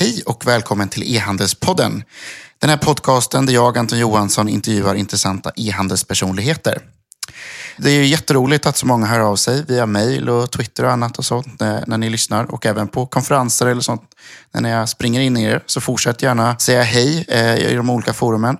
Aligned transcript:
Hej 0.00 0.22
och 0.26 0.46
välkommen 0.46 0.88
till 0.88 1.16
E-handelspodden. 1.16 2.04
Den 2.58 2.70
här 2.70 2.76
podcasten 2.76 3.46
där 3.46 3.52
jag, 3.52 3.78
Anton 3.78 3.98
Johansson, 3.98 4.48
intervjuar 4.48 4.94
intressanta 4.94 5.52
e-handelspersonligheter. 5.56 6.82
Det 7.76 7.90
är 7.90 8.02
jätteroligt 8.02 8.66
att 8.66 8.76
så 8.76 8.86
många 8.86 9.06
hör 9.06 9.20
av 9.20 9.36
sig 9.36 9.64
via 9.68 9.86
mail 9.86 10.28
och 10.28 10.50
Twitter 10.50 10.84
och 10.84 10.92
annat 10.92 11.18
och 11.18 11.24
sånt 11.24 11.60
när, 11.60 11.84
när 11.86 11.98
ni 11.98 12.10
lyssnar 12.10 12.44
och 12.44 12.66
även 12.66 12.88
på 12.88 13.06
konferenser 13.06 13.66
eller 13.66 13.80
sånt. 13.80 14.02
När 14.52 14.70
jag 14.70 14.88
springer 14.88 15.20
in 15.20 15.36
i 15.36 15.44
er 15.44 15.62
så 15.66 15.80
fortsätt 15.80 16.22
gärna 16.22 16.58
säga 16.58 16.82
hej 16.82 17.24
eh, 17.28 17.56
i 17.56 17.74
de 17.74 17.90
olika 17.90 18.12
forumen. 18.12 18.56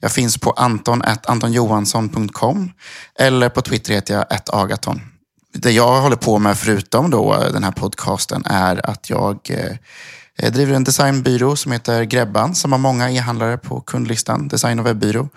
Jag 0.00 0.12
finns 0.12 0.38
på 0.38 0.50
anton.antonjohansson.com 0.50 2.72
eller 3.18 3.48
på 3.48 3.62
Twitter 3.62 3.94
heter 3.94 4.14
jag 4.14 4.26
agaton. 4.52 5.00
Det 5.52 5.70
jag 5.70 6.00
håller 6.00 6.16
på 6.16 6.38
med 6.38 6.58
förutom 6.58 7.10
då 7.10 7.34
eh, 7.34 7.52
den 7.52 7.64
här 7.64 7.72
podcasten 7.72 8.42
är 8.46 8.90
att 8.90 9.10
jag 9.10 9.38
eh, 9.50 9.76
jag 10.36 10.52
driver 10.52 10.74
en 10.74 10.84
designbyrå 10.84 11.56
som 11.56 11.72
heter 11.72 12.04
Grebban 12.04 12.54
som 12.54 12.72
har 12.72 12.78
många 12.78 13.10
e-handlare 13.10 13.58
på 13.58 13.80
kundlistan, 13.80 14.48
design 14.48 14.78
och 14.78 14.86
webbyrå. 14.86 15.28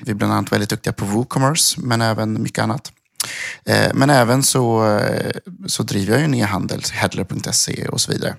Vi 0.00 0.10
är 0.10 0.14
bland 0.14 0.32
annat 0.32 0.52
väldigt 0.52 0.70
duktiga 0.70 0.92
på 0.92 1.04
WooCommerce, 1.04 1.80
men 1.80 2.02
även 2.02 2.42
mycket 2.42 2.62
annat. 2.62 2.92
Eh, 3.64 3.90
men 3.94 4.10
även 4.10 4.42
så, 4.42 4.96
eh, 4.96 5.36
så 5.66 5.82
driver 5.82 6.14
jag 6.14 6.24
en 6.24 6.34
e-handel, 6.34 6.82
headler.se 6.92 7.88
och 7.88 8.00
så 8.00 8.12
vidare. 8.12 8.34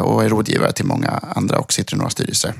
Och 0.00 0.24
är 0.24 0.28
rådgivare 0.28 0.72
till 0.72 0.84
många 0.84 1.10
andra 1.10 1.58
och 1.58 1.72
sitter 1.72 1.94
i 1.94 1.98
några 1.98 2.10
styrelser. 2.10 2.54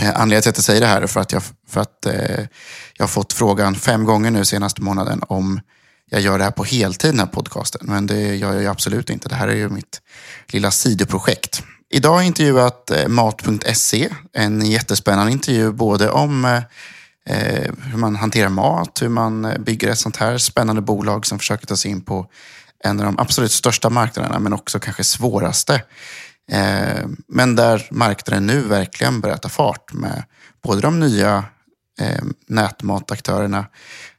Anledningen 0.00 0.42
till 0.42 0.50
att 0.50 0.56
jag 0.56 0.64
säger 0.64 0.80
det 0.80 0.86
här 0.86 1.02
är 1.02 1.06
för 1.06 1.20
att 1.20 1.32
jag, 1.32 1.42
för 1.68 1.80
att 1.80 2.06
jag 2.96 3.02
har 3.02 3.08
fått 3.08 3.32
frågan 3.32 3.74
fem 3.74 4.04
gånger 4.04 4.30
nu 4.30 4.44
senaste 4.44 4.82
månaden 4.82 5.22
om 5.28 5.60
jag 6.10 6.20
gör 6.20 6.38
det 6.38 6.44
här 6.44 6.50
på 6.50 6.64
heltid, 6.64 7.10
den 7.10 7.18
här 7.18 7.26
podcasten. 7.26 7.80
Men 7.84 8.06
det 8.06 8.36
gör 8.36 8.54
jag 8.54 8.66
absolut 8.66 9.10
inte. 9.10 9.28
Det 9.28 9.34
här 9.34 9.48
är 9.48 9.56
ju 9.56 9.68
mitt 9.68 10.00
lilla 10.48 10.70
sidoprojekt. 10.70 11.62
Idag 11.90 12.10
har 12.10 12.16
jag 12.16 12.26
intervjuat 12.26 12.90
eh, 12.90 13.08
Mat.se. 13.08 14.08
En 14.32 14.66
jättespännande 14.66 15.32
intervju 15.32 15.72
både 15.72 16.10
om 16.10 16.44
eh, 16.44 16.62
eh, 17.26 17.72
hur 17.82 17.98
man 17.98 18.16
hanterar 18.16 18.48
mat, 18.48 19.02
hur 19.02 19.08
man 19.08 19.54
bygger 19.58 19.88
ett 19.90 19.98
sånt 19.98 20.16
här 20.16 20.38
spännande 20.38 20.82
bolag 20.82 21.26
som 21.26 21.38
försöker 21.38 21.66
ta 21.66 21.76
sig 21.76 21.90
in 21.90 22.00
på 22.00 22.26
en 22.84 23.00
av 23.00 23.06
de 23.06 23.18
absolut 23.18 23.52
största 23.52 23.90
marknaderna, 23.90 24.38
men 24.38 24.52
också 24.52 24.78
kanske 24.78 25.04
svåraste. 25.04 25.82
Men 27.28 27.56
där 27.56 27.88
marknaden 27.90 28.46
nu 28.46 28.60
verkligen 28.60 29.20
börjar 29.20 29.36
ta 29.36 29.48
fart 29.48 29.92
med 29.92 30.24
både 30.62 30.80
de 30.80 31.00
nya 31.00 31.44
nätmataktörerna 32.48 33.66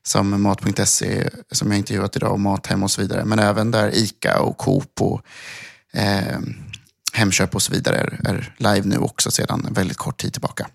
som 0.08 0.42
Mat.se 0.42 1.30
som 1.52 1.72
jag 1.72 1.78
intervjuat 1.78 2.16
idag 2.16 2.32
och 2.32 2.40
Mathem 2.40 2.84
och 2.84 2.92
så 2.92 3.02
vidare. 3.02 3.26
Men 3.26 3.40
även 3.40 3.72
där 3.72 3.92
ICA 3.96 4.40
och 4.40 4.58
Coop 4.58 5.02
och 5.02 5.22
eh, 5.94 6.40
Hemköp 7.14 7.56
och 7.56 7.62
så 7.62 7.74
vidare 7.74 7.98
är, 7.98 8.20
är, 8.30 8.56
live 8.58 8.88
nu 8.88 8.98
också 8.98 9.32
sedan 9.32 9.68
väldigt 9.72 9.98
kort 9.98 10.18
tid 10.18 10.34
tillbaka. 10.34 10.68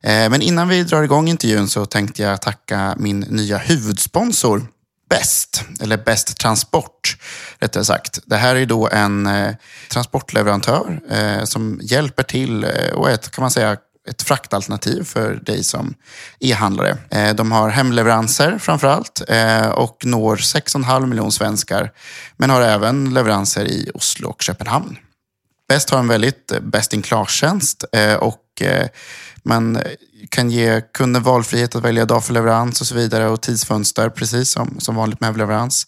Eh, 0.00 0.30
men 0.30 0.42
innan 0.42 0.68
vi 0.68 0.82
drar 0.82 1.02
igång 1.02 1.28
intervjun 1.28 1.68
så 1.68 1.86
tänkte 1.86 2.22
jag 2.22 2.42
tacka 2.42 2.94
min 2.98 3.20
nya 3.20 3.58
huvudsponsor 3.58 4.66
Best, 5.08 5.64
eller 5.80 5.96
Best 5.96 6.38
Transport 6.38 7.16
rättare 7.58 7.84
sagt. 7.84 8.18
Det 8.26 8.36
här 8.36 8.56
är 8.56 8.66
då 8.66 8.88
en 8.88 9.26
eh, 9.26 9.54
transportleverantör 9.90 11.00
eh, 11.10 11.44
som 11.44 11.80
hjälper 11.82 12.22
till 12.22 12.64
eh, 12.64 12.94
och 12.94 13.10
är 13.10 13.14
ett, 13.14 13.30
kan 13.30 13.42
man 13.42 13.50
säga, 13.50 13.76
ett 14.08 14.22
fraktalternativ 14.22 15.04
för 15.04 15.34
dig 15.34 15.64
som 15.64 15.94
e-handlare. 16.40 16.96
Eh, 17.10 17.34
de 17.34 17.52
har 17.52 17.68
hemleveranser 17.68 18.58
framför 18.58 18.88
allt 18.88 19.22
eh, 19.28 19.68
och 19.68 20.02
når 20.04 20.36
6,5 20.36 21.06
miljoner 21.06 21.30
svenskar. 21.30 21.92
Men 22.36 22.50
har 22.50 22.60
även 22.60 23.14
leveranser 23.14 23.64
i 23.64 23.90
Oslo 23.94 24.28
och 24.28 24.42
Köpenhamn. 24.42 24.98
Best 25.68 25.90
har 25.90 25.98
en 25.98 26.08
väldigt 26.08 26.52
eh, 26.52 26.60
best 26.60 26.92
in 26.92 27.02
class-tjänst 27.02 27.84
och 28.18 28.40
man 29.42 29.78
kan 30.28 30.50
ge 30.50 30.80
kunden 30.80 31.22
valfrihet 31.22 31.76
att 31.76 31.82
välja 31.82 32.04
dag 32.04 32.24
för 32.24 32.32
leverans 32.32 32.80
och 32.80 32.86
så 32.86 32.94
vidare 32.94 33.28
och 33.28 33.40
tidsfönster 33.40 34.10
precis 34.10 34.50
som, 34.50 34.80
som 34.80 34.94
vanligt 34.94 35.20
med 35.20 35.36
leverans. 35.36 35.86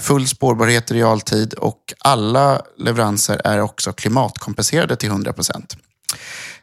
Full 0.00 0.28
spårbarhet 0.28 0.90
i 0.90 0.94
realtid 0.94 1.54
och 1.54 1.94
alla 1.98 2.62
leveranser 2.78 3.40
är 3.44 3.60
också 3.60 3.92
klimatkompenserade 3.92 4.96
till 4.96 5.08
100 5.08 5.32
procent. 5.32 5.76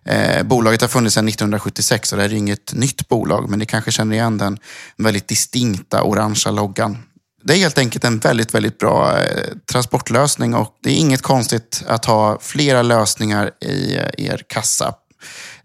Eh, 0.06 0.44
bolaget 0.44 0.82
har 0.82 0.88
funnits 0.88 1.16
sedan 1.16 1.28
1976 1.28 2.12
och 2.12 2.18
det 2.18 2.24
är 2.24 2.34
inget 2.34 2.74
nytt 2.74 3.08
bolag, 3.08 3.50
men 3.50 3.60
ni 3.60 3.66
kanske 3.66 3.92
känner 3.92 4.16
igen 4.16 4.38
den 4.38 4.58
väldigt 4.98 5.28
distinkta 5.28 6.04
orangea 6.04 6.52
loggan. 6.52 6.98
Det 7.44 7.54
är 7.54 7.58
helt 7.58 7.78
enkelt 7.78 8.04
en 8.04 8.20
väldigt, 8.20 8.54
väldigt 8.54 8.78
bra 8.78 9.20
eh, 9.20 9.48
transportlösning 9.72 10.56
och 10.56 10.78
det 10.84 10.90
är 10.90 10.96
inget 10.96 11.22
konstigt 11.22 11.84
att 11.88 12.06
ha 12.06 12.40
flera 12.42 12.82
lösningar 12.82 13.52
i 13.62 13.96
eh, 13.96 14.26
er 14.26 14.44
kassa 14.48 14.94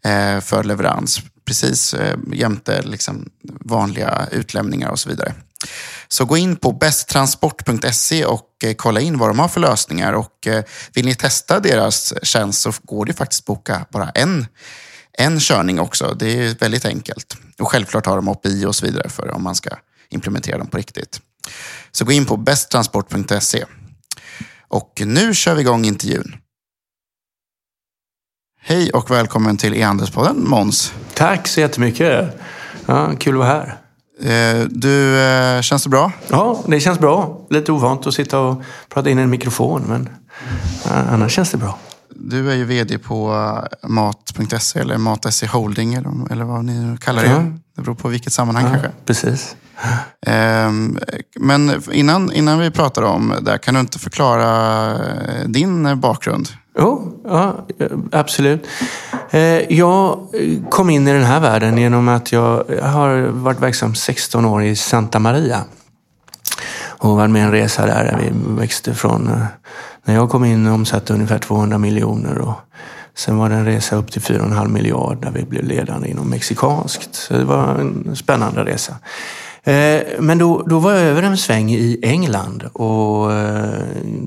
eh, 0.04 0.40
för 0.40 0.64
leverans. 0.64 1.20
Precis 1.44 1.94
eh, 1.94 2.18
jämte 2.32 2.82
liksom, 2.82 3.28
vanliga 3.60 4.26
utlämningar 4.32 4.90
och 4.90 4.98
så 4.98 5.08
vidare. 5.08 5.34
Så 6.08 6.24
gå 6.24 6.36
in 6.36 6.56
på 6.56 6.72
besttransport.se 6.72 8.24
och 8.24 8.50
eh, 8.64 8.74
kolla 8.74 9.00
in 9.00 9.18
vad 9.18 9.30
de 9.30 9.38
har 9.38 9.48
för 9.48 9.60
lösningar. 9.60 10.12
Och 10.12 10.46
eh, 10.46 10.64
vill 10.94 11.04
ni 11.04 11.14
testa 11.14 11.60
deras 11.60 12.14
tjänst 12.22 12.60
så 12.60 12.72
går 12.82 13.06
det 13.06 13.12
faktiskt 13.12 13.42
att 13.42 13.46
boka 13.46 13.86
bara 13.92 14.10
en, 14.10 14.46
en 15.12 15.40
körning 15.40 15.80
också. 15.80 16.14
Det 16.18 16.26
är 16.26 16.54
väldigt 16.54 16.84
enkelt. 16.84 17.36
Och 17.58 17.68
självklart 17.68 18.06
har 18.06 18.16
de 18.16 18.28
API 18.28 18.64
och 18.64 18.76
så 18.76 18.86
vidare 18.86 19.08
för 19.08 19.30
om 19.30 19.42
man 19.42 19.54
ska 19.54 19.70
implementera 20.08 20.58
dem 20.58 20.66
på 20.66 20.76
riktigt. 20.76 21.20
Så 21.92 22.04
gå 22.04 22.12
in 22.12 22.26
på 22.26 22.36
besttransport.se. 22.36 23.64
Och 24.68 25.02
nu 25.04 25.34
kör 25.34 25.54
vi 25.54 25.60
igång 25.60 25.84
intervjun. 25.84 26.36
Hej 28.60 28.90
och 28.90 29.10
välkommen 29.10 29.56
till 29.56 29.74
e-handelspodden 29.74 30.48
Måns. 30.48 30.92
Tack 31.14 31.48
så 31.48 31.60
jättemycket. 31.60 32.40
Ja, 32.86 33.16
kul 33.18 33.34
att 33.34 33.38
vara 33.38 33.48
här. 33.48 33.85
Eh, 34.20 34.64
du, 34.70 35.20
eh, 35.20 35.60
känns 35.60 35.82
det 35.82 35.88
bra? 35.88 36.12
Ja, 36.28 36.60
det 36.66 36.80
känns 36.80 36.98
bra. 36.98 37.40
Lite 37.50 37.72
ovant 37.72 38.06
att 38.06 38.14
sitta 38.14 38.38
och 38.40 38.62
prata 38.88 39.10
in 39.10 39.18
i 39.18 39.22
en 39.22 39.30
mikrofon, 39.30 39.84
men 39.88 40.08
eh, 40.84 41.12
annars 41.12 41.32
känns 41.32 41.50
det 41.50 41.58
bra. 41.58 41.78
Du 42.28 42.50
är 42.50 42.54
ju 42.54 42.64
vd 42.64 42.98
på 42.98 43.34
eh, 43.82 43.88
Mat.se 43.88 44.80
eller 44.80 44.98
Mat.se 44.98 45.46
Holding 45.46 45.94
eller 45.94 46.44
vad 46.44 46.64
ni 46.64 46.98
kallar 46.98 47.22
det. 47.22 47.28
Ja. 47.28 47.44
Det 47.76 47.82
beror 47.82 47.94
på 47.94 48.08
vilket 48.08 48.32
sammanhang 48.32 48.64
ja, 48.64 48.70
kanske. 48.70 48.90
Precis. 49.04 49.56
Ehm, 50.26 50.98
men 51.40 51.82
innan, 51.92 52.32
innan 52.32 52.58
vi 52.58 52.70
pratar 52.70 53.02
om 53.02 53.34
det, 53.40 53.58
kan 53.58 53.74
du 53.74 53.80
inte 53.80 53.98
förklara 53.98 54.98
din 55.46 56.00
bakgrund? 56.00 56.48
Jo, 56.78 57.20
ja, 57.24 57.66
absolut. 58.12 58.66
Eh, 59.30 59.72
jag 59.72 60.18
kom 60.70 60.90
in 60.90 61.08
i 61.08 61.12
den 61.12 61.24
här 61.24 61.40
världen 61.40 61.78
genom 61.78 62.08
att 62.08 62.32
jag 62.32 62.64
har 62.82 63.26
varit 63.26 63.60
verksam 63.60 63.94
16 63.94 64.44
år 64.44 64.62
i 64.62 64.76
Santa 64.76 65.18
Maria. 65.18 65.64
Och 66.98 67.16
var 67.16 67.28
med 67.28 67.44
en 67.44 67.50
resa 67.50 67.86
där, 67.86 68.04
där 68.04 68.18
vi 68.18 68.30
växte 68.60 68.94
från... 68.94 69.26
Eh, 69.26 69.46
när 70.04 70.14
jag 70.14 70.30
kom 70.30 70.44
in 70.44 70.66
omsatte 70.66 71.14
ungefär 71.14 71.38
200 71.38 71.78
miljoner. 71.78 72.38
Och 72.38 72.54
sen 73.14 73.36
var 73.36 73.48
det 73.48 73.54
en 73.54 73.64
resa 73.64 73.96
upp 73.96 74.12
till 74.12 74.22
4,5 74.22 74.68
miljarder 74.68 75.20
där 75.22 75.30
vi 75.30 75.44
blev 75.44 75.64
ledande 75.64 76.08
inom 76.08 76.30
mexikanskt. 76.30 77.14
Så 77.14 77.34
det 77.34 77.44
var 77.44 77.74
en 77.74 78.16
spännande 78.16 78.64
resa. 78.64 78.96
Eh, 79.62 80.02
men 80.18 80.38
då, 80.38 80.62
då 80.62 80.78
var 80.78 80.92
jag 80.92 81.02
över 81.02 81.22
en 81.22 81.36
sväng 81.36 81.70
i 81.70 81.98
England 82.02 82.62
och 82.72 83.32
eh, 83.32 83.80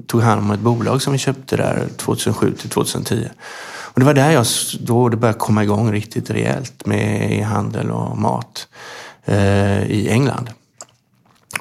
tog 0.08 0.22
hand 0.22 0.42
om 0.42 0.52
ett 0.52 0.60
bolag 0.60 1.02
som 1.02 1.14
vi 1.14 1.20
köpte 1.20 1.58
där 1.58 1.88
2007 1.98 2.54
till 2.54 2.70
2010. 2.70 3.30
Och 3.94 4.00
det 4.00 4.06
var 4.06 4.14
där 4.14 4.32
jag, 4.32 4.46
då 4.80 5.10
det 5.10 5.18
började 5.18 5.40
komma 5.40 5.64
igång 5.64 5.92
riktigt 5.92 6.30
rejält 6.30 6.86
med 6.86 7.46
handel 7.46 7.92
och 7.92 8.18
mat 8.18 8.68
i 9.88 10.10
England. 10.10 10.50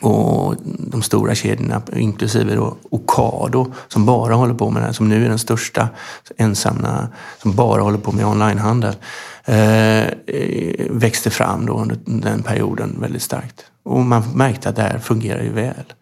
Och 0.01 0.55
de 0.79 1.03
stora 1.03 1.35
kedjorna, 1.35 1.83
inklusive 1.93 2.55
då 2.55 2.77
Ocado, 2.91 3.73
som 3.89 4.07
bara 4.07 4.35
håller 4.35 4.55
på 4.55 4.71
med 4.71 4.83
det 4.83 4.87
här, 4.87 4.93
som 4.93 5.09
nu 5.09 5.25
är 5.25 5.29
den 5.29 5.39
största 5.39 5.89
ensamma, 6.37 7.09
som 7.43 7.55
bara 7.55 7.83
håller 7.83 7.99
på 7.99 8.13
med 8.13 8.27
onlinehandel. 8.27 8.95
Eh, 9.45 10.05
växte 10.91 11.31
fram 11.31 11.67
då 11.67 11.73
under 11.73 11.99
den 12.05 12.43
perioden 12.43 12.97
väldigt 13.01 13.23
starkt. 13.23 13.65
Och 13.83 14.01
man 14.01 14.23
märkte 14.35 14.69
att 14.69 14.77
det 14.77 14.83
här 14.83 14.99
fungerar 14.99 15.43
ju 15.43 15.53
väl. 15.53 15.93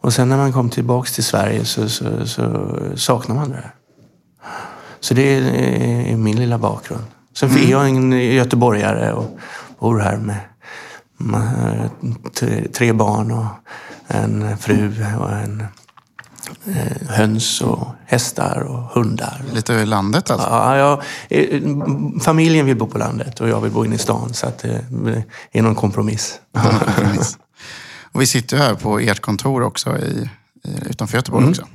Och 0.00 0.12
sen 0.12 0.28
när 0.28 0.36
man 0.36 0.52
kom 0.52 0.70
tillbaks 0.70 1.14
till 1.14 1.24
Sverige 1.24 1.64
så, 1.64 1.88
så, 1.88 2.26
så 2.26 2.76
saknar 2.96 3.34
man 3.34 3.48
det 3.48 3.54
här. 3.54 3.74
Så 5.00 5.14
det 5.14 5.22
är 5.22 6.16
min 6.16 6.36
lilla 6.36 6.58
bakgrund. 6.58 7.04
Sen 7.34 7.50
mm. 7.50 7.62
är 7.62 7.70
jag 7.70 7.88
en 7.88 8.12
göteborgare 8.12 9.12
och 9.12 9.38
bor 9.78 9.98
här 9.98 10.16
med 10.16 10.36
tre 12.72 12.92
barn 12.92 13.30
och 13.30 13.46
en 14.06 14.58
fru 14.58 15.04
och 15.18 15.32
en 15.32 15.64
Eh, 16.66 17.08
höns 17.08 17.60
och 17.60 17.88
hästar 18.06 18.60
och 18.60 18.82
hundar. 18.82 19.42
Lite 19.52 19.74
över 19.74 19.86
landet 19.86 20.30
alltså? 20.30 20.48
Ja, 20.48 20.76
ja, 20.76 21.02
eh, 21.28 21.62
familjen 22.20 22.66
vill 22.66 22.76
bo 22.76 22.86
på 22.86 22.98
landet 22.98 23.40
och 23.40 23.48
jag 23.48 23.60
vill 23.60 23.72
bo 23.72 23.84
inne 23.84 23.94
i 23.94 23.98
stan. 23.98 24.34
Så 24.34 24.46
att 24.46 24.64
eh, 24.64 24.70
det 24.90 25.24
är 25.52 25.62
någon 25.62 25.74
kompromiss. 25.74 26.40
och 28.12 28.20
vi 28.20 28.26
sitter 28.26 28.56
här 28.56 28.74
på 28.74 28.98
ert 28.98 29.20
kontor 29.20 29.62
också 29.62 29.98
i, 29.98 30.30
utanför 30.90 31.16
Göteborg 31.16 31.42
mm. 31.42 31.50
också. 31.50 31.66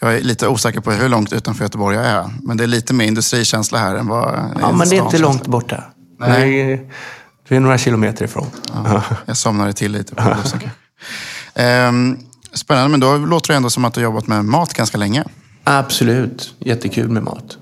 Jag 0.00 0.14
är 0.14 0.20
lite 0.20 0.48
osäker 0.48 0.80
på 0.80 0.90
hur 0.90 1.08
långt 1.08 1.32
utanför 1.32 1.64
Göteborg 1.64 1.96
jag 1.96 2.06
är. 2.06 2.30
Men 2.42 2.56
det 2.56 2.64
är 2.64 2.68
lite 2.68 2.94
mer 2.94 3.04
industrikänsla 3.04 3.78
här 3.78 3.94
än 3.94 4.06
vad 4.06 4.50
Ja, 4.60 4.72
men 4.72 4.88
det 4.88 4.96
är 4.96 5.04
inte 5.04 5.18
långt 5.18 5.46
borta. 5.46 5.84
Nej. 6.18 6.90
Det, 7.48 7.56
är, 7.56 7.60
några 7.60 7.78
kilometer 7.78 8.24
ifrån. 8.24 8.46
Ja, 8.74 9.02
jag 9.26 9.36
somnade 9.36 9.72
till 9.72 9.92
lite 9.92 10.14
på. 10.14 10.22
Ehm, 11.54 12.18
Spännande, 12.54 12.88
men 12.90 13.00
då 13.00 13.16
låter 13.16 13.52
det 13.52 13.56
ändå 13.56 13.70
som 13.70 13.84
att 13.84 13.94
du 13.94 14.00
har 14.00 14.04
jobbat 14.04 14.26
med 14.26 14.44
mat 14.44 14.74
ganska 14.74 14.98
länge. 14.98 15.24
Absolut. 15.64 16.54
Jättekul 16.58 17.08
med 17.08 17.22
mat. 17.22 17.58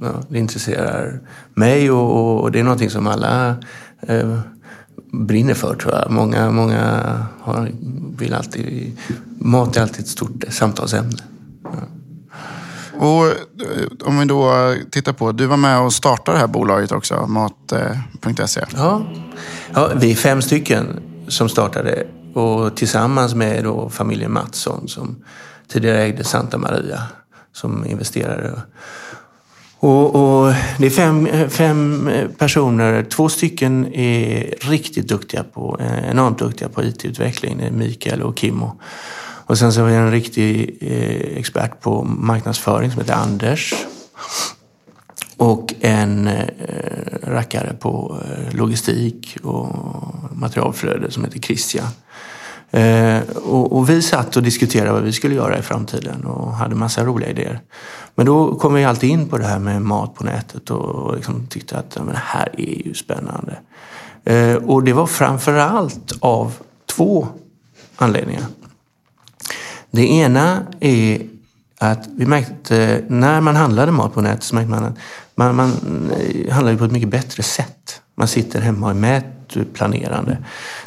Ja, 0.00 0.22
det 0.28 0.38
intresserar 0.38 1.20
mig 1.54 1.90
och, 1.90 2.40
och 2.42 2.52
det 2.52 2.60
är 2.60 2.64
någonting 2.64 2.90
som 2.90 3.06
alla 3.06 3.56
eh, 4.08 4.38
brinner 5.12 5.54
för 5.54 5.74
tror 5.74 5.94
jag. 5.94 6.10
Många, 6.10 6.50
många 6.50 7.02
har, 7.40 7.70
vill 8.18 8.34
alltid... 8.34 8.98
Mat 9.38 9.76
är 9.76 9.82
alltid 9.82 10.00
ett 10.00 10.08
stort 10.08 10.44
samtalsämne. 10.48 11.18
Och 13.02 13.26
eh, 13.26 13.34
om 14.04 14.18
vi 14.18 14.24
då 14.24 14.74
tittar 14.90 15.12
på, 15.12 15.32
du 15.32 15.46
var 15.46 15.56
med 15.56 15.80
och 15.80 15.92
startade 15.92 16.36
det 16.36 16.40
här 16.40 16.46
bolaget 16.46 16.92
också, 16.92 17.26
mat.se. 17.26 18.60
Eh, 18.60 18.66
ja. 18.76 19.02
ja, 19.74 19.90
vi 19.96 20.10
är 20.10 20.14
fem 20.14 20.42
stycken 20.42 21.00
som 21.28 21.48
startade 21.48 22.06
och 22.34 22.76
tillsammans 22.76 23.34
med 23.34 23.64
då 23.64 23.88
familjen 23.88 24.32
Mattsson 24.32 24.88
som 24.88 25.24
tidigare 25.68 26.02
ägde 26.02 26.24
Santa 26.24 26.58
Maria 26.58 27.02
som 27.52 27.86
investerare. 27.86 28.62
Och, 29.78 30.14
och 30.14 30.54
det 30.78 30.86
är 30.86 30.90
fem, 30.90 31.28
fem 31.50 32.10
personer, 32.38 33.04
två 33.04 33.28
stycken 33.28 33.94
är 33.94 34.54
riktigt 34.60 35.08
duktiga 35.08 35.44
på, 35.44 35.76
eh, 35.80 36.10
enormt 36.10 36.38
duktiga 36.38 36.68
på 36.68 36.82
IT-utveckling. 36.82 37.58
Det 37.58 37.64
är 37.64 37.70
Mikael 37.70 38.22
och 38.22 38.38
Kimmo. 38.38 38.80
Och 39.52 39.58
sen 39.58 39.72
så 39.72 39.80
har 39.80 39.88
vi 39.88 39.94
en 39.94 40.10
riktig 40.10 40.78
eh, 40.80 41.38
expert 41.38 41.80
på 41.80 42.02
marknadsföring 42.04 42.90
som 42.90 43.00
heter 43.00 43.14
Anders. 43.14 43.74
Och 45.36 45.74
en 45.80 46.26
eh, 46.26 46.48
rackare 47.22 47.74
på 47.80 48.18
eh, 48.24 48.56
logistik 48.56 49.36
och 49.42 49.76
materialflöde 50.30 51.10
som 51.10 51.24
heter 51.24 51.38
Christian. 51.38 51.86
Eh, 52.70 53.20
och, 53.44 53.76
och, 53.76 53.90
vi 53.90 54.02
satt 54.02 54.36
och 54.36 54.42
diskuterade 54.42 54.92
vad 54.92 55.02
vi 55.02 55.12
skulle 55.12 55.34
göra 55.34 55.58
i 55.58 55.62
framtiden 55.62 56.24
och 56.24 56.52
hade 56.52 56.74
massa 56.74 57.04
roliga 57.04 57.30
idéer. 57.30 57.60
Men 58.14 58.26
då 58.26 58.54
kom 58.54 58.74
vi 58.74 58.84
alltid 58.84 59.10
in 59.10 59.28
på 59.28 59.38
det 59.38 59.44
här 59.44 59.58
med 59.58 59.82
mat 59.82 60.14
på 60.14 60.24
nätet 60.24 60.70
och 60.70 61.16
liksom 61.16 61.46
tyckte 61.46 61.78
att 61.78 61.96
men 61.96 62.14
det 62.14 62.22
här 62.24 62.48
är 62.60 62.86
ju 62.86 62.94
spännande. 62.94 63.58
Eh, 64.24 64.54
och 64.54 64.84
det 64.84 64.92
var 64.92 65.06
framför 65.06 65.54
allt 65.54 66.12
av 66.20 66.54
två 66.86 67.28
anledningar. 67.96 68.44
Det 69.92 70.06
ena 70.06 70.66
är 70.80 71.22
att 71.78 72.08
vi 72.16 72.26
märkte 72.26 73.04
när 73.08 73.40
man 73.40 73.56
handlade 73.56 73.92
mat 73.92 74.14
på 74.14 74.20
nätet 74.20 74.42
så 74.42 74.54
märkte 74.54 74.70
man 74.70 74.84
att 74.84 74.96
man, 75.34 75.56
man 75.56 75.70
eh, 76.10 76.52
handlade 76.52 76.78
på 76.78 76.84
ett 76.84 76.92
mycket 76.92 77.08
bättre 77.08 77.42
sätt. 77.42 78.00
Man 78.14 78.28
sitter 78.28 78.60
hemma 78.60 78.86
och 78.86 78.92
är 78.92 78.96
mätplanerande. 78.96 80.38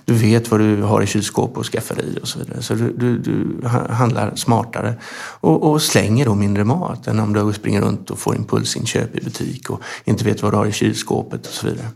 Du 0.05 0.13
vet 0.13 0.51
vad 0.51 0.59
du 0.59 0.81
har 0.81 1.01
i 1.01 1.07
kylskåp 1.07 1.57
och 1.57 1.65
skafferi 1.65 2.19
och 2.21 2.27
så 2.27 2.39
vidare. 2.39 2.61
Så 2.61 2.73
du, 2.73 2.93
du, 2.97 3.17
du 3.17 3.67
handlar 3.89 4.35
smartare 4.35 4.93
och, 5.39 5.71
och, 5.71 5.81
slänger 5.81 6.25
då 6.25 6.35
mindre 6.35 6.63
mat 6.63 7.07
än 7.07 7.19
om 7.19 7.33
du 7.33 7.53
springer 7.53 7.81
runt 7.81 8.11
och 8.11 8.19
får 8.19 8.35
impulsinköp 8.35 9.15
i 9.15 9.23
butik 9.23 9.69
och 9.69 9.81
inte 10.03 10.25
vet 10.25 10.43
vad 10.43 10.53
du 10.53 10.57
har 10.57 10.65
i 10.65 10.71
kylskåpet 10.71 11.47
och 11.47 11.53
så 11.53 11.67
vidare. 11.67 11.87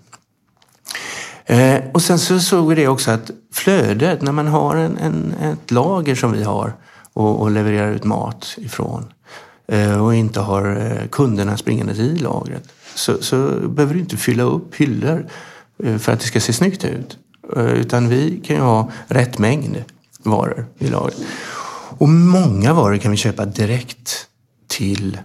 Eh, 1.49 1.81
och 1.93 2.01
sen 2.01 2.19
så 2.19 2.39
såg 2.39 2.67
vi 2.67 2.75
det 2.75 2.87
också 2.87 3.11
att 3.11 3.31
flödet, 3.53 4.21
när 4.21 4.31
man 4.31 4.47
har 4.47 4.75
en, 4.75 4.97
en 4.97 5.33
ett 5.33 5.71
lager 5.71 6.15
som 6.15 6.31
vi 6.31 6.43
har 6.43 6.73
och, 7.13 7.41
och 7.41 7.51
levererar 7.51 7.91
ut 7.91 8.03
mat 8.03 8.55
ifrån 8.57 9.05
eh, 9.67 10.05
och 10.05 10.15
inte 10.15 10.39
har 10.39 10.77
eh, 10.77 11.07
kunderna 11.07 11.57
springande 11.57 11.93
i 11.93 12.15
lagret 12.15 12.63
så, 12.95 13.21
så 13.21 13.37
behöver 13.69 13.93
du 13.93 13.99
inte 13.99 14.17
fylla 14.17 14.43
upp 14.43 14.75
hyllor 14.75 15.25
eh, 15.83 15.97
för 15.97 16.11
att 16.11 16.19
det 16.19 16.25
ska 16.25 16.39
se 16.39 16.53
snyggt 16.53 16.85
ut. 16.85 17.17
Eh, 17.55 17.73
utan 17.73 18.09
vi 18.09 18.41
kan 18.45 18.55
ju 18.55 18.61
ha 18.61 18.91
rätt 19.07 19.37
mängd 19.37 19.83
varor 20.23 20.65
i 20.77 20.87
lagret. 20.87 21.17
Och 21.97 22.09
många 22.09 22.73
varor 22.73 22.97
kan 22.97 23.11
vi 23.11 23.17
köpa 23.17 23.45
direkt 23.45 24.27
till 24.67 25.17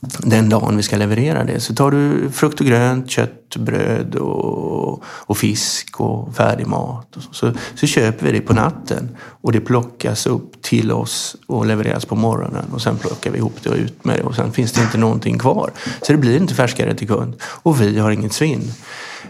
den 0.00 0.48
dagen 0.48 0.76
vi 0.76 0.82
ska 0.82 0.96
leverera 0.96 1.44
det. 1.44 1.60
Så 1.60 1.74
tar 1.74 1.90
du 1.90 2.30
frukt 2.30 2.60
och 2.60 2.66
grönt, 2.66 3.10
kött, 3.10 3.56
bröd 3.56 4.14
och, 4.14 5.02
och 5.04 5.36
fisk 5.36 6.00
och 6.00 6.34
färdig 6.36 6.66
mat. 6.66 7.16
Och 7.16 7.22
så, 7.22 7.32
så, 7.32 7.52
så, 7.74 7.86
köper 7.86 8.26
vi 8.26 8.32
det 8.32 8.40
på 8.40 8.54
natten 8.54 9.16
och 9.20 9.52
det 9.52 9.60
plockas 9.60 10.26
upp 10.26 10.62
till 10.62 10.92
oss 10.92 11.36
och 11.46 11.66
levereras 11.66 12.04
på 12.04 12.16
morgonen. 12.16 12.64
Och 12.72 12.82
sen 12.82 12.96
plockar 12.96 13.30
vi 13.30 13.38
ihop 13.38 13.56
det 13.62 13.70
och 13.70 13.76
ut 13.76 14.04
med 14.04 14.18
det 14.18 14.22
och 14.22 14.34
sen 14.34 14.52
finns 14.52 14.72
det 14.72 14.82
inte 14.82 14.98
någonting 14.98 15.38
kvar. 15.38 15.70
Så 16.02 16.12
det 16.12 16.18
blir 16.18 16.36
inte 16.36 16.54
färskare 16.54 16.94
till 16.94 17.08
kund. 17.08 17.34
Och 17.42 17.80
vi 17.80 17.98
har 17.98 18.10
inget 18.10 18.32
svinn. 18.32 18.72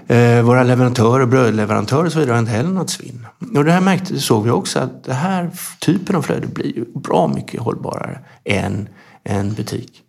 Eh, 0.06 0.43
våra 0.43 0.62
leverantörer, 0.62 1.26
brödleverantörer 1.26 2.05
och 2.05 2.12
så 2.12 2.19
vidare 2.19 2.34
har 2.34 2.40
inte 2.40 2.52
heller 2.52 2.70
något 2.70 2.90
svinn. 2.90 3.26
Och 3.56 3.64
det 3.64 3.73
här 3.73 3.81
märkte, 3.81 4.20
såg 4.20 4.44
vi 4.44 4.50
också 4.50 4.78
att 4.78 5.05
den 5.05 5.16
här 5.16 5.50
typen 5.81 6.16
av 6.16 6.23
flöde 6.23 6.46
blir 6.46 6.76
ju 6.76 6.84
bra 6.94 7.28
mycket 7.28 7.61
hållbarare 7.61 8.19
än 8.44 8.88
en 9.25 9.55
butik. 9.55 10.02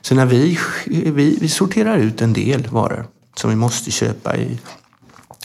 Så 0.00 0.14
när 0.14 0.26
vi, 0.26 0.58
vi, 0.86 1.38
vi 1.40 1.48
sorterar 1.48 1.96
ut 1.96 2.22
en 2.22 2.32
del 2.32 2.66
varor 2.70 3.06
som 3.36 3.50
vi 3.50 3.56
måste 3.56 3.90
köpa 3.90 4.36
i, 4.36 4.58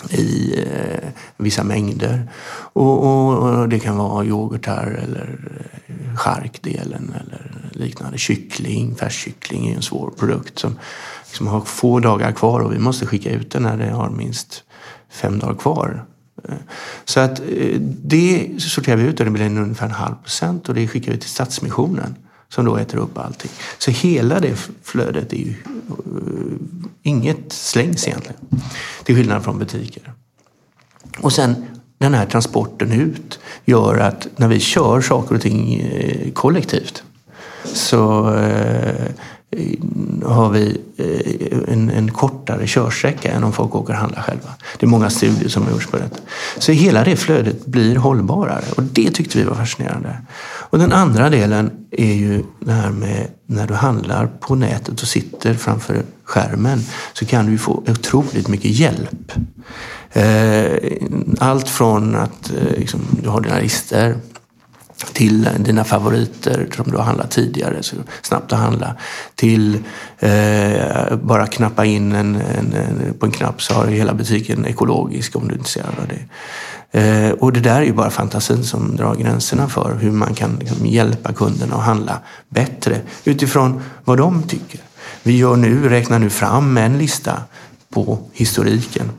i 0.10 0.56
eh, 0.60 1.10
vissa 1.38 1.64
mängder. 1.64 2.30
Och, 2.74 3.04
och, 3.04 3.38
och, 3.38 3.70
det 3.70 3.80
kan 3.80 3.98
vara 3.98 4.26
yoghurtar 4.26 5.00
eller 5.04 5.40
eh, 5.88 6.16
charkdelen 6.16 7.16
eller 7.22 7.70
liknande. 7.72 8.18
Kyckling, 8.18 8.96
färskkyckling 8.96 9.70
är 9.70 9.76
en 9.76 9.82
svår 9.82 10.12
produkt 10.18 10.60
som 10.60 10.80
liksom 11.28 11.48
har 11.48 11.62
få 11.62 12.00
dagar 12.00 12.32
kvar 12.32 12.60
och 12.60 12.74
vi 12.74 12.80
måste 12.80 13.06
skicka 13.06 13.30
ut 13.30 13.52
den 13.52 13.64
när 13.64 13.78
det 13.78 13.92
har 13.92 14.10
minst 14.10 14.64
fem 15.10 15.40
dagar 15.40 15.56
kvar. 15.56 16.06
Eh, 16.50 16.56
så 17.06 17.20
att 17.20 17.40
eh, 17.40 17.80
det 17.82 18.50
sorterar 18.60 18.98
vi 18.98 19.04
ut 19.04 19.20
och 19.20 19.26
det 19.26 19.32
blir 19.32 19.46
ungefär 19.46 19.86
en 19.86 19.92
halv 19.92 20.16
procent 20.16 20.70
och 20.70 20.76
det 20.76 20.88
skickar 20.88 21.12
vi 21.12 21.18
till 21.18 21.30
Stadsmissionen 21.30 22.16
som 22.54 22.66
då 22.66 22.76
äter 22.76 22.98
upp 22.98 23.18
allting. 23.18 23.52
Så 23.78 23.92
hela 23.92 24.40
det 24.40 24.56
flödet 24.84 25.34
är 25.34 25.38
ju 25.38 25.50
uh, 25.50 26.58
inget 27.04 27.54
slängs 27.54 28.08
egentligen. 28.08 28.40
Till 29.04 29.16
skillnad 29.16 29.44
från 29.44 29.60
butiker. 29.60 30.14
Och 31.20 31.34
sen 31.34 31.66
den 31.98 32.14
här 32.14 32.26
transporten 32.26 32.92
ut 32.92 33.40
gör 33.66 33.98
att 33.98 34.28
när 34.36 34.48
vi 34.48 34.60
kör 34.60 35.02
saker 35.02 35.36
och 35.36 35.42
ting 35.42 35.80
eh, 35.80 36.32
kollektivt 36.32 37.04
så 37.64 38.34
eh, 38.36 39.06
Eh, 39.58 40.30
har 40.30 40.50
vi 40.50 40.82
eh, 40.98 41.74
en, 41.74 41.90
en, 41.90 42.12
kortare 42.12 42.68
körsträcka 42.68 43.32
än 43.32 43.44
om 43.44 43.54
folk 43.54 43.76
åker 43.76 43.94
och 43.94 44.00
handlar 44.00 44.22
själva. 44.22 44.50
Det 44.80 44.86
är 44.86 44.90
många 44.90 45.10
studier 45.10 45.50
som 45.50 45.64
har 45.64 45.72
gjorts 45.72 45.88
på 45.88 45.98
detta. 45.98 46.18
Så 46.58 46.72
hela 46.72 47.04
det 47.04 47.16
flödet 47.16 47.66
blir 47.66 47.96
hållbarare 47.96 48.66
och 48.78 48.84
det 48.84 49.12
tyckte 49.12 49.38
vi 49.38 49.44
var 49.44 49.56
fascinerande. 49.56 50.18
Och 50.70 50.80
den 50.80 50.92
andra 50.92 51.30
delen 51.30 51.72
är 51.92 52.14
ju 52.14 52.44
det 52.60 52.72
här 52.72 52.90
med 52.90 53.28
när 53.46 53.68
du 53.68 53.74
handlar 53.74 54.28
på 54.28 54.56
nätet 54.56 55.02
och 55.02 55.08
sitter 55.08 55.54
framför 55.54 56.04
skärmen 56.24 56.80
så 57.14 57.26
kan 57.26 57.46
du 57.46 57.58
få 57.58 57.84
otroligt 57.88 58.48
mycket 58.48 58.72
hjälp. 58.72 59.32
Eh, 60.14 60.98
allt 61.40 61.70
från 61.70 62.16
att 62.16 62.52
liksom, 62.78 63.00
du 63.24 63.30
har 63.30 63.42
dina 63.42 63.60
listor 63.60 64.16
till 65.14 65.50
dina 65.60 65.84
favoriter 65.84 66.68
som 66.76 66.92
du 66.92 66.98
har 66.98 67.04
handlat 67.04 67.32
tidigare, 67.32 67.84
så 67.84 67.96
snabbt 68.22 68.54
att 68.54 68.60
handla. 68.60 68.96
Till 69.36 69.78
eh, 70.20 71.16
bara 71.24 71.48
knappa 71.48 71.86
in 71.86 72.12
en, 72.12 72.36
en, 72.36 72.74
en, 72.74 73.14
på 73.20 73.26
en 73.26 73.32
knapp 73.32 73.62
så 73.62 73.74
har 73.74 73.86
hela 73.86 74.14
butiken 74.14 74.66
ekologisk 74.66 75.36
om 75.36 75.48
du 75.48 75.54
är 75.54 75.58
intresserad 75.58 75.96
av 76.02 76.08
det. 76.08 76.26
Eh, 76.94 77.32
och 77.32 77.54
det 77.54 77.60
där 77.60 77.82
är 77.82 77.86
ju 77.86 77.94
bara 77.94 78.10
fantasin 78.10 78.64
som 78.64 78.96
drar 78.96 79.16
gränserna 79.16 79.70
för 79.70 79.98
hur 80.02 80.12
man 80.12 80.34
kan 80.34 80.58
liksom, 80.60 80.86
hjälpa 80.86 81.34
kunderna 81.34 81.76
att 81.76 81.84
handla 81.84 82.20
bättre 82.50 83.02
utifrån 83.24 83.82
vad 84.06 84.18
de 84.18 84.44
tycker. 84.44 84.80
Vi 85.24 85.38
gör 85.38 85.56
nu, 85.56 85.90
räknar 85.90 86.20
nu 86.20 86.30
fram 86.30 86.78
en 86.78 86.98
lista 86.98 87.42
på 87.90 88.20
historiken 88.34 89.12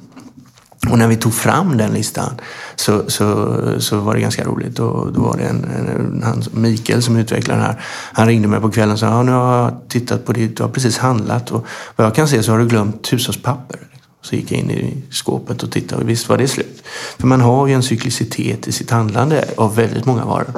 och 0.90 0.98
när 0.98 1.08
vi 1.08 1.16
tog 1.16 1.34
fram 1.34 1.76
den 1.76 1.92
listan 1.92 2.40
så, 2.76 3.10
så, 3.10 3.58
så 3.78 4.00
var 4.00 4.14
det 4.14 4.20
ganska 4.20 4.44
roligt. 4.44 4.78
Och 4.78 5.12
då 5.12 5.20
var 5.20 5.36
det 5.36 5.42
en, 5.42 5.64
en, 5.64 6.22
han, 6.24 6.42
Mikael 6.52 7.02
som 7.02 7.16
utvecklade 7.16 7.60
den 7.60 7.66
här. 7.66 7.80
Han 8.12 8.26
ringde 8.26 8.48
mig 8.48 8.60
på 8.60 8.70
kvällen 8.70 8.92
och 8.92 8.98
sa 8.98 9.06
ja, 9.06 9.22
nu 9.22 9.32
har 9.32 9.62
jag 9.62 9.88
tittat 9.88 10.24
på 10.24 10.32
det. 10.32 10.46
Du 10.46 10.62
har 10.62 10.70
precis 10.70 10.98
handlat 10.98 11.50
och 11.50 11.66
vad 11.96 12.06
jag 12.06 12.14
kan 12.14 12.28
se 12.28 12.42
så 12.42 12.52
har 12.52 12.58
du 12.58 12.66
glömt 12.66 13.12
hushållspapper. 13.12 13.78
Så 14.22 14.36
gick 14.36 14.52
jag 14.52 14.60
in 14.60 14.70
i 14.70 15.02
skåpet 15.10 15.62
och 15.62 15.70
tittade 15.70 16.02
och 16.02 16.08
visst 16.08 16.28
var 16.28 16.38
det 16.38 16.48
slut. 16.48 16.82
För 17.18 17.26
man 17.26 17.40
har 17.40 17.66
ju 17.66 17.74
en 17.74 17.82
cyklicitet 17.82 18.68
i 18.68 18.72
sitt 18.72 18.90
handlande 18.90 19.44
av 19.56 19.76
väldigt 19.76 20.04
många 20.04 20.24
varor. 20.24 20.52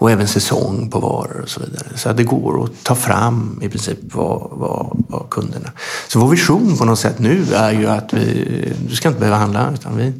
Och 0.00 0.10
även 0.10 0.28
säsong 0.28 0.90
på 0.90 1.00
varor 1.00 1.40
och 1.42 1.48
så 1.48 1.60
vidare. 1.60 1.86
Så 1.96 2.08
att 2.08 2.16
det 2.16 2.24
går 2.24 2.64
att 2.64 2.84
ta 2.84 2.94
fram 2.94 3.60
i 3.62 3.68
princip 3.68 3.98
vad, 4.02 4.48
vad, 4.50 5.04
vad 5.08 5.30
kunderna... 5.30 5.72
Så 6.08 6.20
vår 6.20 6.28
vision 6.28 6.76
på 6.78 6.84
något 6.84 6.98
sätt 6.98 7.18
nu 7.18 7.44
är 7.54 7.72
ju 7.72 7.86
att 7.86 8.12
vi, 8.12 8.74
du 8.88 8.96
ska 8.96 9.08
inte 9.08 9.20
behöva 9.20 9.38
handla 9.38 9.70
utan 9.74 9.96
vi, 9.96 10.12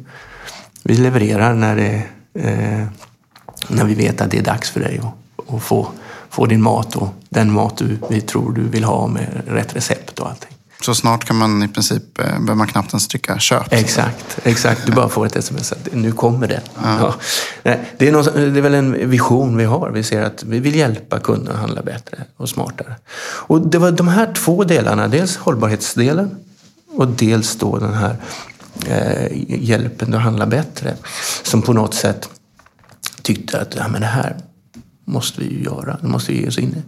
vi 0.83 0.97
levererar 0.97 1.53
när, 1.53 1.75
det, 1.75 2.03
eh, 2.33 2.87
när 3.67 3.85
vi 3.85 3.93
vet 3.93 4.21
att 4.21 4.31
det 4.31 4.37
är 4.37 4.43
dags 4.43 4.69
för 4.69 4.79
dig 4.79 5.01
att, 5.03 5.53
att 5.55 5.63
få 5.63 5.87
få 6.31 6.45
din 6.45 6.61
mat 6.61 6.95
och 6.95 7.09
den 7.29 7.51
mat 7.51 7.77
du, 7.77 7.97
vi 8.09 8.21
tror 8.21 8.53
du 8.53 8.61
vill 8.61 8.83
ha 8.83 9.07
med 9.07 9.43
rätt 9.47 9.75
recept 9.75 10.19
och 10.19 10.29
allting. 10.29 10.51
Så 10.81 10.95
snart 10.95 11.25
kan 11.25 11.35
man 11.35 11.63
i 11.63 11.67
princip, 11.67 12.19
eh, 12.19 12.25
behöver 12.25 12.55
man 12.55 12.67
knappt 12.67 12.93
ens 12.93 13.07
trycka 13.07 13.39
köp. 13.39 13.73
Exakt, 13.73 14.39
exakt. 14.43 14.85
Du 14.85 14.91
bara 14.91 15.09
får 15.09 15.25
ett 15.25 15.35
sms 15.35 15.71
att 15.71 15.87
nu 15.91 16.11
kommer 16.11 16.47
det. 16.47 16.61
Ja. 16.83 17.15
Ja. 17.63 17.75
Det, 17.97 18.07
är 18.07 18.11
någon, 18.11 18.23
det 18.23 18.59
är 18.59 18.61
väl 18.61 18.73
en 18.73 19.09
vision 19.09 19.57
vi 19.57 19.65
har. 19.65 19.89
Vi 19.89 20.03
ser 20.03 20.21
att 20.21 20.43
vi 20.43 20.59
vill 20.59 20.75
hjälpa 20.75 21.19
kunden 21.19 21.53
att 21.53 21.59
handla 21.59 21.81
bättre 21.81 22.17
och 22.37 22.49
smartare. 22.49 22.95
Och 23.47 23.67
det 23.67 23.77
var 23.77 23.91
de 23.91 24.07
här 24.07 24.33
två 24.33 24.63
delarna, 24.63 25.07
dels 25.07 25.37
hållbarhetsdelen 25.37 26.35
och 26.95 27.07
dels 27.07 27.55
då 27.55 27.77
den 27.77 27.93
här 27.93 28.15
eh, 28.87 29.27
hjälpen 29.47 30.13
att 30.13 30.21
handla 30.21 30.45
bättre. 30.45 30.95
Som 31.43 31.61
på 31.61 31.73
något 31.73 31.93
sätt 31.93 32.29
tyckte 33.21 33.61
att 33.61 33.75
ja, 33.75 33.87
men 33.87 34.01
det 34.01 34.07
här 34.07 34.37
måste 35.05 35.41
vi 35.41 35.47
ju 35.47 35.63
göra, 35.63 35.97
det 36.01 36.07
måste 36.07 36.31
vi 36.31 36.41
ge 36.41 36.47
oss 36.47 36.57
in 36.57 36.69
i. 36.69 36.83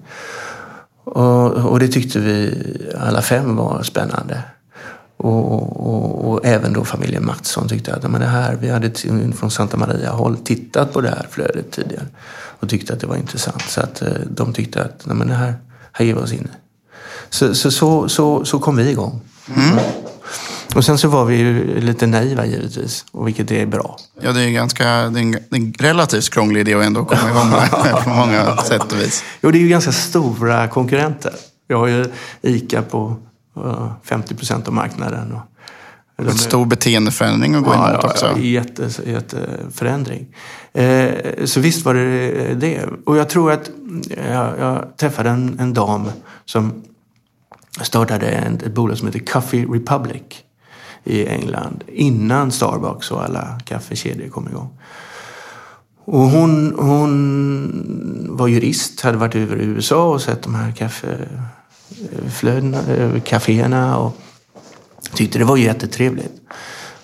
Och, 1.04 1.52
och 1.52 1.80
det 1.80 1.88
tyckte 1.88 2.20
vi 2.20 2.54
alla 3.00 3.22
fem 3.22 3.56
var 3.56 3.84
spännande. 3.84 4.44
Och, 5.18 5.54
och, 5.88 6.32
och, 6.32 6.46
även 6.46 6.74
då 6.74 6.86
familjen 6.86 7.26
Mattsson 7.26 7.68
tyckte 7.68 7.96
att 7.96 8.12
men 8.12 8.22
det 8.22 8.28
här, 8.28 8.58
vi 8.62 8.70
hade 8.70 8.92
från 9.36 9.52
Santa 9.52 9.78
Maria 9.78 10.12
håll 10.12 10.38
tittat 10.38 10.94
på 10.94 11.02
det 11.02 11.10
här 11.10 11.28
flödet 11.30 11.72
tidigare 11.72 12.06
och 12.60 12.70
tyckte 12.70 12.94
att 12.94 13.00
det 13.00 13.08
var 13.08 13.16
intressant. 13.16 13.62
Så 13.62 13.82
att 13.82 14.02
eh, 14.02 14.08
de 14.30 14.54
tyckte 14.54 14.84
att 14.84 15.06
men 15.06 15.28
det 15.28 15.34
här, 15.34 15.54
här 15.92 16.06
ger 16.06 16.16
vi 16.16 16.22
oss 16.22 16.34
in 16.34 16.48
så, 17.30 17.56
så, 17.56 17.72
så, 17.72 18.10
så, 18.10 18.46
så 18.46 18.60
kom 18.60 18.76
vi 18.76 18.90
igång. 18.90 19.22
Mm. 19.56 19.80
Och 20.75 20.86
sen 20.86 20.98
så 20.98 21.08
var 21.08 21.25
vi 21.25 21.36
ju 21.36 21.80
lite 21.82 22.08
naiva 22.08 22.46
givetvis, 22.46 23.06
och 23.12 23.27
vilket 23.27 23.51
är 23.51 23.65
bra. 23.65 23.98
Ja, 24.22 24.32
det 24.32 24.42
är, 24.42 24.50
ganska, 24.50 24.84
det 24.86 25.20
är 25.20 25.22
en, 25.22 25.32
det 25.32 25.39
är 25.51 25.56
en 25.56 25.74
relativt 25.74 26.30
krånglig 26.30 26.62
idé 26.62 26.74
att 26.74 26.84
ändå 26.84 27.06
komma 27.06 27.30
igång 27.30 27.50
med 27.50 27.70
på 28.03 28.10
många 28.10 28.58
sätt 28.58 28.92
och 28.92 29.00
vis. 29.00 29.24
Jo, 29.42 29.51
det 29.51 29.58
är 29.58 29.62
ju 29.62 29.68
ganska 29.68 29.92
stora 29.92 30.68
konkurrenter. 30.68 31.34
Vi 31.68 31.75
har 31.75 31.88
ju 31.88 32.06
ICA 32.42 32.82
på 32.82 33.15
50 34.03 34.36
procent 34.36 34.68
av 34.68 34.74
marknaden. 34.74 35.38
Ett 36.18 36.38
stor 36.38 36.65
beteendeförändring 36.65 37.56
att 37.56 37.63
gå 37.63 37.74
ja, 37.74 37.89
emot 37.89 38.03
också. 38.03 38.25
Ja, 38.25 38.38
jätte, 38.38 38.89
jätteförändring. 39.06 40.36
Eh, 40.74 41.10
så 41.46 41.60
visst 41.60 41.86
var 41.86 41.94
det 41.94 42.53
det. 42.53 42.86
Och 43.06 43.18
jag 43.18 43.30
tror 43.30 43.51
att 43.51 43.70
jag, 44.30 44.60
jag 44.60 44.98
träffade 44.98 45.30
en, 45.30 45.60
en 45.60 45.74
dam 45.74 46.12
som 46.46 46.84
startade 47.82 48.27
ett 48.27 48.74
bolag 48.74 48.98
som 48.98 49.08
heter 49.08 49.20
Coffee 49.20 49.65
Republic 49.65 50.43
i 51.04 51.28
England 51.28 51.84
innan 51.88 52.52
Starbucks 52.52 53.12
och 53.12 53.24
alla 53.24 53.60
kaffekedjor 53.66 54.30
kom 54.30 54.48
igång. 54.48 54.70
Och 56.06 56.20
hon, 56.20 56.76
hon 56.78 58.28
var 58.30 58.48
jurist, 58.48 59.02
hade 59.02 59.18
varit 59.18 59.36
över 59.36 59.62
i 59.62 59.66
USA 59.66 60.14
och 60.14 60.22
sett 60.22 60.44
de 60.44 60.56
här 60.56 60.72
kaffeflödena, 60.72 62.94
eh, 62.94 63.22
kaféerna 63.22 63.98
och 63.98 64.18
tyckte 65.14 65.40
det 65.40 65.46
var 65.46 65.58
jättetrevligt. 65.58 66.34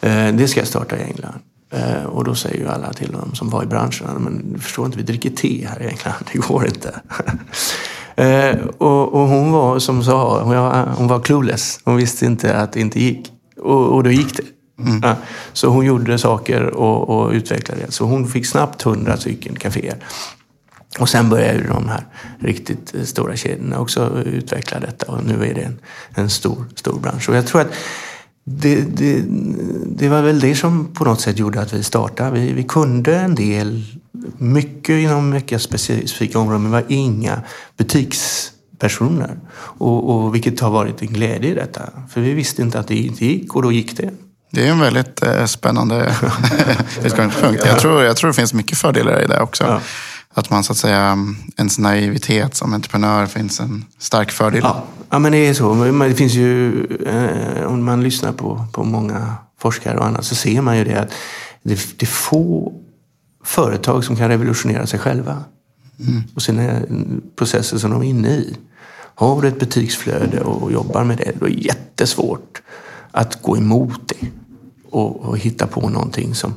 Eh, 0.01 0.27
det 0.27 0.47
ska 0.47 0.59
jag 0.59 0.67
starta 0.67 0.97
i 0.97 1.01
England. 1.01 1.39
Eh, 1.71 2.03
och 2.03 2.23
då 2.23 2.35
säger 2.35 2.57
ju 2.57 2.67
alla 2.67 2.93
till 2.93 3.11
dem 3.11 3.35
som 3.35 3.49
var 3.49 3.63
i 3.63 3.65
branschen, 3.65 4.07
men 4.19 4.53
du 4.53 4.59
förstår 4.59 4.85
inte, 4.85 4.97
vi 4.97 5.03
dricker 5.03 5.29
te 5.29 5.67
här 5.67 5.81
i 5.81 5.87
England, 5.87 6.13
det 6.33 6.39
går 6.39 6.65
inte. 6.65 6.93
och, 8.77 9.13
och, 9.13 9.27
hon 9.27 9.51
var 9.51 9.79
som 9.79 10.03
sa, 10.03 10.43
hon 10.97 11.07
var 11.07 11.19
clueless, 11.19 11.79
hon 11.83 11.95
visste 11.95 12.25
inte 12.25 12.55
att 12.55 12.73
det 12.73 12.79
inte 12.79 12.99
gick. 12.99 13.31
Och, 13.59 13.95
och 13.95 14.03
då 14.03 14.11
gick 14.11 14.37
det. 14.37 14.43
Mm. 14.83 14.99
Ja, 15.03 15.15
så 15.53 15.67
hon 15.67 15.85
gjorde 15.85 16.17
saker 16.17 16.63
och, 16.63 17.09
och 17.09 17.31
utvecklade 17.31 17.81
det. 17.85 17.91
Så 17.91 18.05
hon 18.05 18.27
fick 18.27 18.45
snabbt 18.45 18.81
hundra 18.81 19.17
stycken 19.17 19.55
kaféer. 19.55 19.97
Och 20.99 21.09
sen 21.09 21.29
började 21.29 21.67
de 21.67 21.89
här 21.89 22.05
riktigt 22.39 22.95
stora 23.03 23.35
kedjorna 23.35 23.79
också 23.79 24.23
utveckla 24.25 24.79
detta 24.79 25.11
och 25.11 25.23
nu 25.25 25.45
är 25.45 25.53
det 25.53 25.61
en, 25.61 25.79
en 26.15 26.29
stor, 26.29 26.65
stor 26.75 26.99
bransch. 26.99 27.29
Och 27.29 27.35
jag 27.35 27.47
tror 27.47 27.61
att 27.61 27.73
det, 28.43 28.81
det, 28.81 29.23
det, 29.85 30.09
var 30.09 30.21
väl 30.21 30.39
det 30.39 30.55
som 30.55 30.93
på 30.93 31.03
något 31.03 31.21
sätt 31.21 31.39
gjorde 31.39 31.61
att 31.61 31.73
vi 31.73 31.83
startade. 31.83 32.39
Vi, 32.39 32.53
vi 32.53 32.63
kunde 32.63 33.15
en 33.15 33.35
del, 33.35 33.83
mycket 34.37 34.89
inom 34.89 35.29
mycket 35.29 35.61
specifika 35.61 36.39
områden, 36.39 36.61
men 36.61 36.71
var 36.71 36.85
inga 36.87 37.41
butiks 37.77 38.51
personer. 38.79 39.39
Och, 39.53 40.09
och, 40.09 40.35
vilket 40.35 40.59
har 40.59 40.69
varit 40.69 41.01
en 41.01 41.07
glädje 41.07 41.51
i 41.51 41.53
detta. 41.53 41.81
För 42.09 42.21
vi 42.21 42.33
visste 42.33 42.61
inte 42.61 42.79
att 42.79 42.87
det 42.87 42.95
inte 42.95 43.25
gick 43.25 43.55
och 43.55 43.61
då 43.61 43.71
gick 43.71 43.97
det. 43.97 44.09
Det 44.51 44.67
är 44.67 44.71
en 44.71 44.79
väldigt 44.79 45.23
eh, 45.23 45.45
spännande 45.45 46.15
utgångspunkt. 47.03 47.65
Jag 47.65 47.79
tror, 47.79 48.03
jag 48.03 48.17
tror 48.17 48.27
det 48.27 48.33
finns 48.33 48.53
mycket 48.53 48.77
fördelar 48.77 49.23
i 49.23 49.27
det 49.27 49.41
också. 49.41 49.63
Ja. 49.63 49.81
Att 50.33 50.49
man 50.49 50.63
så 50.63 50.71
att 50.71 50.77
säga, 50.77 51.17
ens 51.57 51.79
naivitet 51.79 52.55
som 52.55 52.73
entreprenör 52.73 53.25
finns 53.25 53.59
en 53.59 53.85
stark 53.99 54.31
fördel. 54.31 54.61
Ja, 54.63 54.83
ja 55.09 55.19
men 55.19 55.31
det 55.31 55.37
är 55.37 55.53
så. 55.53 55.73
Det 56.03 56.13
finns 56.15 56.33
ju, 56.33 56.85
eh, 57.05 57.65
om 57.65 57.85
man 57.85 58.03
lyssnar 58.03 58.31
på, 58.31 58.65
på 58.73 58.83
många 58.83 59.35
forskare 59.59 59.97
och 59.97 60.05
annat 60.05 60.25
så 60.25 60.35
ser 60.35 60.61
man 60.61 60.77
ju 60.77 60.83
det 60.83 60.95
att 60.95 61.11
det, 61.63 61.99
det 61.99 62.05
är 62.05 62.07
få 62.07 62.73
företag 63.43 64.03
som 64.03 64.15
kan 64.15 64.29
revolutionera 64.29 64.87
sig 64.87 64.99
själva. 64.99 65.43
Mm. 65.99 66.23
Och 66.35 66.41
sina 66.41 66.81
processer 67.35 67.77
som 67.77 67.91
de 67.91 68.01
är 68.01 68.05
inne 68.05 68.29
i. 68.29 68.55
Har 69.19 69.41
du 69.41 69.47
ett 69.47 69.59
butiksflöde 69.59 70.39
och 70.39 70.71
jobbar 70.71 71.03
med 71.03 71.17
det, 71.17 71.31
då 71.39 71.45
är 71.45 71.49
det 71.49 71.55
jättesvårt 71.55 72.61
att 73.11 73.41
gå 73.41 73.57
emot 73.57 74.01
det 74.07 74.27
och, 74.89 75.19
och 75.19 75.37
hitta 75.37 75.67
på 75.67 75.89
någonting 75.89 76.35
som 76.35 76.53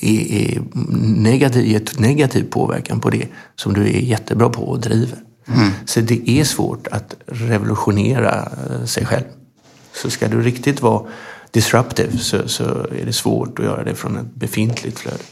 är, 0.00 0.32
är 0.32 0.62
negativ, 1.16 1.66
ger 1.66 2.00
negativ 2.00 2.50
påverkan 2.50 3.00
på 3.00 3.10
det 3.10 3.28
som 3.56 3.72
du 3.72 3.80
är 3.82 4.00
jättebra 4.00 4.48
på 4.48 4.62
och 4.62 4.80
driver. 4.80 5.18
Mm. 5.46 5.70
Så 5.84 6.00
det 6.00 6.30
är 6.30 6.44
svårt 6.44 6.86
att 6.86 7.14
revolutionera 7.26 8.52
eh, 8.70 8.84
sig 8.84 9.06
själv. 9.06 9.24
Så 9.94 10.10
ska 10.10 10.28
du 10.28 10.42
riktigt 10.42 10.82
vara 10.82 11.06
disruptive 11.50 12.18
så, 12.18 12.48
så 12.48 12.64
är 12.64 13.06
det 13.06 13.12
svårt 13.12 13.58
att 13.58 13.64
göra 13.64 13.84
det 13.84 13.94
från 13.94 14.16
ett 14.16 14.34
befintligt 14.34 14.98
flöde. 14.98 15.24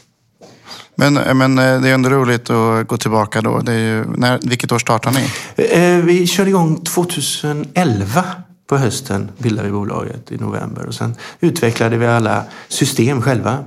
Men, 0.95 1.17
eh, 1.17 1.33
men 1.33 1.57
eh, 1.57 1.81
det 1.81 1.89
är 1.89 1.93
ändå 1.93 2.09
roligt 2.09 2.49
att 2.49 2.87
gå 2.87 2.97
tillbaka 2.97 3.41
då. 3.41 3.59
Det 3.59 3.73
är 3.73 3.77
ju, 3.77 4.05
när, 4.17 4.39
vilket 4.41 4.71
år 4.71 4.79
startade 4.79 5.17
ni? 5.19 5.29
Eh, 5.63 5.97
vi 5.97 6.27
körde 6.27 6.49
igång 6.49 6.83
2011 6.83 8.25
på 8.67 8.77
hösten 8.77 9.31
bildade 9.37 9.67
vi 9.67 9.73
bolaget 9.73 10.31
i 10.31 10.37
november 10.37 10.85
och 10.85 10.93
sen 10.93 11.15
utvecklade 11.39 11.97
vi 11.97 12.05
alla 12.05 12.43
system 12.67 13.21
själva. 13.21 13.57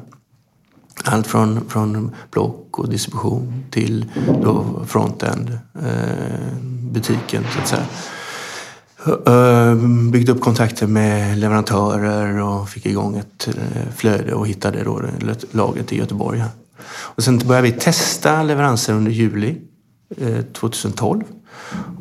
Allt 1.05 1.27
från, 1.27 1.61
från 1.69 2.15
block 2.31 2.79
och 2.79 2.89
distribution 2.89 3.65
till 3.71 4.05
då 4.43 4.85
frontend, 4.87 5.59
butiken 6.93 7.45
så 7.55 7.61
att 7.61 7.69
säga. 7.69 7.85
Byggde 10.13 10.33
upp 10.33 10.41
kontakter 10.41 10.87
med 10.87 11.39
leverantörer 11.39 12.43
och 12.43 12.69
fick 12.69 12.87
igång 12.87 13.17
ett 13.17 13.49
flöde 13.97 14.35
och 14.35 14.49
hittade 14.49 14.85
då 14.85 15.03
lagret 15.51 15.93
i 15.93 15.97
Göteborg. 15.97 16.45
Och 16.89 17.23
sen 17.25 17.39
började 17.39 17.71
vi 17.71 17.73
testa 17.73 18.43
leveranser 18.43 18.93
under 18.93 19.11
juli 19.11 19.61
2012. 20.53 21.23
Eh, 21.23 21.27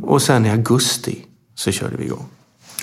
och 0.04 0.22
sen 0.22 0.46
i 0.46 0.50
augusti 0.50 1.26
så 1.56 1.72
körde 1.72 1.98
vi 1.98 2.06
igång. 2.06 2.26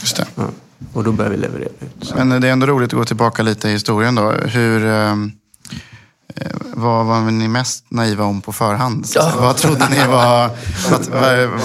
Just 0.00 0.16
det. 0.16 0.26
Ja. 0.34 0.48
Och 0.92 1.04
då 1.04 1.12
började 1.12 1.36
vi 1.36 1.42
leverera 1.42 1.68
ut. 1.80 2.14
Men 2.16 2.40
det 2.40 2.48
är 2.48 2.52
ändå 2.52 2.66
roligt 2.66 2.92
att 2.92 2.98
gå 2.98 3.04
tillbaka 3.04 3.42
lite 3.42 3.68
i 3.68 3.72
historien 3.72 4.14
då. 4.14 4.30
Hur... 4.30 4.84
Um 4.86 5.32
vad 6.74 7.06
var 7.06 7.20
ni 7.20 7.48
mest 7.48 7.84
naiva 7.88 8.24
om 8.24 8.40
på 8.40 8.52
förhand? 8.52 9.06
Ja. 9.14 9.32
Vad 9.40 9.56
trodde 9.56 9.88
ni 9.90 10.06
var, 10.06 10.50
vad, 10.90 11.10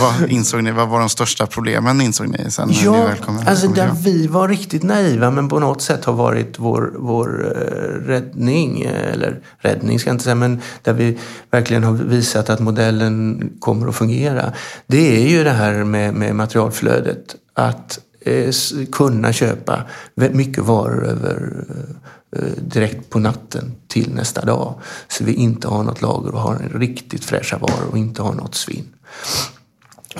vad, 0.02 0.30
insåg 0.30 0.64
ni, 0.64 0.72
vad 0.72 0.90
var 0.90 1.00
de 1.00 1.10
största 1.10 1.46
problemen 1.46 2.02
insåg 2.02 2.28
ni 2.28 2.52
sen 2.52 2.70
ja, 2.72 2.92
ni 2.92 3.02
väl 3.02 3.18
kom, 3.18 3.40
alltså 3.48 3.68
där 3.68 3.92
vi 4.04 4.28
var 4.28 4.48
riktigt 4.48 4.84
naiva 4.84 5.32
men 5.32 5.50
på 5.50 5.60
något 5.60 5.82
sätt 5.82 6.06
har 6.06 6.14
varit 6.14 6.60
vår, 6.60 6.94
vår 6.98 7.46
uh, 7.46 8.08
räddning, 8.08 8.82
eller 8.82 9.40
räddning 9.60 10.00
ska 10.00 10.10
jag 10.10 10.16
inte 10.16 10.24
säga, 10.24 10.36
men 10.36 10.62
där 10.82 10.94
vi 10.94 11.18
verkligen 11.52 11.84
har 11.84 11.94
visat 11.94 12.50
att 12.50 12.60
modellen 12.60 13.50
kommer 13.60 13.88
att 13.88 13.96
fungera. 13.96 14.54
Det 14.88 15.24
är 15.24 15.30
ju 15.30 15.44
det 15.44 15.52
här 15.52 15.84
med, 15.84 16.14
med 16.14 16.36
materialflödet. 16.36 17.36
Att 17.54 18.00
eh, 18.22 18.52
kunna 18.92 19.34
köpa 19.34 19.82
mycket 20.16 20.64
varor 20.64 21.06
över 21.06 21.66
Eh, 21.70 21.96
Eh, 22.36 22.52
direkt 22.58 23.10
på 23.10 23.20
natten 23.20 23.72
till 23.88 24.14
nästa 24.14 24.46
dag. 24.46 24.80
Så 25.08 25.24
vi 25.24 25.34
inte 25.34 25.68
har 25.68 25.84
något 25.84 26.02
lager 26.02 26.34
och 26.34 26.42
har 26.42 26.56
en 26.56 26.80
riktigt 26.80 27.26
fräscha 27.26 27.58
varor 27.58 27.88
och 27.92 27.98
inte 27.98 28.22
har 28.22 28.34
något 28.34 28.56
svinn 28.56 28.86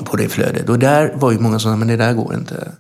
på 0.04 0.18
det 0.18 0.30
flödet. 0.30 0.70
Och 0.70 0.80
där 0.80 1.14
var 1.16 1.32
ju 1.32 1.40
många 1.40 1.60
som 1.60 1.72
sa, 1.72 1.76
men 1.76 1.88
det 1.88 1.98
där 1.98 2.14
går 2.14 2.34
inte. 2.34 2.72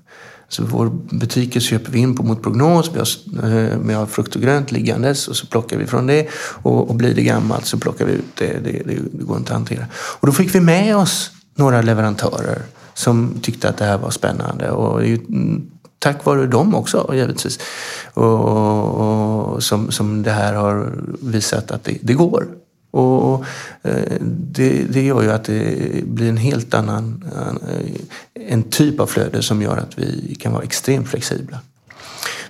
Så 0.50 0.64
vår 0.64 0.90
butiker 0.90 1.60
köper 1.60 1.92
vi 1.92 2.00
in 2.00 2.16
på 2.16 2.24
mot 2.24 2.44
prognos. 2.44 2.92
Vi 2.94 3.00
har, 3.00 3.50
eh, 3.54 3.78
vi 3.78 3.94
har 3.94 4.06
frukt 4.06 4.36
och 4.36 4.42
grönt 4.42 4.72
liggandes 4.72 5.28
och 5.28 5.36
så 5.36 5.48
plockar 5.48 5.78
vi 5.78 5.88
från 5.88 6.08
det. 6.08 6.28
Och, 6.62 6.90
och 6.90 6.96
blir 6.96 7.16
det 7.16 7.24
gammalt 7.24 7.66
så 7.66 7.78
plockar 7.78 8.06
vi 8.06 8.14
ut 8.14 8.36
det. 8.36 8.60
Det, 8.64 8.72
det. 8.72 9.00
det 9.12 9.24
går 9.24 9.38
inte 9.38 9.52
att 9.52 9.58
hantera. 9.58 9.86
Och 9.94 10.28
då 10.28 10.34
fick 10.34 10.56
vi 10.56 10.60
med 10.60 10.98
oss 10.98 11.32
några 11.56 11.82
leverantörer 11.82 12.62
som 12.94 13.34
tyckte 13.42 13.70
att 13.70 13.78
det 13.78 13.86
här 13.86 13.98
var 13.98 14.12
spännande. 14.12 14.72
Och 14.72 15.00
det 15.00 15.06
är 15.06 15.10
ju 15.10 15.16
mm, 15.16 15.70
tack 16.00 16.26
vare 16.26 16.46
dem 16.46 16.76
också 16.76 17.10
givetvis. 17.14 17.60
Och, 18.14 19.54
och 19.54 19.64
som, 19.64 19.92
som 19.92 20.24
det 20.24 20.32
här 20.32 20.54
har 20.54 20.92
visat 21.22 21.72
att 21.72 21.84
det, 21.84 21.98
det 22.02 22.14
går. 22.14 22.48
Och 22.92 23.46
eh, 23.84 24.18
det, 24.22 24.84
det 24.84 25.02
gör 25.02 25.22
ju 25.24 25.32
att 25.32 25.44
det 25.44 26.04
blir 26.06 26.30
en 26.30 26.38
helt 26.38 26.74
annan 26.74 27.24
eh, 27.36 27.92
en 28.52 28.64
typ 28.64 29.00
av 29.00 29.08
flöde 29.08 29.42
som 29.44 29.62
gör 29.62 29.78
att 29.78 30.00
vi 30.00 30.36
kan 30.40 30.54
vara 30.54 30.64
extremt 30.64 31.08
flexibla. 31.08 31.60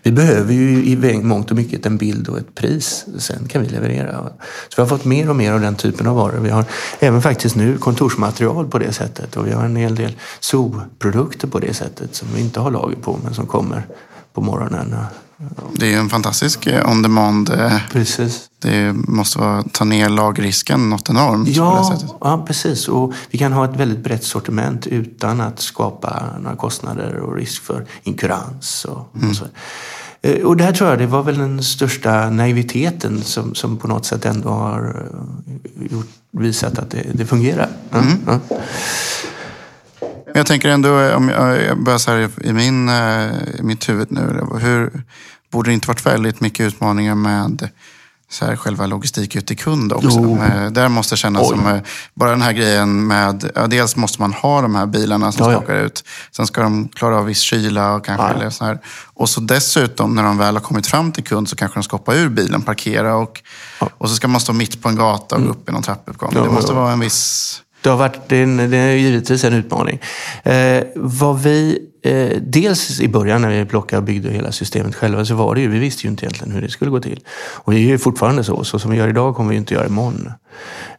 Vi 0.07 0.11
behöver 0.11 0.53
ju 0.53 0.85
i 0.85 1.21
mångt 1.23 1.51
och 1.51 1.57
mycket 1.57 1.85
en 1.85 1.97
bild 1.97 2.29
och 2.29 2.37
ett 2.37 2.55
pris. 2.55 3.05
Sen 3.17 3.47
kan 3.47 3.61
vi 3.61 3.67
leverera. 3.67 4.29
Så 4.69 4.75
vi 4.75 4.81
har 4.81 4.87
fått 4.87 5.05
mer 5.05 5.29
och 5.29 5.35
mer 5.35 5.51
av 5.51 5.61
den 5.61 5.75
typen 5.75 6.07
av 6.07 6.15
varor. 6.15 6.39
Vi 6.39 6.49
har 6.49 6.65
även 6.99 7.21
faktiskt 7.21 7.55
nu 7.55 7.77
kontorsmaterial 7.77 8.67
på 8.67 8.79
det 8.79 8.93
sättet 8.93 9.37
och 9.37 9.47
vi 9.47 9.51
har 9.51 9.65
en 9.65 9.75
hel 9.75 9.95
del 9.95 10.15
zoo-produkter 10.39 11.47
på 11.47 11.59
det 11.59 11.73
sättet 11.73 12.15
som 12.15 12.27
vi 12.35 12.41
inte 12.41 12.59
har 12.59 12.71
lager 12.71 12.95
på 12.95 13.19
men 13.23 13.33
som 13.33 13.45
kommer 13.45 13.87
på 14.33 14.41
morgonen. 14.41 14.95
Det 15.73 15.85
är 15.85 15.89
ju 15.89 15.95
en 15.95 16.09
fantastisk 16.09 16.67
eh, 16.67 16.91
on-demand. 16.91 17.49
Eh, 17.49 17.79
precis. 17.91 18.49
Det 18.59 18.93
måste 18.93 19.39
vara, 19.39 19.63
ta 19.71 19.85
ner 19.85 20.09
lagrisken 20.09 20.89
något 20.89 21.09
enormt. 21.09 21.49
Ja, 21.49 21.99
ja, 22.21 22.43
precis. 22.47 22.87
Och 22.87 23.13
vi 23.29 23.37
kan 23.37 23.53
ha 23.53 23.65
ett 23.65 23.75
väldigt 23.75 24.03
brett 24.03 24.23
sortiment 24.23 24.87
utan 24.87 25.41
att 25.41 25.59
skapa 25.59 26.23
några 26.39 26.55
kostnader 26.55 27.15
och 27.15 27.35
risk 27.35 27.63
för 27.63 27.85
inkurans. 28.03 28.85
Och, 28.85 29.15
mm. 29.15 29.29
och 29.29 29.35
så. 29.35 29.45
Eh, 30.21 30.45
och 30.45 30.57
där 30.57 30.73
tror 30.73 30.89
jag 30.89 30.99
det 30.99 31.07
var 31.07 31.23
väl 31.23 31.37
den 31.37 31.63
största 31.63 32.29
naiviteten 32.29 33.23
som, 33.23 33.55
som 33.55 33.77
på 33.77 33.87
något 33.87 34.05
sätt 34.05 34.25
ändå 34.25 34.49
har 34.49 35.05
gjort, 35.91 36.09
visat 36.31 36.79
att 36.79 36.89
det, 36.89 37.05
det 37.13 37.25
fungerar. 37.25 37.69
Mm. 37.93 38.17
Ja. 38.25 38.39
Jag 40.33 40.45
tänker 40.45 40.69
ändå, 40.69 41.15
om 41.15 41.29
jag 41.29 41.83
börjar 41.83 41.97
så 41.97 42.11
här 42.11 42.29
i, 42.45 42.53
min, 42.53 42.89
i 42.89 43.61
mitt 43.61 43.89
huvud 43.89 44.11
nu. 44.11 44.47
Hur, 44.61 45.03
borde 45.51 45.69
det 45.69 45.73
inte 45.73 45.87
varit 45.87 46.05
väldigt 46.05 46.41
mycket 46.41 46.67
utmaningar 46.67 47.15
med 47.15 47.69
så 48.29 48.45
här, 48.45 48.55
själva 48.55 48.85
logistik 48.85 49.35
ut 49.35 49.47
till 49.47 49.57
kund 49.57 49.93
också. 49.93 50.19
Jo. 50.21 50.43
Eh, 50.43 50.71
där 50.71 50.89
måste 50.89 51.17
kännas 51.17 51.51
Oj. 51.51 51.57
som, 51.57 51.67
eh, 51.67 51.81
bara 52.13 52.29
den 52.29 52.41
här 52.41 52.53
grejen 52.53 53.07
med, 53.07 53.51
ja, 53.55 53.67
dels 53.67 53.95
måste 53.95 54.21
man 54.21 54.33
ha 54.33 54.61
de 54.61 54.75
här 54.75 54.85
bilarna 54.85 55.31
som 55.31 55.45
ja, 55.45 55.51
ska 55.51 55.63
åka 55.63 55.75
ut. 55.75 56.03
Sen 56.31 56.47
ska 56.47 56.61
de 56.61 56.87
klara 56.87 57.17
av 57.17 57.25
viss 57.25 57.39
kyla 57.39 57.93
och 57.93 58.05
kanske 58.05 58.27
ja. 58.27 58.33
eller 58.33 58.49
så 58.49 58.65
här. 58.65 58.79
Och 59.13 59.29
så 59.29 59.41
dessutom 59.41 60.15
när 60.15 60.23
de 60.23 60.37
väl 60.37 60.55
har 60.55 60.61
kommit 60.61 60.87
fram 60.87 61.11
till 61.11 61.23
kund 61.23 61.49
så 61.49 61.55
kanske 61.55 61.79
de 61.79 61.83
ska 61.83 61.97
hoppa 61.97 62.15
ur 62.15 62.29
bilen, 62.29 62.61
parkera 62.61 63.15
och, 63.15 63.41
ja. 63.79 63.89
och 63.97 64.09
så 64.09 64.15
ska 64.15 64.27
man 64.27 64.41
stå 64.41 64.53
mitt 64.53 64.81
på 64.81 64.89
en 64.89 64.95
gata 64.95 65.35
och 65.35 65.43
gå 65.43 65.49
upp 65.49 65.69
i 65.69 65.71
någon 65.71 65.83
trappuppgång. 65.83 66.33
det 66.33 66.49
måste 66.49 66.73
vara 66.73 66.91
en 66.91 66.99
viss 66.99 67.61
det 67.87 67.91
har 67.91 67.97
varit 67.97 68.19
det 68.27 68.37
är, 68.37 68.43
en, 68.43 68.57
det 68.57 68.77
är 68.77 68.95
givetvis 68.95 69.43
en 69.43 69.53
utmaning. 69.53 69.99
Eh, 70.43 70.83
vad 70.95 71.41
vi, 71.41 71.79
eh, 72.03 72.41
dels 72.41 72.99
i 72.99 73.07
början 73.07 73.41
när 73.41 73.49
vi 73.49 73.65
plockade 73.65 73.97
och 73.97 74.03
byggde 74.03 74.29
hela 74.29 74.51
systemet 74.51 74.95
själva 74.95 75.25
så 75.25 75.35
var 75.35 75.55
det 75.55 75.61
ju, 75.61 75.67
vi 75.67 75.79
visste 75.79 76.07
ju 76.07 76.09
inte 76.09 76.25
egentligen 76.25 76.53
hur 76.53 76.61
det 76.61 76.69
skulle 76.69 76.91
gå 76.91 76.99
till. 76.99 77.19
Och 77.55 77.71
det 77.71 77.77
är 77.77 77.81
ju 77.81 77.97
fortfarande 77.97 78.43
så, 78.43 78.63
så 78.63 78.79
som 78.79 78.91
vi 78.91 78.97
gör 78.97 79.07
idag 79.07 79.35
kommer 79.35 79.49
vi 79.49 79.55
inte 79.57 79.73
göra 79.73 79.85
imorgon. 79.87 80.31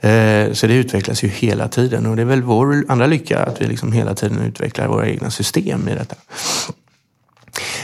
Eh, 0.01 0.53
så 0.53 0.67
det 0.67 0.75
utvecklas 0.75 1.25
ju 1.25 1.29
hela 1.29 1.69
tiden 1.69 2.07
och 2.07 2.17
det 2.17 2.23
är 2.23 2.27
väl 2.27 2.43
vår 2.43 2.85
andra 2.89 3.07
lycka 3.07 3.39
att 3.39 3.61
vi 3.61 3.67
liksom 3.67 3.93
hela 3.93 4.15
tiden 4.15 4.39
utvecklar 4.39 4.89
våra 4.89 5.09
egna 5.09 5.31
system 5.31 5.89
i 5.89 5.95
detta. 5.95 6.17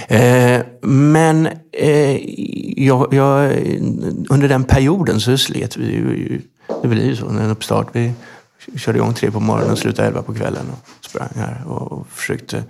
Eh, 0.09 0.61
men 0.81 1.49
eh, 1.73 2.17
jag, 2.85 3.15
jag, 3.15 3.53
under 4.29 4.49
den 4.49 4.65
perioden 4.65 5.21
så 5.21 5.39
slet 5.39 5.77
vi 5.77 5.85
ju, 5.85 6.41
det 6.83 6.89
blir 6.89 7.05
ju 7.05 7.17
så, 7.17 7.29
en 7.29 7.51
uppstart. 7.51 7.89
Vi, 7.93 8.13
körde 8.77 8.99
igång 8.99 9.15
tre 9.15 9.31
på 9.31 9.41
morgonen 9.41 9.73
och 9.73 9.79
slutade 9.79 10.09
elva 10.09 10.23
på 10.23 10.35
kvällen 10.35 10.67
och 10.73 11.05
sprang 11.05 11.29
här 11.35 11.67
och 11.67 12.07
försökte 12.11 12.65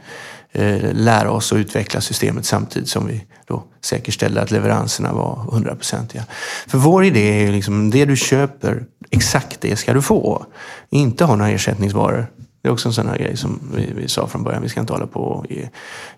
eh, 0.53 0.93
lära 0.93 1.31
oss 1.31 1.53
att 1.53 1.59
utveckla 1.59 2.01
systemet 2.01 2.47
samtidigt 2.47 2.89
som 2.89 3.07
vi 3.07 3.25
då 3.47 3.65
säkerställde 3.81 4.43
att 4.43 4.51
leveranserna 4.51 5.13
var 5.13 5.37
hundraprocentiga. 5.51 6.25
För 6.67 6.79
vår 6.79 7.05
idé 7.05 7.41
är 7.41 7.47
ju 7.47 7.53
liksom, 7.53 7.91
det 7.91 8.05
du 8.05 8.17
köper, 8.17 8.85
exakt 9.11 9.61
det 9.61 9.77
ska 9.77 9.93
du 9.93 10.03
få. 10.03 10.47
Inte 10.91 11.25
ha 11.25 11.37
några 11.37 11.51
ersättningsvaror. 11.51 12.27
Det 12.63 12.69
är 12.69 12.73
också 12.73 12.89
en 12.89 12.93
sån 12.93 13.09
här 13.09 13.19
grej 13.19 13.37
som 13.37 13.61
vi, 13.75 13.93
vi 13.97 14.09
sa 14.09 14.27
från 14.27 14.43
början. 14.43 14.63
Vi 14.63 14.69
ska 14.69 14.81
inte 14.81 14.93
hålla 14.93 15.07
på 15.07 15.21
och 15.21 15.47
eh, 15.53 15.69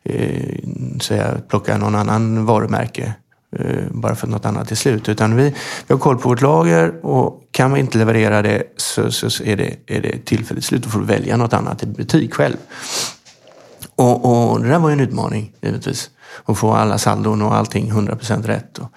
eh 0.04 0.58
säga, 1.00 1.34
plocka 1.48 1.78
någon 1.78 1.94
annan 1.94 2.46
varumärke 2.46 3.14
Eh, 3.52 3.84
bara 3.90 4.14
för 4.14 4.26
att 4.26 4.30
något 4.30 4.46
annat 4.46 4.70
är 4.70 4.74
slut. 4.74 5.08
Utan 5.08 5.36
vi, 5.36 5.42
vi 5.86 5.94
har 5.94 5.98
koll 5.98 6.18
på 6.18 6.28
vårt 6.28 6.42
lager 6.42 7.06
och 7.06 7.48
kan 7.50 7.72
vi 7.72 7.80
inte 7.80 7.98
leverera 7.98 8.42
det 8.42 8.62
så, 8.76 9.10
så 9.10 9.44
är, 9.44 9.56
det, 9.56 9.76
är 9.86 10.02
det 10.02 10.24
tillfälligt 10.24 10.64
slut. 10.64 10.82
Då 10.82 10.88
får 10.88 11.00
du 11.00 11.06
välja 11.06 11.36
något 11.36 11.52
annat 11.52 11.82
i 11.82 11.86
butik 11.86 12.34
själv. 12.34 12.56
Och, 13.94 14.50
och 14.50 14.60
det 14.60 14.68
där 14.68 14.78
var 14.78 14.88
ju 14.88 14.92
en 14.92 15.00
utmaning 15.00 15.52
givetvis. 15.60 16.10
Att 16.44 16.58
få 16.58 16.72
alla 16.72 16.98
saldon 16.98 17.42
och 17.42 17.54
allting 17.54 17.92
100% 17.92 18.46
rätt. 18.46 18.78
Och 18.78 18.90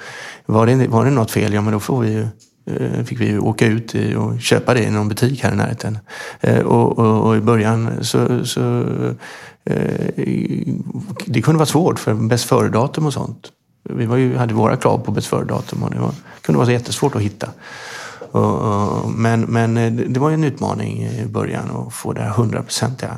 var, 0.45 0.65
det, 0.65 0.87
var 0.87 1.05
det 1.05 1.11
något 1.11 1.31
fel, 1.31 1.53
ja 1.53 1.61
men 1.61 1.73
då 1.73 1.79
får 1.79 2.01
vi 2.01 2.11
ju 2.11 2.27
eh, 2.65 3.03
fick 3.03 3.19
vi 3.21 3.37
åka 3.37 3.65
ut 3.65 3.95
och 4.17 4.41
köpa 4.41 4.73
det 4.73 4.83
i 4.83 4.89
någon 4.89 5.07
butik 5.09 5.43
här 5.43 5.53
i 5.53 5.55
närheten. 5.55 5.99
Eh, 6.41 6.59
och, 6.59 6.99
och, 6.99 7.27
och 7.27 7.37
i 7.37 7.41
början 7.41 8.03
så, 8.03 8.45
så 8.45 8.85
det 11.25 11.41
kunde 11.41 11.57
vara 11.57 11.65
svårt 11.65 11.99
för 11.99 12.13
bäst 12.13 12.45
före-datum 12.45 13.05
och 13.05 13.13
sånt 13.13 13.51
vi 13.89 14.05
var 14.05 14.17
ju, 14.17 14.37
hade 14.37 14.53
våra 14.53 14.77
krav 14.77 14.97
på 14.97 15.11
besvärdatum 15.11 15.83
och 15.83 15.91
det 15.91 15.99
var, 15.99 16.11
kunde 16.41 16.57
vara 16.57 16.65
så 16.65 16.71
jättesvårt 16.71 17.15
att 17.15 17.21
hitta. 17.21 17.49
men, 19.15 19.41
men 19.41 19.77
eh, 19.77 19.91
det 19.91 20.19
var 20.19 20.31
en 20.31 20.43
utmaning 20.43 21.05
i 21.05 21.25
början 21.25 21.87
att 21.87 21.93
få 21.93 22.13
det 22.13 22.21
här 22.21 22.29
hundraprocentiga. 22.29 23.17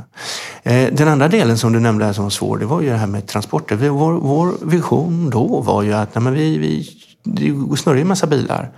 Eh, 0.63 0.93
den 0.93 1.07
andra 1.07 1.27
delen 1.27 1.57
som 1.57 1.73
du 1.73 1.79
nämnde 1.79 2.13
som 2.13 2.23
var 2.23 2.29
svår, 2.29 2.57
det 2.57 2.65
var 2.65 2.81
ju 2.81 2.89
det 2.89 2.95
här 2.95 3.07
med 3.07 3.27
transporter. 3.27 3.75
Vår, 3.75 4.13
vår 4.13 4.53
vision 4.61 5.29
då 5.29 5.61
var 5.61 5.83
ju 5.83 5.93
att 5.93 6.15
nej, 6.15 6.23
men 6.23 6.33
vi, 6.33 6.57
vi, 6.57 6.87
det 7.23 7.77
snurrar 7.77 7.95
ju 7.95 8.01
en 8.01 8.07
massa 8.07 8.27
bilar, 8.27 8.71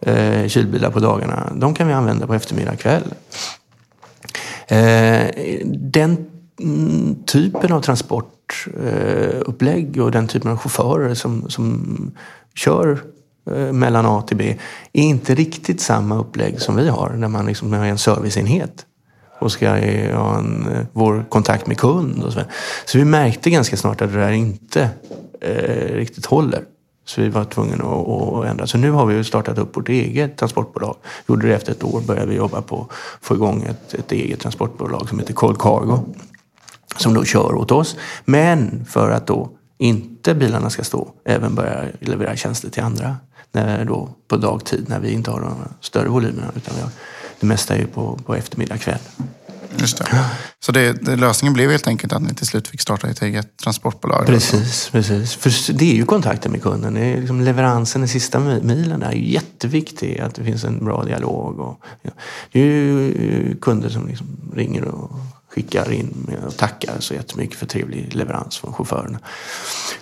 eh, 0.00 0.48
kylbilar 0.48 0.90
på 0.90 1.00
dagarna. 1.00 1.52
De 1.54 1.74
kan 1.74 1.86
vi 1.86 1.92
använda 1.92 2.26
på 2.26 2.34
eftermiddag 2.34 2.76
kväll. 2.76 3.14
Den 5.64 6.26
mm, 6.60 7.16
typen 7.26 7.72
av 7.72 7.80
transport 7.80 8.41
transportupplägg 8.52 9.96
eh, 9.96 10.04
och 10.04 10.10
den 10.10 10.28
typen 10.28 10.50
av 10.50 10.56
chaufförer 10.56 11.14
som, 11.14 11.50
som 11.50 12.12
kör 12.54 12.98
eh, 13.50 13.72
mellan 13.72 14.06
A 14.06 14.22
till 14.22 14.36
B 14.36 14.56
är 14.92 15.02
inte 15.02 15.34
riktigt 15.34 15.80
samma 15.80 16.18
upplägg 16.18 16.60
som 16.60 16.76
vi 16.76 16.88
har 16.88 17.10
när 17.10 17.28
man 17.28 17.46
liksom 17.46 17.72
har 17.72 17.84
en 17.84 17.98
serviceenhet 17.98 18.86
och 19.38 19.52
ska 19.52 19.76
eh, 19.76 20.16
ha 20.16 20.38
en, 20.38 20.86
vår 20.92 21.24
kontakt 21.28 21.66
med 21.66 21.78
kund. 21.78 22.22
Och 22.22 22.32
så, 22.32 22.40
så 22.84 22.98
vi 22.98 23.04
märkte 23.04 23.50
ganska 23.50 23.76
snart 23.76 24.02
att 24.02 24.12
det 24.12 24.18
där 24.18 24.32
inte 24.32 24.90
eh, 25.40 25.94
riktigt 25.94 26.26
håller. 26.26 26.64
Så 27.04 27.20
vi 27.20 27.28
var 27.28 27.44
tvungna 27.44 27.84
att, 27.84 28.08
att, 28.08 28.46
ändra. 28.46 28.66
Så 28.66 28.78
nu 28.78 28.90
har 28.90 29.06
vi 29.06 29.24
startat 29.24 29.58
upp 29.58 29.76
vårt 29.76 29.88
eget 29.88 30.36
transportbolag. 30.36 30.96
Gjorde 31.28 31.48
det 31.48 31.54
efter 31.54 31.72
ett 31.72 31.84
år. 31.84 32.00
Började 32.00 32.26
vi 32.26 32.36
jobba 32.36 32.62
på 32.62 32.80
att 32.80 33.24
få 33.26 33.34
igång 33.34 33.62
ett, 33.62 33.94
ett 33.94 34.12
eget 34.12 34.40
transportbolag 34.40 35.08
som 35.08 35.18
heter 35.18 35.34
Cold 35.34 35.58
Cargo 35.58 35.98
som 37.02 37.14
då 37.14 37.24
kör 37.24 37.54
åt 37.54 37.70
oss. 37.70 37.96
Men 38.24 38.84
för 38.88 39.10
att 39.10 39.26
då 39.26 39.50
inte 39.78 40.34
bilarna 40.34 40.70
ska 40.70 40.84
stå, 40.84 41.08
även 41.24 41.54
börja 41.54 41.84
leverera 42.00 42.36
tjänster 42.36 42.70
till 42.70 42.82
andra. 42.82 43.16
När 43.52 43.84
då 43.84 44.08
på 44.28 44.36
dagtid 44.36 44.84
när 44.88 45.00
vi 45.00 45.12
inte 45.12 45.30
har 45.30 45.40
de 45.40 45.54
större 45.80 46.08
volymerna. 46.08 46.52
Utan 46.56 46.74
vi 46.76 46.82
har, 46.82 46.90
det 47.40 47.46
mesta 47.46 47.74
är 47.74 47.78
ju 47.78 47.86
på, 47.86 48.18
på 48.26 48.34
eftermiddag 48.34 48.78
kväll. 48.78 48.98
Just 49.76 49.98
det. 49.98 50.04
Så 50.60 50.72
det, 50.72 50.92
det, 50.92 51.16
lösningen 51.16 51.52
blev 51.52 51.70
helt 51.70 51.88
enkelt 51.88 52.12
att 52.12 52.22
ni 52.22 52.34
till 52.34 52.46
slut 52.46 52.68
fick 52.68 52.80
starta 52.80 53.08
ett 53.08 53.22
eget 53.22 53.56
transportbolag? 53.56 54.26
Precis, 54.26 54.88
precis. 54.92 55.34
För 55.34 55.72
det 55.72 55.92
är 55.92 55.94
ju 55.94 56.04
kontakten 56.04 56.52
med 56.52 56.62
kunden. 56.62 56.94
Det 56.94 57.00
är 57.00 57.16
liksom 57.20 57.40
leveransen, 57.40 58.00
den 58.00 58.08
sista 58.08 58.40
milen 58.40 59.00
där 59.00 59.08
är 59.08 59.12
jätteviktig. 59.12 60.20
Att 60.20 60.34
det 60.34 60.44
finns 60.44 60.64
en 60.64 60.84
bra 60.84 61.04
dialog. 61.04 61.60
Och, 61.60 61.80
ja. 62.02 62.10
Det 62.52 62.60
är 62.60 62.64
ju 62.64 63.56
kunder 63.60 63.88
som 63.88 64.08
liksom 64.08 64.26
ringer 64.54 64.84
och 64.84 65.10
skickar 65.54 65.92
in 65.92 66.36
och 66.46 66.56
tackar 66.56 67.00
så 67.00 67.14
jättemycket 67.14 67.58
för 67.58 67.66
trevlig 67.66 68.14
leverans 68.14 68.58
från 68.58 68.72
chaufförerna. 68.72 69.18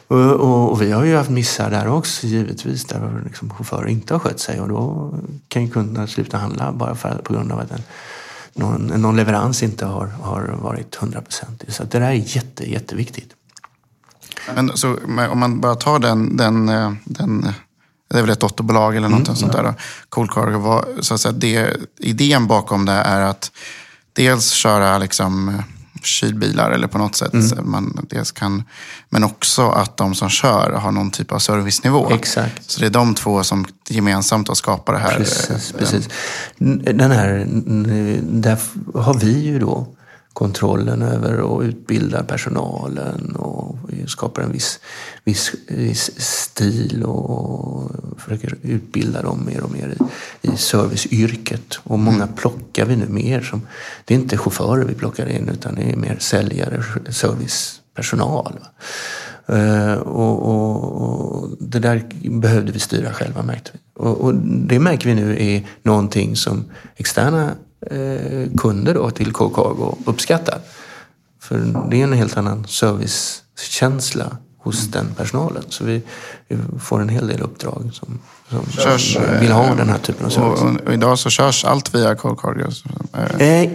Och, 0.08 0.16
och, 0.16 0.70
och 0.70 0.82
vi 0.82 0.92
har 0.92 1.04
ju 1.04 1.16
haft 1.16 1.30
missar 1.30 1.70
där 1.70 1.88
också 1.88 2.26
givetvis, 2.26 2.84
där 2.84 3.22
liksom 3.24 3.50
chaufförer 3.50 3.88
inte 3.88 4.14
har 4.14 4.18
skött 4.18 4.40
sig 4.40 4.60
och 4.60 4.68
då 4.68 5.14
kan 5.48 5.64
ju 5.64 5.70
kunderna 5.70 6.06
sluta 6.06 6.38
handla 6.38 6.72
bara 6.72 6.94
för, 6.94 7.14
på 7.24 7.32
grund 7.32 7.52
av 7.52 7.58
att 7.58 7.70
en, 7.70 7.82
någon, 8.52 8.86
någon 8.86 9.16
leverans 9.16 9.62
inte 9.62 9.86
har, 9.86 10.06
har 10.06 10.58
varit 10.62 10.94
hundraprocentig. 10.94 11.72
Så 11.72 11.84
det 11.84 11.98
där 11.98 12.06
är 12.06 12.12
jätte, 12.12 12.70
jätteviktigt. 12.70 13.34
Men 14.54 14.76
så, 14.76 14.96
om 15.30 15.38
man 15.38 15.60
bara 15.60 15.74
tar 15.74 15.98
den, 15.98 16.36
den, 16.36 16.66
den 17.04 17.52
det 18.10 18.18
är 18.18 18.22
väl 18.22 18.30
ett 18.30 18.40
dotterbolag 18.40 18.96
eller 18.96 19.08
något 19.08 19.28
mm, 19.28 19.36
sånt 19.36 19.54
ja. 19.54 19.62
där. 19.62 19.74
Cool 20.08 20.28
Cargo, 20.28 21.02
så 21.02 21.14
att 21.14 21.20
säga, 21.20 21.32
det, 21.32 21.76
idén 21.98 22.46
bakom 22.46 22.84
det 22.84 22.92
är 22.92 23.20
att 23.20 23.52
dels 24.24 24.50
köra 24.50 24.98
liksom 24.98 25.62
kylbilar 26.02 26.70
eller 26.70 26.86
på 26.86 26.98
något 26.98 27.16
sätt. 27.16 27.32
Mm. 27.32 27.70
Man 27.70 28.06
dels 28.10 28.32
kan, 28.32 28.62
men 29.08 29.24
också 29.24 29.70
att 29.70 29.96
de 29.96 30.14
som 30.14 30.28
kör 30.28 30.72
har 30.72 30.92
någon 30.92 31.10
typ 31.10 31.32
av 31.32 31.38
servicenivå. 31.38 32.10
Exakt. 32.10 32.70
Så 32.70 32.80
det 32.80 32.86
är 32.86 32.90
de 32.90 33.14
två 33.14 33.44
som 33.44 33.66
gemensamt 33.88 34.48
har 34.48 34.54
skapat 34.54 34.94
det 34.94 35.00
här. 35.00 35.16
Precis, 35.16 35.72
precis. 35.78 36.08
Den 36.58 37.10
här, 37.10 37.46
där 38.22 38.58
har 38.94 39.14
vi 39.14 39.40
ju 39.40 39.58
då 39.58 39.86
kontrollen 40.32 41.02
över 41.02 41.40
och 41.40 41.60
utbildar 41.60 42.22
personalen 42.22 43.36
och 43.36 43.76
skapar 44.06 44.42
en 44.42 44.52
viss, 44.52 44.80
viss, 45.24 45.52
viss 45.68 46.20
stil 46.20 47.04
och 47.04 47.90
försöker 48.18 48.54
utbilda 48.62 49.22
dem 49.22 49.46
mer 49.46 49.62
och 49.62 49.72
mer 49.72 49.96
i, 50.42 50.48
i 50.52 50.56
serviceyrket. 50.56 51.78
Och 51.82 51.98
många 51.98 52.22
mm. 52.22 52.34
plockar 52.34 52.86
vi 52.86 52.96
nu 52.96 53.08
mer 53.08 53.40
som, 53.40 53.66
det 54.04 54.14
är 54.14 54.18
inte 54.18 54.38
chaufförer 54.38 54.84
vi 54.84 54.94
plockar 54.94 55.26
in 55.26 55.48
utan 55.48 55.74
det 55.74 55.82
är 55.82 55.96
mer 55.96 56.16
säljare, 56.18 56.82
servicepersonal. 57.08 58.58
Uh, 59.52 59.94
och, 59.94 60.42
och, 60.42 61.02
och, 61.02 61.48
det 61.60 61.78
där 61.78 62.06
behövde 62.22 62.72
vi 62.72 62.78
styra 62.78 63.12
själva 63.12 63.42
märkte 63.42 63.70
vi. 63.72 63.78
Och, 63.94 64.20
och, 64.20 64.34
det 64.34 64.78
märker 64.78 65.08
vi 65.08 65.14
nu 65.14 65.42
är 65.42 65.66
någonting 65.82 66.36
som 66.36 66.64
externa 66.96 67.44
eh, 67.44 67.50
kunder 68.58 68.94
då 68.94 69.10
till 69.10 69.32
K-Cargo 69.32 69.96
uppskattar. 70.04 70.58
För 71.40 71.58
det 71.90 72.00
är 72.00 72.04
en 72.04 72.12
helt 72.12 72.36
annan 72.36 72.66
servicekänsla 72.66 74.36
hos 74.58 74.80
mm. 74.80 74.90
den 74.90 75.14
personalen. 75.14 75.62
Så 75.68 75.84
vi, 75.84 76.02
vi, 76.48 76.56
får 76.80 77.00
en 77.00 77.08
hel 77.08 77.26
del 77.26 77.40
uppdrag 77.40 77.90
som, 77.92 78.18
som 78.48 78.72
körs, 78.72 79.18
vill 79.40 79.52
ha 79.52 79.74
den 79.74 79.88
här 79.88 79.98
typen 79.98 80.26
av 80.26 80.30
service. 80.30 80.60
Och, 80.60 80.86
och 80.86 80.92
idag 80.92 81.18
så 81.18 81.30
körs 81.30 81.64
allt 81.64 81.94
via 81.94 82.14
K-Cargo? 82.14 82.70
Eh, 83.38 83.70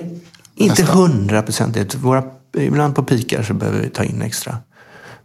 inte 0.55 0.83
hundraprocentigt. 0.83 1.97
Ibland 2.57 2.95
på 2.95 3.03
pikar 3.03 3.43
så 3.43 3.53
behöver 3.53 3.81
vi 3.81 3.89
ta 3.89 4.03
in 4.03 4.21
extra. 4.21 4.57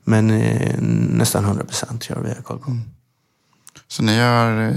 Men 0.04 0.30
eh, 0.30 0.74
nästan 1.10 1.44
hundra 1.44 1.64
procent 1.64 2.10
gör 2.10 2.16
vi 2.16 2.28
via 2.28 2.42
Cargo. 2.42 2.70
Mm. 2.70 2.82
Så 3.90 4.02
ni 4.02 4.16
gör 4.16 4.68
eh, 4.68 4.74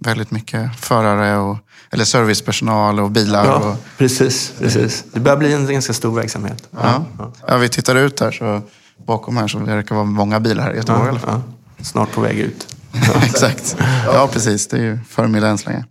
väldigt 0.00 0.30
mycket 0.30 0.80
förare 0.80 1.36
och 1.36 1.58
eller 1.90 2.04
servicepersonal 2.04 3.00
och 3.00 3.10
bilar. 3.10 3.44
Ja, 3.44 3.54
och... 3.54 3.76
precis, 3.98 4.52
precis. 4.58 5.04
Det 5.12 5.20
börjar 5.20 5.36
bli 5.36 5.52
en 5.52 5.72
ganska 5.72 5.92
stor 5.92 6.14
verksamhet. 6.14 6.68
Ja. 6.70 7.04
Ja. 7.18 7.32
ja 7.46 7.56
vi 7.56 7.68
tittar 7.68 7.96
ut 7.96 8.20
här 8.20 8.30
så 8.30 8.62
bakom 9.06 9.36
här 9.36 9.48
så 9.48 9.58
verkar 9.58 9.94
vara 9.94 10.04
många 10.04 10.40
bilar 10.40 10.64
här 10.64 10.72
i 10.72 10.76
Göteborg 10.76 11.02
ja, 11.02 11.06
i 11.06 11.10
alla 11.10 11.18
fall. 11.18 11.40
Snart 11.80 12.12
på 12.12 12.20
väg 12.20 12.38
ut. 12.38 12.76
Exakt. 13.24 13.76
Ja, 14.06 14.28
precis. 14.32 14.66
Det 14.66 14.76
är 14.76 14.82
ju 14.82 14.98
förmiddag 15.08 15.48
än 15.48 15.58
så 15.58 15.70
länge. 15.70 15.84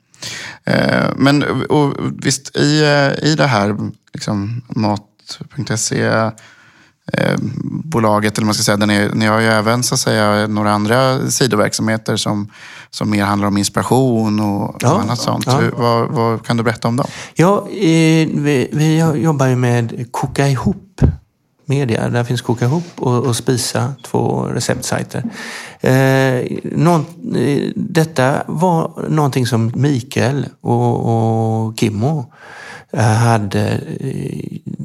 Eh, 0.64 1.10
men 1.16 1.44
och, 1.66 1.94
visst, 2.22 2.56
i, 2.56 2.82
eh, 2.82 3.30
i 3.30 3.36
det 3.36 3.48
här 3.48 3.78
liksom, 4.14 4.62
mat.se 4.68 6.32
Eh, 7.14 7.38
bolaget, 7.84 8.38
eller 8.38 8.46
man 8.46 8.54
ska 8.54 8.64
säga, 8.64 8.78
den 8.78 8.90
är, 8.90 9.10
ni 9.14 9.26
har 9.26 9.40
ju 9.40 9.48
även 9.48 9.84
så 9.84 9.94
att 9.94 10.00
säga, 10.00 10.48
några 10.48 10.72
andra 10.72 11.32
sidoverksamheter 11.32 12.16
som, 12.16 12.52
som 12.90 13.10
mer 13.10 13.24
handlar 13.24 13.48
om 13.48 13.58
inspiration 13.58 14.40
och, 14.40 14.76
ja, 14.80 14.94
och 14.94 15.02
annat 15.02 15.20
sånt. 15.20 15.46
Ja. 15.48 15.62
Vad, 15.78 16.10
vad, 16.10 16.46
kan 16.46 16.58
du 16.58 16.64
berätta 16.64 16.88
om 16.88 16.96
dem? 16.96 17.08
Ja, 17.34 17.68
vi, 17.70 18.70
vi 18.72 19.00
jobbar 19.22 19.48
ju 19.48 19.56
med 19.56 20.08
Koka 20.12 20.48
ihop 20.48 21.02
media. 21.66 22.10
Där 22.10 22.24
finns 22.24 22.42
Koka 22.42 22.66
ihop 22.66 22.84
och, 22.96 23.26
och 23.26 23.36
Spisa, 23.36 23.94
två 24.02 24.42
receptsajter. 24.44 25.24
Eh, 25.80 26.58
någon, 26.64 27.06
eh, 27.36 27.72
detta 27.76 28.44
var 28.48 29.10
någonting 29.10 29.48
som 29.48 29.72
Mikael 29.76 30.46
och, 30.62 31.66
och 31.66 31.80
Kimmo 31.80 32.26
hade 33.24 33.82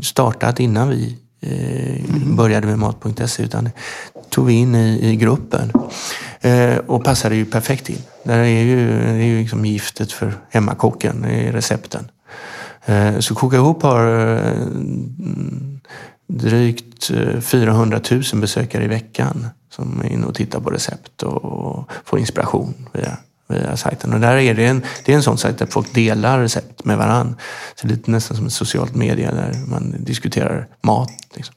startat 0.03 0.61
innan 0.61 0.89
vi. 0.89 1.19
Eh, 1.41 2.05
började 2.37 2.67
med 2.67 2.79
Mat.se 2.79 3.43
utan 3.43 3.71
tog 4.31 4.47
vi 4.47 4.53
in 4.53 4.75
i, 4.75 5.11
i 5.11 5.17
gruppen. 5.17 5.73
Eh, 6.41 6.77
och 6.77 7.05
passade 7.05 7.37
ju 7.37 7.45
perfekt 7.45 7.89
in. 7.89 7.99
Det 8.23 8.33
är 8.33 8.45
ju, 8.45 8.91
det 8.91 9.09
är 9.09 9.27
ju 9.27 9.41
liksom 9.41 9.65
giftet 9.65 10.13
för 10.13 10.35
hemmakocken 10.51 11.25
i 11.25 11.53
recepten. 11.53 12.11
Eh, 12.85 13.19
så 13.19 13.35
Koka 13.35 13.57
ihop 13.57 13.83
har 13.83 14.37
eh, 14.37 14.67
drygt 16.27 17.11
eh, 17.11 17.41
400 17.41 18.01
000 18.11 18.23
besökare 18.35 18.85
i 18.85 18.89
veckan 18.89 19.47
som 19.71 20.01
är 20.05 20.13
inne 20.13 20.27
och 20.27 20.35
tittar 20.35 20.61
på 20.61 20.71
recept 20.71 21.23
och 21.23 21.91
får 22.05 22.19
inspiration 22.19 22.75
via 22.93 23.17
via 23.49 23.77
sajten. 23.77 24.13
Och 24.13 24.21
där 24.21 24.37
är 24.37 24.55
det, 24.55 24.67
en, 24.67 24.83
det 25.05 25.13
är 25.13 25.17
en 25.17 25.23
sån 25.23 25.39
sajt 25.39 25.59
där 25.59 25.67
folk 25.67 25.95
delar 25.95 26.41
recept 26.41 26.85
med 26.85 26.99
varandra. 26.99 27.35
Så 27.75 27.87
det 27.87 28.09
är 28.09 28.11
nästan 28.11 28.37
som 28.37 28.47
ett 28.47 28.53
socialt 28.53 28.95
media 28.95 29.33
där 29.35 29.55
man 29.67 29.95
diskuterar 29.99 30.67
mat. 30.83 31.13
Liksom. 31.35 31.55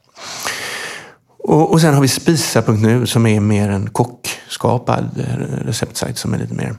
Och, 1.43 1.71
och 1.71 1.81
sen 1.81 1.93
har 1.93 2.01
vi 2.01 2.07
spisa.nu 2.07 3.05
som 3.05 3.25
är 3.25 3.39
mer 3.39 3.69
en 3.69 3.89
kockskapad 3.89 5.25
receptsajt 5.65 6.17
som 6.17 6.33
är 6.33 6.37
lite 6.37 6.53
mer 6.53 6.75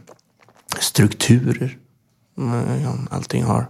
strukturer. 0.81 1.77
Allting 3.11 3.45
har 3.45 3.67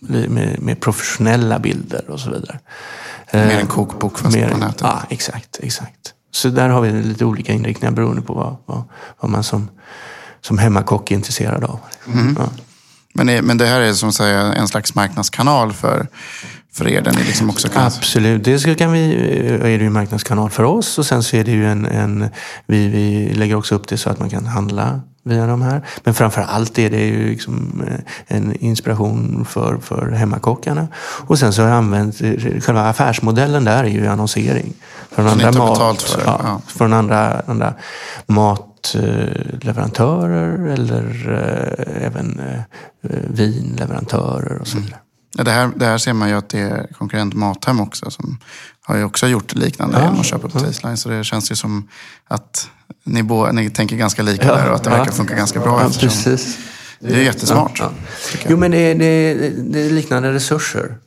med, 0.00 0.62
med 0.62 0.80
professionella 0.80 1.58
bilder 1.58 2.10
och 2.10 2.20
så 2.20 2.30
vidare. 2.30 2.58
Mer 3.32 3.58
en 3.60 3.66
kokbok 3.66 4.18
fast 4.18 4.36
mer, 4.36 4.48
på 4.48 4.58
nätet? 4.58 4.80
Ja, 4.80 5.02
exakt, 5.10 5.58
exakt. 5.62 6.14
Så 6.30 6.48
där 6.48 6.68
har 6.68 6.80
vi 6.80 6.92
lite 7.02 7.24
olika 7.24 7.52
inriktningar 7.52 7.92
beroende 7.92 8.22
på 8.22 8.34
vad, 8.34 8.56
vad, 8.66 8.82
vad 9.20 9.30
man 9.30 9.42
som 9.42 9.68
som 10.40 10.58
hemmakock 10.58 11.10
är 11.10 11.14
intresserad 11.14 11.64
av. 11.64 11.78
Mm. 12.06 12.36
Ja. 12.38 12.48
Men, 13.14 13.46
men 13.46 13.58
det 13.58 13.66
här 13.66 13.80
är 13.80 13.92
som 13.92 14.12
säger 14.12 14.52
en 14.52 14.68
slags 14.68 14.94
marknadskanal 14.94 15.72
för, 15.72 16.06
för 16.72 16.88
er? 16.88 17.02
Den 17.02 17.14
är 17.14 17.24
liksom 17.24 17.50
också 17.50 17.68
kan... 17.68 17.82
Absolut, 17.82 18.44
dels 18.44 18.64
kan 18.64 18.92
vi, 18.92 19.14
är 19.54 19.58
det 19.58 19.70
ju 19.70 19.86
en 19.86 19.92
marknadskanal 19.92 20.50
för 20.50 20.62
oss 20.62 20.98
och 20.98 21.06
sen 21.06 21.22
så 21.22 21.36
är 21.36 21.44
det 21.44 21.50
ju 21.50 21.66
en, 21.66 21.86
en 21.86 22.28
vi, 22.66 22.88
vi 22.88 23.34
lägger 23.34 23.54
också 23.54 23.74
upp 23.74 23.88
det 23.88 23.98
så 23.98 24.10
att 24.10 24.18
man 24.18 24.30
kan 24.30 24.46
handla 24.46 25.00
via 25.26 25.46
de 25.46 25.62
här. 25.62 25.82
Men 26.04 26.14
framför 26.14 26.42
allt 26.42 26.78
är 26.78 26.90
det 26.90 27.06
ju 27.06 27.28
liksom 27.28 27.82
eh, 27.88 28.36
en 28.36 28.56
inspiration 28.56 29.46
för, 29.50 29.78
för 29.78 30.10
hemmakockarna. 30.10 30.88
Och 31.26 31.38
sen 31.38 31.52
så 31.52 31.62
har 31.62 31.68
jag 31.68 31.78
använt, 31.78 32.16
själva 32.64 32.88
affärsmodellen 32.88 33.64
där 33.64 33.84
är 33.84 33.88
ju 33.88 34.06
annonsering. 34.06 34.74
Från 35.10 35.26
andra, 35.26 35.52
mat, 35.52 36.02
för, 36.02 36.22
ja, 36.26 36.40
ja. 36.44 36.60
från 36.66 36.92
andra, 36.92 37.42
andra 37.46 37.74
mat 38.26 38.75
matleverantörer 38.94 40.66
eller 40.66 41.28
eh, 41.28 42.06
även 42.06 42.38
eh, 42.38 42.60
vinleverantörer 43.30 44.58
och 44.60 44.66
så 44.66 44.78
vidare. 44.78 45.00
Ja, 45.36 45.44
det, 45.44 45.50
här, 45.50 45.70
det 45.76 45.84
här 45.84 45.98
ser 45.98 46.12
man 46.12 46.28
ju 46.28 46.34
att 46.34 46.48
det 46.48 46.60
är 46.60 46.86
konkurrent 46.92 47.34
Mathem 47.34 47.80
också 47.80 48.10
som 48.10 48.38
har 48.80 48.96
ju 48.96 49.04
också 49.04 49.26
gjort 49.26 49.54
liknande 49.54 49.96
ja, 49.96 50.04
genom 50.04 50.20
att 50.20 50.26
köpa 50.26 50.48
på 50.48 50.60
Tasteline. 50.60 50.96
Så 50.96 51.08
det 51.08 51.24
känns 51.24 51.50
ju 51.50 51.54
som 51.54 51.88
att 52.28 52.70
ni, 53.04 53.22
bo, 53.22 53.52
ni 53.52 53.70
tänker 53.70 53.96
ganska 53.96 54.22
lika 54.22 54.46
ja, 54.46 54.54
där 54.54 54.70
och 54.70 54.76
att 54.76 54.84
det 54.84 54.90
ja, 54.90 54.96
verkar 54.96 55.12
funka 55.12 55.34
ganska 55.34 55.60
bra. 55.60 55.82
Ja, 55.82 55.90
precis. 56.00 56.58
Det 57.00 57.14
är 57.14 57.22
jättesmart. 57.22 57.78
Ja, 57.78 57.90
Jo, 58.48 58.56
men 58.56 58.70
det, 58.70 58.94
det, 58.94 59.34
det 59.56 59.80
är 59.80 59.90
liknande 59.90 60.32
resurser. 60.32 60.98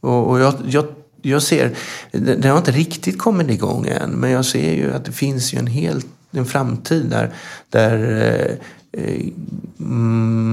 Och, 0.00 0.30
och 0.30 0.40
jag, 0.40 0.54
jag, 0.66 0.86
jag 1.22 1.42
ser, 1.42 1.76
det, 2.12 2.34
det 2.34 2.48
har 2.48 2.58
inte 2.58 2.72
riktigt 2.72 3.18
kommit 3.18 3.50
igång 3.50 3.86
än, 3.86 4.10
men 4.10 4.30
jag 4.30 4.44
ser 4.44 4.74
ju 4.74 4.94
att 4.94 5.04
det 5.04 5.12
finns 5.12 5.54
ju 5.54 5.58
en 5.58 5.66
helt 5.66 6.06
en 6.30 6.46
framtid 6.46 7.06
där, 7.10 7.34
där 7.68 8.58
eh, 8.92 9.26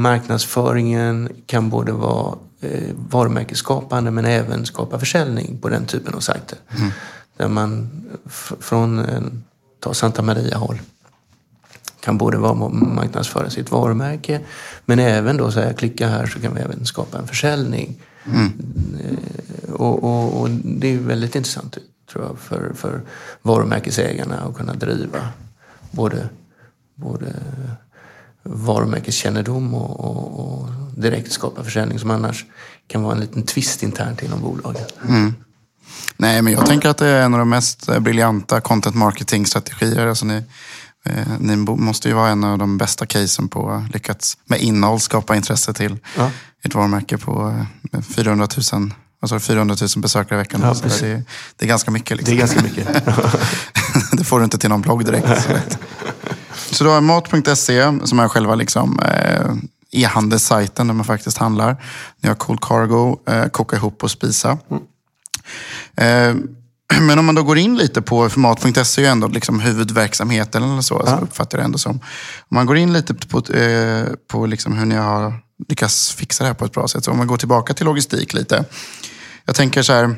marknadsföringen 0.02 1.30
kan 1.46 1.70
både 1.70 1.92
vara 1.92 2.36
eh, 2.62 2.90
varumärkesskapande 3.10 4.12
men 4.12 4.26
även 4.26 4.66
skapa 4.66 5.00
försäljning 5.00 5.58
på 5.62 5.70
den 5.70 5.86
typen 5.86 6.14
av 6.14 6.20
sajter. 6.20 6.58
Mm. 6.78 6.92
Där 7.38 7.48
man 7.48 7.90
från 8.60 9.06
ta 9.80 9.94
Santa 9.94 10.22
Maria-håll 10.22 10.80
kan 12.00 12.18
både 12.18 12.38
vara 12.38 12.54
marknadsföra 12.70 13.50
sitt 13.50 13.72
varumärke 13.72 14.42
men 14.86 15.00
även 15.00 15.38
då 15.38 15.52
säga 15.52 15.74
klicka 15.74 16.08
här 16.08 16.26
så 16.26 16.40
kan 16.40 16.56
vi 16.56 16.62
även 16.62 16.86
skapa 16.86 17.18
en 17.18 17.28
försäljning. 17.28 17.96
Mm. 18.26 18.54
Eh, 19.04 19.74
och, 19.74 20.04
och, 20.04 20.42
och, 20.42 20.50
det 20.50 20.94
är 20.94 20.98
väldigt 20.98 21.36
intressant 21.36 21.78
tror 22.12 22.26
jag 22.26 22.40
för, 22.40 22.74
för 22.76 23.02
varumärkesägarna 23.42 24.38
att 24.40 24.56
kunna 24.58 24.74
driva 24.74 25.30
både, 25.92 26.30
både 26.96 27.34
varumärkeskännedom 28.44 29.74
och, 29.74 30.00
och, 30.00 30.40
och 30.40 30.70
direkt 30.96 31.32
skapa 31.32 31.64
försäljning 31.64 32.00
som 32.00 32.12
annars 32.12 32.46
kan 32.88 33.04
vara 33.04 33.16
en 33.16 33.22
liten 33.22 33.44
twist 33.44 33.84
internt 33.84 34.24
inom 34.24 34.42
bolaget. 34.42 34.94
Mm. 35.08 35.34
Nej, 36.18 36.42
men 36.42 36.54
jag 36.54 36.66
tänker 36.66 36.90
att 36.90 36.98
det 36.98 37.08
är 37.08 37.26
en 37.26 37.34
av 37.34 37.40
de 37.40 37.50
mest 37.50 38.00
briljanta 38.00 38.62
content 38.62 38.96
marketing-strategier. 38.96 40.08
Alltså 40.08 40.26
ni, 40.26 40.44
eh, 41.06 41.28
ni 41.40 41.56
måste 41.56 42.08
ju 42.08 42.14
vara 42.14 42.30
en 42.30 42.44
av 42.44 42.58
de 42.58 42.78
bästa 42.78 43.06
casen 43.06 43.48
på 43.48 43.72
att 43.72 43.94
lyckats 43.94 44.38
med 44.46 44.62
innehåll 44.62 45.00
skapa 45.00 45.36
intresse 45.36 45.74
till 45.74 45.98
ja. 46.18 46.32
ett 46.64 46.76
varumärke 46.76 47.18
på 47.18 47.66
400 48.16 48.48
eh, 48.58 48.80
000 48.80 48.92
Alltså 49.20 49.40
400 49.40 49.76
000 49.82 49.90
besökare 49.98 50.40
i 50.40 50.42
veckan. 50.42 50.62
Ja, 50.64 50.76
det, 50.84 51.24
det, 51.56 51.66
är 51.66 51.68
ganska 51.68 51.92
mycket. 51.92 52.18
Liksom. 52.18 52.36
Det 52.36 52.38
är 52.38 52.40
ganska 52.40 52.62
mycket. 52.62 52.88
det 54.18 54.24
får 54.24 54.40
du 54.40 54.44
inte 54.44 54.58
till 54.58 54.70
någon 54.70 54.82
blogg 54.82 55.06
direkt. 55.06 55.28
Så, 56.56 56.76
så 56.76 56.84
du 56.84 56.90
har 56.90 57.02
mat.se 57.02 58.08
som 58.08 58.20
är 58.20 58.28
själva 58.28 58.56
liksom, 58.56 59.00
eh, 59.00 59.52
e-handelssajten 59.92 60.88
där 60.88 60.94
man 60.94 61.06
faktiskt 61.06 61.38
handlar. 61.38 61.84
Ni 62.22 62.30
har 62.30 62.36
Cold 62.36 62.62
Cargo, 62.62 63.20
eh, 63.28 63.48
Koka 63.48 63.76
ihop 63.76 64.04
och 64.04 64.12
Spisa. 64.12 64.58
Mm. 64.70 64.84
Eh, 65.96 66.44
men 67.02 67.20
om 67.20 67.26
man 67.26 67.36
då 67.36 67.44
går 67.44 67.58
in 67.58 67.78
lite 67.78 68.02
på, 68.02 68.30
för 68.30 68.40
mat.se 68.40 69.02
är 69.02 69.06
ju 69.06 69.12
ändå 69.12 69.28
liksom 69.28 69.60
huvudverksamheten 69.60 70.64
eller 70.64 70.82
så, 70.82 71.04
ja. 71.06 71.18
så 71.18 71.24
uppfattar 71.24 71.58
jag 71.58 71.64
det 71.64 71.66
ändå 71.66 71.78
som. 71.78 71.92
Om 71.92 72.56
man 72.56 72.66
går 72.66 72.78
in 72.78 72.94
lite 72.94 73.14
på, 73.14 73.54
eh, 73.54 74.08
på 74.28 74.46
liksom 74.46 74.78
hur 74.78 74.86
ni 74.86 74.96
har 74.96 75.34
lyckas 75.70 76.12
fixa 76.12 76.44
det 76.44 76.48
här 76.48 76.54
på 76.54 76.66
ett 76.66 76.72
bra 76.72 76.88
sätt. 76.88 77.04
Så 77.04 77.12
om 77.12 77.18
man 77.18 77.28
går 77.28 77.38
tillbaka 77.38 77.74
till 77.74 77.86
logistik 77.86 78.34
lite. 78.34 78.66
Jag 79.46 79.56
tänker 79.56 79.82
så 79.82 79.94
här, 79.94 80.16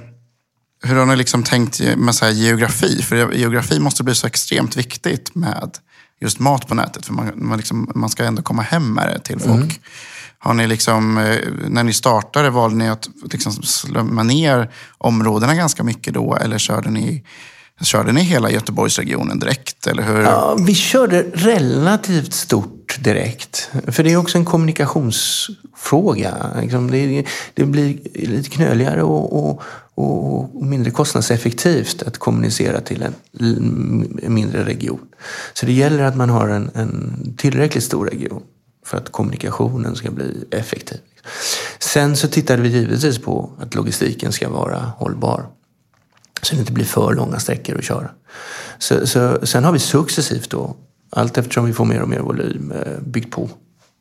hur 0.84 0.96
har 0.96 1.06
ni 1.06 1.16
liksom 1.16 1.44
tänkt 1.44 1.82
med 1.98 2.16
så 2.16 2.26
här 2.26 2.32
geografi? 2.32 3.02
För 3.02 3.34
geografi 3.34 3.80
måste 3.80 4.04
bli 4.04 4.16
så 4.16 4.28
extremt 4.28 4.78
viktigt 4.78 5.36
med 5.36 5.78
just 6.22 6.40
mat 6.40 6.68
på 6.68 6.76
nätet. 6.76 7.06
För 7.06 7.14
man, 7.14 7.32
man, 7.36 7.58
liksom, 7.58 7.92
man 7.96 8.10
ska 8.10 8.24
ändå 8.24 8.42
komma 8.42 8.62
hem 8.62 8.94
med 8.94 9.08
det 9.08 9.20
till 9.20 9.40
folk. 9.40 9.64
Mm. 9.64 9.82
Har 10.40 10.54
ni 10.54 10.68
liksom, 10.68 11.18
eh, 11.18 11.38
när 11.68 11.84
ni 11.84 11.94
startade, 11.94 12.50
valde 12.50 12.76
ni 12.76 12.90
att 12.90 13.10
liksom 13.32 13.54
slumma 13.54 14.24
ner 14.24 14.72
områdena 14.98 15.56
ganska 15.56 15.84
mycket 15.84 16.14
då? 16.14 16.36
Eller 16.36 16.58
körde 16.58 16.90
ni, 16.90 17.24
körde 17.82 18.12
ni 18.12 18.22
hela 18.22 18.52
Göteborgsregionen 18.52 19.40
direkt? 19.40 19.88
Eller 19.88 20.04
hur? 20.04 20.22
Ja, 20.22 20.56
vi 20.60 20.76
körde 20.76 21.22
relativt 21.22 22.34
stort 22.34 22.79
direkt. 22.98 23.70
För 23.88 24.04
det 24.04 24.12
är 24.14 24.18
också 24.18 24.38
en 24.38 24.46
kommunikationsfråga. 24.46 26.36
Liksom. 26.62 26.92
Det, 27.54 27.66
blir 27.66 27.98
lite 28.28 28.50
knöligare 28.50 29.04
och, 29.04 29.62
mindre 30.54 30.92
kostnadseffektivt 30.92 32.04
att 32.04 32.18
kommunicera 32.18 32.82
till 32.82 33.04
en 33.04 33.14
mindre 34.34 34.66
region. 34.66 35.08
Så 35.54 35.66
det 35.66 35.74
gäller 35.74 36.04
att 36.04 36.16
man 36.16 36.30
har 36.30 36.50
en, 36.50 36.72
en 36.74 37.34
tillräckligt 37.38 37.84
stor 37.84 38.06
region 38.06 38.44
för 38.86 38.98
att 38.98 39.12
kommunikationen 39.12 39.96
ska 39.96 40.12
bli 40.12 40.46
effektiv. 40.52 40.98
Sen 41.80 42.16
så 42.16 42.28
tittade 42.28 42.62
vi 42.62 42.70
givetvis 42.70 43.18
på 43.18 43.52
att 43.60 43.76
logistiken 43.76 44.32
ska 44.32 44.50
vara 44.50 44.80
hållbar. 44.98 45.46
Så 46.42 46.56
det 46.56 46.60
inte 46.60 46.72
blir 46.72 46.86
för 46.86 47.14
långa 47.14 47.40
sträckor 47.40 47.78
att 47.78 47.84
köra. 47.84 48.10
Så, 48.80 49.08
så, 49.08 49.46
sen 49.46 49.64
har 49.64 49.72
vi 49.72 49.80
successivt 49.80 50.50
då, 50.50 50.76
allt 51.10 51.38
eftersom 51.38 51.66
vi 51.66 51.74
får 51.74 51.86
mer 51.86 52.02
och 52.02 52.10
mer 52.10 52.20
volym, 52.20 52.72
eh, 52.72 53.00
byggt 53.00 53.32
på 53.32 53.50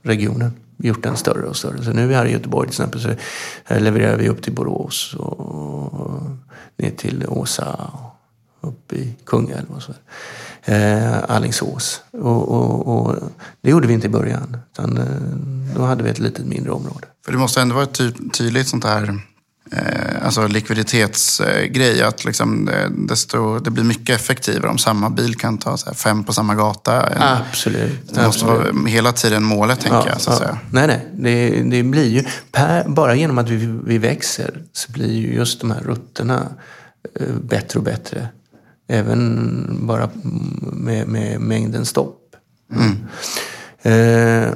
regionen. 0.02 0.52
Gjort 0.76 1.02
den 1.02 1.16
större 1.16 1.46
och 1.46 1.56
större. 1.56 1.84
Så 1.84 1.92
nu 1.92 2.02
är 2.02 2.06
vi 2.06 2.14
här 2.14 2.26
i 2.26 2.32
Göteborg 2.32 2.68
till 2.68 2.72
exempel 2.74 3.00
så 3.00 3.08
eh, 3.74 3.80
levererar 3.80 4.16
vi 4.16 4.28
upp 4.28 4.42
till 4.42 4.52
Borås 4.52 5.14
och 5.14 6.20
ner 6.76 6.90
till 6.90 7.24
Åsa 7.28 7.90
och 8.60 8.68
upp 8.68 8.92
i 8.92 9.16
Kungälv 9.24 9.66
och 9.70 9.82
så 9.82 9.92
eh, 10.72 11.30
Allingsås. 11.30 12.02
Och, 12.10 12.48
och, 12.48 12.88
och, 12.88 13.16
det 13.60 13.70
gjorde 13.70 13.86
vi 13.86 13.94
inte 13.94 14.06
i 14.06 14.10
början. 14.10 14.56
Utan, 14.72 14.96
eh, 14.96 15.74
då 15.76 15.82
hade 15.82 16.02
vi 16.02 16.10
ett 16.10 16.18
litet 16.18 16.46
mindre 16.46 16.72
område. 16.72 17.06
För 17.24 17.32
det 17.32 17.38
måste 17.38 17.60
ändå 17.60 17.74
vara 17.74 17.84
ett 17.84 18.00
tydligt 18.32 18.68
sånt 18.68 18.84
här 18.84 19.20
alltså 20.22 20.46
likviditetsgrej. 20.46 22.02
Att 22.02 22.24
liksom, 22.24 22.68
eh, 22.68 22.90
desto, 22.90 23.58
det 23.58 23.70
blir 23.70 23.84
mycket 23.84 24.20
effektivare 24.20 24.70
om 24.70 24.78
samma 24.78 25.10
bil 25.10 25.34
kan 25.36 25.58
ta 25.58 25.76
så 25.76 25.94
fem 25.94 26.24
på 26.24 26.32
samma 26.32 26.54
gata. 26.54 27.08
Absolut. 27.16 28.08
Det 28.08 28.22
måste 28.22 28.46
absolut. 28.46 28.74
vara 28.74 28.86
hela 28.86 29.12
tiden 29.12 29.42
målet, 29.42 29.80
tänker 29.80 29.98
ja, 29.98 30.08
jag. 30.08 30.20
Så 30.20 30.30
att 30.30 30.40
ja. 30.40 30.46
säga. 30.46 30.58
Nej, 30.70 30.86
nej. 30.86 31.08
Det, 31.12 31.62
det 31.62 31.82
blir 31.82 32.08
ju, 32.08 32.24
per, 32.52 32.88
bara 32.88 33.14
genom 33.14 33.38
att 33.38 33.48
vi, 33.48 33.78
vi 33.84 33.98
växer 33.98 34.62
så 34.72 34.92
blir 34.92 35.12
ju 35.12 35.34
just 35.34 35.60
de 35.60 35.70
här 35.70 35.80
rutterna 35.80 36.46
eh, 37.20 37.34
bättre 37.42 37.78
och 37.78 37.84
bättre. 37.84 38.28
Även 38.88 39.86
bara 39.86 40.10
med, 40.72 41.08
med 41.08 41.40
mängden 41.40 41.86
stopp. 41.86 42.18
Mm. 42.72 42.96
Eh, 43.82 43.92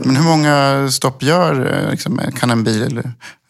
Men 0.00 0.16
hur 0.16 0.24
många 0.24 0.88
stopp 0.90 1.22
gör, 1.22 1.82
eh, 1.84 1.90
liksom, 1.90 2.20
kan 2.34 2.50
en 2.50 2.64
bil 2.64 3.02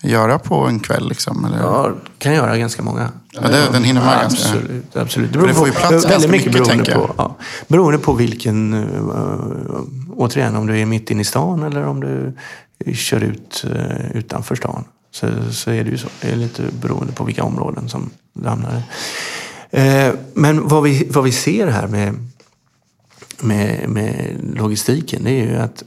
göra 0.02 0.38
på 0.38 0.66
en 0.66 0.80
kväll? 0.80 1.08
Liksom, 1.08 1.44
eller? 1.44 1.58
Ja, 1.58 1.92
kan 2.18 2.34
göra 2.34 2.58
ganska 2.58 2.82
många. 2.82 3.08
Ja, 3.32 3.40
det, 3.40 3.68
den 3.72 3.84
hinner 3.84 4.00
med 4.00 4.14
ja, 4.14 4.22
ganska... 4.22 4.48
Absolut. 4.48 4.96
absolut. 4.96 5.32
Det, 5.32 5.38
beror 5.38 5.48
det 5.48 5.54
får 5.54 5.66
ju 5.66 5.72
plats 5.72 6.10
väldigt 6.10 6.30
mycket, 6.30 6.46
mycket 6.46 6.66
beroende, 6.66 6.94
på, 6.94 7.14
ja, 7.16 7.36
beroende 7.68 7.98
på 7.98 8.12
vilken... 8.12 8.74
Uh, 8.74 9.80
återigen, 10.16 10.56
om 10.56 10.66
du 10.66 10.80
är 10.80 10.86
mitt 10.86 11.10
inne 11.10 11.20
i 11.20 11.24
stan 11.24 11.62
eller 11.62 11.86
om 11.86 12.00
du 12.00 12.34
kör 12.94 13.20
ut 13.20 13.64
uh, 13.66 14.16
utanför 14.16 14.54
stan. 14.54 14.84
Så, 15.10 15.26
så 15.52 15.70
är 15.70 15.84
det 15.84 15.90
ju 15.90 15.98
så. 15.98 16.08
Det 16.20 16.30
är 16.30 16.36
lite 16.36 16.62
beroende 16.82 17.12
på 17.12 17.24
vilka 17.24 17.44
områden 17.44 17.88
som 17.88 18.10
du 18.32 18.48
hamnar 18.48 18.76
i. 18.78 18.82
Men 20.34 20.68
vad 20.68 20.82
vi, 20.82 21.08
vad 21.10 21.24
vi 21.24 21.32
ser 21.32 21.66
här 21.66 21.86
med, 21.86 22.14
med, 23.40 23.88
med 23.88 24.36
logistiken, 24.54 25.24
det 25.24 25.30
är 25.30 25.44
ju 25.44 25.56
att 25.56 25.82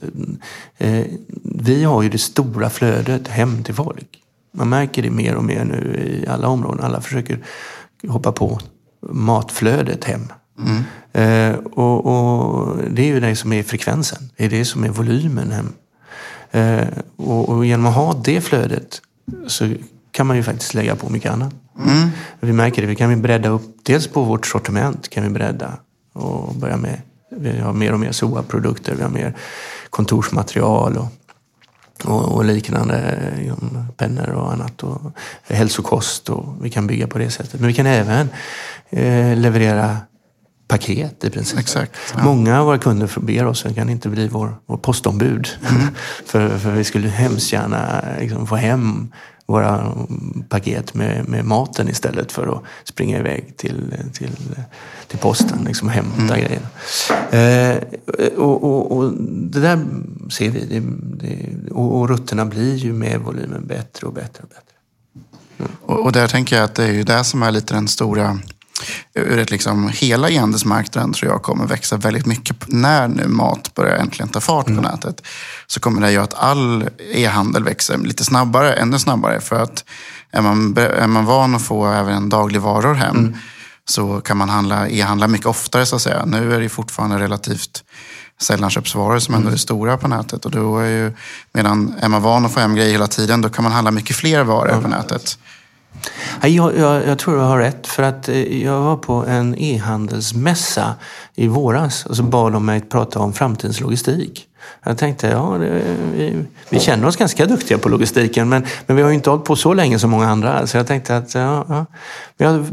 eh, 0.77 1.05
vi 1.43 1.83
har 1.83 2.03
ju 2.03 2.09
det 2.09 2.17
stora 2.17 2.69
flödet 2.69 3.27
hem 3.27 3.63
till 3.63 3.75
folk. 3.75 4.21
Man 4.53 4.69
märker 4.69 5.01
det 5.01 5.09
mer 5.09 5.35
och 5.35 5.43
mer 5.43 5.65
nu 5.65 5.97
i 6.23 6.27
alla 6.27 6.47
områden. 6.47 6.85
Alla 6.85 7.01
försöker 7.01 7.39
hoppa 8.07 8.31
på 8.31 8.59
matflödet 9.09 10.03
hem. 10.03 10.27
Mm. 10.59 10.83
Eh, 11.13 11.55
och, 11.59 12.05
och, 12.05 12.77
Det 12.89 13.01
är 13.01 13.07
ju 13.07 13.19
det 13.19 13.35
som 13.35 13.53
är 13.53 13.63
frekvensen. 13.63 14.29
Det 14.37 14.45
är 14.45 14.49
det 14.49 14.65
som 14.65 14.83
är 14.83 14.89
volymen 14.89 15.51
hem. 15.51 15.73
Eh, 16.51 16.87
och, 17.15 17.49
och, 17.49 17.65
genom 17.65 17.85
att 17.85 17.95
ha 17.95 18.13
det 18.13 18.41
flödet 18.41 19.01
så 19.47 19.73
kan 20.11 20.27
man 20.27 20.37
ju 20.37 20.43
faktiskt 20.43 20.73
lägga 20.73 20.95
på 20.95 21.09
mycket 21.09 21.31
annat. 21.31 21.53
Mm. 21.85 22.09
Vi 22.39 22.53
märker 22.53 22.81
det. 22.81 22.87
Vi 22.87 22.95
kan 22.95 23.09
vi 23.09 23.15
bredda 23.15 23.49
upp, 23.49 23.77
dels 23.83 24.07
på 24.07 24.23
vårt 24.23 24.47
sortiment 24.47 25.09
kan 25.09 25.23
vi 25.23 25.29
bredda 25.29 25.77
och 26.13 26.55
börja 26.55 26.77
med, 26.77 27.01
vi 27.29 27.59
har 27.59 27.73
mer 27.73 27.93
och 27.93 27.99
mer 27.99 28.11
SOA-produkter, 28.11 28.95
vi 28.95 29.03
har 29.03 29.09
mer 29.09 29.35
kontorsmaterial 29.89 30.97
och, 30.97 31.07
och, 32.03 32.35
och 32.35 32.45
liknande, 32.45 33.17
liksom, 33.37 33.87
pennor 33.97 34.29
och 34.29 34.53
annat 34.53 34.83
och 34.83 35.11
hälsokost 35.47 36.29
och 36.29 36.65
vi 36.65 36.69
kan 36.69 36.87
bygga 36.87 37.07
på 37.07 37.17
det 37.17 37.29
sättet. 37.29 37.59
Men 37.59 37.67
vi 37.67 37.73
kan 37.73 37.85
även 37.85 38.29
eh, 38.89 39.37
leverera 39.37 39.97
paket 40.67 41.23
i 41.23 41.29
princip. 41.29 41.59
Exakt, 41.59 41.91
ja. 42.13 42.23
Många 42.23 42.59
av 42.59 42.65
våra 42.65 42.77
kunder 42.77 43.19
ber 43.19 43.45
oss, 43.45 43.65
kan 43.75 43.89
inte 43.89 44.09
bli 44.09 44.27
vår, 44.27 44.55
vår 44.65 44.77
postombud. 44.77 45.47
Mm. 45.69 45.87
för, 46.25 46.57
för 46.57 46.71
vi 46.71 46.83
skulle 46.83 47.07
hemskt 47.07 47.53
gärna 47.53 48.01
liksom, 48.19 48.47
få 48.47 48.55
hem 48.55 49.11
våra 49.45 49.95
paket 50.49 50.93
med, 50.93 51.29
med 51.29 51.45
maten 51.45 51.89
istället 51.89 52.31
för 52.31 52.47
att 52.47 52.63
springa 52.83 53.19
iväg 53.19 53.57
till, 53.57 53.93
till, 54.13 54.35
till 55.07 55.19
posten 55.19 55.63
liksom 55.67 55.89
hämta 55.89 56.35
mm. 56.35 56.39
grejer. 56.39 56.61
Eh, 57.31 57.77
och, 58.37 58.63
och, 58.63 58.97
och, 58.97 59.13
det 59.21 59.59
där 59.59 59.85
ser 60.29 60.49
vi. 60.49 60.65
Det, 60.65 60.83
det, 61.27 61.71
och, 61.71 61.99
och 61.99 62.09
rutterna 62.09 62.45
blir 62.45 62.75
ju 62.75 62.93
med 62.93 63.19
volymen 63.19 63.67
bättre 63.67 64.07
och 64.07 64.13
bättre 64.13 64.43
och 64.43 64.49
bättre. 64.49 64.61
Mm. 65.57 65.71
Och, 65.81 66.05
och 66.05 66.11
där 66.11 66.27
tänker 66.27 66.55
jag 66.55 66.65
att 66.65 66.75
det 66.75 66.83
är 66.83 66.93
ju 66.93 67.03
det 67.03 67.23
som 67.23 67.43
är 67.43 67.51
lite 67.51 67.73
den 67.73 67.87
stora 67.87 68.39
ur 69.13 69.39
ett 69.39 69.51
liksom, 69.51 69.89
hela 69.89 70.29
e-handelsmarknaden 70.29 71.13
tror 71.13 71.31
jag 71.31 71.43
kommer 71.43 71.67
växa 71.67 71.97
väldigt 71.97 72.25
mycket 72.25 72.55
när 72.67 73.07
nu 73.07 73.27
mat 73.27 73.73
börjar 73.73 73.95
äntligen 73.95 74.29
ta 74.29 74.39
fart 74.39 74.67
mm. 74.67 74.83
på 74.83 74.89
nätet. 74.89 75.21
Så 75.67 75.79
kommer 75.79 76.01
det 76.01 76.11
göra 76.11 76.23
att 76.23 76.33
all 76.33 76.89
e-handel 77.13 77.63
växer 77.63 77.97
lite 77.97 78.23
snabbare, 78.23 78.73
ännu 78.73 78.99
snabbare. 78.99 79.41
För 79.41 79.55
att 79.55 79.83
är 80.31 80.41
man, 80.41 80.77
är 80.77 81.07
man 81.07 81.25
van 81.25 81.55
att 81.55 81.61
få 81.61 81.87
även 81.87 82.29
dagligvaror 82.29 82.93
hem 82.93 83.17
mm. 83.17 83.33
så 83.85 84.21
kan 84.21 84.37
man 84.37 84.49
handla, 84.49 84.89
e-handla 84.89 85.27
mycket 85.27 85.47
oftare 85.47 85.85
så 85.85 85.95
att 85.95 86.01
säga. 86.01 86.25
Nu 86.25 86.55
är 86.55 86.59
det 86.59 86.69
fortfarande 86.69 87.19
relativt 87.19 87.83
sällanköpsvaror 88.41 89.19
som 89.19 89.35
ändå 89.35 89.47
mm. 89.47 89.53
är 89.53 89.57
stora 89.57 89.97
på 89.97 90.07
nätet. 90.07 90.45
Och 90.45 90.51
då 90.51 90.79
är 90.79 90.89
ju, 90.89 91.13
medan 91.53 91.93
är 91.99 92.09
man 92.09 92.21
van 92.21 92.45
att 92.45 92.53
få 92.53 92.59
hem 92.59 92.75
grejer 92.75 92.91
hela 92.91 93.07
tiden, 93.07 93.41
då 93.41 93.49
kan 93.49 93.63
man 93.63 93.73
handla 93.73 93.91
mycket 93.91 94.15
fler 94.15 94.43
varor 94.43 94.71
mm. 94.71 94.83
på 94.83 94.87
nätet. 94.87 95.37
Jag, 96.41 96.77
jag, 96.77 97.07
jag, 97.07 97.19
tror 97.19 97.35
du 97.35 97.41
har 97.41 97.57
rätt. 97.57 97.87
För 97.87 98.03
att 98.03 98.29
eh, 98.29 98.63
jag 98.63 98.81
var 98.81 98.97
på 98.97 99.13
en 99.13 99.55
e-handelsmässa 99.57 100.93
i 101.35 101.47
våras 101.47 102.05
och 102.05 102.15
så 102.15 102.23
bad 102.23 102.53
de 102.53 102.65
mig 102.65 102.81
prata 102.81 103.19
om 103.19 103.33
framtidens 103.33 103.81
logistik. 103.81 104.47
Jag 104.83 104.97
tänkte, 104.97 105.27
ja, 105.27 105.57
det, 105.59 105.81
vi, 106.13 106.45
vi, 106.69 106.79
känner 106.79 107.07
oss 107.07 107.15
ganska 107.15 107.45
duktiga 107.45 107.77
på 107.77 107.89
logistiken 107.89 108.49
men, 108.49 108.65
men 108.85 108.97
vi 108.97 109.03
har 109.03 109.09
ju 109.09 109.15
inte 109.15 109.29
hållit 109.29 109.45
på 109.45 109.55
så 109.55 109.73
länge 109.73 109.99
som 109.99 110.09
många 110.09 110.27
andra. 110.27 110.67
Så 110.67 110.77
jag 110.77 110.87
tänkte 110.87 111.17
att 111.17 111.35
ja, 111.35 111.65
ja, 111.69 111.85
jag 112.37 112.65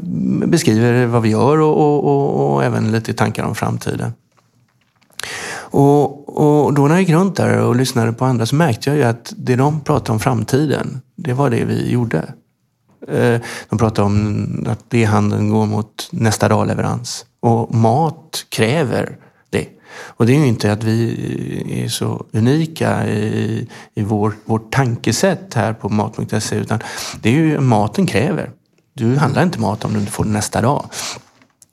beskriver 0.46 1.06
vad 1.06 1.22
vi 1.22 1.28
gör 1.28 1.61
och, 1.61 1.76
och, 1.76 2.04
och, 2.04 2.54
och 2.54 2.64
även 2.64 2.92
lite 2.92 3.14
tankar 3.14 3.44
om 3.44 3.54
framtiden. 3.54 4.12
Och, 5.54 6.28
och, 6.64 6.74
då 6.74 6.82
när 6.82 6.94
jag 6.94 7.00
gick 7.00 7.11
runt 7.11 7.37
där 7.37 7.58
och 7.58 7.76
lyssnade 7.76 8.12
på 8.12 8.24
andra 8.24 8.46
så 8.46 8.54
märkte 8.54 8.90
jag 8.90 8.96
ju 8.96 9.04
att 9.04 9.32
det 9.37 9.56
de 9.56 9.80
pratade 9.80 10.12
om 10.12 10.20
framtiden, 10.20 11.00
det 11.16 11.32
var 11.32 11.50
det 11.50 11.64
vi 11.64 11.90
gjorde. 11.90 12.24
Eh, 13.09 13.41
de 13.69 13.79
pratar 13.79 14.03
om 14.03 14.67
att 14.69 14.95
e-handeln 14.95 15.49
går 15.49 15.67
mot 15.67 16.09
nästa 16.11 16.49
dag-leverans. 16.49 17.27
Och 17.41 17.75
mat 17.75 18.47
kräver 18.49 19.17
det. 19.51 19.69
Och 20.01 20.27
det 20.27 20.33
är 20.33 20.38
ju 20.38 20.47
inte 20.47 20.73
att 20.73 20.85
vi 20.85 21.83
är 21.85 21.88
så 21.88 22.27
unika 22.33 23.07
i, 23.09 23.69
i 23.95 24.03
vår, 24.03 24.35
vårt 24.45 24.73
tankesätt 24.73 25.55
här 25.55 25.73
på 25.73 25.88
mat.se 25.88 26.57
utan 26.57 26.81
det 27.23 27.29
är 27.29 27.33
ju 27.33 27.61
maten 27.61 28.07
kräver. 28.07 28.51
Du 28.95 29.17
handlar 29.17 29.43
inte 29.43 29.61
mat 29.61 29.85
om 29.85 29.93
du 29.93 30.01
inte 30.01 30.12
får 30.12 30.25
det 30.25 30.31
nästa 30.31 30.61
dag. 30.61 30.87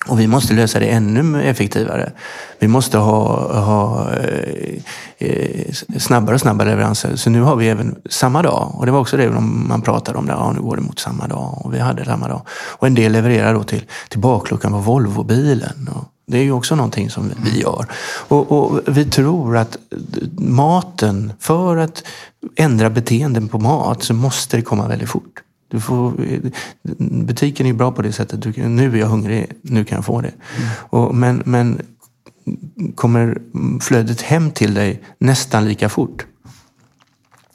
Och 0.09 0.19
vi 0.19 0.27
måste 0.27 0.53
lösa 0.53 0.79
det 0.79 0.85
ännu 0.85 1.43
effektivare. 1.43 2.11
Vi 2.59 2.67
måste 2.67 2.97
ha, 2.97 3.53
ha 3.59 4.11
eh, 4.13 4.81
eh, 5.17 5.73
snabbare 5.97 6.35
och 6.35 6.41
snabbare 6.41 6.69
leveranser. 6.69 7.15
Så 7.15 7.29
nu 7.29 7.41
har 7.41 7.55
vi 7.55 7.69
även 7.69 7.95
samma 8.09 8.41
dag. 8.41 8.71
Och 8.75 8.85
det 8.85 8.91
var 8.91 8.99
också 8.99 9.17
det 9.17 9.29
man 9.29 9.81
pratade 9.81 10.17
om. 10.17 10.25
Där, 10.25 10.33
ja, 10.33 10.51
nu 10.51 10.61
går 10.61 10.75
det 10.75 10.81
mot 10.81 10.99
samma 10.99 11.27
dag. 11.27 11.61
Och 11.65 11.73
vi 11.73 11.79
hade 11.79 12.05
samma 12.05 12.27
dag. 12.27 12.41
Och 12.49 12.87
en 12.87 12.95
del 12.95 13.11
levererar 13.11 13.53
då 13.53 13.63
till, 13.63 13.83
till 14.09 14.19
bakluckan 14.19 14.71
på 14.71 14.77
Volvobilen. 14.77 15.89
Och 15.95 16.03
det 16.27 16.37
är 16.37 16.43
ju 16.43 16.51
också 16.51 16.75
någonting 16.75 17.09
som 17.09 17.31
vi 17.43 17.61
gör. 17.61 17.85
Och, 18.27 18.51
och, 18.51 18.79
vi 18.87 19.05
tror 19.05 19.57
att 19.57 19.77
maten, 20.37 21.33
för 21.39 21.77
att 21.77 22.03
ändra 22.55 22.89
beteenden 22.89 23.47
på 23.47 23.59
mat 23.59 24.03
så 24.03 24.13
måste 24.13 24.57
det 24.57 24.61
komma 24.61 24.87
väldigt 24.87 25.09
fort. 25.09 25.43
Du 25.71 25.79
får, 25.79 26.13
butiken 27.23 27.65
är 27.65 27.73
bra 27.73 27.91
på 27.91 28.01
det 28.01 28.11
sättet. 28.11 28.41
Du, 28.41 28.67
nu 28.67 28.93
är 28.93 28.97
jag 28.97 29.07
hungrig, 29.07 29.51
nu 29.61 29.85
kan 29.85 29.95
jag 29.95 30.05
få 30.05 30.21
det. 30.21 30.31
Mm. 30.57 30.69
Och, 30.89 31.15
men, 31.15 31.41
men 31.45 31.81
kommer 32.95 33.41
flödet 33.81 34.21
hem 34.21 34.51
till 34.51 34.73
dig 34.73 35.01
nästan 35.17 35.65
lika 35.65 35.89
fort 35.89 36.25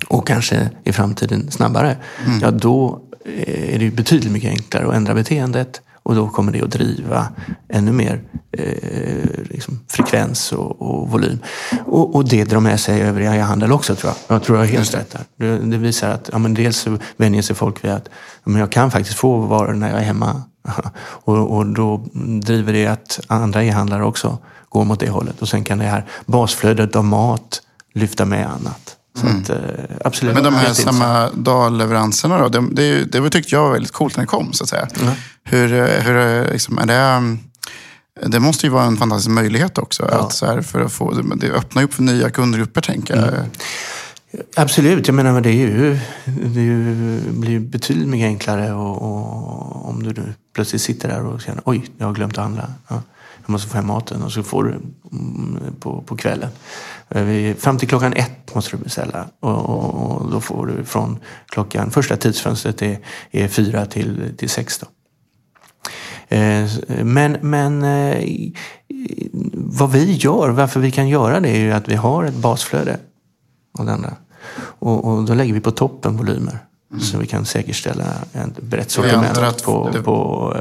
och 0.09 0.27
kanske 0.27 0.71
i 0.85 0.93
framtiden 0.93 1.51
snabbare, 1.51 1.97
mm. 2.27 2.41
ja 2.41 2.51
då 2.51 3.01
är 3.47 3.79
det 3.79 3.91
betydligt 3.91 4.33
mycket 4.33 4.51
enklare 4.51 4.89
att 4.89 4.95
ändra 4.95 5.15
beteendet 5.15 5.83
och 6.03 6.15
då 6.15 6.29
kommer 6.29 6.53
det 6.53 6.63
att 6.63 6.71
driva 6.71 7.29
ännu 7.69 7.93
mer 7.93 8.23
eh, 8.53 9.24
liksom 9.55 9.81
frekvens 9.89 10.53
och, 10.53 10.83
och 10.83 11.11
volym. 11.11 11.39
Och, 11.87 12.15
och, 12.15 12.29
det 12.29 12.45
drar 12.45 12.61
med 12.61 12.81
sig 12.81 13.03
övriga 13.03 13.43
handel 13.43 13.73
också 13.73 13.95
tror 13.95 14.13
jag. 14.13 14.37
Jag 14.37 14.43
tror 14.43 14.59
jag 14.59 14.65
har 14.65 14.73
helt 14.73 14.95
rätt 14.95 15.11
där. 15.11 15.25
Det, 15.37 15.59
det, 15.59 15.77
visar 15.77 16.11
att 16.11 16.31
ja, 16.33 16.39
men 16.39 16.55
dels 16.55 16.77
så 16.77 16.99
vänjer 17.17 17.43
sig 17.43 17.57
folk 17.57 17.85
vid 17.85 17.91
att 17.91 18.09
ja, 18.45 18.51
men 18.51 18.61
jag 18.61 18.73
kan 18.73 18.91
faktiskt 18.91 19.19
få 19.19 19.37
varor 19.39 19.73
när 19.73 19.91
jag 19.91 19.99
är 20.01 20.05
hemma. 20.05 20.43
och, 21.01 21.57
och 21.57 21.67
då 21.67 22.05
driver 22.41 22.73
det 22.73 22.87
att 22.87 23.21
andra 23.27 23.65
e-handlare 23.65 24.05
också 24.05 24.39
går 24.69 24.85
mot 24.85 25.01
det 25.01 25.11
hållet. 25.11 25.43
Och 25.43 25.49
sen 25.49 25.65
kan 25.65 25.79
det 25.79 25.85
här 25.85 26.05
basflödet 26.27 26.97
av 26.97 27.05
mat 27.05 27.63
lyfta 27.95 28.25
med 28.25 28.47
annat. 28.51 28.97
Mm. 29.23 29.41
att, 29.41 29.51
eh, 29.51 29.57
absolut. 30.05 30.35
Men 30.35 30.45
de 30.45 30.55
här 30.55 30.73
samma 30.73 31.31
dagleveranserna 31.31 32.39
då, 32.39 32.49
det, 32.49 32.61
det, 32.61 33.21
det 33.21 33.31
tyckte 33.31 33.55
jag 33.55 33.63
var 33.63 33.73
väldigt 33.73 33.93
coolt 33.93 34.17
när 34.17 34.23
det 34.23 34.29
kom. 34.29 34.53
Så 34.53 34.65
att 34.65 34.71
säga. 34.71 34.89
Mm. 35.01 35.15
Hur, 35.45 35.69
hur 36.01 36.53
liksom, 36.53 36.79
är 36.79 36.87
det, 36.87 37.37
det 38.23 38.41
måste 38.41 38.67
ju 38.67 38.73
vara 38.73 38.85
en 38.85 38.97
fantastisk 38.97 39.31
möjlighet 39.31 39.79
också. 39.79 40.09
Ja. 40.11 40.19
Att, 40.19 40.33
så 40.33 40.47
här, 40.47 40.63
för 40.63 40.81
att 40.81 40.93
få, 40.93 41.11
det 41.37 41.51
öppnar 41.51 41.83
upp 41.83 41.95
för 41.95 42.03
nya 42.03 42.31
kundgrupper 42.31 42.81
tänker 42.81 43.17
jag. 43.17 43.29
Mm. 43.29 43.51
Absolut, 44.57 45.09
jag 45.09 45.15
menar 45.15 45.41
det, 45.41 45.51
är 45.51 45.53
ju, 45.53 45.99
det 46.25 46.61
är 46.61 46.65
ju, 46.65 47.21
blir 47.31 47.61
betydligt 47.61 48.09
mycket 48.09 48.27
enklare 48.27 48.73
och, 48.73 49.03
och, 49.03 49.89
om 49.89 50.03
du 50.03 50.09
nu 50.09 50.35
plötsligt 50.55 50.83
sitter 50.83 51.09
där 51.09 51.27
och 51.27 51.41
känner 51.41 51.63
oj, 51.65 51.85
jag 51.99 52.07
har 52.07 52.15
glömt 52.15 52.39
att 52.39 52.45
handla. 52.45 52.73
Ja 52.89 53.03
jag 53.47 53.53
måste 53.53 53.69
få 53.69 53.77
hem 53.77 53.87
maten 53.87 54.23
och 54.23 54.33
så 54.33 54.43
får 54.43 54.65
du 54.65 54.71
mm, 54.71 55.75
på, 55.81 56.03
på 56.03 56.17
kvällen. 56.17 56.51
Eh, 57.09 57.57
fram 57.57 57.79
till 57.79 57.89
klockan 57.89 58.13
ett 58.13 58.55
måste 58.55 58.77
du 58.77 58.83
beställa 58.83 59.29
och, 59.41 59.65
och 59.69 60.31
då 60.31 60.41
får 60.41 60.67
du 60.67 60.85
från 60.85 61.19
klockan, 61.47 61.91
första 61.91 62.17
tidsfönstret 62.17 62.83
är, 62.83 62.99
är 63.31 63.49
fyra 63.49 63.87
till, 63.87 64.35
till 64.37 64.51
sex. 64.51 64.79
Då. 64.79 64.87
Eh, 66.35 66.71
men, 67.05 67.37
men 67.41 67.83
eh, 67.83 68.53
vad 69.55 69.93
vi 69.93 70.13
gör, 70.13 70.49
varför 70.49 70.81
vi 70.81 70.91
kan 70.91 71.09
göra 71.09 71.41
det 71.41 71.49
är 71.49 71.59
ju 71.59 71.73
att 71.73 71.89
vi 71.89 71.95
har 71.95 72.25
ett 72.25 72.35
basflöde 72.35 72.99
av 73.79 73.87
den 73.87 74.03
där. 74.03 74.15
Och, 74.79 75.05
och 75.05 75.25
då 75.25 75.35
lägger 75.35 75.55
vi 75.55 75.61
på 75.61 75.71
toppen 75.71 76.17
volymer. 76.17 76.59
Mm. 76.91 77.03
Så 77.03 77.19
vi 77.19 77.27
kan 77.27 77.45
säkerställa 77.45 78.05
ett 78.33 78.63
brett 78.63 78.91
sortiment 78.91 79.63
på, 79.65 79.91
det... 79.93 80.03
på, 80.03 80.57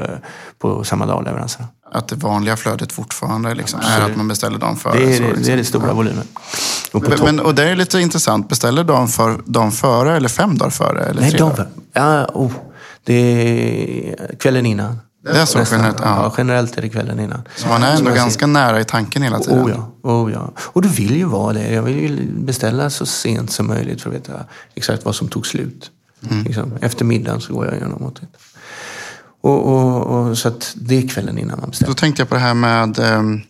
på 0.58 0.84
samma 0.84 1.06
dag 1.06 1.24
leveranserna 1.24 1.68
att 1.94 2.08
det 2.08 2.16
vanliga 2.16 2.56
flödet 2.56 2.92
fortfarande 2.92 3.54
liksom 3.54 3.80
är 3.80 4.00
att 4.00 4.16
man 4.16 4.28
beställer 4.28 4.58
dagen 4.58 4.76
före. 4.76 4.98
Det 4.98 5.16
är, 5.16 5.20
det, 5.20 5.26
liksom. 5.26 5.42
det, 5.42 5.52
är 5.52 5.56
det 5.56 5.64
stora 5.64 5.92
volymen. 5.92 6.26
Och, 6.92 7.04
men, 7.22 7.40
och 7.40 7.54
det 7.54 7.70
är 7.70 7.76
lite 7.76 8.00
intressant. 8.00 8.48
Beställer 8.48 8.84
dagen, 8.84 9.08
för, 9.08 9.40
dagen 9.44 9.72
före 9.72 10.16
eller 10.16 10.28
fem 10.28 10.58
dagar 10.58 10.70
före? 10.70 11.04
Eller 11.04 11.20
Nej, 11.20 11.32
dagen 11.32 11.56
före. 11.56 11.68
Ja, 11.92 12.26
oh, 12.34 12.52
det 13.04 13.14
är 13.14 14.36
kvällen 14.36 14.66
innan. 14.66 14.98
Det 15.24 15.30
är 15.30 15.46
så 15.46 15.58
Nästan. 15.58 15.78
generellt? 15.78 16.00
Ja. 16.00 16.22
ja. 16.22 16.34
generellt 16.38 16.78
är 16.78 16.82
det 16.82 16.88
kvällen 16.88 17.20
innan. 17.20 17.42
Så 17.56 17.68
man 17.68 17.82
är 17.82 17.96
ändå 17.96 18.10
ganska 18.10 18.46
nära 18.46 18.80
i 18.80 18.84
tanken 18.84 19.22
hela 19.22 19.38
tiden? 19.38 19.64
Oh 19.64 19.70
ja, 19.70 20.10
oh 20.10 20.32
ja. 20.32 20.52
Och 20.58 20.82
du 20.82 20.88
vill 20.88 21.16
ju 21.16 21.24
vara 21.24 21.52
det. 21.52 21.72
Jag 21.72 21.82
vill 21.82 22.00
ju 22.00 22.26
beställa 22.26 22.90
så 22.90 23.06
sent 23.06 23.52
som 23.52 23.66
möjligt 23.66 24.02
för 24.02 24.10
att 24.10 24.16
veta 24.16 24.32
exakt 24.74 25.04
vad 25.04 25.14
som 25.14 25.28
tog 25.28 25.46
slut. 25.46 25.90
Mm. 26.30 26.44
Liksom. 26.44 26.72
Efter 26.80 27.04
middagen 27.04 27.40
så 27.40 27.54
går 27.54 27.66
jag 27.66 27.74
igenom 27.74 28.02
och 28.02 28.14
tittar. 28.14 28.40
Och, 29.40 29.66
och, 29.66 30.02
och, 30.02 30.38
så 30.38 30.48
att 30.48 30.72
det 30.76 30.98
är 30.98 31.08
kvällen 31.08 31.38
innan 31.38 31.60
man 31.60 31.70
bestämmer. 31.70 31.90
Då 31.90 31.94
tänkte 31.94 32.22
jag 32.22 32.28
på 32.28 32.34
det 32.34 32.40
här 32.40 32.54
med, 32.54 32.98
ehm, 32.98 33.42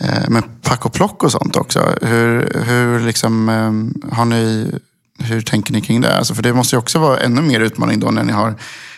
eh, 0.00 0.28
med 0.28 0.62
pack 0.62 0.86
och 0.86 0.92
plock 0.92 1.22
och 1.22 1.32
sånt 1.32 1.56
också. 1.56 1.94
Hur, 2.02 2.62
hur, 2.64 3.00
liksom, 3.00 3.48
eh, 3.48 4.12
har 4.16 4.24
ni, 4.24 4.72
hur 5.18 5.40
tänker 5.40 5.72
ni 5.72 5.80
kring 5.80 6.00
det? 6.00 6.16
Alltså, 6.16 6.34
för 6.34 6.42
det 6.42 6.52
måste 6.52 6.76
ju 6.76 6.78
också 6.78 6.98
vara 6.98 7.18
ännu 7.18 7.42
mer 7.42 7.60
utmaning 7.60 8.00
då 8.00 8.10
när 8.10 8.24
ni 8.24 8.32
har 8.32 8.54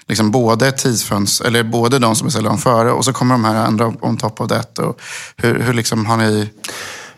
liksom 0.09 0.31
både 0.31 0.73
tidsfönster, 0.73 1.47
eller 1.47 1.63
både 1.63 1.99
de 1.99 2.17
som 2.17 2.27
beställer 2.27 2.49
dem 2.49 2.59
före 2.59 2.93
och 2.93 3.05
så 3.05 3.13
kommer 3.13 3.35
de 3.35 3.45
här 3.45 3.55
andra 3.55 3.93
on 4.01 4.17
top 4.17 4.41
of 4.41 4.49
that. 4.49 4.79
Och 4.79 5.01
hur, 5.37 5.61
hur 5.61 5.73
liksom 5.75 6.07
har 6.07 6.17
ni... 6.17 6.51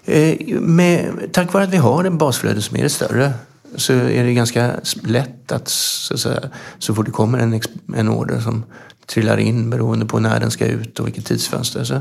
Eh, 0.05 0.61
med, 0.61 1.12
tack 1.33 1.53
vare 1.53 1.64
att 1.64 1.70
vi 1.70 1.76
har 1.76 2.05
en 2.05 2.18
basflöde 2.18 2.62
som 2.62 2.76
är 2.76 2.88
större 2.88 3.33
så 3.76 3.92
är 3.92 4.24
det 4.24 4.35
ganska 4.35 4.74
lätt 5.03 5.53
att 5.53 5.68
så, 5.68 6.14
att 6.14 6.20
säga, 6.20 6.40
så 6.79 6.94
fort 6.94 7.07
det 7.07 7.12
kommer 7.12 7.38
en, 7.38 7.61
en 7.96 8.09
order 8.09 8.40
som 8.40 8.64
trillar 9.07 9.37
in 9.37 9.70
beroende 9.70 10.07
på 10.07 10.18
när 10.18 10.40
den 10.40 10.50
ska 10.50 10.66
ut 10.66 11.00
och 11.00 11.07
vilket 11.07 11.26
tidsfönster 11.26 11.85
så 11.85 12.00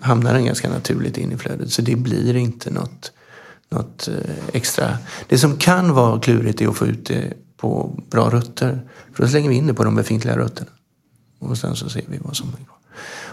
hamnar 0.00 0.34
den 0.34 0.44
ganska 0.44 0.68
naturligt 0.68 1.18
in 1.18 1.32
i 1.32 1.36
flödet. 1.36 1.72
Så 1.72 1.82
det 1.82 1.96
blir 1.96 2.36
inte 2.36 2.70
något, 2.70 3.12
något 3.70 4.08
eh, 4.08 4.14
extra. 4.52 4.98
Det 5.28 5.38
som 5.38 5.56
kan 5.56 5.94
vara 5.94 6.20
klurigt 6.20 6.60
är 6.60 6.68
att 6.68 6.76
få 6.76 6.86
ut 6.86 7.06
det 7.06 7.32
på 7.56 8.00
bra 8.10 8.30
rutter. 8.30 8.82
För 9.12 9.22
då 9.22 9.28
slänger 9.28 9.48
vi 9.48 9.54
in 9.54 9.66
det 9.66 9.74
på 9.74 9.84
de 9.84 9.94
befintliga 9.94 10.36
rutterna. 10.36 10.70
Och 11.38 11.58
sen 11.58 11.76
så 11.76 11.88
ser 11.88 12.04
vi 12.08 12.18
vad 12.18 12.36
som 12.36 12.48
är 12.48 12.64
kvar. 12.64 12.76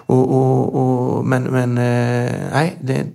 Och, 0.06 0.32
och, 0.32 0.76
och, 0.76 1.26
men 1.26 1.44
men 1.44 1.78
eh, 1.78 2.34
nej, 2.54 2.78
det, 2.82 3.06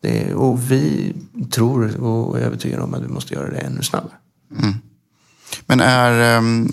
det, 0.00 0.34
och 0.34 0.70
vi 0.70 1.14
tror 1.50 2.00
och 2.00 2.38
är 2.38 2.42
övertygade 2.42 2.82
om 2.82 2.94
att 2.94 3.02
vi 3.02 3.08
måste 3.08 3.34
göra 3.34 3.50
det 3.50 3.58
ännu 3.58 3.82
snabbare. 3.82 4.12
Mm. 4.60 4.74
Men 5.66 5.80
är 5.80 6.36
ähm, 6.36 6.72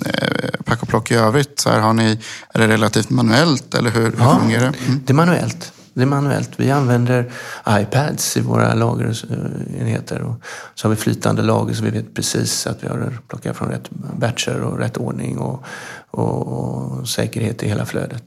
pack 0.66 0.82
och 0.82 0.88
plock 0.88 1.12
i 1.12 1.16
övrigt, 1.16 1.60
så 1.60 1.70
här, 1.70 1.80
har 1.80 1.94
ni, 1.94 2.20
är 2.54 2.60
det 2.60 2.68
relativt 2.68 3.10
manuellt 3.10 3.76
eller 3.76 3.92
hur, 3.92 4.02
hur 4.02 4.16
ja, 4.20 4.40
fungerar 4.40 4.72
det? 4.72 4.86
Mm. 4.88 5.02
Det 5.06 5.14
är 5.14 5.16
manuellt. 5.16 5.74
Det 5.94 6.02
är 6.02 6.06
manuellt. 6.06 6.50
Vi 6.58 6.72
använder 6.72 7.32
iPads 7.70 8.38
i 8.38 8.42
våra 8.42 8.74
lagerenheter. 8.74 10.22
Och 10.22 10.36
så 10.76 10.88
har 10.88 10.96
vi 10.96 11.02
flytande 11.02 11.42
lager 11.42 11.74
så 11.74 11.84
vi 11.84 11.90
vet 11.90 12.14
precis 12.14 12.68
att 12.68 12.84
vi 12.84 12.88
har 12.88 13.18
plockat 13.28 13.58
från 13.58 13.70
rätt 13.70 13.90
batcher 14.18 14.62
och 14.62 14.78
rätt 14.78 14.98
ordning 14.98 15.38
och, 15.38 15.64
och, 16.12 16.48
och 16.48 17.08
säkerhet 17.08 17.64
i 17.64 17.68
hela 17.68 17.86
flödet. 17.86 18.24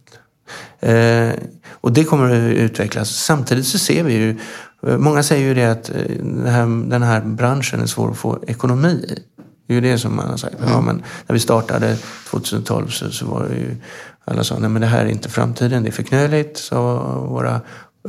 Eh, 0.80 1.30
och 1.70 1.92
det 1.92 2.04
kommer 2.04 2.30
att 2.30 2.56
utvecklas. 2.56 3.10
Samtidigt 3.10 3.66
så 3.66 3.78
ser 3.78 4.04
vi 4.04 4.14
ju, 4.14 4.38
många 4.80 5.22
säger 5.22 5.48
ju 5.48 5.54
det 5.54 5.66
att 5.66 5.90
eh, 5.90 5.96
den 6.20 6.46
här, 6.46 6.90
den 6.90 7.02
här 7.02 7.20
branschen 7.20 7.80
är 7.80 7.86
svår 7.86 8.10
att 8.10 8.16
få 8.16 8.44
ekonomi 8.46 9.06
i. 9.08 9.18
Det 9.66 9.72
är 9.72 9.74
ju 9.74 9.80
det 9.80 9.98
som 9.98 10.16
man 10.16 10.30
har 10.30 10.36
sagt. 10.36 10.56
Ja, 10.60 10.72
mm. 10.72 10.84
men 10.84 11.02
när 11.26 11.32
vi 11.34 11.40
startade 11.40 11.96
2012 12.30 12.88
så, 12.88 13.10
så 13.10 13.26
var 13.26 13.48
det 13.48 13.54
ju, 13.54 13.76
alla 14.24 14.44
sa, 14.44 14.58
nej 14.58 14.70
men 14.70 14.82
det 14.82 14.88
här 14.88 15.04
är 15.04 15.08
inte 15.08 15.28
framtiden, 15.28 15.82
det 15.82 15.88
är 15.88 15.92
för 15.92 16.02
knöligt, 16.02 16.58
sa 16.58 16.98
våra 17.18 17.54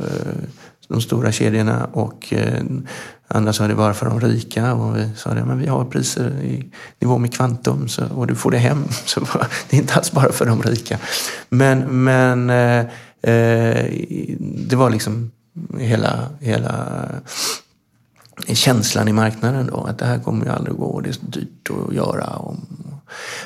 eh, 0.00 0.36
de 0.88 1.00
stora 1.00 1.32
kedjorna 1.32 1.84
och 1.92 2.32
eh, 2.32 2.62
Andra 3.28 3.52
sa 3.52 3.68
det 3.68 3.74
bara 3.74 3.94
för 3.94 4.06
de 4.06 4.20
rika 4.20 4.74
och 4.74 4.96
vi 4.96 5.08
sa 5.16 5.34
det, 5.34 5.44
men 5.44 5.58
vi 5.58 5.66
har 5.66 5.84
priser 5.84 6.30
i 6.42 6.72
nivå 6.98 7.18
med 7.18 7.34
Kvantum 7.34 7.88
så, 7.88 8.04
och 8.14 8.26
du 8.26 8.34
får 8.34 8.50
det 8.50 8.58
hem. 8.58 8.84
Så 9.06 9.20
det 9.70 9.76
är 9.76 9.80
inte 9.80 9.94
alls 9.94 10.12
bara 10.12 10.32
för 10.32 10.46
de 10.46 10.62
rika. 10.62 10.98
Men, 11.48 12.04
men 12.04 12.50
eh, 12.50 12.86
eh, 13.22 13.90
det 14.40 14.76
var 14.76 14.90
liksom 14.90 15.30
hela, 15.78 16.28
hela 16.40 17.04
eh, 18.46 18.54
känslan 18.54 19.08
i 19.08 19.12
marknaden 19.12 19.66
då. 19.66 19.84
Att 19.84 19.98
det 19.98 20.06
här 20.06 20.18
kommer 20.18 20.44
ju 20.44 20.52
aldrig 20.52 20.76
gå, 20.76 21.00
det 21.00 21.08
är 21.08 21.16
dyrt 21.20 21.70
att 21.70 21.94
göra. 21.94 22.26
Och 22.26 22.56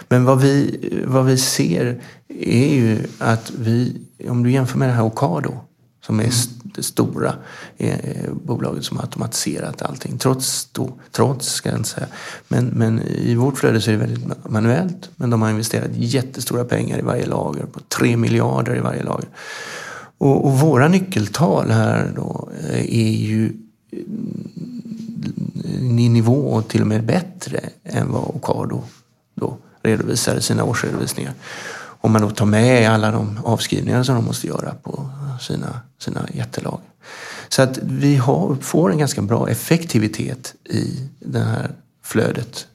men 0.09 0.25
vad 0.25 0.41
vi, 0.41 0.79
vad 1.07 1.25
vi 1.25 1.39
ser 1.39 2.03
är 2.29 2.75
ju 2.75 2.99
att 3.19 3.53
vi, 3.59 4.03
om 4.29 4.43
du 4.43 4.51
jämför 4.51 4.79
med 4.79 4.89
det 4.89 4.93
här 4.93 5.05
Ocado 5.05 5.55
som 6.01 6.21
är 6.21 6.25
mm 6.25 6.33
det 6.75 6.83
stora 6.83 7.35
eh, 7.79 8.33
bolaget 8.33 8.85
som 8.85 8.97
har 8.97 9.05
automatiserat 9.05 9.83
allting. 9.83 10.19
Trots, 10.19 10.69
då, 10.73 10.93
trots 11.11 11.49
ska 11.49 11.69
jag 11.69 11.79
inte 11.79 11.89
säga. 11.89 12.07
Men, 12.49 12.67
men 12.67 13.01
i 13.03 13.35
vårt 13.35 13.59
flöde 13.59 13.81
så 13.81 13.91
är 13.91 13.93
det 13.93 14.01
väldigt 14.01 14.49
manuellt. 14.51 15.11
Men 15.17 15.31
de 15.31 15.43
har 15.43 15.51
investerat 15.51 15.91
jättestora 15.95 16.65
pengar 16.65 16.99
i 16.99 17.03
varje 17.03 17.27
lager. 17.27 17.67
På 17.67 17.81
tre 17.81 18.17
miljarder 18.17 18.77
i 18.77 18.81
varje 18.81 19.03
lager. 19.03 19.29
Och, 20.19 20.45
och 20.45 20.53
våra 20.61 20.89
nyckeltal 20.89 21.71
här 21.71 22.13
då 22.17 22.49
eh, 22.71 22.81
är 22.81 23.11
ju 23.11 23.53
i 25.99 26.09
nivå 26.09 26.53
och 26.53 26.69
till 26.69 26.81
och 26.81 26.87
med 26.87 27.05
bättre 27.05 27.61
än 27.85 28.13
vad 28.13 28.23
Ocado 28.23 28.83
då 29.35 29.57
redovisar 29.83 30.41
sina 30.41 30.65
årsredovisningar. 30.65 31.35
Om 32.03 32.13
man 32.13 32.23
då 32.23 32.31
tar 32.31 32.47
med 32.47 32.91
alla 32.91 33.11
de 33.11 33.41
avskrivningar 33.45 34.03
som 34.03 34.15
de 34.15 34.25
måste 34.25 34.47
göra 34.47 34.75
på 34.83 35.11
sina, 35.41 35.81
sina 35.99 36.29
jättelag. 36.35 36.81
Så 37.49 37.63
att 37.63 37.79
vi 37.83 38.17
har, 38.17 38.55
får 38.61 38.91
en 38.91 38.99
ganska 38.99 39.23
bra 39.23 39.49
effektivitet 39.49 40.55
i 40.65 41.09
det 41.19 41.41
här 41.41 41.71
flödet. 42.05 42.67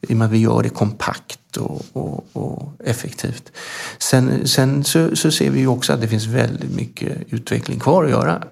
I 0.00 0.12
och 0.12 0.16
med 0.16 0.26
att 0.26 0.32
vi 0.32 0.38
gör 0.38 0.62
det 0.62 0.68
kompakt 0.68 1.56
och, 1.56 1.82
och, 1.92 2.24
och 2.32 2.72
effektivt. 2.84 3.52
Sen, 3.98 4.48
sen 4.48 4.84
så, 4.84 5.16
så, 5.16 5.30
ser 5.30 5.50
vi 5.50 5.60
ju 5.60 5.66
också 5.66 5.92
att 5.92 6.00
det 6.00 6.08
finns 6.08 6.26
väldigt 6.26 6.74
mycket 6.76 7.18
utveckling 7.30 7.80
kvar 7.80 8.04
att 8.04 8.10
göra 8.10 8.44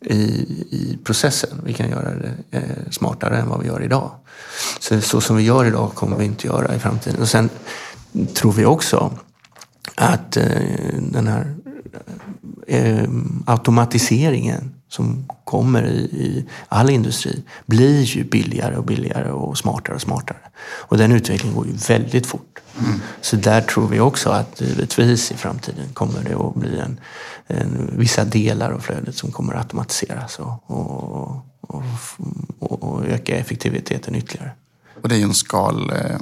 i, 0.00 0.14
i 0.70 0.98
processen. 1.04 1.60
Vi 1.64 1.72
kan 1.72 1.90
göra 1.90 2.14
det 2.14 2.58
eh, 2.58 2.90
smartare 2.90 3.38
än 3.38 3.48
vad 3.48 3.60
vi 3.60 3.66
gör 3.66 3.82
idag. 3.82 4.10
Så, 4.80 5.00
så 5.00 5.20
som 5.20 5.36
vi 5.36 5.42
gör 5.42 5.64
idag 5.64 5.94
kommer 5.94 6.16
vi 6.16 6.24
inte 6.24 6.46
göra 6.46 6.74
i 6.74 6.78
framtiden. 6.78 7.20
Och 7.20 7.28
sen 7.28 7.48
tror 8.34 8.52
vi 8.52 8.64
också 8.64 9.18
att 9.94 10.36
eh, 10.36 10.44
den 10.98 11.26
här 11.26 11.54
eh, 12.66 13.00
eh 13.00 13.08
automatiseringen 13.46 14.74
som 14.88 15.26
kommer 15.50 15.86
i, 15.86 15.98
i 15.98 16.44
all 16.68 16.90
industri 16.90 17.42
blir 17.66 18.02
ju 18.02 18.24
billigare 18.24 18.76
och 18.76 18.84
billigare 18.84 19.30
och 19.30 19.58
smartare 19.58 19.94
och 19.94 20.02
smartare. 20.02 20.38
Och 20.62 20.98
den 20.98 21.12
utvecklingen 21.12 21.56
går 21.56 21.66
ju 21.66 21.72
väldigt 21.72 22.26
fort. 22.26 22.58
Mm. 22.78 23.00
Så 23.20 23.36
där 23.36 23.60
tror 23.60 23.88
vi 23.88 24.00
också 24.00 24.30
att 24.30 24.60
givetvis 24.60 25.32
i 25.32 25.36
framtiden 25.36 25.88
kommer 25.92 26.22
det 26.24 26.34
att 26.34 26.54
bli 26.54 26.78
en, 26.78 27.00
en, 27.46 27.90
vissa 27.96 28.24
delar 28.24 28.70
av 28.70 28.80
flödet 28.80 29.16
som 29.16 29.32
kommer 29.32 29.54
att 29.54 29.64
automatiseras 29.64 30.38
och, 30.38 30.70
och, 30.70 31.46
och, 31.60 32.82
och 32.82 33.06
öka 33.06 33.36
effektiviteten 33.36 34.14
ytterligare. 34.14 34.50
Och 35.02 35.08
det 35.08 35.14
är 35.14 35.18
ju 35.18 35.24
en 35.24 35.34
skal 35.34 35.90
eh, 35.90 36.20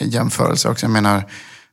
jämförelse 0.00 0.68
också. 0.68 0.86
Jag 0.86 0.92
menar, 0.92 1.24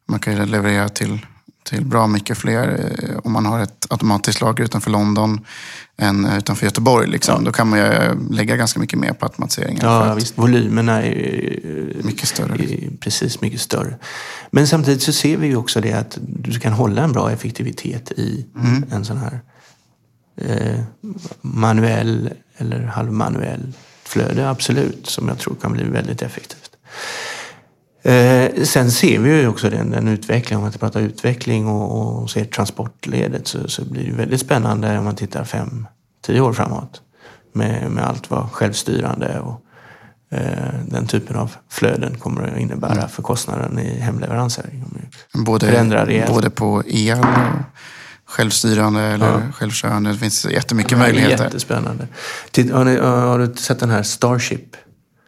man 0.05 0.19
kan 0.19 0.33
ju 0.33 0.45
leverera 0.45 0.89
till 0.89 1.25
till 1.63 1.85
bra 1.85 2.07
mycket 2.07 2.37
fler 2.37 2.93
eh, 3.03 3.17
om 3.23 3.31
man 3.31 3.45
har 3.45 3.59
ett 3.59 3.87
automatiskt 3.89 4.41
lager 4.41 4.63
utanför 4.63 4.91
London 4.91 5.45
än 5.97 6.25
utanför 6.25 6.65
Göteborg. 6.65 7.07
Liksom. 7.07 7.35
Ja. 7.37 7.45
Då 7.45 7.51
kan 7.51 7.69
man 7.69 7.79
ju 7.79 7.85
lägga 8.31 8.55
ganska 8.55 8.79
mycket 8.79 8.99
mer 8.99 9.13
på 9.13 9.25
automatiseringen. 9.25 9.85
Ja, 9.85 10.13
visst. 10.13 10.37
Volymerna 10.37 11.03
är 11.03 12.01
mycket 12.03 12.29
större. 12.29 12.63
Är 12.63 12.89
precis, 12.99 13.41
mycket 13.41 13.61
större. 13.61 13.95
Men 14.51 14.67
samtidigt 14.67 15.01
så 15.01 15.13
ser 15.13 15.37
vi 15.37 15.47
ju 15.47 15.55
också 15.55 15.81
det 15.81 15.93
att 15.93 16.17
du 16.21 16.59
kan 16.59 16.73
hålla 16.73 17.03
en 17.03 17.11
bra 17.11 17.31
effektivitet 17.31 18.11
i 18.11 18.45
mm. 18.55 18.85
en 18.91 19.05
sån 19.05 19.17
här 19.17 19.39
eh, 20.37 20.79
manuell 21.41 22.29
eller 22.57 22.83
halvmanuell 22.83 23.73
flöde, 24.03 24.49
absolut, 24.49 25.07
som 25.07 25.27
jag 25.27 25.39
tror 25.39 25.55
kan 25.55 25.71
bli 25.71 25.83
väldigt 25.83 26.21
effektivt. 26.21 26.71
Eh, 28.03 28.63
sen 28.63 28.91
ser 28.91 29.19
vi 29.19 29.39
ju 29.39 29.47
också 29.47 29.69
den, 29.69 29.89
den 29.89 30.07
utvecklingen, 30.07 30.57
om 30.57 30.63
man 30.63 30.71
pratar 30.71 31.01
utveckling 31.01 31.67
och, 31.67 32.21
och 32.21 32.29
ser 32.29 32.45
transportledet 32.45 33.47
så, 33.47 33.67
så 33.67 33.85
blir 33.85 34.05
det 34.05 34.11
väldigt 34.11 34.41
spännande 34.41 34.97
om 34.97 35.05
man 35.05 35.15
tittar 35.15 35.43
fem, 35.43 35.87
tio 36.25 36.41
år 36.41 36.53
framåt. 36.53 37.01
Med, 37.53 37.91
med 37.91 38.03
allt 38.03 38.29
vad 38.29 38.51
självstyrande 38.51 39.39
och 39.39 39.61
eh, 40.37 40.73
den 40.87 41.07
typen 41.07 41.35
av 41.35 41.55
flöden 41.69 42.17
kommer 42.17 42.41
att 42.41 42.59
innebära 42.59 42.91
mm. 42.91 43.09
för 43.09 43.23
kostnaden 43.23 43.79
i 43.79 43.99
hemleveranser. 43.99 44.65
Både, 45.33 46.25
både 46.27 46.49
på 46.49 46.83
el 46.87 47.19
och 47.19 47.25
självstyrande 48.25 49.01
eller 49.01 49.25
ja. 49.25 49.41
självkörande. 49.53 50.11
Det 50.11 50.17
finns 50.17 50.45
jättemycket 50.45 50.91
ja, 50.91 50.97
möjligheter. 50.97 51.43
Jättespännande. 51.43 52.07
Har, 52.71 52.85
ni, 52.85 52.97
har, 52.97 53.39
du 53.39 53.55
sett 53.55 53.79
den 53.79 53.89
här 53.89 54.03
Starship? 54.03 54.75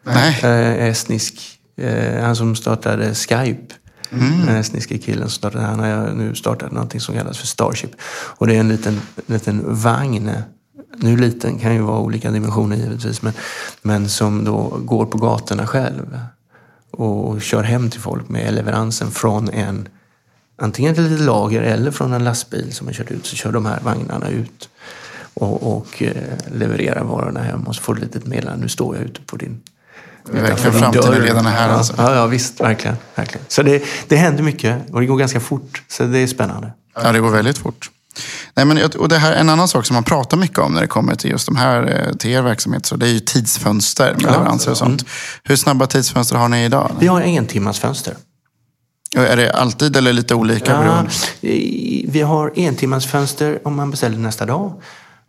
Nej. 0.04 0.40
Eh, 0.44 0.88
estnisk 0.88 1.55
Eh, 1.78 2.24
han 2.24 2.36
som 2.36 2.56
startade 2.56 3.16
Skype. 3.16 3.74
Mm. 4.10 4.46
Den 4.46 4.82
killen 4.82 5.22
som 5.22 5.30
startade, 5.30 5.66
han 5.66 5.80
har 5.80 6.14
nu 6.14 6.36
startat 6.36 6.72
någonting 6.72 7.02
som 7.02 7.16
kallas 7.16 7.38
för 7.38 7.48
Starship. 7.48 7.92
Och 8.38 8.48
det 8.48 8.56
är 8.56 8.60
en 8.60 8.70
liten, 8.70 9.02
liten 9.26 9.76
vagn. 9.76 10.32
Nu 10.98 11.18
liten, 11.18 11.60
kan 11.60 11.74
ju 11.74 11.82
vara 11.82 12.00
olika 12.00 12.32
dimensioner 12.32 12.76
givetvis. 12.76 13.22
Men, 13.22 13.34
men 13.82 14.10
som 14.10 14.44
då 14.44 14.80
går 14.86 15.06
på 15.06 15.18
gatorna 15.18 15.68
själv. 15.68 16.20
Och 16.92 17.42
kör 17.42 17.64
hem 17.64 17.90
till 17.90 18.02
folk 18.02 18.30
med 18.30 18.54
leveransen 18.54 19.12
från 19.12 19.50
en 19.50 19.88
antingen 20.58 20.92
ett 20.92 21.00
litet 21.00 21.20
lager 21.20 21.62
eller 21.62 21.92
från 21.92 22.14
en 22.14 22.24
lastbil 22.24 22.74
som 22.74 22.88
har 22.88 22.94
kört 22.94 23.12
ut. 23.12 23.26
Så 23.26 23.36
kör 23.36 23.52
de 23.52 23.66
här 23.66 23.80
vagnarna 23.84 24.30
ut 24.30 24.70
och, 25.34 25.78
och 25.78 26.04
eh, 26.04 26.38
levererar 26.54 27.04
varorna 27.04 27.40
hem. 27.40 27.64
Och 27.64 27.76
så 27.76 27.82
får 27.82 27.96
du 27.96 28.02
ett 28.02 28.14
litet 28.14 28.28
meddelande. 28.28 28.62
Nu 28.62 28.70
står 28.70 28.96
jag 28.96 29.06
ute 29.06 29.22
på 29.22 29.38
din 29.38 29.62
Verkligen 30.32 30.80
framtiden 30.80 31.22
redan 31.22 31.46
är 31.46 31.52
här 31.52 31.70
ja, 31.70 31.76
alltså. 31.76 31.94
Ja, 31.98 32.16
ja 32.16 32.26
visst. 32.26 32.62
Verkligen. 32.62 32.98
verkligen. 33.16 33.46
Så 33.48 33.64
det, 33.64 33.84
det 34.08 34.16
händer 34.16 34.44
mycket 34.44 34.90
och 34.92 35.00
det 35.00 35.06
går 35.06 35.18
ganska 35.18 35.40
fort. 35.40 35.84
Så 35.88 36.04
det 36.04 36.20
är 36.20 36.28
spännande. 36.28 36.74
Ja, 37.04 37.12
det 37.12 37.20
går 37.20 37.30
väldigt 37.30 37.58
fort. 37.58 37.90
Nej, 38.54 38.66
men, 38.66 38.80
och 39.00 39.10
det 39.10 39.18
här, 39.18 39.34
en 39.34 39.50
annan 39.50 39.68
sak 39.68 39.86
som 39.86 39.94
man 39.94 40.04
pratar 40.04 40.38
mycket 40.38 40.60
om 40.60 40.74
när 40.74 40.82
det 40.82 40.88
kommer 40.88 41.16
till 41.16 41.32
just 41.32 41.46
de 41.46 41.56
här, 41.56 42.08
eh, 42.08 42.16
till 42.16 42.32
er 42.32 42.42
verksamhet, 42.42 42.86
så 42.86 42.96
det 42.96 43.08
är 43.08 43.14
ju 43.14 43.20
tidsfönster 43.20 44.14
med 44.14 44.22
ja, 44.24 44.32
leveranser 44.32 44.72
och 44.72 44.78
sånt. 44.78 45.02
Mm. 45.02 45.12
Hur 45.44 45.56
snabba 45.56 45.88
tidsfönster 45.88 46.36
har 46.36 46.50
ni 46.50 46.66
idag? 46.66 46.92
Vi 47.00 47.08
har 47.08 47.22
en 47.22 47.46
timmas 47.46 47.80
fönster. 47.80 48.14
Är 49.16 49.38
det 49.38 49.52
alltid 49.52 49.96
eller 49.96 50.14
lite 50.14 50.36
olika? 50.36 50.72
Ja, 50.72 51.06
vi 52.08 52.22
har 52.22 52.52
en 52.56 52.76
timmas 52.76 53.06
fönster 53.06 53.60
om 53.64 53.76
man 53.76 53.92
beställer 53.92 54.18
nästa 54.18 54.46
dag. 54.46 54.82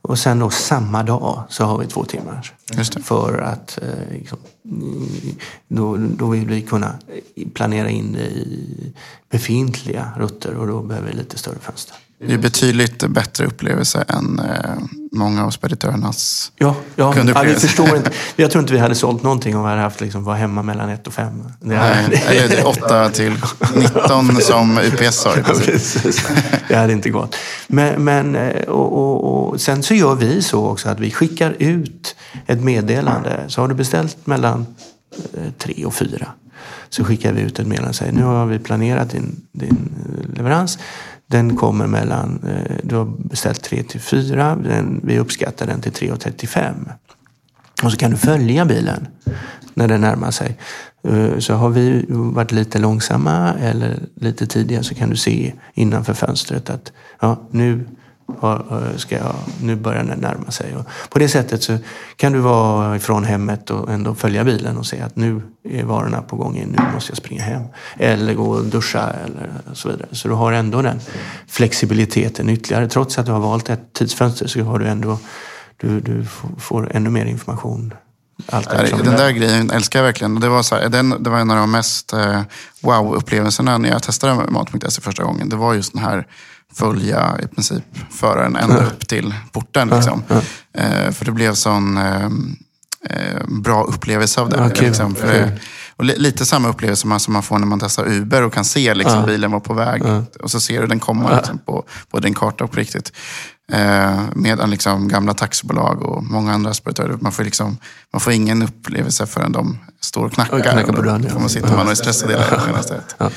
Och 0.09 0.19
sen 0.19 0.39
då 0.39 0.51
samma 0.51 1.03
dag 1.03 1.43
så 1.49 1.65
har 1.65 1.79
vi 1.79 1.87
två 1.87 2.05
timmar. 2.05 2.53
För 3.03 3.39
att 3.39 3.79
eh, 3.83 4.13
liksom, 4.13 4.39
då, 5.69 5.97
då 5.97 6.27
vill 6.27 6.47
vi 6.47 6.63
kunna 6.63 6.95
planera 7.55 7.91
in 7.91 8.13
det 8.13 8.27
i 8.27 8.93
befintliga 9.31 10.13
rutter 10.17 10.55
och 10.55 10.67
då 10.67 10.83
behöver 10.83 11.09
vi 11.09 11.17
lite 11.17 11.39
större 11.39 11.59
fönster. 11.59 11.97
Det 12.19 12.35
är 12.35 12.39
betydligt 12.39 13.09
bättre 13.09 13.47
upplevelse 13.47 14.05
än 14.09 14.39
eh, 14.39 14.71
många 15.13 15.45
av 15.45 15.51
speditörernas 15.51 16.53
ja, 16.57 16.77
ja, 16.95 17.15
ja, 17.35 17.43
vi 17.43 17.55
förstår 17.55 17.97
inte. 17.97 18.11
Jag 18.37 18.51
tror 18.51 18.63
inte 18.63 18.73
vi 18.73 18.79
hade 18.79 18.95
sålt 18.95 19.23
någonting 19.23 19.57
om 19.57 19.63
vi 19.63 19.69
hade 19.69 19.81
haft 19.81 20.01
liksom, 20.01 20.25
var 20.25 20.35
hemma 20.35 20.63
mellan 20.63 20.89
ett 20.89 21.07
och 21.07 21.13
fem. 21.13 21.45
Det 21.61 21.67
Nej, 21.67 22.39
eller 22.39 22.67
åtta 22.67 23.11
till 23.11 23.33
19 23.77 24.37
som 24.41 24.79
UPS 24.79 25.25
har. 25.25 25.45
Det 26.69 26.75
hade 26.75 26.93
inte 26.93 27.11
gått. 27.11 27.37
Men, 27.67 28.05
men 28.05 28.37
eh, 28.37 28.63
och, 28.69 28.93
och, 28.93 29.49
och, 29.49 29.61
sen 29.61 29.83
så 29.83 29.95
gör 29.95 30.15
vi 30.15 30.43
så 30.43 30.67
också 30.67 30.89
att 30.89 31.01
vi 31.01 31.11
skickar 31.11 31.57
ut 31.59 32.17
ett 32.47 32.61
meddelande. 32.61 33.45
Så 33.49 33.61
har 33.61 33.69
du 33.69 33.75
beställt 33.75 34.27
mellan 34.27 34.67
eh, 35.35 35.53
tre 35.59 35.85
och 35.85 35.95
fyra 35.95 36.27
så 36.89 37.05
skickar 37.05 37.33
vi 37.33 37.41
ut 37.41 37.59
ett 37.59 37.67
meddelande 37.67 37.89
och 37.89 37.97
säger 37.97 38.13
nu 38.13 38.23
har 38.23 38.47
vi 38.47 38.59
planerat 38.59 39.11
din, 39.11 39.41
din 39.53 39.95
leverans. 40.37 40.79
Den 41.27 41.57
kommer 41.57 41.87
mellan, 41.87 42.41
eh, 42.49 42.77
du 42.83 42.97
har 42.97 43.05
beställt 43.05 43.63
3 43.63 43.83
till 43.83 44.01
4, 44.01 44.59
vi 45.03 45.19
uppskattar 45.19 45.67
den 45.67 45.81
till 45.81 45.93
3.35. 45.93 46.75
Och 47.83 47.93
så 47.93 47.99
kan 47.99 48.11
du 48.11 48.17
följa 48.17 48.65
bilen 48.65 49.09
när 49.75 49.89
den 49.89 50.01
närmar 50.01 50.31
sig. 50.31 50.59
Eh, 51.09 51.39
så 51.39 51.55
har 51.55 51.69
vi 51.69 52.05
varit 52.09 52.53
lite 52.53 52.79
långsamma 52.79 53.55
eller 53.55 53.99
lite 54.15 54.47
tidigare 54.47 54.85
så 54.85 54.95
kan 54.95 55.11
du 55.11 55.17
se 55.17 55.53
innanför 55.75 56.15
fönstret 56.15 56.71
att 56.71 56.93
ja, 57.21 57.49
nu 57.51 57.85
ska 58.97 59.17
jag, 59.17 59.35
nu 59.63 59.77
börjar 59.77 60.05
den 60.05 60.19
närma 60.19 60.51
sig. 60.51 60.77
Och 60.77 60.87
på 61.11 61.19
det 61.19 61.29
sättet 61.29 61.63
så 61.63 61.79
kan 62.17 62.33
du 62.33 62.39
vara 62.39 62.97
ifrån 62.97 63.25
hemmet 63.25 63.71
och 63.71 63.93
ändå 63.93 64.15
följa 64.15 64.45
bilen 64.45 64.77
och 64.77 64.87
se 64.87 65.01
att 65.01 65.17
nu 65.17 65.43
är 65.65 65.85
varorna 65.85 66.23
på 66.23 66.37
gång 66.37 66.57
in, 66.57 66.69
nu 66.69 66.93
måste 66.95 67.11
jag 67.11 67.17
springa 67.17 67.43
hem. 67.43 67.63
Eller 67.99 68.35
gå 68.35 68.51
och 68.51 68.65
duscha 68.65 69.11
eller 69.11 69.51
så 69.73 69.89
vidare. 69.89 70.09
Så 70.13 70.29
du 70.29 70.35
har 70.35 70.53
ändå 70.53 70.83
den 70.83 71.01
flexibiliteten 71.49 72.49
ytterligare. 72.49 72.89
Trots 72.89 73.19
att 73.19 73.27
du 73.27 73.33
har 73.33 73.41
valt 73.41 73.71
ett 73.71 73.93
tidsfönster 73.93 74.47
så 74.47 74.63
har 74.63 74.79
du 74.79 74.87
ändå, 74.87 75.19
du, 75.77 76.01
du 76.01 76.25
får 76.59 76.97
ännu 76.97 77.11
mer 77.11 77.25
information 77.25 77.95
allt 78.47 78.71
den 78.71 79.17
där 79.17 79.31
grejen 79.31 79.71
älskar 79.71 79.99
jag 79.99 80.05
verkligen. 80.05 80.41
Det 80.41 80.49
var, 80.49 80.63
så 80.63 80.75
här, 80.75 80.89
den, 80.89 81.23
det 81.23 81.31
var 81.31 81.39
en 81.39 81.51
av 81.51 81.57
de 81.57 81.71
mest 81.71 82.13
eh, 82.13 82.43
wow-upplevelserna 82.81 83.79
när 83.79 83.89
jag 83.89 84.03
testade 84.03 84.51
Mat.se 84.51 85.01
första 85.01 85.25
gången. 85.25 85.49
Det 85.49 85.57
var 85.57 85.75
just 85.75 85.93
den 85.93 86.03
här 86.03 86.27
följa 86.75 87.37
i 87.43 87.47
princip 87.47 87.85
föraren 88.11 88.57
ända 88.57 88.87
upp 88.87 89.09
till 89.09 89.35
porten. 89.53 89.89
Liksom. 89.89 90.23
Eh, 90.73 91.11
för 91.11 91.25
det 91.25 91.33
blev 91.33 91.55
sån 91.55 91.97
eh, 91.97 92.25
eh 93.11 93.45
bra 93.49 93.85
upplevelse 93.85 94.41
av 94.41 94.49
det. 94.49 94.67
Okay. 94.67 94.87
Liksom. 94.87 95.15
För, 95.15 95.59
och 95.97 96.05
lite 96.05 96.47
samma 96.47 96.69
upplevelse 96.69 97.01
som 97.01 97.11
man, 97.11 97.21
som 97.21 97.33
man 97.33 97.43
får 97.43 97.59
när 97.59 97.67
man 97.67 97.81
testar 97.81 98.07
Uber 98.07 98.43
och 98.43 98.53
kan 98.53 98.65
se 98.65 98.95
liksom, 98.95 99.21
ja. 99.21 99.27
bilen 99.27 99.51
vara 99.51 99.61
på 99.61 99.75
väg. 99.75 100.03
Ja. 100.05 100.25
Och 100.43 100.51
så 100.51 100.61
ser 100.61 100.81
du 100.81 100.87
den 100.87 101.01
komma 101.01 101.37
liksom, 101.37 101.59
på, 101.59 101.85
på 102.11 102.21
din 102.21 102.35
karta 102.35 102.67
på 102.67 102.77
riktigt. 102.77 103.13
Eh, 103.73 104.21
medan 104.35 104.71
liksom, 104.71 105.09
gamla 105.09 105.35
taxibolag 105.35 106.03
och 106.03 106.25
många 106.25 106.53
andra 106.53 106.75
speditörer, 106.75 107.19
man 107.21 107.33
får, 107.33 107.45
liksom, 107.45 107.79
man 108.13 108.21
får 108.21 108.33
ingen 108.33 108.63
upplevelse 108.63 109.27
förrän 109.27 109.53
de 109.53 109.79
står 110.01 110.25
och 110.25 110.33
knackar. 110.33 110.57
Och 110.57 110.63
knackar 110.63 110.93
på 110.93 111.03
dörren, 111.03 111.27
ja. 111.29 111.39
man 111.39 111.49
sitter 111.49 111.77
man 111.77 111.87
och 111.87 111.91
är 111.91 111.95
stressad 111.95 112.31
hela 112.31 112.83
ja. 113.19 113.31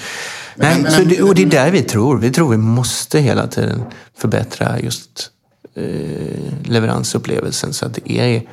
Nej, 0.55 0.81
men, 0.81 0.91
så 0.91 1.03
det, 1.03 1.21
och 1.21 1.35
det 1.35 1.41
är 1.41 1.45
där 1.45 1.71
vi 1.71 1.81
tror. 1.81 2.17
Vi 2.17 2.31
tror 2.31 2.49
vi 2.49 2.57
måste 2.57 3.19
hela 3.19 3.47
tiden 3.47 3.83
förbättra 4.17 4.79
just 4.79 5.31
eh, 5.75 6.53
leveransupplevelsen 6.63 7.73
så 7.73 7.85
att 7.85 7.93
det 7.93 8.11
är 8.11 8.43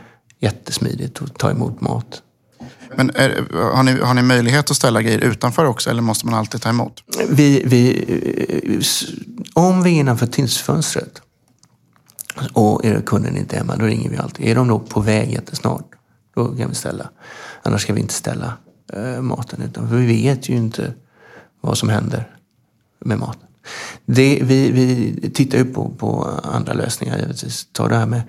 jättesmidigt 0.41 1.23
att 1.23 1.39
ta 1.39 1.51
emot 1.51 1.81
mat. 1.81 2.23
Men 2.97 3.11
är, 3.15 3.45
har, 3.75 3.83
ni, 3.83 4.01
har 4.01 4.15
ni 4.15 4.23
möjlighet 4.23 4.71
att 4.71 4.77
ställa 4.77 5.03
grejer 5.03 5.21
utanför 5.21 5.65
också 5.65 5.91
eller 5.91 6.03
måste 6.03 6.27
man 6.27 6.35
alltid 6.35 6.63
ta 6.63 6.69
emot? 6.69 7.03
Vi, 7.29 7.63
vi, 7.65 8.05
eh, 8.75 8.81
om 9.55 9.83
vi 9.83 9.91
är 9.91 10.01
innanför 10.01 10.27
tidsfönstret 10.27 11.23
och 12.53 12.85
är 12.85 13.01
kunden 13.01 13.37
inte 13.37 13.57
hemma, 13.57 13.77
då 13.77 13.85
ringer 13.85 14.11
vi 14.11 14.17
alltid. 14.17 14.47
Är 14.47 14.55
de 14.55 14.69
då 14.69 14.79
på 14.79 15.01
väg 15.01 15.33
jättesnart, 15.33 15.87
då 16.35 16.57
kan 16.57 16.69
vi 16.69 16.75
ställa. 16.75 17.11
Annars 17.63 17.83
ska 17.83 17.93
vi 17.93 18.01
inte 18.01 18.15
ställa 18.15 18.53
eh, 18.93 19.21
maten 19.21 19.63
utan 19.63 19.89
för 19.89 19.97
vi 19.97 20.07
vet 20.07 20.49
ju 20.49 20.57
inte 20.57 20.95
vad 21.61 21.79
som 21.79 21.89
händer 21.89 22.31
med 22.99 23.19
maten. 23.19 23.49
det, 24.07 24.41
vi, 24.43 24.71
vi 24.71 25.31
tittar 25.31 25.59
ju 25.59 25.65
på, 25.65 25.89
på 25.89 26.41
andra 26.43 26.73
lösningar 26.73 27.19
givetvis. 27.19 27.67
Ta 27.73 27.89
det 27.89 27.97
här 27.97 28.07
med 28.07 28.23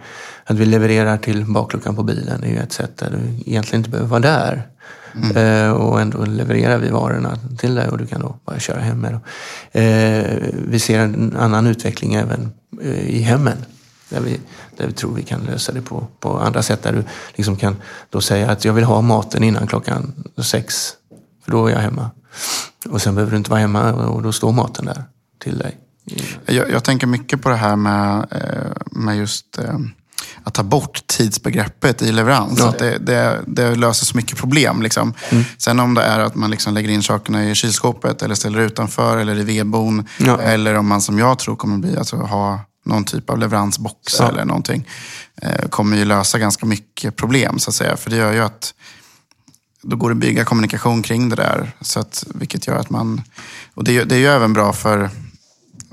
att 0.44 0.56
vi 0.56 0.66
levererar 0.66 1.18
till 1.18 1.46
bakluckan 1.46 1.96
på 1.96 2.04
bilen. 2.04 2.42
Det 2.42 2.48
är 2.48 2.52
ju 2.52 2.58
ett 2.58 2.74
sätt 2.74 2.98
där 2.98 3.10
du 3.12 3.50
egentligen 3.52 3.80
inte 3.80 3.90
behöver 3.90 4.10
vara 4.10 4.20
där. 4.20 4.68
Mm. 5.16 5.38
Eh, 5.38 5.72
och 5.72 6.02
ändå 6.02 6.26
levererar 6.26 6.78
vi 6.78 6.90
varorna 6.90 7.38
till 7.58 7.76
dig 7.76 7.90
och 7.90 7.98
du 7.98 8.06
kan 8.06 8.22
då 8.22 8.36
bara 8.46 8.60
köra 8.60 8.80
hem 8.80 9.00
med 9.00 9.12
dem. 9.12 9.22
Eh, 9.72 10.52
vi 10.68 10.80
ser 10.80 11.00
en 11.00 11.36
annan 11.38 11.68
utveckling 11.68 12.14
även 12.14 12.52
eh, 12.82 13.10
i 13.10 13.20
hemmen. 13.20 13.58
Där 14.10 14.22
vi, 14.22 14.40
där 14.78 14.88
vi 14.88 14.94
tror 14.94 15.14
vi 15.14 15.24
kan 15.24 15.42
lösa 15.42 15.72
det 15.72 15.82
på, 15.82 16.08
på 16.20 16.40
andra 16.40 16.62
sätt. 16.62 16.84
Där 16.84 16.94
du 16.94 17.04
liksom 17.36 17.56
kan 17.56 17.76
då 18.10 18.22
säga 18.22 18.52
att 18.52 18.66
jag 18.66 18.74
vill 18.74 18.84
ha 18.84 19.02
maten 19.02 19.44
innan 19.44 19.68
klockan 19.68 20.14
sex. 20.38 20.94
För 21.46 21.52
då 21.52 21.68
är 21.68 21.72
jag 21.72 21.80
hemma. 21.80 22.10
Och 22.90 23.02
sen 23.02 23.16
behöver 23.16 23.32
du 23.32 23.38
inte 23.38 23.50
vara 23.50 23.60
hemma 23.60 23.94
och 23.94 24.24
då 24.24 24.32
står 24.32 24.52
maten 24.52 24.86
där 24.86 25.04
till 25.40 25.58
dig. 25.58 25.78
Jag, 26.46 26.72
jag 26.72 26.84
tänker 26.84 27.08
mycket 27.08 27.42
på 27.42 27.50
det 27.50 27.56
här 27.56 27.76
med, 27.76 28.28
eh, 28.32 28.72
med 28.92 29.18
just 29.18 29.58
eh, 29.58 29.80
att 30.44 30.54
ta 30.54 30.64
bort 30.64 31.08
tidsbegreppet 31.08 32.02
i 32.02 32.12
leverans. 32.12 32.60
Ja. 32.60 32.74
Det, 32.80 32.98
det, 32.98 33.44
det, 33.48 33.76
löser 33.76 34.06
så 34.06 34.18
mycket 34.18 34.38
problem. 34.38 34.82
Liksom. 34.82 35.14
Mm. 35.30 35.44
Sen 35.58 35.80
om 35.80 35.94
det 35.94 36.02
är 36.02 36.20
att 36.20 36.36
man 36.36 36.52
liksom 36.52 36.74
lägger 36.74 36.90
in 36.90 37.04
sakerna 37.04 37.50
i 37.50 37.56
kylskåpet 37.56 38.22
eller 38.22 38.36
ställer 38.36 38.60
utanför 38.60 39.18
eller 39.18 39.36
i 39.40 39.44
vedbon. 39.44 40.08
Ja. 40.18 40.42
Eller 40.42 40.76
om 40.76 40.88
man 40.88 41.02
som 41.02 41.20
jag 41.20 41.40
tror 41.40 41.56
kommer 41.56 41.78
bli, 41.78 41.98
alltså, 41.98 42.16
ha 42.16 42.60
någon 42.86 43.04
typ 43.04 43.30
av 43.30 43.38
leveransbox 43.38 44.20
ja. 44.20 44.30
eller 44.30 44.46
någonting. 44.46 44.88
Eh, 45.42 45.68
kommer 45.70 45.98
ju 45.98 46.06
lösa 46.06 46.40
ganska 46.40 46.66
mycket 46.66 47.16
problem 47.16 47.60
så 47.60 47.70
att 47.70 47.76
säga. 47.76 47.98
För 47.98 48.10
det 48.10 48.16
gör 48.16 48.34
ju 48.34 48.40
att 48.40 48.74
då 49.88 49.96
går 49.96 50.10
det 50.10 50.14
att 50.14 50.18
bygga 50.18 50.46
kommunikation 50.46 51.02
kring 51.02 51.30
det 51.30 51.36
där. 51.36 51.72
Så 51.82 52.00
att, 52.00 52.24
vilket 52.36 52.68
gör 52.68 52.76
att 52.76 52.90
man... 52.90 53.22
Och 53.74 53.84
det, 53.84 54.04
det 54.04 54.16
är 54.16 54.20
ju 54.20 54.28
även 54.28 54.54
bra 54.54 54.74
för 54.74 55.10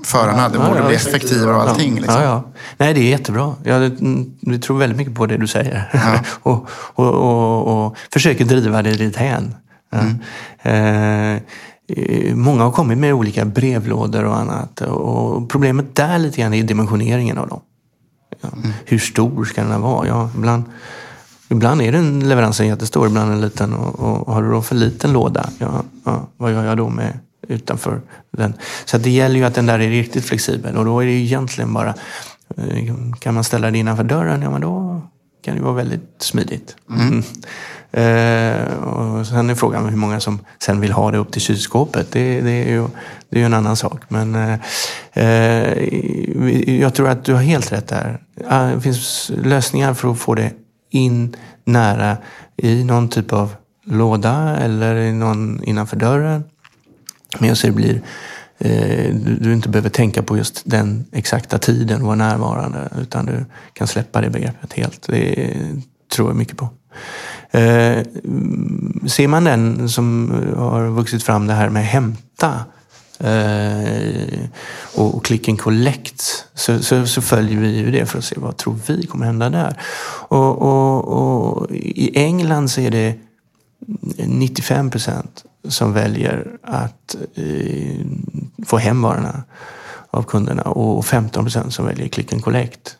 förarna. 0.03 0.49
Det 0.49 0.57
borde 0.57 0.79
ja, 0.79 0.87
bli 0.87 0.95
effektivare 0.95 1.55
och 1.55 1.61
allting. 1.61 1.95
Liksom. 1.95 2.21
Ja, 2.21 2.23
ja. 2.23 2.43
Nej, 2.77 2.93
det 2.93 2.99
är 2.99 3.09
jättebra. 3.09 3.55
Jag, 3.63 3.91
jag 4.39 4.61
tror 4.61 4.77
väldigt 4.77 4.97
mycket 4.97 5.15
på 5.15 5.25
det 5.25 5.37
du 5.37 5.47
säger. 5.47 5.89
Ja. 5.93 6.19
och, 6.51 6.69
och, 6.69 7.13
och, 7.13 7.85
och, 7.85 7.97
försöker 8.13 8.45
driva 8.45 8.81
det 8.81 8.91
dithän. 8.91 9.55
Mm. 9.91 10.19
Eh, 10.61 11.41
många 12.35 12.63
har 12.63 12.71
kommit 12.71 12.97
med 12.97 13.13
olika 13.13 13.45
brevlådor 13.45 14.23
och 14.25 14.37
annat. 14.37 14.81
Och 14.81 15.49
problemet 15.49 15.95
där 15.95 16.17
lite 16.17 16.41
grann 16.41 16.53
är 16.53 16.63
dimensioneringen 16.63 17.37
av 17.37 17.47
dem. 17.47 17.61
Ja. 18.41 18.49
Mm. 18.53 18.73
Hur 18.85 18.99
stor 18.99 19.45
ska 19.45 19.63
den 19.63 19.81
vara? 19.81 20.07
Ja, 20.07 20.29
ibland, 20.37 20.63
ibland 21.49 21.81
är 21.81 21.91
den 21.91 22.29
leveransen 22.29 22.67
jättestor, 22.67 23.07
ibland 23.07 23.31
en 23.31 23.41
liten. 23.41 23.73
Och, 23.73 23.99
och 23.99 24.33
har 24.33 24.43
du 24.43 24.51
då 24.51 24.61
för 24.61 24.75
liten 24.75 25.13
låda, 25.13 25.49
ja, 25.57 25.83
ja, 26.05 26.27
vad 26.37 26.51
gör 26.51 26.65
jag 26.65 26.77
då 26.77 26.89
med 26.89 27.19
utanför 27.47 28.01
den. 28.31 28.53
Så 28.85 28.97
det 28.97 29.09
gäller 29.09 29.35
ju 29.35 29.43
att 29.43 29.55
den 29.55 29.65
där 29.65 29.79
är 29.79 29.89
riktigt 29.89 30.25
flexibel 30.25 30.77
och 30.77 30.85
då 30.85 30.99
är 30.99 31.05
det 31.05 31.11
ju 31.11 31.23
egentligen 31.23 31.73
bara, 31.73 31.93
eh, 32.57 32.95
kan 33.19 33.33
man 33.33 33.43
ställa 33.43 33.71
det 33.71 33.77
innanför 33.77 34.03
dörren, 34.03 34.41
ja 34.41 34.49
men 34.49 34.61
då 34.61 35.01
kan 35.45 35.55
det 35.55 35.61
vara 35.61 35.73
väldigt 35.73 36.15
smidigt. 36.19 36.75
Mm. 36.89 37.07
Mm. 37.07 37.23
Eh, 37.91 38.73
och 38.83 39.27
sen 39.27 39.49
är 39.49 39.55
frågan 39.55 39.89
hur 39.89 39.97
många 39.97 40.19
som 40.19 40.39
sen 40.59 40.81
vill 40.81 40.91
ha 40.91 41.11
det 41.11 41.17
upp 41.17 41.31
till 41.31 41.41
kylskåpet. 41.41 42.11
Det, 42.11 42.41
det 42.41 42.51
är, 42.51 42.69
ju, 42.69 42.87
det 43.29 43.37
är 43.37 43.39
ju 43.39 43.45
en 43.45 43.53
annan 43.53 43.75
sak. 43.75 44.01
Men 44.07 44.35
eh, 44.35 44.59
eh 45.13 46.79
jag 46.81 46.93
tror 46.93 47.09
att 47.09 47.25
du 47.25 47.33
har 47.33 47.41
helt 47.41 47.71
rätt 47.71 47.87
där. 47.87 48.19
Ah, 48.49 48.65
det 48.65 48.81
finns 48.81 49.31
lösningar 49.35 49.93
för 49.93 50.11
att 50.11 50.19
få 50.19 50.35
det 50.35 50.51
in 50.89 51.35
nära 51.63 52.17
i 52.57 52.83
någon 52.83 53.09
typ 53.09 53.33
av 53.33 53.55
låda 53.85 54.57
eller 54.57 55.11
någon 55.11 55.63
innanför 55.63 55.97
dörren. 55.97 56.43
Men 57.39 57.49
jag 57.49 57.57
ser 57.57 57.67
det 57.67 57.73
blir 57.73 58.01
eh, 58.57 59.15
du 59.15 59.53
inte 59.53 59.69
behöver 59.69 59.89
tänka 59.89 60.23
på 60.23 60.37
just 60.37 60.61
den 60.65 61.05
exakta 61.11 61.57
tiden 61.57 62.01
och 62.01 62.07
vara 62.07 62.15
närvarande 62.15 62.89
utan 63.01 63.25
du 63.25 63.45
kan 63.73 63.87
släppa 63.87 64.21
det 64.21 64.29
begreppet 64.29 64.73
helt. 64.73 65.07
Det 65.07 65.53
tror 66.15 66.29
jag 66.29 66.35
mycket 66.35 66.57
på. 66.57 66.69
Eh, 67.51 68.03
ser 69.07 69.27
man 69.27 69.43
den 69.43 69.89
som 69.89 70.31
har 70.57 70.87
vuxit 70.87 71.23
fram 71.23 71.47
det 71.47 71.53
här 71.53 71.69
med 71.69 71.85
hämta 71.85 72.65
eh, 73.25 74.39
och 74.95 75.25
click 75.25 75.49
and 75.49 75.59
collect 75.59 76.45
så, 76.53 76.79
så, 76.79 77.07
så, 77.07 77.21
följer 77.21 77.59
vi 77.59 77.77
ju 77.77 77.91
det 77.91 78.05
för 78.05 78.17
att 78.17 78.25
se 78.25 78.35
vad 78.39 78.57
tror 78.57 78.79
vi 78.87 79.07
kommer 79.07 79.25
hända 79.25 79.49
där. 79.49 79.81
Och, 80.27 80.61
och, 80.61 81.03
och 81.07 81.71
I 81.71 82.17
England 82.17 82.71
så 82.71 82.81
är 82.81 82.91
det 82.91 83.15
95 84.17 84.89
procent 84.89 85.45
som 85.67 85.93
väljer 85.93 86.47
att 86.63 87.15
eh, 87.35 88.05
få 88.65 88.77
hem 88.77 89.01
varorna 89.01 89.43
av 90.09 90.23
kunderna 90.23 90.61
och 90.61 91.05
15 91.05 91.43
procent 91.43 91.73
som 91.73 91.85
väljer 91.85 92.07
click 92.07 92.33
and 92.33 92.43
collect. 92.43 92.97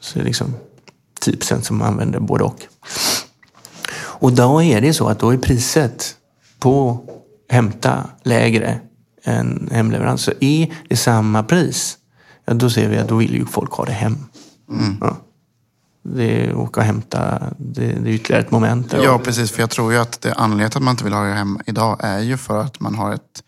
Så 0.00 0.18
det 0.18 0.22
är 0.22 0.24
liksom 0.24 0.54
10 1.20 1.36
procent 1.36 1.64
som 1.64 1.82
använder 1.82 2.20
både 2.20 2.44
och. 2.44 2.66
Och 3.96 4.32
då 4.32 4.62
är 4.62 4.80
det 4.80 4.94
så 4.94 5.08
att 5.08 5.18
då 5.18 5.30
är 5.30 5.38
priset 5.38 6.16
på 6.58 7.04
hämta 7.48 8.10
lägre 8.22 8.80
än 9.24 9.68
hemleverans. 9.72 10.22
Så 10.22 10.32
är 10.40 10.74
det 10.88 10.96
samma 10.96 11.42
pris, 11.42 11.98
ja, 12.44 12.54
då 12.54 12.70
ser 12.70 12.88
vi 12.88 12.98
att 12.98 13.08
då 13.08 13.16
vill 13.16 13.34
ju 13.34 13.46
folk 13.46 13.72
ha 13.72 13.84
det 13.84 13.92
hem. 13.92 14.18
Mm. 14.70 14.96
Ja 15.00 15.16
det 16.04 16.44
är 16.44 16.54
åka 16.54 16.80
och 16.80 16.86
hämta, 16.86 17.38
det, 17.58 17.86
det 17.86 18.10
är 18.10 18.14
ytterligare 18.14 18.42
ett 18.42 18.50
moment. 18.50 18.90
Där. 18.90 19.04
Ja, 19.04 19.18
precis. 19.18 19.52
För 19.52 19.60
jag 19.60 19.70
tror 19.70 19.92
ju 19.92 19.98
att 19.98 20.20
det 20.20 20.32
anledningen 20.32 20.70
till 20.70 20.78
att 20.78 20.82
man 20.82 20.92
inte 20.92 21.04
vill 21.04 21.12
ha 21.12 21.24
det 21.24 21.32
hem 21.32 21.58
idag 21.66 22.00
är 22.00 22.18
ju 22.18 22.36
för 22.36 22.60
att 22.60 22.80
man 22.80 22.94
har 22.94 23.14
ett, 23.14 23.42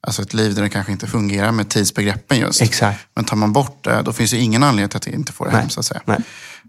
alltså 0.00 0.22
ett 0.22 0.34
liv 0.34 0.54
där 0.54 0.62
det 0.62 0.68
kanske 0.68 0.92
inte 0.92 1.06
fungerar 1.06 1.52
med 1.52 1.68
tidsbegreppen 1.68 2.38
just. 2.38 2.62
Exakt. 2.62 3.06
Men 3.14 3.24
tar 3.24 3.36
man 3.36 3.52
bort 3.52 3.84
det, 3.84 4.02
då 4.02 4.12
finns 4.12 4.30
det 4.30 4.36
ingen 4.36 4.62
anledning 4.62 4.88
till 4.88 4.96
att 4.96 5.06
inte 5.06 5.32
få 5.32 5.44
det 5.44 5.50
Nej. 5.50 5.60
hem. 5.60 5.68
Så 5.68 5.80
att 5.80 5.86
säga. 5.86 6.00
Nej. 6.04 6.18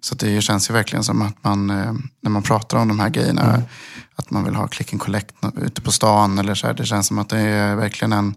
Så 0.02 0.16
det 0.16 0.42
känns 0.42 0.70
ju 0.70 0.74
verkligen 0.74 1.04
som 1.04 1.22
att 1.22 1.44
man, 1.44 1.70
eh, 1.70 1.94
när 2.22 2.30
man 2.32 2.44
pratar 2.44 2.78
om 2.78 2.88
de 2.88 3.00
här 3.00 3.10
grejerna, 3.10 3.44
mm. 3.44 3.62
att 4.16 4.32
man 4.32 4.44
vill 4.44 4.56
ha 4.56 4.68
click 4.68 4.94
and 4.94 5.02
collect 5.02 5.36
ute 5.62 5.82
på 5.82 5.92
stan 5.92 6.40
eller 6.40 6.56
så 6.56 6.68
här, 6.68 6.74
Det 6.74 6.86
känns 6.86 7.08
som 7.08 7.20
att 7.20 7.30
det 7.30 7.40
är 7.40 7.76
verkligen 7.76 8.14
en 8.14 8.36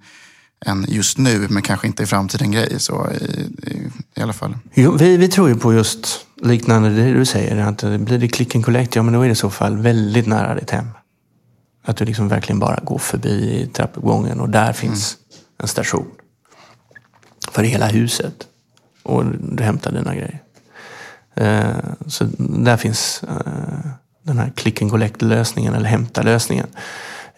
en 0.67 0.87
just 0.89 1.19
nu, 1.19 1.47
men 1.51 1.63
kanske 1.63 1.87
inte 1.87 2.03
i 2.03 2.07
framtiden 2.07 2.51
grej. 2.51 2.81
Så 2.81 3.09
i, 3.11 3.25
i, 3.71 3.91
i 4.17 4.23
alla 4.23 4.33
fall. 4.33 4.59
Jo, 4.75 4.97
vi, 4.97 5.17
vi 5.17 5.29
tror 5.29 5.49
ju 5.49 5.57
på 5.57 5.73
just 5.73 6.27
liknande 6.43 6.91
det 6.91 7.13
du 7.13 7.25
säger. 7.25 7.57
Att 7.57 7.81
blir 7.81 8.19
det 8.19 8.29
click 8.29 8.55
and 8.55 8.65
collect, 8.65 8.97
ja 8.97 9.03
men 9.03 9.15
då 9.15 9.21
är 9.21 9.27
det 9.27 9.33
i 9.33 9.35
så 9.35 9.51
fall 9.51 9.77
väldigt 9.77 10.27
nära 10.27 10.55
ditt 10.55 10.71
hem. 10.71 10.87
Att 11.85 11.97
du 11.97 12.05
liksom 12.05 12.29
verkligen 12.29 12.59
bara 12.59 12.81
går 12.85 12.99
förbi 12.99 13.71
trappuppgången 13.73 14.41
och 14.41 14.49
där 14.49 14.73
finns 14.73 15.17
mm. 15.17 15.57
en 15.63 15.69
station. 15.69 16.07
För 17.53 17.63
hela 17.63 17.87
huset. 17.87 18.47
Och 19.03 19.25
du 19.25 19.63
hämtar 19.63 19.93
dina 19.93 20.15
grejer. 20.15 20.43
Uh, 21.41 21.71
så 22.07 22.29
där 22.39 22.77
finns 22.77 23.25
uh, 23.29 23.91
den 24.23 24.39
här 24.39 24.53
click 24.57 24.83
and 24.83 24.91
collect 24.91 25.23
lösningen 25.23 25.75
eller 25.75 25.89
hämta 25.89 26.23
lösningen. 26.23 26.67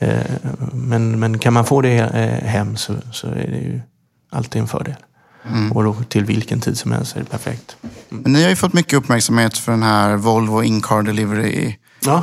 Eh, 0.03 0.27
men, 0.73 1.21
men 1.21 1.39
kan 1.39 1.53
man 1.53 1.65
få 1.65 1.81
det 1.81 1.99
eh, 1.99 2.49
hem 2.49 2.77
så, 2.77 2.95
så 3.13 3.27
är 3.27 3.49
det 3.51 3.59
ju 3.59 3.81
alltid 4.31 4.63
en 4.63 4.69
fördel. 4.69 4.97
Mm. 5.49 5.73
Och 5.73 5.85
då 5.85 5.95
till 6.09 6.25
vilken 6.25 6.61
tid 6.61 6.79
som 6.79 6.93
helst 6.93 7.17
är 7.17 7.21
det 7.21 7.27
perfekt. 7.27 7.77
Mm. 7.83 8.23
Men 8.23 8.33
ni 8.33 8.43
har 8.43 8.51
ju 8.51 8.57
fått 8.57 8.73
mycket 8.73 8.93
uppmärksamhet 8.93 9.59
för 9.59 9.73
den 9.73 9.83
här 9.83 10.17
Volvo 10.17 10.63
In-Car 10.63 11.03
Delivery 11.03 11.75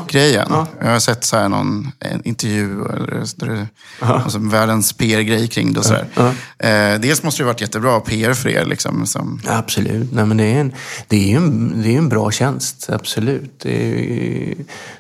grejen. 0.07 0.47
Ja. 0.49 0.67
Jag 0.82 0.91
har 0.91 0.99
sett 0.99 1.23
så 1.23 1.38
här 1.38 1.49
någon 1.49 1.91
intervju, 2.23 2.86
eller, 2.86 3.67
ja. 4.01 4.21
alltså 4.23 4.39
världens 4.39 4.93
PR-grej 4.93 5.47
kring 5.47 5.73
det. 5.73 5.80
Och 5.80 5.86
så 5.86 5.95
ja. 6.15 6.27
eh, 6.69 6.99
dels 6.99 7.23
måste 7.23 7.41
det 7.41 7.47
varit 7.47 7.61
jättebra 7.61 7.99
PR 7.99 8.34
för 8.34 8.49
er. 8.49 8.65
Liksom, 8.65 9.05
som... 9.05 9.41
Absolut. 9.47 10.13
Nej, 10.13 10.25
men 10.25 10.38
det, 10.38 10.43
är 10.43 10.59
en, 10.59 10.73
det, 11.07 11.34
är 11.34 11.38
en, 11.38 11.82
det 11.82 11.93
är 11.93 11.97
en 11.97 12.09
bra 12.09 12.32
tjänst, 12.32 12.89
absolut. 12.89 13.65
Är, 13.65 14.55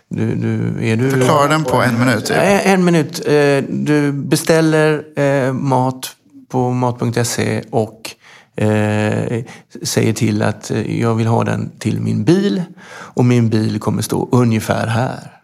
du, 0.09 0.35
du, 0.35 0.95
du... 0.95 1.11
Förklara 1.11 1.47
den 1.47 1.63
på 1.63 1.81
en 1.81 1.99
minut. 1.99 2.25
Typ. 2.25 2.37
En 2.63 2.85
minut. 2.85 3.27
Eh, 3.27 3.63
du 3.69 4.11
beställer 4.11 5.19
eh, 5.19 5.53
mat 5.53 6.15
på 6.49 6.71
mat.se 6.71 7.63
och 7.69 8.15
eh, 8.59 9.43
säger 9.83 10.13
till 10.13 10.41
att 10.41 10.71
eh, 10.71 10.99
jag 10.99 11.15
vill 11.15 11.27
ha 11.27 11.43
den 11.43 11.71
till 11.79 12.01
min 12.01 12.23
bil 12.23 12.63
och 12.89 13.25
min 13.25 13.49
bil 13.49 13.79
kommer 13.79 14.01
stå 14.01 14.29
ungefär 14.31 14.87
här. 14.87 15.39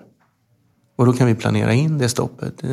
Och 0.97 1.05
då 1.05 1.13
kan 1.13 1.27
vi 1.27 1.35
planera 1.35 1.73
in 1.73 1.97
det 1.97 2.09
stoppet 2.09 2.63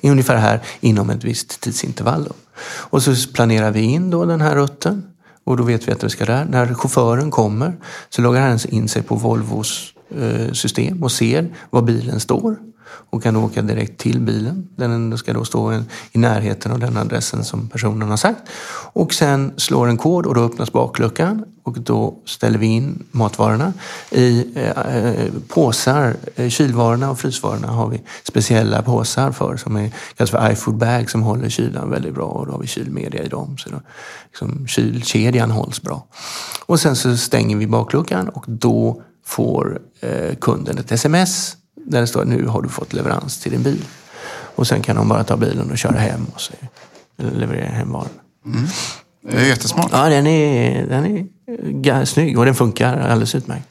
i 0.00 0.10
ungefär 0.10 0.36
här 0.36 0.60
inom 0.80 1.10
ett 1.10 1.24
visst 1.24 1.60
tidsintervall. 1.60 2.24
Då. 2.24 2.32
Och 2.64 3.02
så 3.02 3.32
planerar 3.32 3.70
vi 3.70 3.80
in 3.80 4.10
då 4.10 4.24
den 4.24 4.40
här 4.40 4.56
rutten 4.56 5.02
och 5.44 5.56
då 5.56 5.62
vet 5.62 5.88
vi 5.88 5.92
att 5.92 6.00
det 6.00 6.10
ska 6.10 6.24
där. 6.24 6.44
När 6.44 6.74
chauffören 6.74 7.30
kommer 7.30 7.76
så 8.08 8.22
loggar 8.22 8.40
han 8.40 8.58
in 8.68 8.88
sig 8.88 9.02
på 9.02 9.14
Volvos 9.14 9.94
eh, 10.10 10.52
system 10.52 11.02
och 11.02 11.12
ser 11.12 11.48
var 11.70 11.82
bilen 11.82 12.20
står 12.20 12.56
och 12.88 13.22
kan 13.22 13.36
åka 13.36 13.62
direkt 13.62 14.00
till 14.00 14.20
bilen. 14.20 14.68
Den 14.76 15.18
ska 15.18 15.32
då 15.32 15.44
stå 15.44 15.72
i 16.12 16.18
närheten 16.18 16.72
av 16.72 16.78
den 16.78 16.96
adressen 16.96 17.44
som 17.44 17.68
personen 17.68 18.10
har 18.10 18.16
sagt. 18.16 18.42
Och 18.92 19.14
sen 19.14 19.52
slår 19.56 19.88
en 19.88 19.96
kod 19.96 20.26
och 20.26 20.34
då 20.34 20.40
öppnas 20.40 20.72
bakluckan 20.72 21.44
och 21.62 21.80
då 21.80 22.14
ställer 22.24 22.58
vi 22.58 22.66
in 22.66 23.04
matvarorna 23.10 23.72
i 24.10 24.46
eh, 24.54 24.96
eh 24.96 25.32
påsar. 25.48 26.16
Eh, 26.36 26.48
kylvarorna 26.48 27.10
och 27.10 27.18
frysvarorna 27.18 27.68
har 27.68 27.88
vi 27.88 28.02
speciella 28.22 28.82
påsar 28.82 29.32
för 29.32 29.56
som 29.56 29.76
är, 29.76 29.90
kallas 30.16 30.30
för 30.30 30.50
iFood 30.50 30.76
bag 30.76 31.10
som 31.10 31.22
håller 31.22 31.48
kylan 31.48 31.90
väldigt 31.90 32.14
bra 32.14 32.26
och 32.26 32.46
då 32.46 32.52
har 32.52 32.58
vi 32.58 32.66
kylmedia 32.66 33.22
i 33.22 33.28
dem. 33.28 33.58
Så 33.58 33.70
då, 33.70 33.80
liksom, 34.26 34.66
kylkedjan 34.66 35.50
hålls 35.50 35.82
bra. 35.82 36.06
Och 36.66 36.80
sen 36.80 36.96
så 36.96 37.16
stänger 37.16 37.56
vi 37.56 37.66
bakluckan 37.66 38.28
och 38.28 38.44
då 38.46 39.02
får 39.24 39.80
eh, 40.00 40.34
kunden 40.40 40.78
ett 40.78 40.92
sms 40.92 41.56
där 41.86 42.00
det 42.00 42.06
står 42.06 42.24
nu 42.24 42.46
har 42.46 42.62
du 42.62 42.68
fått 42.68 42.92
leverans 42.92 43.38
till 43.38 43.52
din 43.52 43.62
bil. 43.62 43.84
Och 44.56 44.66
sen 44.66 44.82
kan 44.82 44.96
de 44.96 45.08
bara 45.08 45.24
ta 45.24 45.36
bilen 45.36 45.70
och 45.70 45.78
köra 45.78 45.98
hem 45.98 46.26
och 46.34 46.40
så 46.40 46.52
leverera 47.16 47.68
hem 47.68 47.92
varan. 47.92 48.08
Mm. 48.46 48.66
Det 49.30 49.36
är 49.36 49.46
jättesmart. 49.46 49.88
Ja, 49.92 50.08
den 50.08 50.26
är, 50.26 50.86
den 50.86 51.28
är 51.84 52.04
snygg 52.04 52.38
och 52.38 52.44
den 52.44 52.54
funkar 52.54 52.98
alldeles 52.98 53.34
utmärkt. 53.34 53.68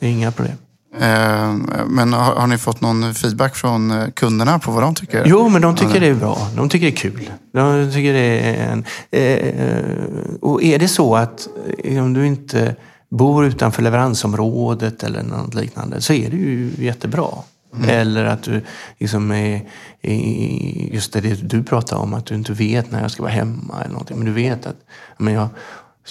Inga 0.00 0.32
problem. 0.32 0.56
Eh, 1.00 1.54
men 1.86 2.12
har, 2.12 2.34
har, 2.34 2.46
ni 2.46 2.58
fått 2.58 2.80
någon 2.80 3.14
feedback 3.14 3.56
från 3.56 3.90
eh, 3.90 4.08
kunderna 4.08 4.58
på 4.58 4.70
vad 4.70 4.82
de 4.82 4.94
tycker? 4.94 5.24
Jo, 5.26 5.48
men 5.48 5.62
de 5.62 5.76
tycker 5.76 6.00
det 6.00 6.06
är 6.06 6.14
bra. 6.14 6.48
De 6.56 6.68
tycker 6.68 6.86
det 6.86 6.92
är 6.92 6.96
kul. 6.96 7.30
De 7.52 7.90
tycker 7.92 8.12
det 8.12 8.40
är 8.40 8.72
en, 8.72 8.84
eh, 9.10 10.38
och 10.40 10.62
är 10.62 10.78
det 10.78 10.88
så 10.88 11.16
att 11.16 11.48
om 11.84 12.14
du 12.14 12.26
inte 12.26 12.76
bor 13.10 13.44
utanför 13.44 13.82
leveransområdet 13.82 15.02
eller 15.02 15.22
något 15.22 15.54
liknande 15.54 16.00
så 16.00 16.12
är 16.12 16.30
det 16.30 16.36
ju 16.36 16.70
jättebra. 16.78 17.28
Mm. 17.74 17.90
Eller 17.90 18.24
att 18.24 18.42
du 18.42 18.62
liksom 18.98 19.32
är, 19.32 19.68
just 20.92 21.12
det 21.12 21.20
du 21.20 21.62
pratar 21.62 21.96
om, 21.96 22.14
att 22.14 22.26
du 22.26 22.34
inte 22.34 22.52
vet 22.52 22.90
när 22.90 23.02
jag 23.02 23.10
ska 23.10 23.22
vara 23.22 23.32
hemma 23.32 23.80
eller 23.80 23.92
någonting. 23.92 24.16
Men 24.16 24.26
du 24.26 24.32
vet 24.32 24.66
att 24.66 24.76
men 25.18 25.34
jag 25.34 25.48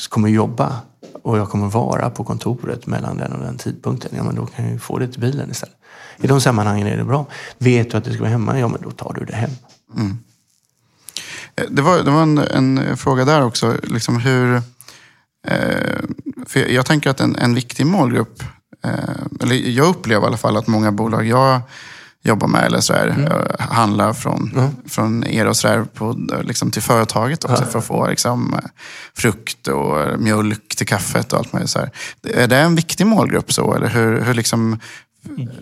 kommer 0.09 0.29
jobba 0.29 0.81
och 1.23 1.37
jag 1.37 1.49
kommer 1.49 1.67
vara 1.67 2.09
på 2.09 2.23
kontoret 2.23 2.87
mellan 2.87 3.17
den 3.17 3.33
och 3.33 3.39
den 3.39 3.57
tidpunkten. 3.57 4.11
Ja, 4.15 4.23
men 4.23 4.35
då 4.35 4.45
kan 4.45 4.65
jag 4.65 4.73
ju 4.73 4.79
få 4.79 4.99
det 4.99 5.07
till 5.07 5.21
bilen 5.21 5.51
istället. 5.51 5.75
I 6.17 6.27
de 6.27 6.41
sammanhangen 6.41 6.87
är 6.87 6.97
det 6.97 7.03
bra. 7.03 7.25
Vet 7.57 7.91
du 7.91 7.97
att 7.97 8.03
du 8.03 8.11
ska 8.11 8.19
vara 8.19 8.31
hemma, 8.31 8.59
ja 8.59 8.67
men 8.67 8.81
då 8.81 8.91
tar 8.91 9.13
du 9.19 9.25
det 9.25 9.35
hem. 9.35 9.51
Mm. 9.95 10.17
Eh, 11.55 11.65
det 11.69 11.81
var, 11.81 12.03
det 12.03 12.11
var 12.11 12.21
en, 12.21 12.37
en 12.37 12.97
fråga 12.97 13.25
där 13.25 13.43
också. 13.43 13.75
Liksom 13.83 14.19
hur, 14.19 14.55
eh, 15.47 15.99
för 16.45 16.71
jag, 16.71 16.85
tänker 16.85 17.09
att 17.09 17.19
en, 17.19 17.35
en 17.35 17.55
viktig 17.55 17.85
målgrupp 17.85 18.43
eller 19.41 19.55
jag 19.55 19.87
upplever 19.87 20.23
i 20.23 20.27
alla 20.27 20.37
fall 20.37 20.57
att 20.57 20.67
många 20.67 20.91
bolag 20.91 21.27
jag 21.27 21.61
jobbar 22.27 22.47
med 22.47 22.65
eller 22.65 22.79
så 22.79 22.93
här, 22.93 23.07
mm. 23.07 23.25
Eh, 23.25 23.59
handlar 23.59 24.13
från, 24.13 24.51
mm. 24.55 24.69
från 24.85 25.27
er 25.27 25.47
och 25.47 25.57
så 25.57 25.67
där, 25.67 25.83
på, 25.83 26.15
liksom 26.43 26.71
till 26.71 26.81
företaget 26.81 27.43
också 27.43 27.63
ja. 27.63 27.71
för 27.71 27.79
att 27.79 27.85
få 27.85 28.07
liksom, 28.07 28.53
eh, 28.53 28.69
frukt 29.13 29.67
och 29.67 30.19
mjölk 30.19 30.75
till 30.75 30.87
kaffet 30.87 31.33
och 31.33 31.39
allt 31.39 31.53
möjligt. 31.53 31.69
Så 31.69 31.79
här. 31.79 31.91
Är 32.23 32.47
det 32.47 32.57
en 32.57 32.75
viktig 32.75 33.07
målgrupp 33.07 33.53
så? 33.53 33.73
Eller 33.73 33.87
hur, 33.87 34.21
hur 34.21 34.33
liksom, 34.33 34.79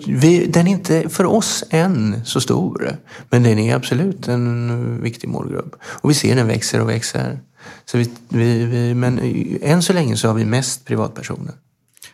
vi, 0.07 0.45
den 0.45 0.67
är 0.67 0.71
inte 0.71 1.09
för 1.09 1.25
oss 1.25 1.63
än 1.69 2.25
så 2.25 2.41
stor, 2.41 2.97
men 3.29 3.43
den 3.43 3.59
är 3.59 3.75
absolut 3.75 4.27
en 4.27 5.01
viktig 5.01 5.29
målgrupp. 5.29 5.75
Och 5.83 6.09
vi 6.09 6.13
ser 6.13 6.35
den 6.35 6.47
växer 6.47 6.81
och 6.81 6.89
växer. 6.89 7.39
Så 7.85 7.97
vi, 7.97 8.11
vi, 8.29 8.65
vi, 8.65 8.93
men 8.93 9.19
än 9.61 9.81
så 9.81 9.93
länge 9.93 10.17
så 10.17 10.27
har 10.27 10.35
vi 10.35 10.45
mest 10.45 10.85
privatpersoner. 10.85 11.53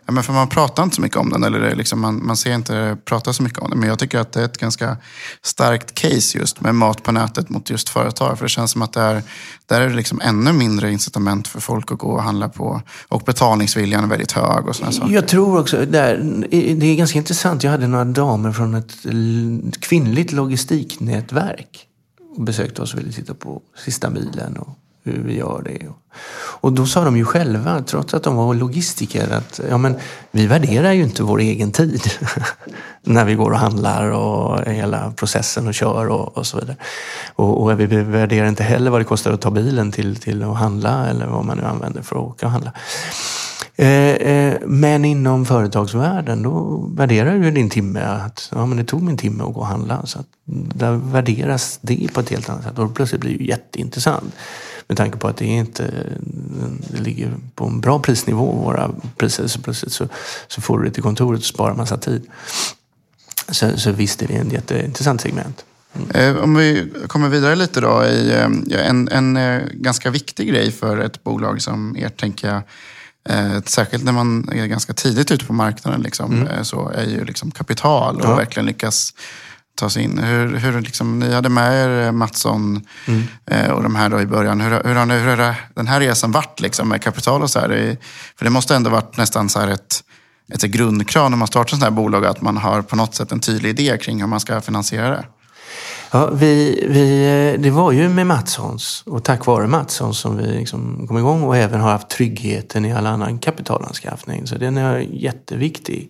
Ja, 0.06 0.14
men 0.14 0.24
för 0.24 0.34
man 0.34 0.48
pratar 0.48 0.84
inte 0.84 0.96
så 0.96 1.02
mycket 1.02 1.18
om 1.18 1.30
den, 1.30 1.44
eller 1.44 1.76
liksom 1.76 2.02
man, 2.02 2.26
man 2.26 2.38
ser 2.38 2.56
inte 2.56 2.98
prata 3.06 3.34
så 3.34 3.44
mycket 3.44 3.60
om 3.60 3.70
den. 3.70 3.80
Men 3.80 3.90
jag 3.90 4.00
tycker 4.00 4.20
att 4.20 4.32
det 4.32 4.42
är 4.42 4.46
ett 4.46 4.58
ganska 4.58 4.98
starkt 5.42 5.94
case 5.94 6.38
just 6.38 6.62
med 6.62 6.76
mat 6.76 7.04
på 7.04 7.12
nätet 7.12 7.50
mot 7.50 7.70
just 7.70 7.90
företag. 7.90 8.38
För 8.38 8.46
det 8.46 8.50
känns 8.50 8.72
som 8.72 8.82
att 8.82 8.94
det 8.94 9.02
är, 9.02 9.24
där 9.66 9.82
är 9.82 9.90
det 9.90 9.96
liksom 9.96 10.22
ännu 10.22 10.54
mindre 10.54 10.92
incitament 10.92 11.48
för 11.48 11.60
folk 11.60 11.92
att 11.92 11.98
gå 11.98 12.08
och 12.08 12.24
handla 12.24 12.50
på. 12.50 12.82
Och 13.08 13.22
betalningsviljan 13.26 14.04
är 14.04 14.08
väldigt 14.08 14.32
hög 14.32 14.68
och 14.68 14.76
sådana 14.76 14.92
saker. 14.92 15.14
Jag 15.14 15.28
tror 15.28 15.60
också, 15.60 15.86
där, 15.86 16.18
det 16.76 16.86
är 16.86 16.96
ganska 16.96 17.18
intressant. 17.18 17.64
Jag 17.64 17.72
hade 17.72 17.88
några 17.88 18.06
damer 18.06 18.52
från 18.52 18.76
ett 18.76 19.80
kvinnligt 19.80 20.32
logistiknätverk 20.32 21.88
och 22.36 22.44
besökte 22.44 22.82
oss 22.82 22.94
och 22.94 23.00
ville 23.00 23.12
titta 23.12 23.34
på 23.34 23.62
sista 23.86 24.10
milen 24.10 24.58
och 24.58 24.78
hur 25.04 25.24
vi 25.24 25.38
gör 25.38 25.62
det. 25.66 25.88
Och 26.62 26.74
då 26.74 26.86
sa 26.86 27.04
de 27.04 27.18
ju 27.18 27.26
själva, 27.26 27.84
trots 27.84 28.14
att 28.14 28.24
de 28.24 28.36
var 28.36 28.54
logistiker, 28.54 29.34
att 29.34 29.60
ja, 29.70 29.78
men, 29.78 29.96
vi 30.32 30.48
värderar 30.48 30.92
ju 30.92 31.04
inte 31.04 31.24
vår 31.24 31.40
egen 31.40 31.72
tid 31.72 32.02
när 33.02 33.26
vi 33.26 33.36
går 33.36 33.52
och 33.52 33.60
handlar 33.60 34.12
och 34.12 34.66
hela 34.66 35.12
processen 35.12 35.68
och 35.68 35.74
kör 35.74 36.08
och, 36.08 36.38
och 36.38 36.48
så 36.48 36.58
vidare. 36.58 36.76
Och, 37.36 37.62
och, 37.62 37.80
vi 37.80 37.86
värderar 37.86 38.48
inte 38.48 38.64
heller 38.64 38.92
vad 38.92 39.02
det 39.02 39.06
kostar 39.06 39.32
att 39.32 39.42
ta 39.42 39.52
bilen 39.52 39.92
till, 39.92 40.16
till 40.16 40.44
att 40.44 40.58
handla 40.58 41.08
eller 41.08 41.28
vad 41.28 41.46
man 41.46 41.58
nu 41.58 41.64
använder 41.64 42.02
för 42.02 42.16
att 42.16 42.22
åka 42.22 42.46
och 42.46 42.52
handla. 42.52 42.74
Eh, 43.76 43.88
eh, 43.88 44.58
men 44.66 45.06
inom 45.06 45.46
företagsvärlden, 45.46 46.44
då 46.44 46.86
värderar 46.96 47.40
du 47.40 47.52
din 47.52 47.70
timme. 47.70 48.00
Att, 48.00 48.52
ja, 48.56 48.66
men 48.66 48.78
det 48.78 48.84
tog 48.84 49.02
min 49.02 49.18
timme 49.18 49.44
att 49.44 49.54
gå 49.54 49.60
och 49.60 49.68
handla. 49.68 50.06
Så 50.06 50.20
att 50.20 50.28
där 50.76 50.92
värderas 50.92 51.80
det 51.82 52.14
på 52.14 52.20
ett 52.20 52.30
helt 52.30 52.50
annat 52.50 52.64
sätt. 52.64 52.80
Och 52.80 52.96
plötsligt 52.96 53.22
blir 53.22 53.38
det 53.38 53.44
jätteintressant. 53.44 54.34
Med 54.92 54.98
tanke 54.98 55.18
på 55.18 55.28
att 55.28 55.38
det 55.38 55.46
inte 55.46 55.94
det 56.90 57.00
ligger 57.00 57.34
på 57.56 57.66
en 57.66 57.82
bra 57.82 58.00
prisnivå, 58.00 58.52
våra 58.52 58.92
priser. 59.18 59.48
Så 59.48 59.62
plötsligt 59.62 59.94
så, 59.94 60.08
så 60.48 60.62
får 60.62 60.80
du 60.80 60.86
det 60.86 60.92
till 60.92 61.04
kontoret 61.04 61.40
och 61.40 61.46
sparar 61.46 61.76
massa 61.76 61.98
tid. 61.98 62.28
Så, 63.50 63.78
så 63.78 63.92
visst 63.92 64.22
är 64.22 64.28
det 64.28 64.34
en 64.34 64.50
jätteintressant 64.50 65.22
segment. 65.22 65.66
Mm. 66.14 66.38
Om 66.38 66.56
vi 66.56 66.94
kommer 67.08 67.30
vidare 67.30 67.56
lite 67.56 67.82
då. 67.82 68.06
I, 68.06 68.32
eh, 68.32 68.90
en, 68.90 69.08
en 69.08 69.38
eh, 69.38 69.62
ganska 69.74 70.10
viktig 70.10 70.48
grej 70.48 70.72
för 70.72 70.98
ett 70.98 71.24
bolag 71.24 71.62
som 71.62 71.96
ert, 71.96 72.20
tänker 72.20 72.48
jag, 72.48 72.62
särskilt 73.66 74.04
när 74.04 74.12
man 74.12 74.50
är 74.50 74.66
ganska 74.66 74.94
tidigt 74.94 75.32
ute 75.32 75.46
på 75.46 75.54
marknaden, 75.54 76.02
liksom, 76.02 76.34
mm. 76.34 76.66
så 76.66 76.90
är 76.90 77.06
ju 77.06 77.26
liksom 77.26 77.52
kapital 77.52 78.16
och 78.16 78.26
ja. 78.26 78.36
verkligen 78.36 78.66
lyckas 78.66 79.14
ta 79.76 79.90
sig 79.90 80.04
in. 80.04 80.20
Hur, 80.20 80.56
hur 80.56 80.82
liksom, 80.82 81.20
ni 81.20 81.34
hade 81.34 81.50
med 81.50 81.74
er 81.74 82.06
eh, 82.06 82.12
Mattsson 82.12 82.86
mm. 83.08 83.24
Eh, 83.46 83.72
och 83.72 83.84
de 83.84 83.96
här 83.96 84.10
då 84.10 84.22
i 84.22 84.26
början. 84.26 84.62
Hur, 84.62 84.70
hur, 84.70 84.96
har, 84.96 85.06
hur 85.06 85.38
har 85.38 85.56
den 85.76 85.88
här 85.88 86.00
resan 86.00 86.32
varit 86.32 86.60
liksom, 86.60 86.90
med 86.90 87.02
kapital 87.02 87.42
och 87.42 87.50
så 87.50 87.60
här? 87.60 87.98
För 88.38 88.46
det 88.46 88.52
måste 88.52 88.76
ändå 88.76 88.90
varit 88.90 89.18
nästan 89.18 89.50
så 89.50 89.60
här 89.60 89.68
ett, 89.68 90.04
ett 90.54 90.62
grundkrav 90.62 91.30
när 91.30 91.38
man 91.38 91.48
startar 91.48 91.70
sådana 91.70 91.86
här 91.86 91.92
bolag 91.92 92.26
att 92.26 92.42
man 92.42 92.58
har 92.58 92.82
på 92.82 92.96
något 92.96 93.16
sätt 93.16 93.32
en 93.32 93.40
tydlig 93.40 93.70
idé 93.70 93.98
kring 93.98 94.20
hur 94.20 94.28
man 94.28 94.40
ska 94.40 94.62
finansiera 94.62 95.10
det. 95.10 95.26
Ja, 96.14 96.30
vi, 96.34 96.86
vi, 96.90 97.24
eh, 97.54 97.62
det 97.62 97.70
var 97.70 97.92
ju 97.92 98.10
med 98.10 98.28
Mattssons 98.28 99.04
och 99.06 99.24
tack 99.24 99.46
vare 99.46 99.68
Mattssons 99.68 100.20
som 100.20 100.38
vi 100.38 100.44
liksom 100.44 101.08
kom 101.08 101.18
igång 101.18 101.44
och 101.44 101.58
även 101.58 101.82
har 101.82 101.92
haft 101.92 102.10
tryggheten 102.10 102.86
i 102.86 102.94
all 102.94 103.08
annan 103.08 103.40
kapitalanskaffning. 103.40 104.48
Så 104.48 104.58
den 104.58 104.78
är 104.78 104.98
jätteviktig. 104.98 106.10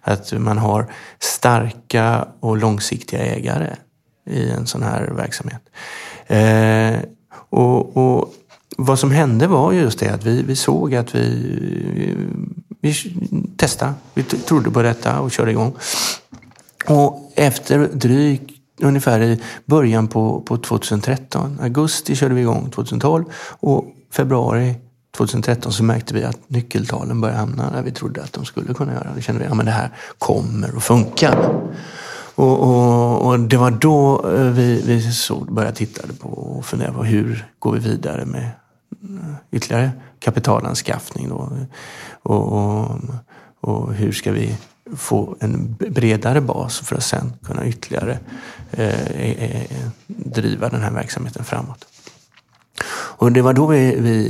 Att 0.00 0.32
man 0.32 0.58
har 0.58 0.86
starka 1.18 2.28
och 2.40 2.56
långsiktiga 2.56 3.20
ägare 3.20 3.76
i 4.30 4.50
en 4.50 4.66
sån 4.66 4.82
här 4.82 5.12
verksamhet. 5.16 5.62
Eh, 6.26 7.00
och, 7.30 7.96
och, 7.96 8.34
vad 8.76 8.98
som 8.98 9.10
hände 9.10 9.46
var 9.46 9.72
just 9.72 9.98
det 9.98 10.08
att 10.08 10.24
vi, 10.24 10.42
vi 10.42 10.56
såg 10.56 10.94
att 10.94 11.14
vi, 11.14 12.16
vi 12.80 12.94
testade. 13.56 13.92
Vi 14.14 14.22
trodde 14.22 14.70
på 14.70 14.82
detta 14.82 15.20
och 15.20 15.30
körde 15.30 15.50
igång. 15.50 15.74
Och 16.86 17.32
efter 17.34 17.88
drygt 17.92 18.58
ungefär 18.80 19.20
i 19.20 19.40
början 19.64 20.08
på, 20.08 20.40
på 20.40 20.56
2013, 20.56 21.58
augusti 21.62 22.16
körde 22.16 22.34
vi 22.34 22.40
igång 22.40 22.70
2012 22.70 23.24
och 23.60 23.84
februari 24.10 24.74
2013 25.18 25.72
så 25.72 25.82
märkte 25.82 26.14
vi 26.14 26.24
att 26.24 26.50
nyckeltalen 26.50 27.20
började 27.20 27.40
hamna 27.40 27.70
där 27.70 27.82
vi 27.82 27.90
trodde 27.90 28.22
att 28.22 28.32
de 28.32 28.44
skulle 28.44 28.74
kunna 28.74 28.92
göra. 28.92 29.12
Då 29.14 29.20
kände 29.20 29.40
vi 29.40 29.46
att 29.46 29.56
ja, 29.56 29.62
det 29.62 29.70
här 29.70 29.90
kommer 30.18 30.76
att 30.76 30.82
funka. 30.82 31.38
Och, 32.34 32.60
och, 32.60 33.26
och, 33.26 33.40
det 33.40 33.56
var 33.56 33.70
då 33.70 34.30
eh, 34.34 34.50
vi, 34.50 34.82
vi 34.86 35.12
såg, 35.12 35.52
började 35.52 35.76
titta 35.76 36.02
på 36.20 36.28
och 36.28 36.64
fundera 36.64 36.92
på 36.92 37.04
hur 37.04 37.46
går 37.58 37.72
vi 37.72 37.78
vidare 37.78 38.24
med 38.24 38.50
eh, 39.02 39.34
ytterligare 39.50 39.90
kapitalanskaffning. 40.20 41.28
Då. 41.28 41.52
Och, 42.22 42.52
och, 42.52 42.90
och 43.60 43.94
hur 43.94 44.12
ska 44.12 44.32
vi 44.32 44.56
få 44.96 45.36
en 45.40 45.74
bredare 45.74 46.40
bas 46.40 46.78
för 46.78 46.96
att 46.96 47.04
sen 47.04 47.32
kunna 47.42 47.66
ytterligare 47.66 48.18
eh, 48.70 49.20
eh, 49.20 49.88
driva 50.06 50.68
den 50.68 50.80
här 50.80 50.90
verksamheten 50.90 51.44
framåt. 51.44 51.86
Och 53.20 53.32
det 53.32 53.42
var 53.42 53.52
då 53.52 53.66
vi, 53.66 53.96
vi 54.00 54.24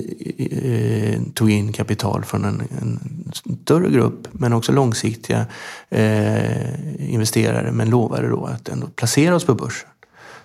eh, 0.65 1.33
tog 1.33 1.51
in 1.51 1.73
kapital 1.73 2.25
från 2.25 2.45
en, 2.45 2.63
en, 2.81 3.01
större 3.33 3.91
grupp, 3.91 4.29
men 4.33 4.53
också 4.53 4.73
långsiktiga 4.73 5.47
eh, 5.89 7.11
investerare, 7.13 7.73
men 7.73 7.91
lovade 7.91 8.29
då 8.29 8.45
att 8.47 8.69
ändå 8.69 8.87
placera 8.87 9.35
oss 9.35 9.45
på 9.45 9.55
börsen. 9.55 9.89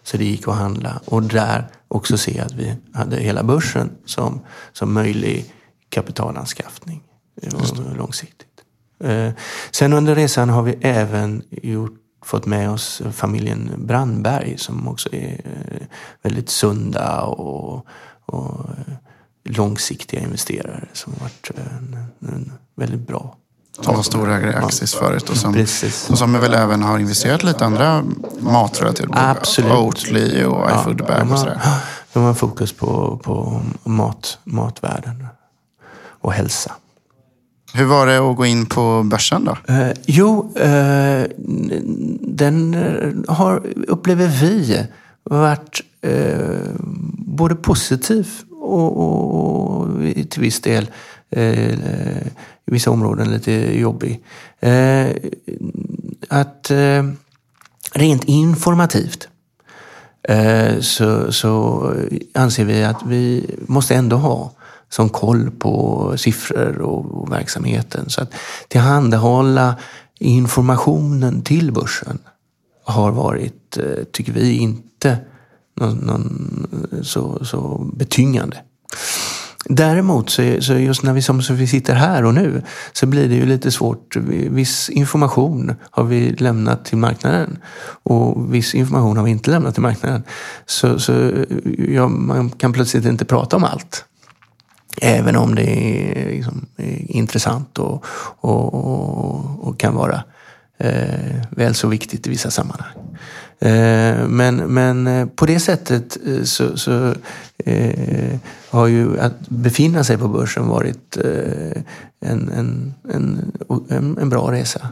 Så 0.04 0.18
det 0.18 0.26
gick 0.26 0.48
att 0.48 0.56
handla 0.56 1.02
och 1.06 1.24
där 1.24 1.68
också 1.88 2.18
se 2.18 2.40
att 2.40 2.52
vi 2.52 2.76
hade 2.94 3.16
hela 3.16 3.44
börsen 3.44 3.90
som, 4.06 4.42
som 4.74 4.94
möjlig 4.94 5.54
kapitalanskaffning 5.90 7.04
långsiktigt. 7.98 8.48
Eh, 9.04 9.32
sen 9.72 9.94
under 9.94 10.16
resan 10.16 10.50
har 10.50 10.64
vi 10.64 10.78
även 10.82 11.42
gjort 11.50 12.00
fått 12.26 12.46
med 12.46 12.70
oss 12.70 13.02
familjen 13.12 13.72
Brandberg 13.78 14.58
som 14.58 14.88
också 14.88 15.10
är 15.12 15.42
eh, 15.44 15.88
väldigt 16.22 16.50
sunda 16.50 17.22
och, 17.22 17.88
och 18.34 18.70
eh, 18.70 18.94
långsiktiga 19.44 20.22
investerare 20.22 20.86
som 20.94 21.14
har 21.14 21.20
varit 21.20 21.52
en, 21.56 21.98
en 22.34 22.52
väldigt 22.76 23.08
bra 23.08 23.38
som 23.82 23.96
var 23.96 24.04
storägare 24.04 24.52
i 24.52 24.56
Axis 24.56 24.94
förut 24.94 25.30
och 25.30 25.38
som, 25.38 25.54
Precis. 25.54 26.10
och 26.10 26.18
som 26.18 26.34
väl 26.34 26.54
även 26.54 26.84
har 26.84 27.00
investerat 27.00 27.44
lite 27.44 27.66
andra 27.66 28.04
matrelaterade 28.40 29.08
bolag. 29.08 29.38
Absolut. 29.38 29.72
Oatly 29.72 30.44
och 30.44 30.72
iFoodbag 30.72 31.20
de 31.20 31.32
och 31.32 31.40
sådär. 31.40 31.62
de 32.14 32.24
har 32.24 32.34
fokus 32.34 32.74
på, 32.74 33.20
på 33.24 33.62
mat, 33.84 34.38
matvärlden 34.44 35.28
och 36.22 36.34
hälsa. 36.34 36.72
Hur 37.74 37.86
var 37.86 38.08
det 38.08 38.18
att 38.18 38.38
gå 38.38 38.46
in 38.46 38.66
på 38.66 39.04
börsen 39.04 39.46
då? 39.46 39.74
Eh, 39.74 39.92
jo, 40.06 40.54
eh, 40.58 41.24
den 42.22 42.74
eh, 42.74 43.36
har, 43.36 43.62
upplever 43.88 44.28
vi, 44.28 44.86
varit 45.24 45.82
eh, 46.04 46.70
både 47.18 47.56
positiv 47.56 48.30
och, 48.52 48.98
och, 48.98 49.82
och 49.82 49.88
till 50.30 50.42
viss 50.42 50.62
del 50.62 50.92
eh, 51.30 52.28
i 52.66 52.72
vissa 52.72 52.92
områden 52.92 53.32
lite 53.32 53.80
jobbig. 53.80 54.24
Eh, 54.60 55.08
att 56.30 56.72
eh, 56.72 57.04
rent 57.94 58.24
informativt 58.24 59.28
eh, 60.24 60.80
så, 60.80 61.32
så 61.32 61.88
anser 62.34 62.66
vi 62.66 62.84
att 62.84 63.06
vi 63.06 63.56
måste 63.68 63.96
ändå 63.96 64.16
ha 64.16 64.52
som 64.90 65.10
koll 65.10 65.52
på 65.52 66.14
siffror 66.18 66.82
och, 66.82 67.22
och 67.22 67.32
verksamheten. 67.32 68.10
Så 68.10 68.22
att 68.22 68.34
tillhandahålla 68.68 69.76
informationen 70.20 71.42
till 71.42 71.72
börsen 71.72 72.20
har 72.84 73.12
varit, 73.12 73.78
eh, 73.78 74.04
tycker 74.12 74.34
vi, 74.34 74.58
inte 74.58 75.18
någon, 75.76 75.98
någon, 75.98 76.68
så, 77.04 77.46
så 77.46 77.92
betyngande. 77.96 78.58
Däremot 79.66 80.30
så, 80.30 80.62
så 80.62 80.74
just 80.74 81.04
när 81.04 81.14
vi 81.14 81.22
som, 81.22 81.42
så 81.42 81.54
vi 81.54 81.68
sitter 81.68 81.94
här 81.96 82.26
och 82.26 82.34
nu 82.34 82.62
så 82.94 83.06
blir 83.06 83.30
det 83.30 83.36
ju 83.36 83.46
lite 83.46 83.72
svårt. 83.72 84.16
Viss 84.50 84.90
information 84.90 85.76
har 85.92 86.04
vi 86.04 86.32
lämnat 86.32 86.86
till 86.86 86.98
marknaden 86.98 87.58
och 88.04 88.54
viss 88.54 88.76
information 88.76 89.18
har 89.18 89.24
vi 89.24 89.32
inte 89.32 89.52
lämnat 89.52 89.74
till 89.74 89.84
marknaden. 89.84 90.24
Så, 90.66 91.00
så 91.00 91.32
ja, 91.78 92.08
man 92.08 92.50
kan 92.50 92.74
plötsligt 92.74 93.06
inte 93.06 93.26
prata 93.26 93.56
om 93.56 93.64
allt. 93.64 94.06
Även 95.02 95.36
om 95.36 95.56
det 95.56 95.64
är, 95.64 96.32
liksom, 96.32 96.66
är 96.78 97.12
intressant 97.12 97.80
och, 97.80 98.06
och, 98.40 98.74
och, 98.74 99.68
och, 99.68 99.80
kan 99.80 99.96
vara 99.96 100.24
eh, 100.78 101.42
väl 101.50 101.76
så 101.76 101.88
viktigt 101.88 102.28
i 102.28 102.30
vissa 102.30 102.52
sammanhang. 102.52 102.94
Eh, 103.64 104.28
men, 104.28 104.56
men 104.56 105.08
eh, 105.08 105.26
på 105.26 105.46
det 105.46 105.60
sättet 105.60 106.18
eh, 106.28 106.44
så, 106.44 106.78
så 106.78 107.14
eh, 107.58 108.40
har 108.70 108.88
ju 108.88 109.20
att 109.20 109.50
befinna 109.50 110.04
sig 110.04 110.18
på 110.18 110.28
börsen 110.28 110.68
varit 110.68 111.18
eh, 111.18 111.82
en, 112.20 112.50
en, 112.50 112.94
en, 113.90 114.18
en, 114.22 114.30
bra 114.30 114.52
resa. 114.52 114.88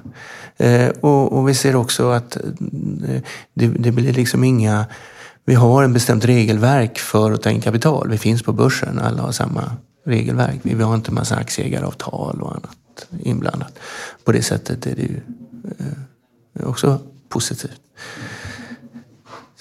Eh, 0.57 0.87
och, 0.87 1.33
och, 1.33 1.49
vi 1.49 1.53
ser 1.53 1.75
också 1.75 2.09
att 2.09 2.37
det, 3.53 3.67
det 3.67 3.91
blir 3.91 4.13
liksom 4.13 4.43
inga 4.43 4.85
vi 5.45 5.53
har 5.53 5.83
en 5.83 5.93
bestämt 5.93 6.25
regelverk 6.25 6.99
för 6.99 7.31
att 7.31 7.41
ta 7.41 7.49
in 7.49 7.61
kapital. 7.61 8.09
Vi 8.09 8.17
finns 8.17 8.43
på 8.43 8.53
börsen, 8.53 8.99
alla 8.99 9.21
har 9.21 9.31
samma 9.31 9.71
regelverk. 10.05 10.59
Vi 10.61 10.83
har 10.83 10.95
inte 10.95 11.11
massa 11.11 11.35
aktieägaravtal 11.35 12.41
och 12.41 12.51
annat 12.51 13.07
inblandat. 13.23 13.79
På 14.23 14.31
det 14.31 14.43
sättet 14.43 14.87
är 14.87 14.95
det 14.95 15.01
ju 15.01 15.21
också 16.65 16.99
positivt. 17.29 17.81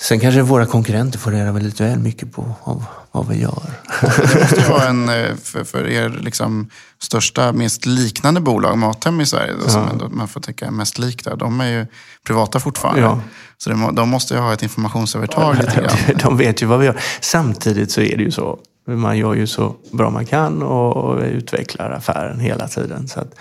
Sen 0.01 0.21
kanske 0.21 0.43
våra 0.43 0.67
konkurrenter 0.67 1.19
får 1.19 1.31
reda 1.31 1.53
väl 1.53 1.63
lite 1.63 1.85
väl 1.85 1.99
mycket 1.99 2.33
på 2.33 2.55
av 2.63 2.85
vad 3.13 3.29
vi 3.29 3.41
gör. 3.41 3.63
Det 4.01 4.41
måste 4.41 4.61
ju 4.61 4.69
vara 4.69 4.89
en, 4.89 5.07
för, 5.37 5.65
för 5.65 5.89
er 5.89 6.09
liksom, 6.09 6.71
största, 6.99 7.53
mest 7.53 7.87
liknande 7.87 8.41
bolag, 8.41 8.79
Mathem 8.79 9.21
i 9.21 9.27
Sverige, 9.27 9.55
då, 9.65 9.71
som 9.71 9.89
ändå, 9.89 10.09
man 10.09 10.29
får 10.29 10.41
tänka 10.41 10.67
är 10.67 10.71
mest 10.71 10.99
lik 10.99 11.25
där. 11.25 11.37
De 11.37 11.61
är 11.61 11.71
ju 11.71 11.87
privata 12.27 12.61
fortfarande. 12.61 13.01
Ja. 13.01 13.21
Så 13.59 13.71
det, 13.71 13.91
de 13.93 14.09
måste 14.09 14.35
ju 14.35 14.41
ha 14.41 14.53
ett 14.53 14.63
informationsövertag 14.63 15.57
lite 15.57 15.81
grann. 15.81 16.19
De 16.23 16.37
vet 16.37 16.63
ju 16.63 16.67
vad 16.67 16.79
vi 16.79 16.87
gör. 16.87 17.01
Samtidigt 17.21 17.91
så 17.91 18.01
är 18.01 18.17
det 18.17 18.23
ju 18.23 18.31
så. 18.31 18.59
Man 18.87 19.19
gör 19.19 19.35
ju 19.35 19.47
så 19.47 19.77
bra 19.93 20.11
man 20.11 20.27
kan 20.27 20.63
och 20.63 21.21
utvecklar 21.23 21.91
affären 21.91 22.41
hela 22.41 22.69
tiden. 22.69 23.09
Så 23.09 23.21
att, 23.21 23.35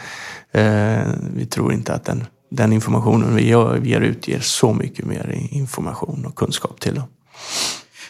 eh, 0.52 1.14
vi 1.36 1.46
tror 1.46 1.74
inte 1.74 1.94
att 1.94 2.06
den 2.06 2.26
den 2.50 2.74
informationen 2.74 3.36
vi 3.36 3.44
ger 3.90 4.02
ut 4.02 4.28
ger 4.28 4.40
så 4.40 4.74
mycket 4.74 5.06
mer 5.06 5.48
information 5.52 6.26
och 6.26 6.36
kunskap 6.36 6.80
till 6.80 6.96
dem. 6.96 7.08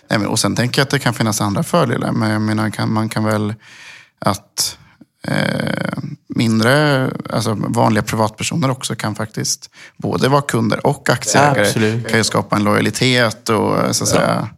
Nej, 0.09 0.19
men, 0.19 0.27
och 0.27 0.39
sen 0.39 0.55
tänker 0.55 0.81
jag 0.81 0.83
att 0.83 0.89
det 0.89 0.99
kan 0.99 1.13
finnas 1.13 1.41
andra 1.41 1.63
fördelar. 1.63 2.11
Men 2.11 2.31
jag 2.31 2.41
menar, 2.41 2.69
kan, 2.69 2.93
man 2.93 3.09
kan 3.09 3.23
väl 3.23 3.53
att 4.19 4.77
eh, 5.27 5.99
mindre, 6.27 7.07
alltså 7.29 7.53
vanliga 7.59 8.03
privatpersoner 8.03 8.69
också 8.69 8.95
kan 8.95 9.15
faktiskt 9.15 9.69
både 9.97 10.27
vara 10.27 10.41
kunder 10.41 10.87
och 10.87 11.09
aktieägare. 11.09 11.61
Absolut. 11.61 12.07
kan 12.07 12.17
ju 12.17 12.23
skapa 12.23 12.55
en 12.55 12.63
lojalitet 12.63 13.49
och 13.49 13.95
så 13.95 14.03
att 14.03 14.09
säga. 14.09 14.49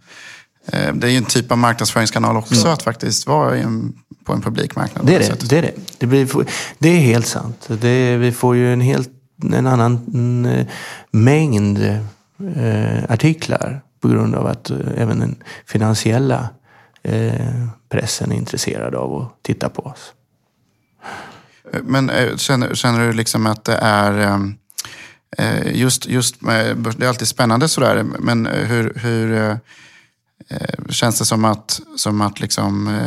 Eh, 0.65 0.93
det 0.93 1.07
är 1.07 1.11
ju 1.11 1.17
en 1.17 1.25
typ 1.25 1.51
av 1.51 1.57
marknadsföringskanal 1.57 2.37
också 2.37 2.55
mm. 2.55 2.73
att 2.73 2.83
faktiskt 2.83 3.27
vara 3.27 3.57
en, 3.57 3.93
på 4.25 4.33
en 4.33 4.41
publik 4.41 4.75
marknad. 4.75 5.05
Det 5.05 5.15
är 5.15 5.19
det. 5.19 5.49
Det 5.49 5.57
är, 5.57 5.61
det. 5.61 5.73
Det, 5.97 6.05
blir, 6.05 6.45
det 6.77 6.89
är 6.89 6.99
helt 6.99 7.27
sant. 7.27 7.65
Det, 7.67 8.17
vi 8.17 8.31
får 8.31 8.55
ju 8.55 8.73
en 8.73 8.81
helt 8.81 9.09
en 9.43 9.67
annan 9.67 10.05
mm, 10.13 10.45
eh, 10.45 10.67
mängd 11.11 11.79
eh, 12.55 13.03
artiklar 13.09 13.81
på 13.99 14.07
grund 14.07 14.35
av 14.35 14.47
att 14.47 14.69
eh, 14.69 14.77
även 14.97 15.19
den 15.19 15.35
finansiella 15.65 16.49
pressen 17.89 18.31
är 18.31 18.35
intresserad 18.35 18.95
av 18.95 19.21
att 19.21 19.43
titta 19.43 19.69
på 19.69 19.81
oss. 19.81 20.13
Men 21.83 22.11
känner, 22.37 22.75
känner 22.75 23.07
du 23.07 23.13
liksom 23.13 23.45
att 23.45 23.63
det 23.63 23.75
är 23.81 24.41
just, 25.73 26.05
just 26.05 26.35
det 26.41 27.05
är 27.05 27.07
alltid 27.07 27.27
spännande 27.27 27.67
sådär, 27.67 28.03
men 28.03 28.45
hur, 28.45 28.93
hur 28.95 29.57
känns 30.89 31.19
det 31.19 31.25
som 31.25 31.45
att, 31.45 31.81
som 31.97 32.21
att 32.21 32.39
liksom 32.39 32.99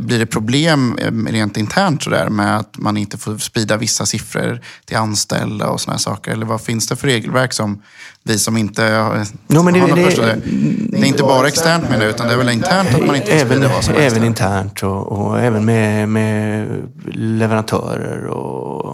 blir 0.00 0.18
det 0.18 0.26
problem 0.26 0.98
eh, 0.98 1.12
rent 1.12 1.56
internt 1.56 2.02
sådär 2.02 2.28
med 2.28 2.56
att 2.56 2.78
man 2.78 2.96
inte 2.96 3.18
får 3.18 3.38
sprida 3.38 3.76
vissa 3.76 4.06
siffror 4.06 4.60
till 4.84 4.96
anställda 4.96 5.68
och 5.68 5.80
sådana 5.80 5.98
saker? 5.98 6.32
Eller 6.32 6.46
vad 6.46 6.60
finns 6.60 6.86
det 6.88 6.96
för 6.96 7.06
regelverk 7.06 7.52
som 7.52 7.82
vi 8.30 8.38
som 8.38 8.56
inte 8.56 8.84
har, 8.84 9.26
no, 9.46 9.62
men 9.62 9.74
det, 9.74 9.80
har 9.80 9.88
det, 9.88 9.94
det, 9.94 10.40
det, 10.88 10.98
är 10.98 11.04
inte 11.04 11.22
bara 11.22 11.48
externt 11.48 11.90
med 11.90 12.00
det, 12.00 12.06
utan 12.06 12.26
det 12.26 12.32
är 12.32 12.38
väl 12.38 12.48
internt 12.48 12.94
att 12.94 13.06
man 13.06 13.16
inte 13.16 13.32
även, 13.32 13.46
sprida 13.46 13.74
vad 13.74 13.84
som 13.84 13.94
helst? 13.94 14.16
Även 14.16 14.26
internt 14.26 14.82
och, 14.82 15.12
och, 15.12 15.40
även 15.40 15.64
med, 15.64 16.08
med 16.08 16.68
leverantörer 17.14 18.26
och, 18.26 18.84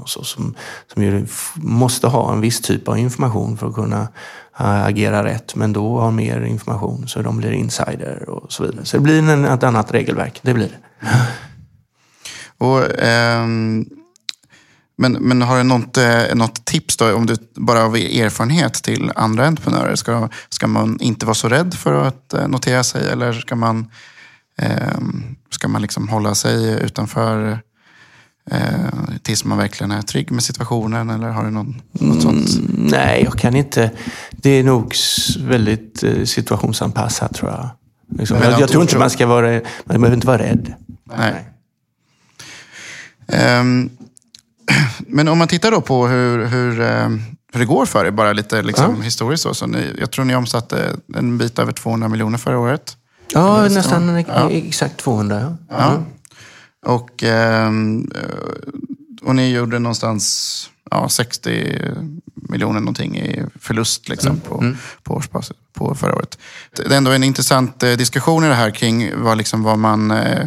och 0.00 0.08
så 0.08 0.24
som, 0.24 0.54
som 0.94 1.02
ju 1.02 1.26
måste 1.54 2.06
ha 2.06 2.32
en 2.32 2.40
viss 2.40 2.60
typ 2.60 2.88
av 2.88 2.98
information 2.98 3.56
för 3.56 3.68
att 3.68 3.74
kunna 3.74 4.08
agera 4.52 5.24
rätt, 5.24 5.54
men 5.54 5.72
då 5.72 5.98
har 5.98 6.10
mer 6.10 6.40
information 6.40 7.08
så 7.08 7.22
de 7.22 7.36
blir 7.36 7.52
insider 7.52 8.28
och 8.28 8.52
så 8.52 8.62
vidare. 8.62 8.84
Så 8.84 8.96
det 8.96 9.02
blir 9.02 9.18
en, 9.18 9.44
ett 9.44 9.62
annat 9.62 9.94
regelverk, 9.94 10.38
det 10.42 10.54
blir 10.54 10.68
det. 10.68 11.08
Och, 12.58 13.04
ähm, 13.04 13.86
men, 15.00 15.12
men 15.12 15.42
har 15.42 15.56
du 15.56 15.62
något, 15.62 15.96
äh, 15.96 16.34
något 16.34 16.64
tips 16.64 16.96
då, 16.96 17.14
om 17.14 17.26
du 17.26 17.36
bara 17.54 17.84
av 17.84 17.96
erfarenhet 17.96 18.74
till 18.74 19.12
andra 19.16 19.46
entreprenörer? 19.46 19.94
Ska, 19.96 20.28
ska 20.48 20.66
man 20.66 21.00
inte 21.00 21.26
vara 21.26 21.34
så 21.34 21.48
rädd 21.48 21.74
för 21.74 21.94
att 21.94 22.34
äh, 22.34 22.48
notera 22.48 22.84
sig 22.84 23.08
eller 23.08 23.32
ska 23.32 23.56
man, 23.56 23.86
äh, 24.58 24.98
ska 25.50 25.68
man 25.68 25.82
liksom 25.82 26.08
hålla 26.08 26.34
sig 26.34 26.82
utanför 26.82 27.58
Eh, 28.50 29.18
tills 29.22 29.44
man 29.44 29.58
verkligen 29.58 29.90
är 29.90 30.02
trygg 30.02 30.30
med 30.30 30.42
situationen? 30.42 31.10
Eller 31.10 31.28
har 31.28 31.44
du 31.44 31.50
någon, 31.50 31.82
något 31.92 32.22
sånt? 32.22 32.48
Mm, 32.58 32.86
nej, 32.90 33.22
jag 33.24 33.38
kan 33.38 33.56
inte. 33.56 33.90
Det 34.30 34.50
är 34.50 34.64
nog 34.64 34.94
väldigt 35.38 36.02
eh, 36.02 36.24
situationsanpassat 36.24 37.34
tror 37.34 37.50
jag. 37.50 37.68
Liksom. 38.18 38.36
Jag, 38.42 38.60
jag 38.60 38.68
tror 38.68 38.82
inte 38.82 38.98
man 38.98 39.10
ska 39.10 39.26
vara, 39.26 39.50
man 39.84 40.00
behöver 40.00 40.14
inte 40.14 40.26
vara 40.26 40.42
rädd. 40.42 40.74
Nej. 41.04 41.34
nej. 43.26 43.60
Um, 43.60 43.90
men 45.06 45.28
om 45.28 45.38
man 45.38 45.48
tittar 45.48 45.70
då 45.70 45.80
på 45.80 46.06
hur, 46.06 46.46
hur, 46.46 46.80
um, 46.80 47.22
hur 47.52 47.60
det 47.60 47.66
går 47.66 47.86
för 47.86 48.04
er, 48.04 48.10
bara 48.10 48.32
lite 48.32 48.62
liksom, 48.62 48.94
ja. 48.96 49.02
historiskt. 49.02 49.42
Så, 49.42 49.54
så 49.54 49.66
ni, 49.66 49.96
jag 49.98 50.10
tror 50.10 50.24
ni 50.24 50.34
omsatte 50.34 50.96
en 51.16 51.38
bit 51.38 51.58
över 51.58 51.72
200 51.72 52.08
miljoner 52.08 52.38
förra 52.38 52.58
året. 52.58 52.96
Ja, 53.32 53.68
nästan 53.68 54.24
ja. 54.28 54.50
exakt 54.50 54.96
200. 54.96 55.56
Ja. 55.68 55.76
ja. 55.78 56.04
Och, 56.92 57.22
ehm, 57.22 58.10
och 59.22 59.34
ni 59.34 59.50
gjorde 59.50 59.78
någonstans 59.78 60.70
ja, 60.90 61.08
60 61.08 61.78
miljoner 62.34 62.80
någonting 62.80 63.18
i 63.18 63.44
förlust 63.60 64.08
liksom, 64.08 64.30
mm. 64.30 64.40
på, 64.40 64.58
mm. 64.60 64.76
på 65.02 65.14
årsbasis 65.14 65.56
på 65.72 65.94
förra 65.94 66.14
året. 66.14 66.38
Det 66.76 66.92
är 66.92 66.96
ändå 66.96 67.10
en 67.10 67.24
intressant 67.24 67.82
eh, 67.82 67.92
diskussion 67.92 68.44
i 68.44 68.48
det 68.48 68.54
här 68.54 68.70
kring 68.70 69.22
vad, 69.22 69.38
liksom, 69.38 69.62
vad 69.62 69.78
man, 69.78 70.10
eh, 70.10 70.46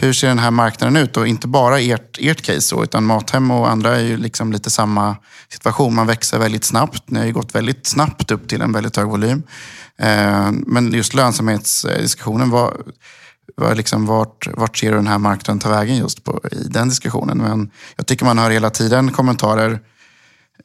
hur 0.00 0.12
ser 0.12 0.28
den 0.28 0.38
här 0.38 0.50
marknaden 0.50 0.96
ut? 0.96 1.16
Och 1.16 1.26
inte 1.26 1.48
bara 1.48 1.80
ert, 1.80 2.18
ert 2.20 2.42
case, 2.42 2.76
utan 2.82 3.04
Mathem 3.04 3.50
och 3.50 3.70
andra 3.70 3.96
är 3.96 4.02
ju 4.02 4.16
liksom 4.16 4.52
lite 4.52 4.70
samma 4.70 5.16
situation. 5.48 5.94
Man 5.94 6.06
växer 6.06 6.38
väldigt 6.38 6.64
snabbt. 6.64 7.10
Ni 7.10 7.18
har 7.18 7.26
ju 7.26 7.32
gått 7.32 7.54
väldigt 7.54 7.86
snabbt 7.86 8.30
upp 8.30 8.48
till 8.48 8.62
en 8.62 8.72
väldigt 8.72 8.96
hög 8.96 9.06
volym. 9.06 9.42
Eh, 9.96 10.50
men 10.52 10.92
just 10.92 11.14
lönsamhetsdiskussionen, 11.14 12.50
var, 12.50 12.76
var 13.56 13.74
liksom 13.74 14.06
vart, 14.06 14.48
vart 14.56 14.78
ser 14.78 14.90
du 14.90 14.96
den 14.96 15.06
här 15.06 15.18
marknaden 15.18 15.58
ta 15.58 15.68
vägen 15.68 15.96
just 15.96 16.24
på, 16.24 16.40
i 16.52 16.68
den 16.68 16.88
diskussionen? 16.88 17.38
Men 17.38 17.70
jag 17.96 18.06
tycker 18.06 18.24
man 18.24 18.38
hör 18.38 18.50
hela 18.50 18.70
tiden 18.70 19.12
kommentarer 19.12 19.80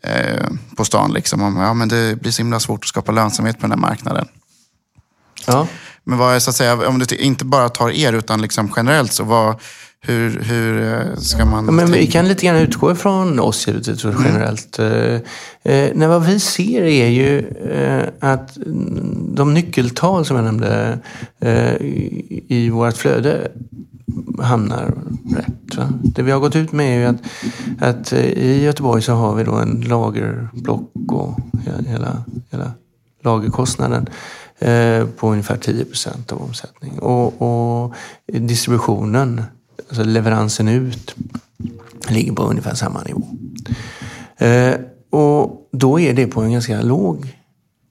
eh, 0.02 0.48
på 0.78 0.86
stan 0.86 1.14
liksom 1.14 1.42
om 1.42 1.58
att 1.58 1.92
ja, 1.92 1.98
det 1.98 2.22
blir 2.22 2.32
så 2.32 2.42
himla 2.42 2.60
svårt 2.60 2.84
att 2.84 2.88
skapa 2.88 3.12
lönsamhet 3.12 3.56
på 3.56 3.62
den 3.62 3.72
här 3.72 3.90
marknaden. 3.90 4.28
Ja. 5.48 5.68
Men 6.06 6.18
vad 6.18 6.36
är 6.36 6.40
så 6.40 6.50
att 6.50 6.56
säga, 6.56 6.88
om 6.88 7.00
du 7.00 7.16
inte 7.16 7.46
bara 7.46 7.70
tar 7.70 7.90
er 7.90 8.14
utan 8.14 8.42
liksom 8.42 8.74
generellt, 8.76 9.14
så 9.14 9.24
vad, 9.24 9.56
hur, 10.08 10.40
hur 10.40 10.94
eh, 10.94 11.16
ska 11.18 11.46
man... 11.46 11.66
Ja, 11.66 11.72
men 11.72 11.92
vi 11.92 12.08
kan 12.08 12.28
lite 12.28 12.46
grann 12.46 12.56
utgå 12.56 12.92
ifrån 12.92 13.40
oss 13.40 13.68
givetvis 13.68 14.04
mm. 14.04 14.24
generellt. 14.26 14.80
Mm. 14.80 15.22
Eh, 15.64 15.90
när 15.96 16.08
vad 16.08 16.26
vi 16.26 16.40
ser 16.40 16.84
är 16.84 17.08
ju 17.08 17.40
eh, 17.72 18.30
att 18.32 18.58
de 19.36 19.54
nyckeltal 19.54 20.26
som 20.26 20.36
jag 20.36 20.46
nämnde 20.46 21.00
eh, 21.40 21.76
i 22.48 22.70
vårt 22.74 22.98
flöde 22.98 23.52
hamnar 24.42 24.94
rätt. 25.36 25.76
Va? 25.78 25.90
Det 26.04 26.22
vi 26.22 26.32
har 26.32 26.40
gått 26.40 26.56
ut 26.56 26.72
med 26.72 26.96
är 26.96 27.00
ju 27.00 27.06
att, 27.06 27.22
att 27.80 28.14
eh, 28.14 28.26
i 28.26 28.64
Göteborg 28.64 29.02
så 29.02 29.14
har 29.14 29.36
vi 29.36 29.44
då 29.44 29.56
en 29.56 29.82
lagerblock 29.82 30.92
och 31.12 31.40
hela, 31.88 32.24
hela 32.52 32.72
lagerkostnaden 33.24 34.10
Eh, 34.60 35.06
på 35.06 35.32
ungefär 35.32 35.58
10 35.58 35.86
procent 35.86 36.32
av 36.32 36.42
omsättningen. 36.42 37.00
Och, 37.00 37.42
och, 37.42 37.94
distributionen, 38.26 39.44
alltså 39.88 40.04
leveransen 40.04 40.68
ut, 40.68 41.16
ligger 42.10 42.32
på 42.32 42.44
ungefär 42.44 42.76
samma 42.76 43.02
nivå. 43.02 43.28
Eh, 44.38 44.76
och 45.10 45.70
då 45.72 46.00
är 46.00 46.14
det 46.14 46.28
på 46.28 46.42
en 46.42 46.52
ganska 46.52 46.82
låg, 46.82 47.38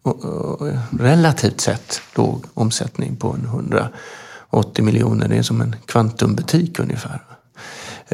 eh, 0.07 0.79
relativt 1.01 1.61
sett 1.61 2.01
låg 2.15 2.45
omsättning 2.55 3.17
på 3.17 3.37
180 3.37 4.85
miljoner. 4.85 5.29
Det 5.29 5.37
är 5.37 5.43
som 5.43 5.61
en 5.61 5.77
kvantumbutik 5.87 6.79
ungefär. 6.79 7.23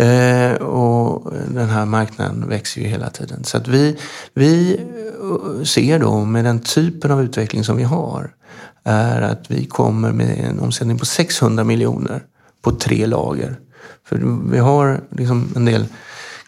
Eh, 0.00 0.52
och 0.54 1.32
den 1.48 1.68
här 1.68 1.84
marknaden 1.84 2.48
växer 2.48 2.80
ju 2.80 2.86
hela 2.86 3.10
tiden. 3.10 3.44
Så 3.44 3.56
att 3.56 3.68
vi, 3.68 3.96
vi 4.34 4.80
eh, 4.80 5.64
ser 5.64 5.98
då 5.98 6.24
med 6.24 6.44
den 6.44 6.60
typen 6.60 7.10
av 7.10 7.22
utveckling 7.22 7.64
som 7.64 7.76
vi 7.76 7.82
har 7.82 8.34
är 8.84 9.22
att 9.22 9.50
vi 9.50 9.66
kommer 9.66 10.12
med 10.12 10.38
en 10.38 10.60
omsättning 10.60 10.98
på 10.98 11.06
600 11.06 11.64
miljoner 11.64 12.22
på 12.62 12.70
tre 12.70 13.06
lager. 13.06 13.58
För 14.08 14.40
vi 14.50 14.58
har 14.58 15.00
liksom 15.10 15.52
en 15.56 15.64
del 15.64 15.86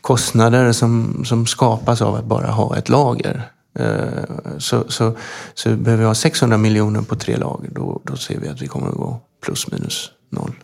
kostnader 0.01 0.73
som, 0.73 1.25
som 1.25 1.47
skapas 1.47 2.03
av 2.03 2.15
att 2.15 2.25
bara 2.25 2.51
ha 2.51 2.77
ett 2.77 2.89
lager. 2.89 3.51
Eh, 3.79 4.59
så, 4.59 4.85
så, 4.89 5.17
så 5.55 5.77
behöver 5.77 6.03
vi 6.03 6.07
ha 6.07 6.15
600 6.15 6.59
miljoner 6.59 7.03
på 7.03 7.17
tre 7.17 7.37
lager. 7.37 7.71
Då, 7.71 8.01
då 8.05 8.17
ser 8.17 8.41
vi 8.41 8.49
att 8.49 8.63
vi 8.63 8.67
kommer 8.67 8.89
att 8.89 8.95
gå 8.95 9.21
plus 9.45 9.71
minus 9.71 10.11
noll. 10.31 10.55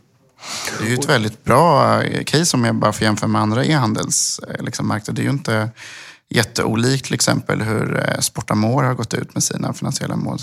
Det 0.79 0.85
är 0.85 0.89
ju 0.89 0.95
ett 0.95 1.09
väldigt 1.09 1.45
bra 1.45 2.03
case 2.27 2.57
om 2.57 2.65
jag 2.65 2.75
bara 2.75 2.93
får 2.93 3.05
jämföra 3.05 3.29
med 3.29 3.43
andra 3.43 3.65
e-handelsmarknader. 3.65 4.65
Liksom, 4.65 5.01
det 5.07 5.23
är 5.23 5.25
ju 5.25 5.31
inte 5.31 5.71
jätteolikt 6.31 7.05
till 7.05 7.15
exempel 7.15 7.63
hur 7.63 7.97
eh, 7.97 8.21
Sportamore 8.21 8.87
har 8.87 8.95
gått 8.95 9.15
ut 9.15 9.35
med 9.35 9.43
sina 9.43 9.73
finansiella 9.73 10.17
mål. 10.17 10.39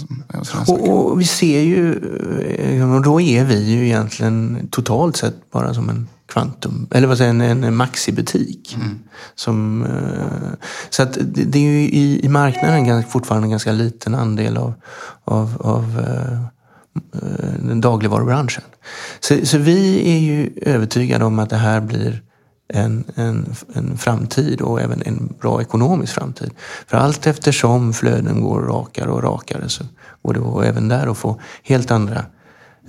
Och, 0.68 1.12
och, 1.12 1.22
vi 1.22 1.26
ser 1.26 1.62
ju, 1.62 1.94
eh, 2.58 2.96
och 2.96 3.02
då 3.02 3.22
är 3.22 3.46
vi 3.46 3.64
ju 3.64 3.86
egentligen 3.86 4.68
totalt 4.72 5.18
sett 5.18 5.52
bara 5.52 5.74
som 5.74 5.90
en 5.90 6.08
kvantum, 6.28 6.88
eller 6.92 7.08
vad 7.08 7.18
säger 7.18 7.30
en, 7.30 7.64
en 7.64 7.76
maxibutik. 7.76 8.76
Mm. 8.76 9.00
Som, 9.36 9.84
eh, 9.84 10.68
så 10.90 11.04
att 11.04 11.14
det, 11.14 11.44
det 11.44 11.60
är 11.60 11.64
ju 11.64 11.80
i, 11.80 12.26
i 12.26 12.30
marknaden 12.30 13.04
fortfarande 13.04 13.46
en 13.46 13.52
ganska 13.52 13.72
liten 13.72 14.16
andel 14.16 14.58
av, 14.58 14.74
av, 15.26 15.58
av 15.60 16.02
Eh, 16.96 17.68
den 17.68 17.82
dagligvarubranschen. 17.82 18.64
Så, 19.20 19.46
så 19.46 19.58
vi 19.58 20.12
är 20.16 20.20
ju 20.20 20.50
övertygade 20.62 21.26
om 21.26 21.40
att 21.40 21.50
det 21.50 21.58
här 21.58 21.82
blir 21.82 22.22
en, 22.74 23.04
en, 23.16 23.56
en 23.74 23.98
framtid 23.98 24.62
och 24.62 24.82
även 24.82 25.02
en 25.06 25.34
bra 25.42 25.62
ekonomisk 25.62 26.14
framtid. 26.14 26.52
För 26.88 26.98
allt 26.98 27.28
eftersom 27.28 27.94
flöden 27.94 28.42
går 28.42 28.62
rakare 28.62 29.10
och 29.10 29.24
rakare 29.24 29.70
så 29.70 29.84
går 30.22 30.34
det 30.34 30.68
även 30.68 30.88
där 30.88 31.08
att 31.08 31.18
få 31.18 31.42
helt 31.64 31.92
andra 31.92 32.26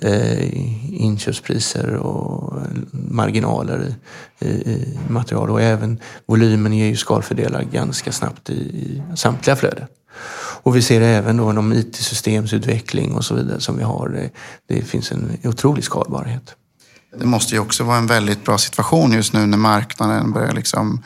eh, 0.01 1.03
inköpspriser 1.03 1.95
och 1.95 2.55
marginaler 2.93 3.95
i, 4.39 4.49
i, 4.49 4.99
material. 5.09 5.51
Och 5.51 5.63
även 5.63 6.01
volymen 6.27 6.73
ger 6.73 6.87
ju 6.87 6.97
skalfördelar 6.97 7.63
ganska 7.63 8.13
snabbt 8.13 8.51
i, 8.51 8.55
i 8.55 9.03
samtliga 9.17 9.57
flöden. 9.57 9.87
Och 10.63 10.77
vi 10.77 10.83
ser 10.83 11.01
även 11.01 11.37
då 11.37 11.53
de 11.53 11.73
IT-systemsutveckling 11.73 13.15
och 13.15 13.25
så 13.25 13.35
vidare 13.35 13.61
som 13.61 13.77
vi 13.77 13.83
har. 13.83 14.09
Det, 14.09 14.31
det 14.75 14.83
finns 14.83 15.13
en 15.13 15.39
otrolig 15.45 15.85
skalbarhet. 15.85 16.55
Det 17.19 17.27
måste 17.27 17.55
ju 17.55 17.61
också 17.61 17.85
vara 17.85 17.99
en 17.99 18.07
väldigt 18.07 18.45
bra 18.45 18.59
situation 18.59 19.13
just 19.13 19.33
nu 19.33 19.47
när 19.47 19.59
marknaden 19.59 20.33
börjar 20.33 20.53
liksom... 20.53 21.03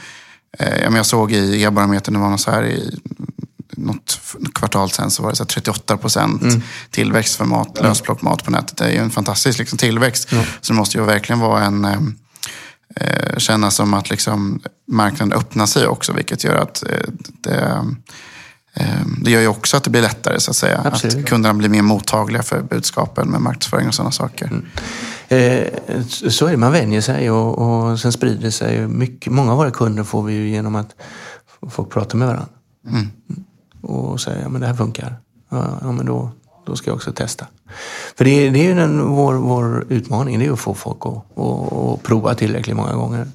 Eh, 0.59 0.95
jag 0.95 1.07
såg 1.07 1.33
i 1.33 1.63
e-barometern, 1.63 2.15
det 2.15 2.21
var 2.21 2.31
något 2.31 2.41
så 2.41 2.51
här 2.51 2.65
i 2.65 2.99
något 3.77 4.21
kvartal 4.55 4.91
sen 4.91 5.11
så 5.11 5.23
var 5.23 5.31
det 5.31 5.37
så 5.37 5.45
38 5.45 5.97
procent 5.97 6.43
mm. 6.43 6.63
tillväxt 6.91 7.37
för 7.37 7.45
mat, 7.45 7.79
mm. 7.79 7.89
lösplockmat 7.89 8.45
på 8.45 8.51
nätet. 8.51 8.77
Det 8.77 8.85
är 8.85 8.91
ju 8.91 8.99
en 8.99 9.11
fantastisk 9.11 9.59
liksom, 9.59 9.79
tillväxt. 9.79 10.33
Mm. 10.33 10.45
Så 10.61 10.73
det 10.73 10.77
måste 10.77 10.99
ju 10.99 11.05
verkligen 11.05 11.41
vara 11.41 11.65
en... 11.65 11.85
Eh, 11.85 11.99
eh, 12.97 13.37
kännas 13.37 13.75
som 13.75 13.95
att 13.95 14.11
liksom, 14.11 14.61
marknaden 14.89 15.39
öppnar 15.39 15.67
sig 15.67 15.87
också, 15.87 16.13
vilket 16.13 16.45
gör 16.45 16.57
att 16.57 16.83
eh, 16.83 17.11
det, 17.41 17.87
det 19.25 19.31
gör 19.31 19.41
ju 19.41 19.49
också 19.49 19.77
att 19.77 19.85
det 19.85 19.91
blir 19.91 20.03
lättare 20.03 20.41
så 20.41 20.51
att 20.51 20.57
säga. 20.57 20.83
Absolut. 20.85 21.17
Att 21.17 21.27
kunderna 21.27 21.55
blir 21.55 21.69
mer 21.69 21.83
mottagliga 21.83 22.43
för 22.43 22.63
budskapen 22.63 23.29
med 23.29 23.41
marknadsföring 23.41 23.89
och 23.89 23.95
sådana 23.95 24.11
saker. 24.11 24.47
Mm. 24.47 24.65
Eh, 25.29 25.67
så 26.09 26.47
är 26.47 26.51
det, 26.51 26.57
man 26.57 26.73
vänjer 26.73 27.01
sig 27.01 27.31
och, 27.31 27.59
och 27.59 28.01
sen 28.01 28.13
sprider 28.13 28.43
det 28.43 28.53
sig. 28.53 28.87
Mycket, 28.87 29.33
många 29.33 29.51
av 29.53 29.57
våra 29.57 29.71
kunder 29.71 30.05
får 30.05 30.23
vi 30.23 30.33
ju 30.33 30.49
genom 30.49 30.75
att 30.75 30.95
folk 31.71 31.91
pratar 31.91 32.19
med 32.19 32.29
varandra. 32.29 32.49
Mm. 32.89 33.09
Och 33.83 34.21
säger, 34.21 34.43
ja 34.43 34.49
men 34.49 34.61
det 34.61 34.67
här 34.67 34.75
funkar. 34.75 35.17
Ja, 35.49 35.93
men 35.93 36.07
då, 36.07 36.31
då 36.67 36.77
ska 36.77 36.91
jag 36.91 36.97
också 36.97 37.13
testa. 37.13 37.47
För 38.17 38.25
det, 38.25 38.51
det 38.51 38.59
är 38.59 38.65
ju 38.65 38.75
den, 38.75 39.09
vår, 39.09 39.35
vår 39.35 39.87
utmaning, 39.89 40.39
det 40.39 40.47
är 40.47 40.53
att 40.53 40.61
få 40.61 40.75
folk 40.75 41.07
att 41.07 41.25
och, 41.35 41.73
och 41.73 42.03
prova 42.03 42.35
tillräckligt 42.35 42.77
många 42.77 42.93
gånger. 42.93 43.27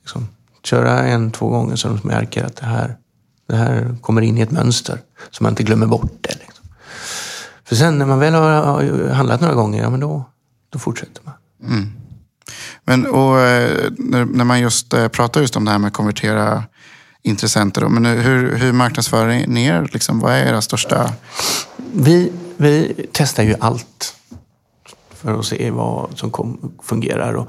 Liksom, 0.00 0.28
köra 0.64 1.02
en, 1.02 1.30
två 1.30 1.48
gånger 1.48 1.76
så 1.76 1.88
de 1.88 2.08
märker 2.08 2.44
att 2.44 2.56
det 2.56 2.66
här, 2.66 2.96
det 3.50 3.56
här 3.56 3.96
kommer 4.00 4.22
in 4.22 4.38
i 4.38 4.40
ett 4.40 4.50
mönster. 4.50 5.00
Så 5.30 5.42
man 5.42 5.52
inte 5.52 5.62
glömmer 5.62 5.86
bort 5.86 6.12
det. 6.20 6.34
Liksom. 6.34 6.64
För 7.64 7.76
sen 7.76 7.98
när 7.98 8.06
man 8.06 8.18
väl 8.18 8.34
har 8.34 9.08
handlat 9.08 9.40
några 9.40 9.54
gånger, 9.54 9.82
ja 9.82 9.90
men 9.90 10.00
då, 10.00 10.24
då 10.70 10.78
fortsätter 10.78 11.22
man. 11.24 11.34
Mm. 11.72 11.92
Men 12.84 13.06
och, 13.06 13.40
eh, 13.40 13.90
när 14.26 14.44
man 14.44 14.60
just 14.60 14.94
eh, 14.94 15.08
pratar 15.08 15.40
just 15.40 15.56
om 15.56 15.64
det 15.64 15.70
här 15.70 15.78
med 15.78 15.88
att 15.88 15.94
konvertera 15.94 16.64
intressenter. 17.22 17.80
Då, 17.80 17.88
men 17.88 18.04
hur, 18.04 18.56
hur 18.56 18.72
marknadsför 18.72 19.26
ni 19.46 19.64
er? 19.64 19.88
Liksom, 19.92 20.20
vad 20.20 20.32
är 20.32 20.46
era 20.46 20.62
största... 20.62 21.12
Vi, 21.92 22.32
vi 22.56 22.94
testar 23.12 23.42
ju 23.42 23.54
allt 23.60 24.14
för 25.10 25.38
att 25.38 25.46
se 25.46 25.70
vad 25.70 26.18
som 26.18 26.30
kom, 26.30 26.72
fungerar 26.82 27.34
och 27.34 27.48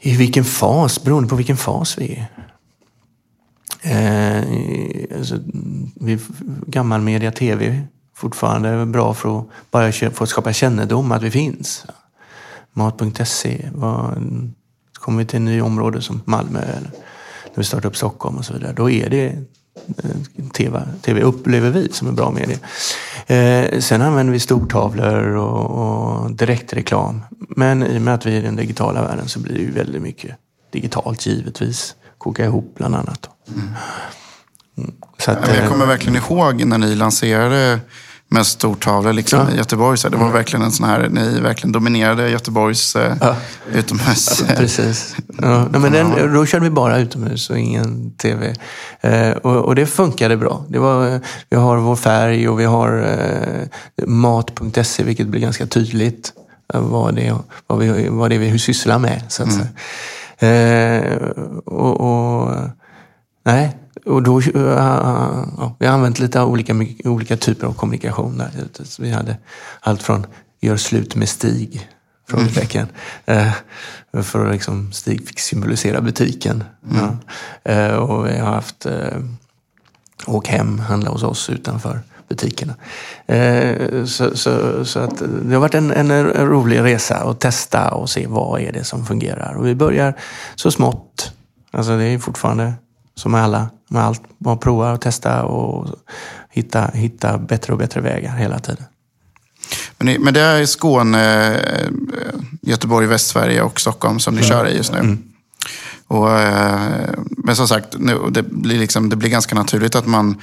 i 0.00 0.16
vilken 0.16 0.44
fas, 0.44 1.04
beroende 1.04 1.28
på 1.28 1.36
vilken 1.36 1.56
fas 1.56 1.98
vi 1.98 2.14
är. 2.14 2.49
Eh, 3.82 4.42
alltså, 5.16 5.38
vi, 6.00 6.18
gammal 6.66 7.00
media 7.00 7.32
tv 7.32 7.82
fortfarande 8.14 8.86
bra 8.86 9.14
för 9.14 9.38
att 9.38 9.46
bara 9.70 9.92
få 9.92 10.26
skapa 10.26 10.52
kännedom 10.52 11.12
att 11.12 11.22
vi 11.22 11.30
finns. 11.30 11.86
Mat.se. 12.72 13.70
Kommer 14.92 15.18
vi 15.18 15.24
till 15.24 15.36
ett 15.36 15.42
nytt 15.42 15.62
område 15.62 16.02
som 16.02 16.22
Malmö 16.24 16.60
eller 16.60 16.90
när 17.44 17.56
vi 17.56 17.64
startar 17.64 17.88
upp 17.88 17.96
Stockholm 17.96 18.36
och 18.36 18.44
så 18.44 18.52
vidare. 18.52 18.72
Då 18.72 18.90
är 18.90 19.10
det 19.10 19.26
eh, 19.26 20.46
TV, 20.52 20.82
TV 21.02 21.22
upplever 21.22 21.70
vi 21.70 21.88
som 21.92 22.08
en 22.08 22.14
bra 22.14 22.30
medie. 22.30 22.58
Eh, 23.26 23.80
sen 23.80 24.02
använder 24.02 24.32
vi 24.32 24.40
stortavlor 24.40 25.36
och, 25.36 25.70
och 25.70 26.30
direktreklam. 26.30 27.20
Men 27.48 27.82
i 27.82 27.98
och 27.98 28.02
med 28.02 28.14
att 28.14 28.26
vi 28.26 28.36
är 28.36 28.38
i 28.38 28.42
den 28.42 28.56
digitala 28.56 29.02
världen 29.02 29.28
så 29.28 29.40
blir 29.40 29.54
det 29.54 29.60
ju 29.60 29.70
väldigt 29.70 30.02
mycket 30.02 30.36
digitalt 30.72 31.26
givetvis. 31.26 31.96
Koka 32.20 32.44
ihop 32.44 32.74
bland 32.76 32.94
annat. 32.94 33.28
Mm. 33.48 33.68
Mm. 34.78 34.94
Att, 35.26 35.56
jag 35.56 35.68
kommer 35.68 35.84
eh, 35.84 35.88
verkligen 35.88 36.16
ihåg 36.16 36.64
när 36.64 36.78
ni 36.78 36.94
lanserade 36.94 37.80
med 38.28 38.46
stortavlor 38.46 39.12
liksom, 39.12 39.38
ja. 39.38 39.54
i 39.54 39.56
Göteborg. 39.56 39.98
Så 39.98 40.08
det 40.08 40.16
var 40.16 40.24
mm. 40.24 40.34
verkligen 40.34 40.64
en 40.64 40.72
sån 40.72 40.86
här, 40.86 41.08
ni 41.08 41.40
verkligen 41.40 41.72
dominerade 41.72 42.30
Göteborgs 42.30 42.96
eh, 42.96 43.16
ja. 43.20 43.36
utomhus. 43.72 44.44
Ja, 44.48 44.54
precis. 44.56 45.16
Ja. 45.42 45.68
Men 45.68 45.92
den, 45.92 46.34
då 46.34 46.46
körde 46.46 46.64
vi 46.64 46.70
bara 46.70 46.98
utomhus 46.98 47.50
och 47.50 47.58
ingen 47.58 48.10
tv. 48.10 48.54
Eh, 49.00 49.30
och, 49.30 49.56
och, 49.56 49.74
det 49.74 49.86
funkade 49.86 50.36
bra. 50.36 50.64
Det 50.68 50.78
var, 50.78 51.20
vi 51.48 51.56
har 51.56 51.76
vår 51.76 51.96
färg 51.96 52.48
och 52.48 52.60
vi 52.60 52.64
har 52.64 53.02
eh, 53.02 54.06
mat.se, 54.06 55.02
vilket 55.02 55.26
blir 55.26 55.40
ganska 55.40 55.66
tydligt. 55.66 56.32
vad 56.74 57.14
det, 57.14 57.34
vad 57.66 57.78
vi, 57.78 58.08
vad 58.08 58.30
det 58.30 58.34
är 58.34 58.38
vi 58.38 58.58
sysslar 58.58 58.98
med. 58.98 59.22
Så 59.28 59.42
att 59.42 59.52
mm. 59.52 59.66
Eh, 60.40 61.16
och, 61.64 62.00
och, 62.00 62.56
nej, 63.44 63.76
och 64.06 64.22
då, 64.22 64.40
uh, 64.40 64.56
uh, 64.56 65.72
vi 65.78 65.86
har 65.86 65.94
använt 65.94 66.18
lite 66.18 66.42
olika, 66.42 66.74
olika 67.04 67.36
typer 67.36 67.66
av 67.66 67.72
kommunikation. 67.72 68.38
Där. 68.38 68.50
Vi 68.98 69.10
hade 69.10 69.36
allt 69.80 70.02
från 70.02 70.26
gör 70.60 70.76
slut 70.76 71.16
med 71.16 71.28
Stig, 71.28 71.88
frågetecken. 72.28 72.86
Mm. 73.26 73.52
För 74.22 74.46
att 74.46 74.52
liksom, 74.52 74.92
Stig 74.92 75.28
fick 75.28 75.40
symbolisera 75.40 76.00
butiken. 76.00 76.64
Mm. 76.90 77.16
Ja. 77.62 77.98
och 77.98 78.26
vi 78.26 78.38
har 78.38 78.52
haft 78.52 78.86
Åk 80.26 80.48
hem, 80.48 80.78
handla 80.78 81.10
hos 81.10 81.22
oss 81.22 81.50
utanför 81.50 82.00
butikerna. 82.30 82.74
Eh, 83.26 84.04
så, 84.04 84.36
så, 84.36 84.84
så, 84.84 84.98
att 84.98 85.18
det 85.18 85.54
har 85.54 85.60
varit 85.60 85.74
en, 85.74 85.90
en, 85.90 86.24
rolig 86.32 86.80
resa 86.80 87.16
att 87.16 87.40
testa 87.40 87.90
och 87.90 88.10
se 88.10 88.26
vad 88.26 88.60
är 88.60 88.72
det 88.72 88.84
som 88.84 89.06
fungerar. 89.06 89.54
Och 89.54 89.66
vi 89.66 89.74
börjar 89.74 90.14
så 90.54 90.70
smått. 90.70 91.32
Alltså 91.70 91.96
det 91.96 92.04
är 92.04 92.18
fortfarande 92.18 92.72
som 93.14 93.32
med 93.32 93.42
alla, 93.42 93.70
med 93.88 94.02
allt. 94.02 94.22
Man 94.38 94.58
provar 94.58 94.92
och 94.94 95.00
testa 95.00 95.42
och 95.44 95.88
hitta, 96.50 96.90
hitta 96.94 97.38
bättre 97.38 97.72
och 97.72 97.78
bättre 97.78 98.00
vägar 98.00 98.36
hela 98.36 98.58
tiden. 98.58 98.84
Men, 99.98 100.22
men 100.22 100.34
det 100.34 100.40
är 100.40 100.66
Skåne, 100.66 101.54
eh, 101.54 101.88
Göteborg, 102.62 103.06
Västsverige 103.06 103.62
och 103.62 103.80
Stockholm 103.80 104.18
som 104.18 104.34
ni 104.34 104.40
mm. 104.40 104.48
kör 104.48 104.68
i 104.68 104.76
just 104.76 104.92
nu. 104.92 104.98
Mm. 104.98 105.22
Och, 106.06 106.38
eh, 106.38 107.10
men 107.28 107.56
som 107.56 107.68
sagt, 107.68 107.96
nu, 107.98 108.18
det, 108.30 108.42
blir 108.42 108.78
liksom, 108.78 109.08
det 109.08 109.16
blir 109.16 109.30
ganska 109.30 109.54
naturligt 109.54 109.94
att 109.94 110.06
man 110.06 110.42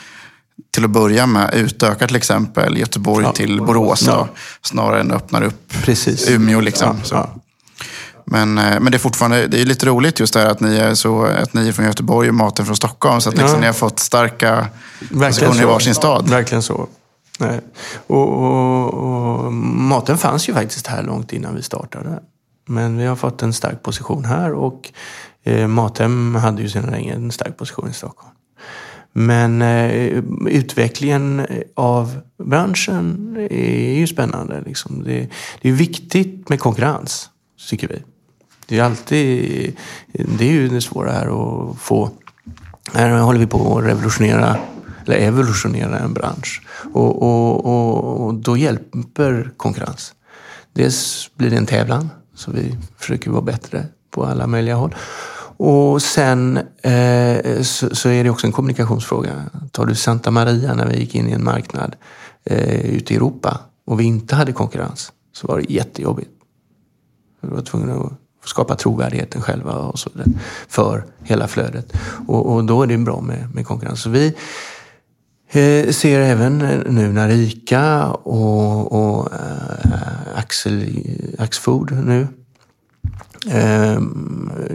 till 0.77 0.85
att 0.85 0.91
börja 0.91 1.25
med 1.25 1.53
utökar 1.53 2.07
till 2.07 2.15
exempel 2.15 2.77
Göteborg 2.77 3.25
ja, 3.25 3.31
till 3.31 3.61
Borås. 3.61 4.03
Ja. 4.07 4.27
snarare 4.61 4.99
än 4.99 5.11
öppnar 5.11 5.41
upp 5.41 5.73
Precis. 5.83 6.29
Umeå. 6.29 6.61
Liksom, 6.61 7.01
ja, 7.11 7.29
men, 8.25 8.57
eh, 8.57 8.79
men 8.79 8.91
det 8.91 8.97
är 8.97 8.99
fortfarande 8.99 9.47
det 9.47 9.61
är 9.61 9.65
lite 9.65 9.85
roligt 9.85 10.19
just 10.19 10.33
det 10.33 10.39
här 10.39 10.47
att 10.47 10.59
ni 10.59 10.77
är, 10.77 10.93
så, 10.95 11.25
att 11.25 11.53
ni 11.53 11.67
är 11.67 11.71
från 11.71 11.85
Göteborg 11.85 12.29
och 12.29 12.35
maten 12.35 12.65
från 12.65 12.75
Stockholm. 12.75 13.21
Så 13.21 13.29
att 13.29 13.37
liksom, 13.37 13.59
ni 13.59 13.65
har 13.65 13.73
fått 13.73 13.99
starka 13.99 14.67
positioner 15.09 15.61
i 15.61 15.65
varsin 15.65 15.95
stad. 15.95 16.29
Verkligen 16.29 16.63
så. 16.63 16.87
Nej. 17.39 17.61
Och, 18.07 18.43
och, 18.43 18.93
och, 18.93 19.53
maten 19.53 20.17
fanns 20.17 20.49
ju 20.49 20.53
faktiskt 20.53 20.87
här 20.87 21.03
långt 21.03 21.33
innan 21.33 21.55
vi 21.55 21.61
startade. 21.61 22.19
Men 22.67 22.97
vi 22.97 23.05
har 23.05 23.15
fått 23.15 23.43
en 23.43 23.53
stark 23.53 23.83
position 23.83 24.25
här 24.25 24.53
och 24.53 24.91
eh, 25.43 25.67
Mathem 25.67 26.35
hade 26.35 26.61
ju 26.61 26.69
sedan 26.69 26.89
länge 26.91 27.13
en 27.13 27.31
stark 27.31 27.57
position 27.57 27.89
i 27.89 27.93
Stockholm. 27.93 28.36
Men 29.19 29.61
eh, 29.61 30.23
utvecklingen 30.47 31.47
av 31.75 32.19
branschen 32.43 33.35
är 33.49 33.93
ju 33.93 34.07
spännande. 34.07 34.63
Liksom. 34.65 35.03
Det, 35.03 35.29
det, 35.61 35.69
är 35.69 35.73
viktigt 35.73 36.49
med 36.49 36.59
konkurrens, 36.59 37.29
tycker 37.69 37.87
vi. 37.87 38.03
Det 38.65 38.79
är 38.79 38.83
alltid 38.83 39.77
det 40.37 40.47
är 40.47 40.51
ju 40.51 40.67
det 40.67 40.81
svåra 40.81 41.11
här 41.11 41.27
att 41.27 41.77
få. 41.77 42.09
Här 42.93 43.09
håller 43.19 43.39
vi 43.39 43.47
på 43.47 43.77
att 43.77 43.85
revolutionera, 43.85 44.57
eller 45.05 45.17
evolutionera 45.17 45.99
en 45.99 46.13
bransch. 46.13 46.61
Och, 46.93 47.23
och, 47.23 47.65
och, 47.65 48.25
och 48.25 48.33
då 48.33 48.57
hjälper 48.57 49.51
konkurrens. 49.57 50.13
Dels 50.73 51.29
blir 51.35 51.49
det 51.49 51.57
en 51.57 51.65
tävlan, 51.65 52.09
så 52.35 52.51
vi 52.51 52.75
försöker 52.97 53.31
vara 53.31 53.41
bättre 53.41 53.85
på 54.11 54.25
alla 54.25 54.47
möjliga 54.47 54.75
håll. 54.75 54.95
Och 55.59 56.01
sen 56.01 56.57
eh, 56.81 57.61
så, 57.61 57.95
så, 57.95 58.09
är 58.09 58.23
det 58.23 58.29
också 58.29 58.47
en 58.47 58.53
kommunikationsfråga. 58.53 59.43
Tar 59.71 59.85
du 59.85 59.95
Santa 59.95 60.31
Maria 60.31 60.73
när 60.73 60.87
vi 60.87 60.99
gick 60.99 61.15
in 61.15 61.29
i 61.29 61.31
en 61.31 61.43
marknad 61.43 61.95
eh, 62.43 62.85
ute 62.85 63.13
i 63.13 63.15
Europa 63.15 63.59
och 63.85 63.99
vi 63.99 64.03
inte 64.03 64.35
hade 64.35 64.51
konkurrens 64.51 65.11
så 65.33 65.47
var 65.47 65.57
det 65.57 65.73
jättejobbigt. 65.73 66.31
Vi 67.41 67.49
var 67.49 67.61
tvungna 67.61 67.95
att 67.95 68.13
skapa 68.49 68.75
trovärdigheten 68.75 69.41
själva 69.41 69.73
och 69.73 69.99
så 69.99 70.09
vidare 70.13 70.31
för 70.67 71.05
hela 71.23 71.47
flödet. 71.47 71.93
Och, 72.27 72.53
och 72.53 72.63
då 72.63 72.83
är 72.83 72.87
det 72.87 72.97
bra 72.97 73.21
med, 73.21 73.55
med 73.55 73.67
konkurrens. 73.67 74.01
Så 74.01 74.09
vi 74.09 74.27
eh, 75.51 75.89
ser 75.91 76.19
även 76.19 76.57
nu 76.89 77.13
när 77.13 77.29
ICA 77.29 78.11
och, 78.11 78.91
och 78.91 79.33
eh, 79.33 80.37
Axel, 80.37 81.03
Axfood 81.37 81.91
nu 81.91 82.27
eh, 83.49 84.01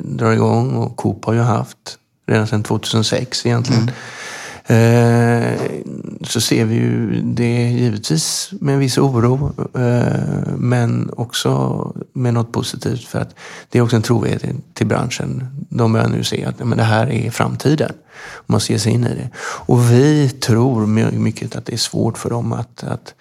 drar 0.03 0.33
igång 0.33 0.75
och 0.75 0.97
Coop 0.97 1.25
har 1.25 1.33
ju 1.33 1.41
haft 1.41 1.99
redan 2.27 2.47
sedan 2.47 2.63
2006 2.63 3.47
egentligen. 3.47 3.83
Mm. 3.83 3.95
Eh, 4.67 5.61
så 6.23 6.41
ser 6.41 6.65
vi 6.65 6.75
ju 6.75 7.21
det 7.23 7.71
givetvis 7.71 8.51
med 8.61 8.75
en 8.75 8.81
viss 8.81 8.99
oro, 8.99 9.53
eh, 9.75 10.55
men 10.57 11.11
också 11.17 11.93
med 12.13 12.35
något 12.35 12.53
positivt 12.53 13.05
för 13.05 13.19
att 13.19 13.35
det 13.69 13.79
är 13.79 13.83
också 13.83 13.97
en 13.97 14.03
trovärdighet 14.03 14.57
till 14.75 14.87
branschen. 14.87 15.47
De 15.69 15.93
börjar 15.93 16.09
nu 16.09 16.25
se 16.25 16.45
att 16.45 16.59
men 16.59 16.79
det 16.79 16.85
här 16.85 17.13
är 17.13 17.31
framtiden. 17.31 17.93
Man 18.47 18.61
ge 18.69 18.79
sig 18.79 18.93
in 18.93 19.07
i 19.07 19.15
det. 19.15 19.31
Och 19.41 19.91
vi 19.91 20.29
tror 20.29 20.87
mycket 20.87 21.57
att 21.57 21.67
det 21.67 21.73
är 21.73 21.77
svårt 21.77 22.19
för 22.19 22.31
dem 22.31 22.53
att, 22.53 22.85
att 22.85 23.15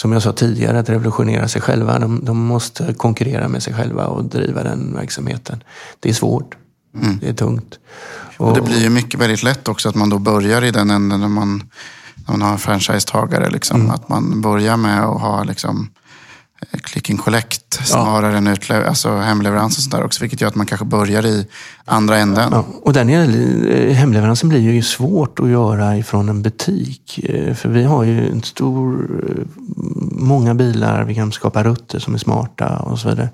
som 0.00 0.12
jag 0.12 0.22
sa 0.22 0.32
tidigare, 0.32 0.78
att 0.78 0.88
revolutionera 0.88 1.48
sig 1.48 1.62
själva. 1.62 1.98
De, 1.98 2.24
de 2.24 2.38
måste 2.38 2.94
konkurrera 2.94 3.48
med 3.48 3.62
sig 3.62 3.74
själva 3.74 4.06
och 4.06 4.24
driva 4.24 4.62
den 4.62 4.94
verksamheten. 4.94 5.62
Det 6.00 6.08
är 6.08 6.12
svårt. 6.12 6.54
Mm. 6.94 7.18
Det 7.18 7.28
är 7.28 7.32
tungt. 7.32 7.78
Och, 8.36 8.48
och, 8.48 8.54
det 8.54 8.62
blir 8.62 8.80
ju 8.80 8.90
mycket 8.90 9.20
väldigt 9.20 9.42
lätt 9.42 9.68
också 9.68 9.88
att 9.88 9.94
man 9.94 10.10
då 10.10 10.18
börjar 10.18 10.64
i 10.64 10.70
den 10.70 10.90
änden 10.90 11.20
när 11.20 11.28
man, 11.28 11.62
när 12.14 12.36
man 12.36 12.42
har 12.42 12.56
franchisetagare. 12.56 13.50
Liksom. 13.50 13.80
Mm. 13.80 13.90
Att 13.90 14.08
man 14.08 14.40
börjar 14.40 14.76
med 14.76 15.04
att 15.04 15.20
ha 15.20 15.44
liksom, 15.44 15.88
click 16.82 17.10
and 17.10 17.20
collect 17.20 17.86
snarare 17.86 18.32
ja. 18.32 18.38
än 18.38 18.48
utlev- 18.48 18.86
alltså 18.86 19.16
hemleverans 19.16 19.76
och 19.76 19.82
sådär 19.82 20.04
också. 20.04 20.20
Vilket 20.20 20.40
gör 20.40 20.48
att 20.48 20.54
man 20.54 20.66
kanske 20.66 20.84
börjar 20.84 21.26
i 21.26 21.46
andra 21.84 22.18
änden. 22.18 22.48
Ja, 22.52 22.64
och 22.82 22.92
den 22.92 23.10
eh, 23.10 23.94
hemleveransen 23.94 24.48
blir 24.48 24.60
ju 24.60 24.82
svårt 24.82 25.40
att 25.40 25.48
göra 25.48 25.96
ifrån 25.96 26.28
en 26.28 26.42
butik. 26.42 27.20
Eh, 27.24 27.54
för 27.54 27.68
vi 27.68 27.84
har 27.84 28.04
ju 28.04 28.30
en 28.30 28.42
stor, 28.42 29.08
eh, 29.28 29.62
många 30.12 30.54
bilar, 30.54 31.04
vi 31.04 31.14
kan 31.14 31.32
skapa 31.32 31.62
rutter 31.62 31.98
som 31.98 32.14
är 32.14 32.18
smarta 32.18 32.76
och 32.76 32.98
så 32.98 33.08
vidare. 33.08 33.28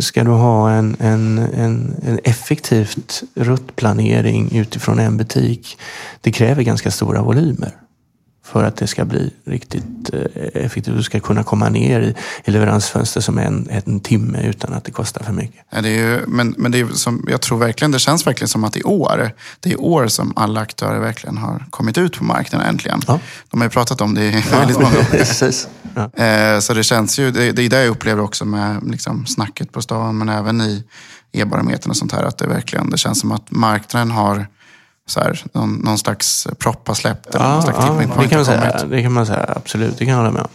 Ska 0.00 0.24
du 0.24 0.30
ha 0.30 0.70
en, 0.70 0.96
en, 1.00 1.38
en, 1.38 1.94
en 2.02 2.20
effektivt 2.24 3.22
ruttplanering 3.34 4.56
utifrån 4.56 4.98
en 4.98 5.16
butik, 5.16 5.78
det 6.20 6.32
kräver 6.32 6.62
ganska 6.62 6.90
stora 6.90 7.22
volymer 7.22 7.85
för 8.46 8.64
att 8.64 8.76
det 8.76 8.86
ska 8.86 9.04
bli 9.04 9.30
riktigt 9.44 10.10
eh, 10.12 10.64
effektivt. 10.64 10.96
Du 10.96 11.02
ska 11.02 11.20
kunna 11.20 11.42
komma 11.42 11.68
ner 11.68 12.00
i, 12.00 12.14
i 12.44 12.50
leveransfönster 12.50 13.20
som 13.20 13.38
en, 13.38 13.68
en 13.70 14.00
timme 14.00 14.42
utan 14.42 14.72
att 14.72 14.84
det 14.84 14.90
kostar 14.90 15.24
för 15.24 15.32
mycket. 15.32 15.64
Ja, 15.70 15.80
det 15.80 15.88
är 15.88 16.10
ju, 16.10 16.26
men 16.26 16.54
men 16.58 16.72
det 16.72 16.80
är 16.80 16.86
som, 16.86 17.26
jag 17.28 17.40
tror 17.40 17.58
verkligen, 17.58 17.90
det 17.90 17.98
känns 17.98 18.26
verkligen 18.26 18.48
som 18.48 18.64
att 18.64 18.76
i 18.76 18.82
år, 18.82 19.30
det 19.60 19.72
är 19.72 19.80
år 19.80 20.08
som 20.08 20.32
alla 20.36 20.60
aktörer 20.60 21.00
verkligen 21.00 21.36
har 21.36 21.64
kommit 21.70 21.98
ut 21.98 22.18
på 22.18 22.24
marknaden 22.24 22.68
äntligen. 22.68 23.00
Ja. 23.06 23.20
De 23.50 23.60
har 23.60 23.66
ju 23.66 23.70
pratat 23.70 24.00
om 24.00 24.14
det 24.14 24.24
i 24.24 24.44
väldigt 24.50 24.80
många 24.80 24.98
år. 24.98 25.06
ja. 25.94 26.24
Eh, 26.24 26.60
så 26.60 26.74
det 26.74 26.82
känns 26.82 27.18
ju, 27.18 27.30
det, 27.30 27.52
det 27.52 27.62
är 27.62 27.70
det 27.70 27.80
jag 27.80 27.90
upplever 27.90 28.22
också 28.22 28.44
med 28.44 28.90
liksom, 28.90 29.26
snacket 29.26 29.72
på 29.72 29.82
stan, 29.82 30.18
men 30.18 30.28
även 30.28 30.60
i 30.60 30.84
e-barometern 31.32 31.90
och 31.90 31.96
sånt 31.96 32.12
här, 32.12 32.22
att 32.22 32.38
det 32.38 32.46
verkligen, 32.46 32.90
det 32.90 32.98
känns 32.98 33.20
som 33.20 33.32
att 33.32 33.50
marknaden 33.50 34.10
har 34.10 34.46
så 35.06 35.20
här, 35.20 35.42
någon, 35.52 35.74
någon 35.74 35.98
slags 35.98 36.46
propp 36.58 36.88
har 36.88 36.94
släppt? 36.94 37.34
Eller 37.34 37.44
ja, 37.44 37.52
någon 37.52 37.62
slags 37.62 37.78
ja, 37.78 37.92
det, 38.22 38.28
kan 38.28 38.38
man 38.38 38.46
säga, 38.46 38.84
det 38.90 39.02
kan 39.02 39.12
man 39.12 39.26
säga, 39.26 39.52
absolut. 39.56 39.98
Det 39.98 40.04
kan 40.04 40.14
jag 40.14 40.18
hålla 40.18 40.30
med 40.30 40.42
om. 40.42 40.48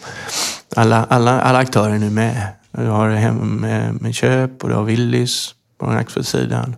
Alla, 0.76 1.06
alla, 1.10 1.42
alla 1.42 1.60
aktörer 1.60 1.94
är 1.94 2.00
nu 2.00 2.10
med. 2.10 2.48
Du 2.72 2.88
har 2.88 3.10
hem 3.10 3.36
med, 3.38 4.02
med 4.02 4.16
köp 4.16 4.64
och 4.64 4.70
du 4.70 4.76
har 4.76 4.84
Willys 4.84 5.56
på 5.78 5.86
den 5.86 5.98
Axfood-sidan. 5.98 6.76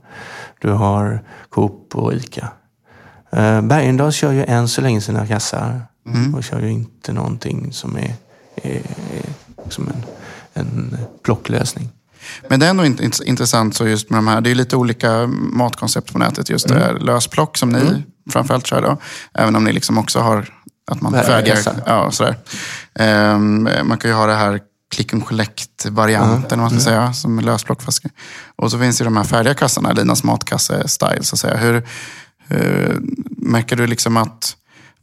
Du 0.62 0.72
har 0.72 1.24
Coop 1.50 1.96
och 1.96 2.14
Ica. 2.14 2.48
Uh, 3.38 3.62
Bergendahl 3.62 4.12
kör 4.12 4.32
ju 4.32 4.44
än 4.44 4.68
så 4.68 4.82
länge 4.82 5.02
sina 5.02 5.28
kassar 5.28 5.82
mm. 6.06 6.36
och 6.36 6.44
kör 6.44 6.60
ju 6.60 6.72
inte 6.72 7.14
någonting 7.14 7.74
som 7.74 7.98
är, 7.98 8.14
är, 8.56 8.76
är 8.76 9.26
som 9.70 9.88
en, 9.88 10.04
en 10.54 10.98
plocklösning. 11.24 11.90
Men 12.48 12.60
det 12.60 12.66
är 12.66 12.70
ändå 12.70 12.86
intressant 13.26 13.76
så 13.76 13.88
just 13.88 14.10
med 14.10 14.18
de 14.18 14.28
här, 14.28 14.42
det 14.42 14.52
är 14.52 14.56
lite 14.56 14.76
olika 14.76 15.28
matkoncept 15.28 16.14
på 16.14 16.20
nätet. 16.20 16.50
Just 16.50 16.68
det 16.68 16.86
mm. 16.86 17.06
lösplock 17.06 17.58
som 17.58 17.70
ni 17.70 17.82
mm. 17.82 18.04
framförallt 18.32 18.68
kör 18.68 18.82
då. 18.82 18.98
Även 19.34 19.56
om 19.56 19.64
ni 19.64 19.74
liksom 19.74 19.98
också 19.98 20.20
har 20.20 20.50
att 20.92 21.02
man 21.02 21.14
färdiga, 21.14 21.58
ja, 21.86 22.12
sådär. 22.12 22.36
Um, 23.00 23.70
man 23.84 23.98
kan 23.98 24.12
ju 24.12 24.16
ha 24.16 24.26
det 24.26 24.34
här 24.34 24.60
click 24.96 25.14
and 25.14 25.26
collect-varianten, 25.26 26.60
mm. 26.60 26.60
man 26.60 26.70
ska 26.70 26.80
säga, 26.80 27.14
som 27.14 27.40
lösplockflaskor. 27.40 28.12
Och 28.56 28.72
så 28.72 28.80
finns 28.80 29.02
ju 29.02 29.06
de 29.06 29.18
här 29.18 29.24
färdiga 29.24 29.54
kassarna, 29.54 29.92
Linas 29.92 30.24
matkasse-style, 30.24 31.22
så 31.22 31.36
att 31.36 31.40
säga. 31.40 31.58
Hur, 31.58 31.88
hur, 32.48 33.00
märker 33.38 33.76
du 33.76 33.88
liksom 33.88 34.18
att 34.18 34.56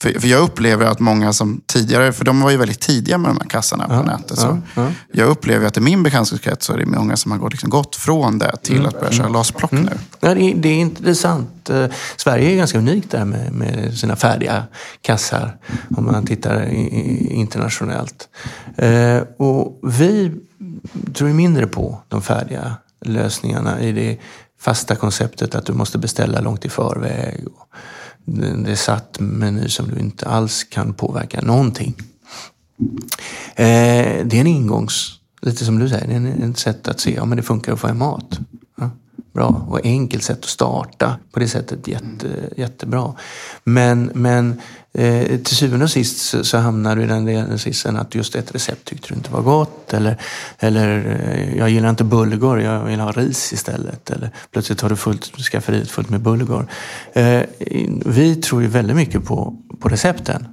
För, 0.02 0.20
för 0.20 0.28
jag 0.28 0.40
upplever 0.42 0.86
att 0.86 1.00
många 1.00 1.32
som 1.32 1.60
tidigare, 1.66 2.12
för 2.12 2.24
de 2.24 2.40
var 2.40 2.50
ju 2.50 2.56
väldigt 2.56 2.80
tidiga 2.80 3.18
med 3.18 3.30
de 3.30 3.36
här 3.40 3.48
kassarna 3.48 3.86
på 3.88 3.94
Ja, 3.94 4.02
nätet. 4.02 4.30
ja, 4.30 4.36
Så 4.36 4.60
ja. 4.74 4.90
Jag 5.12 5.28
upplever 5.28 5.66
att 5.66 5.76
i 5.76 5.80
min 5.80 6.02
bekantskapskrets 6.02 6.66
så 6.66 6.72
är 6.72 6.78
det 6.78 6.86
många 6.86 7.16
som 7.16 7.32
har 7.32 7.38
gått, 7.38 7.52
liksom, 7.52 7.70
gått 7.70 7.96
från 7.96 8.38
det 8.38 8.56
till 8.62 8.76
Mm. 8.76 8.86
att 8.88 9.00
börja 9.00 9.12
köra 9.12 9.28
lasplock 9.28 9.72
nu. 9.72 9.88
Ja, 10.20 10.34
det, 10.34 10.40
är, 10.42 10.54
det 10.54 10.68
är 10.68 10.74
intressant. 10.80 11.70
Eh, 11.70 11.86
Sverige 12.16 12.50
är 12.52 12.56
ganska 12.56 12.78
unikt 12.78 13.10
där 13.10 13.24
med, 13.24 13.52
med 13.52 13.98
sina 13.98 14.16
färdiga 14.16 14.64
kassar 15.02 15.56
om 15.96 16.04
man 16.04 16.26
tittar 16.26 16.62
i, 16.66 16.76
i, 16.80 17.32
internationellt. 17.34 18.28
Eh, 18.76 19.18
och 19.38 19.80
vi 19.82 20.32
tror 21.14 21.28
mindre 21.28 21.66
på 21.66 22.02
de 22.08 22.22
färdiga 22.22 22.74
lösningarna 23.04 23.80
i 23.80 23.92
det 23.92 24.18
fasta 24.60 24.96
konceptet 24.96 25.54
att 25.54 25.66
du 25.66 25.72
måste 25.72 25.98
beställa 25.98 26.40
långt 26.40 26.64
i 26.64 26.68
förväg. 26.68 27.44
Och 27.46 27.66
det, 28.64 28.70
är 28.70 28.76
satt 28.76 29.20
meny 29.20 29.68
som 29.68 29.88
du 29.88 30.00
inte 30.00 30.26
alls 30.26 30.64
kan 30.64 30.94
påverka 30.94 31.40
någonting. 31.40 31.94
Eh, 33.54 34.26
det 34.26 34.32
är 34.32 34.40
en 34.40 34.46
ingångs... 34.46 35.16
Lite 35.42 35.64
som 35.64 35.78
du 35.78 35.88
säger, 35.88 36.20
det 36.20 36.44
är 36.44 36.50
ett 36.50 36.58
sätt 36.58 36.88
att 36.88 37.00
se 37.00 37.10
om 37.10 37.16
ja, 37.16 37.24
men 37.24 37.36
det 37.36 37.42
funkar 37.42 37.72
att 37.72 37.80
få 37.80 37.86
hem 37.86 37.98
mat. 37.98 38.40
Bra, 39.32 39.66
och 39.68 39.80
enkelt 39.84 40.24
sätt 40.24 40.38
att 40.38 40.44
starta. 40.44 41.16
På 41.32 41.40
det 41.40 41.48
sättet 41.48 41.88
jätte, 41.88 42.28
jättebra. 42.56 43.14
Men, 43.64 44.10
men 44.14 44.60
eh, 44.92 45.26
till 45.26 45.56
syvende 45.56 45.84
och 45.84 45.90
sist 45.90 46.18
så, 46.18 46.44
så 46.44 46.58
hamnar 46.58 46.96
du 46.96 47.02
i 47.02 47.06
den 47.06 47.24
delen 47.24 47.58
sisten 47.58 47.96
att 47.96 48.14
just 48.14 48.34
ett 48.34 48.54
recept 48.54 48.84
tyckte 48.84 49.08
du 49.08 49.14
inte 49.14 49.32
var 49.32 49.42
gott. 49.42 49.92
Eller, 49.92 50.16
eller 50.58 51.20
eh, 51.24 51.58
jag 51.58 51.70
gillar 51.70 51.90
inte 51.90 52.04
bulgur, 52.04 52.56
jag 52.56 52.84
vill 52.84 53.00
ha 53.00 53.12
ris 53.12 53.52
istället. 53.52 54.10
Eller 54.10 54.30
plötsligt 54.50 54.80
har 54.80 54.88
du 54.88 54.96
fullt, 54.96 55.24
skafferiet 55.24 55.90
fullt 55.90 56.10
med 56.10 56.20
bulgur. 56.20 56.66
Eh, 57.12 57.42
vi 58.06 58.36
tror 58.36 58.62
ju 58.62 58.68
väldigt 58.68 58.96
mycket 58.96 59.24
på, 59.24 59.56
på 59.80 59.88
recepten. 59.88 60.46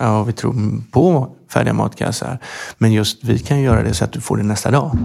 Ja, 0.00 0.22
vi 0.22 0.32
tror 0.32 0.82
på 0.90 1.36
färdiga 1.48 1.74
matkassar. 1.74 2.38
Men 2.78 2.92
just 2.92 3.24
vi 3.24 3.38
kan 3.38 3.60
göra 3.60 3.82
det 3.82 3.94
så 3.94 4.04
att 4.04 4.12
du 4.12 4.20
får 4.20 4.36
det 4.36 4.42
nästa 4.42 4.70
dag. 4.70 4.98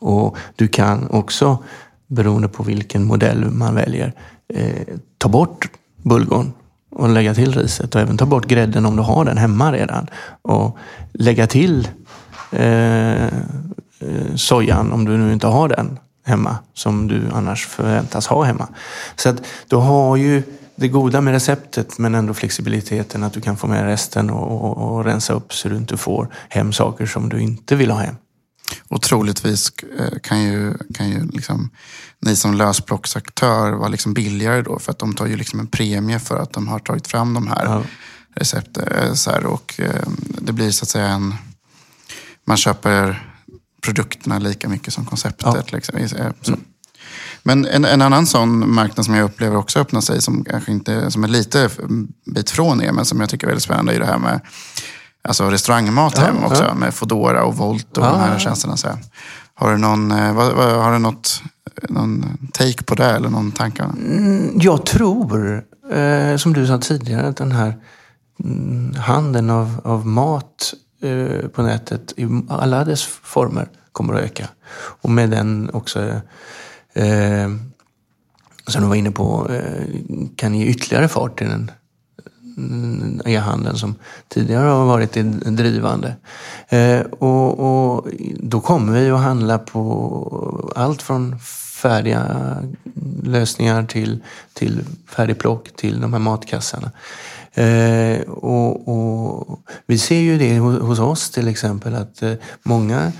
Och 0.00 0.36
du 0.56 0.68
kan 0.68 1.10
också, 1.10 1.58
beroende 2.06 2.48
på 2.48 2.62
vilken 2.62 3.04
modell 3.04 3.50
man 3.50 3.74
väljer, 3.74 4.12
eh, 4.54 4.94
ta 5.18 5.28
bort 5.28 5.68
bulgurn 6.02 6.52
och 6.90 7.08
lägga 7.08 7.34
till 7.34 7.54
riset. 7.54 7.94
Och 7.94 8.00
även 8.00 8.16
ta 8.16 8.26
bort 8.26 8.46
grädden 8.46 8.86
om 8.86 8.96
du 8.96 9.02
har 9.02 9.24
den 9.24 9.38
hemma 9.38 9.72
redan. 9.72 10.06
Och 10.42 10.78
lägga 11.12 11.46
till 11.46 11.88
eh, 12.52 13.24
eh, 13.24 13.30
sojan 14.34 14.92
om 14.92 15.04
du 15.04 15.16
nu 15.16 15.32
inte 15.32 15.46
har 15.46 15.68
den 15.68 15.98
hemma. 16.24 16.58
Som 16.74 17.08
du 17.08 17.22
annars 17.32 17.66
förväntas 17.66 18.26
ha 18.26 18.42
hemma. 18.42 18.68
Så 19.16 19.28
att 19.28 19.42
du 19.68 19.76
har 19.76 20.16
ju 20.16 20.42
det 20.74 20.88
goda 20.88 21.20
med 21.20 21.32
receptet 21.32 21.98
men 21.98 22.14
ändå 22.14 22.34
flexibiliteten 22.34 23.22
att 23.22 23.32
du 23.32 23.40
kan 23.40 23.56
få 23.56 23.66
med 23.66 23.84
resten 23.84 24.30
och, 24.30 24.64
och, 24.64 24.76
och 24.76 25.04
rensa 25.04 25.32
upp 25.32 25.52
så 25.52 25.68
du 25.68 25.76
inte 25.76 25.96
får 25.96 26.28
hem 26.48 26.72
saker 26.72 27.06
som 27.06 27.28
du 27.28 27.40
inte 27.40 27.76
vill 27.76 27.90
ha 27.90 28.00
hem. 28.00 28.16
Och 28.88 29.02
troligtvis 29.02 29.72
eh, 29.98 30.18
kan 30.22 30.42
ju, 30.42 30.74
kan 30.94 31.10
ju 31.10 31.26
liksom, 31.32 31.70
ni 32.20 32.36
som 32.36 32.54
lösplocksaktör 32.54 33.72
vara 33.72 33.88
liksom 33.88 34.14
billigare 34.14 34.62
då. 34.62 34.78
För 34.78 34.90
att 34.92 34.98
de 34.98 35.14
tar 35.14 35.26
ju 35.26 35.36
liksom 35.36 35.60
en 35.60 35.66
premie 35.66 36.18
för 36.18 36.38
att 36.38 36.52
de 36.52 36.68
har 36.68 36.78
tagit 36.78 37.06
fram 37.06 37.34
de 37.34 37.46
här 37.46 37.64
Ja. 37.64 37.82
recepten. 38.34 38.88
eh, 38.88 39.12
Så 39.14 39.30
här, 39.30 39.46
och 39.46 39.74
eh, 39.80 40.08
det 40.18 40.52
blir 40.52 40.70
så 40.70 40.82
att 40.84 40.88
säga 40.88 41.08
en... 41.08 41.34
Man 42.46 42.56
köper 42.56 43.26
produkterna 43.82 44.38
lika 44.38 44.68
mycket 44.68 44.94
som 44.94 45.04
konceptet. 45.04 45.46
Ja. 45.46 45.62
Liksom. 45.72 45.98
Så. 46.42 46.56
Men 47.42 47.66
en, 47.66 47.84
en 47.84 48.02
annan 48.02 48.26
sån 48.26 48.74
marknad 48.74 49.04
som 49.06 49.14
jag 49.14 49.24
upplever 49.24 49.56
också 49.56 49.78
öppnar 49.78 50.00
sig, 50.00 50.22
som 50.22 50.44
kanske 50.44 50.72
inte 50.72 51.10
som 51.10 51.24
är 51.24 51.28
lite 51.28 51.70
bit 52.34 52.50
från 52.50 52.82
er, 52.82 52.92
men 52.92 53.04
som 53.04 53.20
jag 53.20 53.28
tycker 53.28 53.46
är 53.46 53.48
väldigt 53.48 53.64
spännande, 53.64 53.94
är 53.94 54.00
det 54.00 54.06
här 54.06 54.18
med 54.18 54.40
alltså 55.22 55.50
restaurangmat 55.50 56.12
Ja, 56.16 56.22
hem 56.22 56.44
också. 56.44 56.64
ja. 56.64 56.74
Med 56.74 56.94
Foodora 56.94 57.44
och 57.44 57.56
Volt 57.56 57.98
och 57.98 58.04
Ja, 58.04 58.10
de 58.10 58.18
här 58.20 58.38
tjänsterna. 58.38 58.76
Så 58.76 58.88
här. 58.88 58.98
Har 59.54 59.70
du 59.72 59.78
någon, 59.78 60.10
eh, 60.12 60.34
vad, 60.34 60.52
vad, 60.54 60.82
har 60.84 60.92
du 60.92 60.98
något, 60.98 61.42
någon 61.88 62.38
take 62.52 62.82
på 62.84 62.94
det 62.94 63.04
eller 63.10 63.28
någon 63.28 63.52
tankar? 63.52 63.84
Mm, 63.84 64.50
Jag 64.60 64.86
tror, 64.86 65.64
eh, 65.92 66.36
som 66.36 66.52
du 66.52 66.66
sa 66.66 66.78
tidigare, 66.78 67.28
att 67.28 67.36
den 67.36 67.52
här 67.52 67.76
mm, 68.44 68.94
handeln 68.94 69.50
av, 69.50 69.80
av 69.84 70.06
mat 70.06 70.74
eh, 71.02 71.48
på 71.48 71.62
nätet 71.62 72.12
i 72.16 72.28
alla 72.48 72.84
dess 72.84 73.04
former 73.06 73.68
kommer 73.92 74.14
att 74.14 74.20
öka. 74.20 74.48
Och 75.02 75.10
med 75.10 75.30
den 75.30 75.70
också, 75.72 76.00
eh, 76.94 77.48
som 78.66 78.82
du 78.82 78.88
var 78.88 78.94
inne 78.94 79.10
på, 79.10 79.50
eh, 79.50 79.84
kan 80.36 80.54
ge 80.54 80.66
ytterligare 80.66 81.08
fart 81.08 81.38
till 81.38 81.48
den 81.48 81.70
Mm, 82.56 83.20
e-handeln 83.24 83.76
som 83.76 83.94
tidigare 84.28 84.68
har 84.68 84.84
varit 84.84 85.12
det 85.12 85.22
drivande. 85.50 86.16
Eh, 86.68 87.00
och, 87.00 87.58
och 87.60 88.06
då 88.38 88.60
kommer 88.60 89.00
vi 89.00 89.10
att 89.10 89.20
handla 89.20 89.58
på 89.58 90.72
allt 90.76 91.02
från 91.02 91.38
färdiga 91.82 92.56
lösningar 93.22 93.84
till, 93.84 94.22
till 94.52 94.84
färdigplock 95.08 95.70
till 95.76 96.00
de 96.00 96.12
här 96.12 96.20
matkassarna. 96.20 96.90
Eh, 97.54 98.20
och, 98.20 98.88
och 98.88 99.60
vi 99.86 99.98
ser 99.98 100.20
ju 100.20 100.38
det 100.38 100.58
hos, 100.58 100.98
oss 100.98 101.30
till 101.30 101.48
exempel 101.48 101.94
att 101.94 102.22
eh, 102.22 102.32
många 102.62 103.12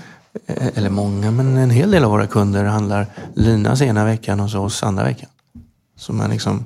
eh, 0.47 0.67
eller 0.75 0.89
många, 0.89 1.31
men 1.31 1.57
en 1.57 1.69
hel 1.69 1.91
del 1.91 2.03
av 2.03 2.11
våra 2.11 2.27
kunder 2.27 2.63
handlar 2.63 3.05
Linas 3.35 3.81
ena 3.81 4.05
veckan 4.05 4.39
hos 4.39 4.55
oss 4.55 4.83
andra 4.83 5.03
veckan. 5.03 5.29
Så 6.01 6.13
man 6.13 6.29
liksom, 6.29 6.65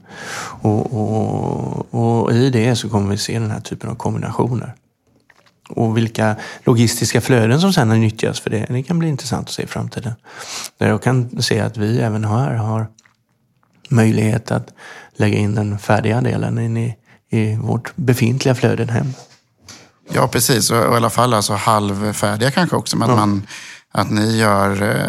och, 0.61 0.93
och, 0.93 1.93
och 1.93 2.33
i 2.33 2.49
det 2.49 2.75
så 2.75 2.89
kommer 2.89 3.09
vi 3.09 3.17
se 3.17 3.39
den 3.39 3.51
här 3.51 3.59
typen 3.59 3.89
av 3.89 3.95
kombinationer. 3.95 4.75
Och 5.69 5.97
vilka 5.97 6.36
logistiska 6.63 7.21
flöden 7.21 7.61
som 7.61 7.73
sedan 7.73 7.99
nyttjas 7.99 8.39
för 8.39 8.49
det, 8.49 8.65
det 8.69 8.83
kan 8.83 8.99
bli 8.99 9.07
intressant 9.07 9.47
att 9.47 9.53
se 9.53 9.63
i 9.63 9.67
framtiden. 9.67 10.13
Där 10.77 10.88
jag 10.88 11.03
kan 11.03 11.41
se 11.41 11.59
att 11.59 11.77
vi 11.77 11.99
även 11.99 12.25
här 12.25 12.53
har 12.53 12.88
möjlighet 13.89 14.51
att 14.51 14.73
lägga 15.15 15.38
in 15.38 15.55
den 15.55 15.79
färdiga 15.79 16.21
delen 16.21 16.59
in 16.59 16.77
i, 16.77 16.95
i 17.29 17.55
vårt 17.55 17.95
befintliga 17.95 18.55
flöden 18.55 18.89
hem. 18.89 19.13
Ja, 20.13 20.27
precis. 20.27 20.71
Och, 20.71 20.77
i 20.77 20.95
alla 20.95 21.09
fall 21.09 21.33
alltså 21.33 21.53
halvfärdiga 21.53 22.51
kanske 22.51 22.75
också. 22.75 22.97
Men 22.97 23.09
att, 23.09 23.17
man, 23.17 23.47
att 23.91 24.11
ni 24.11 24.38
gör... 24.38 24.99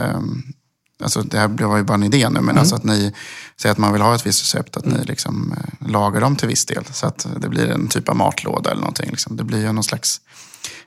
Alltså 1.03 1.23
det 1.23 1.39
här 1.39 1.49
var 1.49 1.77
ju 1.77 1.83
bara 1.83 1.95
en 1.95 2.03
idé 2.03 2.29
nu, 2.29 2.41
men 2.41 2.59
alltså 2.59 2.75
att 2.77 2.85
ni 2.85 3.13
säger 3.61 3.73
att 3.73 3.79
man 3.79 3.93
vill 3.93 4.03
ha 4.03 4.15
ett 4.15 4.27
visst 4.27 4.43
recept, 4.43 4.77
att 4.77 4.85
ni 4.87 5.05
liksom 5.05 5.53
eh, 5.57 5.89
lagar 5.89 6.21
dem 6.21 6.37
till 6.37 6.49
viss 6.49 6.67
del. 6.67 6.85
Så 6.93 7.07
att 7.07 7.27
det 7.41 7.49
blir 7.49 7.71
en 7.71 7.89
typ 7.89 8.09
av 8.09 8.17
matlåda 8.17 8.71
eller 8.71 8.81
någonting. 8.81 9.11
Liksom. 9.11 9.37
Det 9.37 9.45
blir 9.45 9.61
ju 9.61 9.73
någon 9.73 9.85
slags 9.85 10.21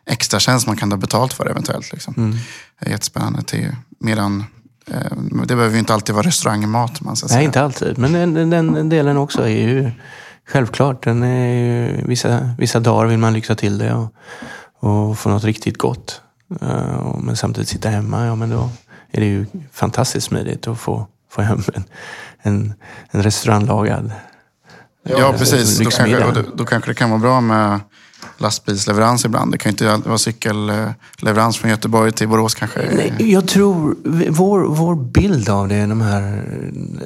extra 0.06 0.40
tjänst 0.40 0.68
man 0.68 0.78
kan 0.78 0.90
ta 0.90 0.98
betalt 0.98 1.34
för 1.34 1.50
eventuellt. 1.50 1.92
Liksom. 1.92 2.40
Det 2.80 2.86
är 2.88 2.92
jättespännande. 2.92 3.42
Till, 3.44 3.76
medan, 4.00 4.44
eh, 4.88 5.18
det 5.46 5.56
behöver 5.56 5.74
ju 5.74 5.80
inte 5.80 5.94
alltid 5.94 6.16
vara 6.16 6.28
restaurangmat. 6.28 7.02
Man 7.02 7.16
ska 7.16 7.26
Nej, 7.28 7.34
säga. 7.34 7.44
inte 7.44 7.62
alltid. 7.62 7.98
Men 7.98 8.34
den, 8.34 8.50
den 8.50 8.90
delen 8.90 9.18
också 9.18 9.42
är 9.42 9.68
ju 9.68 9.92
självklart. 10.48 11.04
Den 11.04 11.24
är 11.24 11.54
ju, 11.54 12.08
vissa, 12.08 12.56
vissa 12.58 12.80
dagar 12.80 13.06
vill 13.08 13.18
man 13.18 13.34
lyxa 13.34 13.56
till 13.56 13.78
det 13.78 13.94
och, 13.94 14.14
och 14.80 15.20
få 15.20 15.30
något 15.30 15.44
riktigt 15.44 15.78
gott. 15.78 16.22
Eh, 16.62 17.16
Men 17.20 17.38
samtidigt 17.38 17.70
sitta 17.70 17.90
hemma, 17.90 18.26
ja 18.26 18.36
men 18.36 18.50
då 18.50 18.70
är 19.12 19.20
det 19.20 19.28
ju 19.28 19.46
fantastiskt 19.72 20.28
smidigt 20.28 20.68
att 20.68 20.80
få, 20.80 21.08
få 21.32 21.42
hem 21.42 21.64
en, 21.74 21.84
en, 22.42 22.74
en 23.12 23.24
restauranglagad 23.24 24.12
Ja, 25.04 25.34
precis. 25.38 25.78
Då 25.78 25.90
kanske, 25.90 26.26
och 26.26 26.34
då, 26.34 26.42
då 26.56 26.66
kanske 26.66 26.92
det 26.92 26.96
kan 26.96 27.10
vara 27.10 27.20
bra 27.20 27.42
med 27.42 27.80
lastbilsleverans 28.38 29.26
ibland. 29.26 29.52
Det 29.52 29.58
kan 29.58 29.70
ju 29.70 29.74
inte 29.74 30.10
vara 30.10 30.18
cykelleverans 30.18 31.58
från 31.58 31.72
Göteborg 31.72 32.12
till 32.12 32.28
Borås 32.28 32.56
kanske. 32.56 32.90
Nej, 32.96 33.32
jag 33.32 33.48
tror 33.48 33.96
vår, 34.30 34.60
vår 34.60 34.96
bild 34.96 35.50
av 35.50 35.68
det, 35.68 35.86
de 35.86 36.02
här 36.02 36.44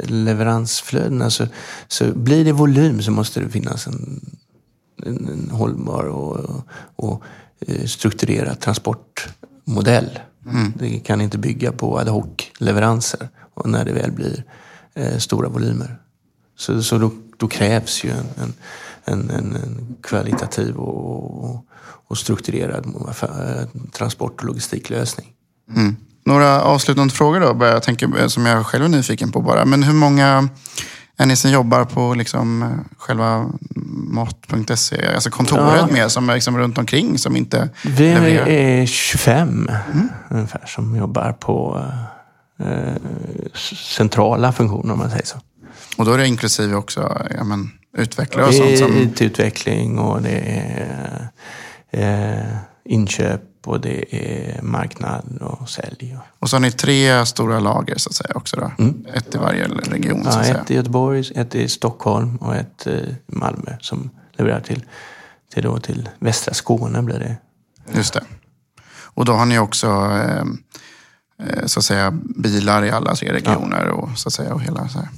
leveransflödena, 0.03 1.29
så, 1.29 1.47
så 1.87 2.05
blir 2.05 2.45
det 2.45 2.51
volym 2.51 3.01
så 3.01 3.11
måste 3.11 3.39
det 3.39 3.49
finnas 3.49 3.87
en, 3.87 4.21
en, 5.05 5.27
en 5.27 5.49
hållbar 5.51 6.03
och, 6.03 6.67
och 6.95 7.23
eh, 7.67 7.85
strukturerad 7.85 8.59
transportmodell. 8.59 10.19
Det 10.75 10.99
kan 10.99 11.21
inte 11.21 11.37
bygga 11.37 11.71
på 11.71 11.99
ad 11.99 12.11
hoc-leveranser 12.11 13.29
och 13.53 13.69
när 13.69 13.85
det 13.85 13.93
väl 13.93 14.11
blir 14.11 14.43
eh, 14.93 15.17
stora 15.17 15.49
volymer. 15.49 15.99
Så, 16.57 16.83
så 16.83 16.97
då, 16.97 17.11
då 17.37 17.47
krävs 17.47 18.03
ju 18.03 18.09
en, 18.09 18.25
en, 18.35 18.53
en, 19.05 19.29
en, 19.55 19.95
kvalitativ 20.03 20.75
och, 20.75 21.43
och, 21.43 21.65
och 22.07 22.17
strukturerad 22.17 22.85
transport 23.91 24.39
och 24.41 24.45
logistiklösning. 24.45 25.27
Mm. 25.75 25.95
Några 26.25 26.61
avslutande 26.61 27.13
frågor 27.13 27.39
då, 27.39 27.53
bara 27.53 27.69
jag 27.69 27.83
tänker, 27.83 28.19
eh, 28.19 28.27
som 28.27 28.45
jag 28.45 28.65
själv 28.65 28.85
är 28.85 28.89
nyfiken 28.89 29.31
på 29.31 29.41
bara. 29.41 29.65
Men 29.65 29.83
hur 29.83 29.93
många 29.93 30.49
är 31.17 31.25
ni 31.25 31.35
som 31.35 31.51
jobbar 31.51 31.85
på 31.85 32.13
liksom, 32.13 32.79
själva 32.97 33.49
mat.se? 33.95 35.07
Alltså 35.15 35.29
kontoret 35.29 35.75
Ja. 35.79 35.87
med, 35.91 36.11
som 36.11 36.29
är 36.29 36.33
liksom 36.33 36.57
runt 36.57 36.77
omkring, 36.77 37.17
som 37.17 37.35
inte 37.35 37.69
Vi 37.85 38.13
levererar? 38.13 38.47
är 38.47 38.85
25 38.85 39.69
ungefär 40.29 40.63
som 40.65 40.95
jobbar 40.95 41.31
på 41.31 41.85
eh, 42.59 42.93
centrala 43.97 44.51
funktioner 44.51 44.93
om 44.93 44.99
man 44.99 45.09
säger 45.09 45.25
så. 45.25 45.37
Och 45.97 46.05
då 46.05 46.13
är 46.13 46.17
det 46.17 46.27
inklusive 46.27 46.75
också 46.75 47.21
ja, 47.37 47.43
men, 47.43 47.71
utvecklare 47.97 48.45
och 48.45 48.51
Det 48.51 48.57
sånt 48.57 48.69
är 48.71 48.77
som... 48.77 48.91
IT-utveckling 48.97 49.99
och 49.99 50.21
det 50.21 50.39
är 50.39 51.27
eh, 51.91 52.55
inköp 52.85 53.41
och 53.67 53.81
det 53.81 54.15
är 54.15 54.61
marknad 54.61 55.37
och 55.41 55.69
sälj. 55.69 56.17
Och 56.39 56.49
så 56.49 56.55
har 56.55 56.61
ni 56.61 56.71
tre 56.71 57.25
stora 57.25 57.59
lager 57.59 57.97
så 57.97 58.09
att 58.09 58.15
säga 58.15 58.31
också 58.35 58.55
då. 58.55 58.71
Ett 59.13 59.35
i 59.35 59.37
varje 59.37 59.67
region 59.67 60.23
så 60.23 60.29
Ja, 60.29 60.39
att 60.39 60.45
säga. 60.45 60.57
ett 60.57 60.71
i 60.71 60.75
Göteborg, 60.75 61.31
ett 61.35 61.55
i 61.55 61.67
Stockholm 61.69 62.35
och 62.37 62.55
ett 62.55 62.87
i 62.87 63.15
Malmö 63.25 63.71
som 63.81 64.09
levererar 64.31 64.59
till, 64.61 64.85
till, 65.53 65.63
då, 65.63 65.79
till 65.79 66.09
västra 66.19 66.53
Skåne 66.53 67.01
blir 67.01 67.19
det. 67.19 67.35
Just 67.97 68.13
det. 68.13 68.23
Och 69.15 69.25
då 69.25 69.33
har 69.33 69.45
ni 69.45 69.59
också 69.59 69.87
eh, 69.87 70.43
eh, 71.47 71.65
så 71.65 71.79
att 71.79 71.85
säga 71.85 72.11
bilar 72.35 72.85
i 72.85 72.91
alla 72.91 73.15
tre 73.15 73.33
regioner 73.33 73.87
och 73.87 74.09
så 74.15 74.29
att 74.29 74.33
säga 74.33 74.53
och 74.53 74.61
hela 74.61 74.89
så 74.89 74.99
här. 74.99 75.09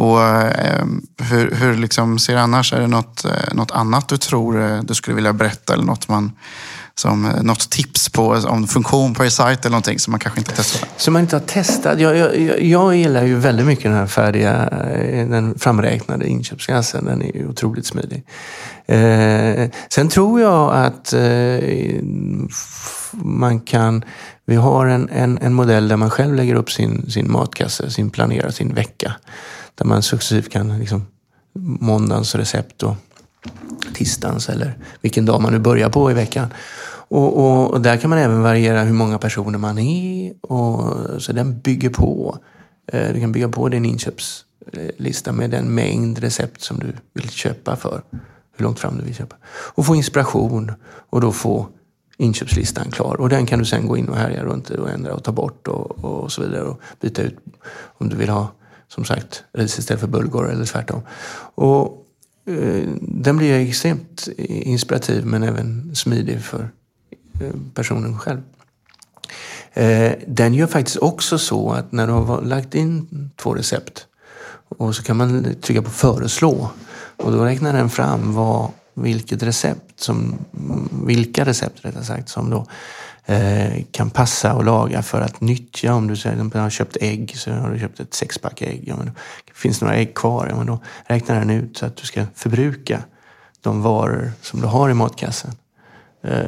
Och 0.00 0.22
eh, 0.22 0.86
hur, 1.18 1.50
hur 1.50 1.76
liksom 1.76 2.18
ser 2.18 2.34
det 2.34 2.42
annars? 2.42 2.72
Är 2.72 2.80
det 2.80 2.86
något, 2.86 3.24
eh, 3.24 3.54
något 3.54 3.70
annat 3.70 4.08
du 4.08 4.16
tror 4.16 4.60
eh, 4.62 4.82
du 4.82 4.94
skulle 4.94 5.14
vilja 5.14 5.32
berätta 5.32 5.72
eller 5.72 5.84
något 5.84 6.08
man 6.08 6.32
som 6.98 7.24
eh, 7.24 7.42
något 7.42 7.70
tips 7.70 8.08
på 8.08 8.28
om 8.28 8.66
funktion 8.66 9.14
på 9.14 9.24
er 9.24 9.28
sajt 9.28 9.60
eller 9.64 9.70
någonting 9.70 9.98
som 9.98 10.10
man 10.10 10.20
kanske 10.20 10.40
inte 10.40 10.50
har 10.50 10.56
testat? 10.56 10.88
Som 10.96 11.12
man 11.12 11.22
inte 11.22 11.36
har 11.36 11.40
testat. 11.40 12.00
Jag, 12.00 12.16
jag, 12.16 12.60
jag- 12.62 12.96
gillar 12.96 13.24
ju 13.24 13.34
väldigt 13.36 13.66
mycket 13.66 13.84
den 13.84 13.92
här 13.94 14.06
färdiga, 14.06 14.68
eh, 14.68 15.28
den 15.28 15.58
framräknade 15.58 16.28
inköpskassen. 16.28 17.04
Den 17.04 17.22
är 17.22 17.36
ju 17.36 17.48
otroligt 17.48 17.86
smidig. 17.86 18.24
Eh, 18.86 19.70
sen 19.88 20.08
tror 20.08 20.40
jag 20.40 20.74
att 20.74 21.12
eh, 21.12 22.02
man 23.12 23.60
kan... 23.60 24.04
Vi 24.46 24.56
har 24.56 24.86
en, 24.86 25.08
en, 25.08 25.38
en 25.42 25.54
modell 25.54 25.88
där 25.88 25.96
man 25.96 26.10
själv 26.10 26.34
lägger 26.34 26.54
upp 26.54 26.70
sin, 26.70 27.10
sin 27.10 27.32
matkasse, 27.32 27.90
sin 27.90 28.10
planerar 28.10 28.50
sin 28.50 28.74
vecka. 28.74 29.12
Där 29.74 29.84
man 29.84 30.02
successivt 30.02 30.52
kan, 30.52 30.78
liksom, 30.78 31.06
måndagens 31.80 32.34
recept 32.34 32.82
och 32.82 32.96
tisdagens 33.94 34.48
eller 34.48 34.78
vilken 35.00 35.26
dag 35.26 35.42
man 35.42 35.52
nu 35.52 35.58
börjar 35.58 35.90
på 35.90 36.10
i 36.10 36.14
veckan. 36.14 36.48
Och, 37.08 37.38
och, 37.38 37.70
och 37.70 37.80
där 37.80 37.96
kan 37.96 38.10
man 38.10 38.18
även 38.18 38.42
variera 38.42 38.82
hur 38.82 38.92
många 38.92 39.18
personer 39.18 39.58
man 39.58 39.78
är. 39.78 40.32
Och, 40.40 41.22
så 41.22 41.32
den 41.32 41.60
bygger 41.60 41.90
på. 41.90 42.38
Eh, 42.92 43.12
du 43.12 43.20
kan 43.20 43.32
bygga 43.32 43.48
på 43.48 43.68
din 43.68 43.84
inköpslista 43.84 45.32
med 45.32 45.50
den 45.50 45.74
mängd 45.74 46.18
recept 46.18 46.60
som 46.60 46.78
du 46.78 46.86
vill 47.14 47.30
köpa 47.30 47.76
för. 47.76 48.02
Hur 48.56 48.64
långt 48.64 48.78
fram 48.78 48.98
du 48.98 49.04
vill 49.04 49.14
köpa. 49.14 49.36
Och 49.74 49.86
få 49.86 49.96
inspiration 49.96 50.72
och 51.10 51.20
då 51.20 51.32
få 51.32 51.68
inköpslistan 52.16 52.90
klar. 52.90 53.20
Och 53.20 53.28
den 53.28 53.46
kan 53.46 53.58
du 53.58 53.64
sen 53.64 53.86
gå 53.86 53.96
in 53.96 54.08
och 54.08 54.16
härja 54.16 54.44
runt 54.44 54.70
och 54.70 54.90
ändra 54.90 55.14
och 55.14 55.24
ta 55.24 55.32
bort 55.32 55.68
och, 55.68 56.04
och 56.04 56.32
så 56.32 56.42
vidare. 56.42 56.62
Och 56.62 56.80
byta 57.00 57.22
ut 57.22 57.36
om 57.98 58.08
du 58.08 58.16
vill 58.16 58.28
ha, 58.28 58.52
som 58.88 59.04
sagt, 59.04 59.44
ris 59.52 59.78
istället 59.78 60.00
för 60.00 60.08
bulgur 60.08 60.50
eller 60.50 60.64
tvärtom. 60.64 61.00
Och 61.54 62.04
Eh, 62.48 62.88
den 63.00 63.36
blir 63.36 63.68
extremt 63.68 64.28
inspirativ 64.38 65.26
men 65.26 65.42
även 65.42 65.96
smidig 65.96 66.40
för 66.40 66.70
eh, 67.40 67.52
personen 67.74 68.18
själv. 68.18 68.40
Eh, 69.72 70.12
den 70.26 70.54
gör 70.54 70.66
faktiskt 70.66 70.96
också 70.96 71.38
så 71.38 71.70
att 71.70 71.92
när 71.92 72.06
du 72.06 72.12
har 72.12 72.42
lagt 72.42 72.74
in 72.74 73.30
två 73.36 73.54
recept 73.54 74.06
och 74.78 74.96
så 74.96 75.02
kan 75.02 75.16
man 75.16 75.54
trycka 75.60 75.82
på 75.82 75.90
föreslå 75.90 76.70
och 77.16 77.32
då 77.32 77.44
räknar 77.44 77.72
den 77.72 77.90
fram 77.90 78.34
vad, 78.34 78.70
vilket 78.94 79.42
recept 79.42 80.00
som, 80.00 80.38
mm, 80.58 80.88
vilka 81.06 81.44
recept 81.44 81.84
rättare 81.84 82.04
sagt 82.04 82.28
som 82.28 82.50
då 82.50 82.66
kan 83.90 84.10
passa 84.10 84.54
och 84.54 84.64
laga 84.64 85.02
för 85.02 85.20
att 85.20 85.40
nyttja. 85.40 85.94
Om 85.94 86.06
du 86.06 86.16
säger 86.16 86.60
har 86.60 86.70
köpt 86.70 86.96
ägg 87.00 87.32
så 87.36 87.52
har 87.52 87.70
du 87.70 87.78
köpt 87.78 88.00
ett 88.00 88.14
sexpack 88.14 88.62
ägg. 88.62 88.84
Ja, 88.86 88.96
men 88.96 89.06
då 89.06 89.12
finns 89.54 89.78
det 89.78 89.84
några 89.84 89.98
ägg 89.98 90.14
kvar, 90.14 90.46
ja, 90.50 90.56
men 90.56 90.66
då 90.66 90.80
räknar 91.06 91.38
den 91.38 91.50
ut 91.50 91.76
så 91.76 91.86
att 91.86 91.96
du 91.96 92.06
ska 92.06 92.24
förbruka 92.34 93.02
de 93.60 93.82
varor 93.82 94.32
som 94.42 94.60
du 94.60 94.66
har 94.66 94.90
i 94.90 94.94
matkassen 94.94 95.50
eh, 96.24 96.42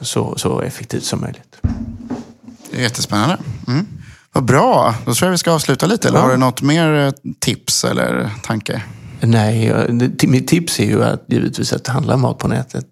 så, 0.00 0.38
så 0.38 0.60
effektivt 0.60 1.04
som 1.04 1.20
möjligt. 1.20 1.56
Det 2.70 2.76
är 2.78 2.82
jättespännande. 2.82 3.38
Mm. 3.68 3.86
Vad 4.32 4.44
bra, 4.44 4.94
då 5.06 5.14
tror 5.14 5.26
jag 5.26 5.32
vi 5.32 5.38
ska 5.38 5.52
avsluta 5.52 5.86
lite. 5.86 6.08
Eller 6.08 6.18
Ja. 6.18 6.22
har 6.22 6.30
du 6.30 6.36
något 6.36 6.62
mer 6.62 7.06
eh, 7.06 7.12
tips 7.38 7.84
eller 7.84 8.30
tanke? 8.42 8.82
Nej, 9.20 9.74
mitt 10.22 10.48
tips 10.48 10.80
är 10.80 10.84
ju 10.84 11.04
att 11.04 11.24
givetvis 11.28 11.72
att 11.72 11.86
handla 11.86 12.16
mat 12.16 12.38
på 12.38 12.48
nätet. 12.48 12.86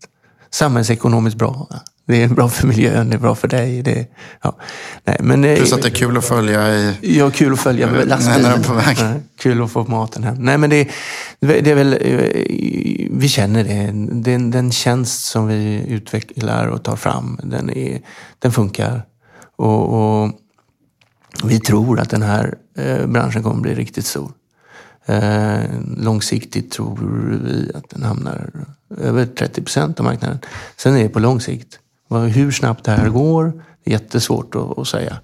Samhällsekonomiskt 0.51 1.39
bra. 1.39 1.69
Det 2.07 2.23
är 2.23 2.29
bra 2.29 2.49
för 2.49 2.67
miljön, 2.67 3.11
det 3.11 3.17
är 3.17 3.21
bra 3.21 3.35
för 3.35 3.49
dig. 3.49 3.83
Det 3.83 4.07
ja. 4.43 4.57
Nej, 5.05 5.17
men, 5.21 5.43
Plus 5.43 5.73
att 5.73 5.83
det 5.83 5.89
är 5.89 5.95
kul 5.95 6.17
att 6.17 6.25
följa 6.25 6.75
i... 6.75 6.97
Ja, 7.01 7.31
kul 7.31 7.53
att 7.53 7.61
följa 7.61 7.91
När 7.91 8.05
lastbilen. 8.05 8.43
den 8.43 8.61
är 8.61 8.65
på 8.65 8.75
väg. 8.75 8.97
Ja, 9.01 9.13
kul 9.39 9.63
att 9.63 9.71
få 9.71 9.85
maten 9.85 10.25
hem. 10.25 10.37
Nej, 10.39 10.59
men 10.59 10.71
det, 10.71 10.89
det 11.41 11.71
är 11.71 11.75
väl, 11.75 11.99
vi 13.11 13.29
känner 13.29 13.65
det. 13.65 13.91
Den, 14.23 14.51
den 14.51 14.73
tjänst 14.73 15.25
som 15.25 15.47
vi 15.47 15.85
utvecklar 15.89 16.67
och 16.67 16.83
tar 16.83 16.97
fram, 16.97 17.41
den, 17.43 17.71
är, 17.71 18.01
den 18.39 18.53
funkar. 18.53 19.03
Och, 19.57 20.23
och 20.23 20.31
vi 21.45 21.61
tror 21.61 22.01
att 22.01 22.11
den 22.11 22.23
här 22.23 22.55
eh, 22.79 23.07
branschen 23.07 23.43
kommer 23.43 23.61
bli 23.61 23.75
riktigt 23.75 24.07
stor. 24.07 24.33
Eh, 25.07 25.61
långsiktigt 25.97 26.71
tror 26.71 26.99
vi 27.45 27.71
att 27.75 27.91
den 27.91 28.03
hamnar 28.03 28.51
över 28.99 29.27
30 29.27 29.63
procent 29.63 30.01
av 30.01 30.05
marknaden. 30.05 30.39
Sen 30.77 30.97
är 30.97 31.03
det 31.03 31.09
på 31.09 31.19
lång 31.19 31.41
sikt. 31.41 31.79
Hur 32.11 32.51
snabbt 32.51 32.85
det 32.85 32.91
här 32.91 33.09
går, 33.09 33.65
det 33.85 33.91
är 33.91 33.93
jättesvårt 33.93 34.55
att, 34.55 34.79
att 34.79 34.89
säga. 34.89 35.17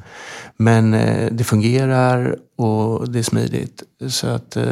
Men 0.57 0.95
eh, 0.95 1.33
det 1.33 1.45
fungerar 1.45 2.37
och 2.57 3.11
det 3.13 3.19
är 3.19 3.23
smidigt. 3.23 3.83
Så 4.09 4.27
att 4.27 4.57
eh, 4.57 4.65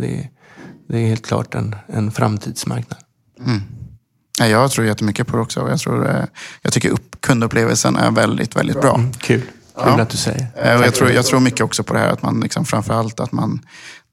det, 0.00 0.28
är 0.88 1.06
helt 1.06 1.26
klart 1.26 1.54
en, 1.54 1.76
en 1.86 2.10
framtidsmarknad. 2.10 2.98
Ja, 4.38 4.46
jag 4.46 4.70
tror 4.70 4.86
jättemycket 4.86 5.26
på 5.26 5.36
det 5.36 5.42
också. 5.42 5.68
Jag, 5.68 5.78
tror, 5.78 6.08
eh, 6.08 6.24
jag 6.62 6.72
tycker 6.72 6.90
upp, 6.90 7.20
kundupplevelsen 7.20 7.96
är 7.96 8.10
väldigt, 8.10 8.56
väldigt 8.56 8.80
bra. 8.80 9.00
Kul. 9.18 9.40
Kul 9.40 9.42
Ja. 9.76 10.00
att 10.00 10.10
du 10.10 10.16
säger. 10.16 10.46
Eh, 10.56 10.78
Och 10.80 10.86
jag, 10.86 10.94
tror, 10.94 11.10
jag 11.10 11.26
tror 11.26 11.40
mycket 11.40 11.60
också 11.60 11.82
på 11.82 11.94
det 11.94 11.98
här 12.00 12.08
att 12.08 12.22
man 12.22 12.40
liksom, 12.40 12.64
framförallt 12.64 13.20
att 13.20 13.32
man 13.32 13.60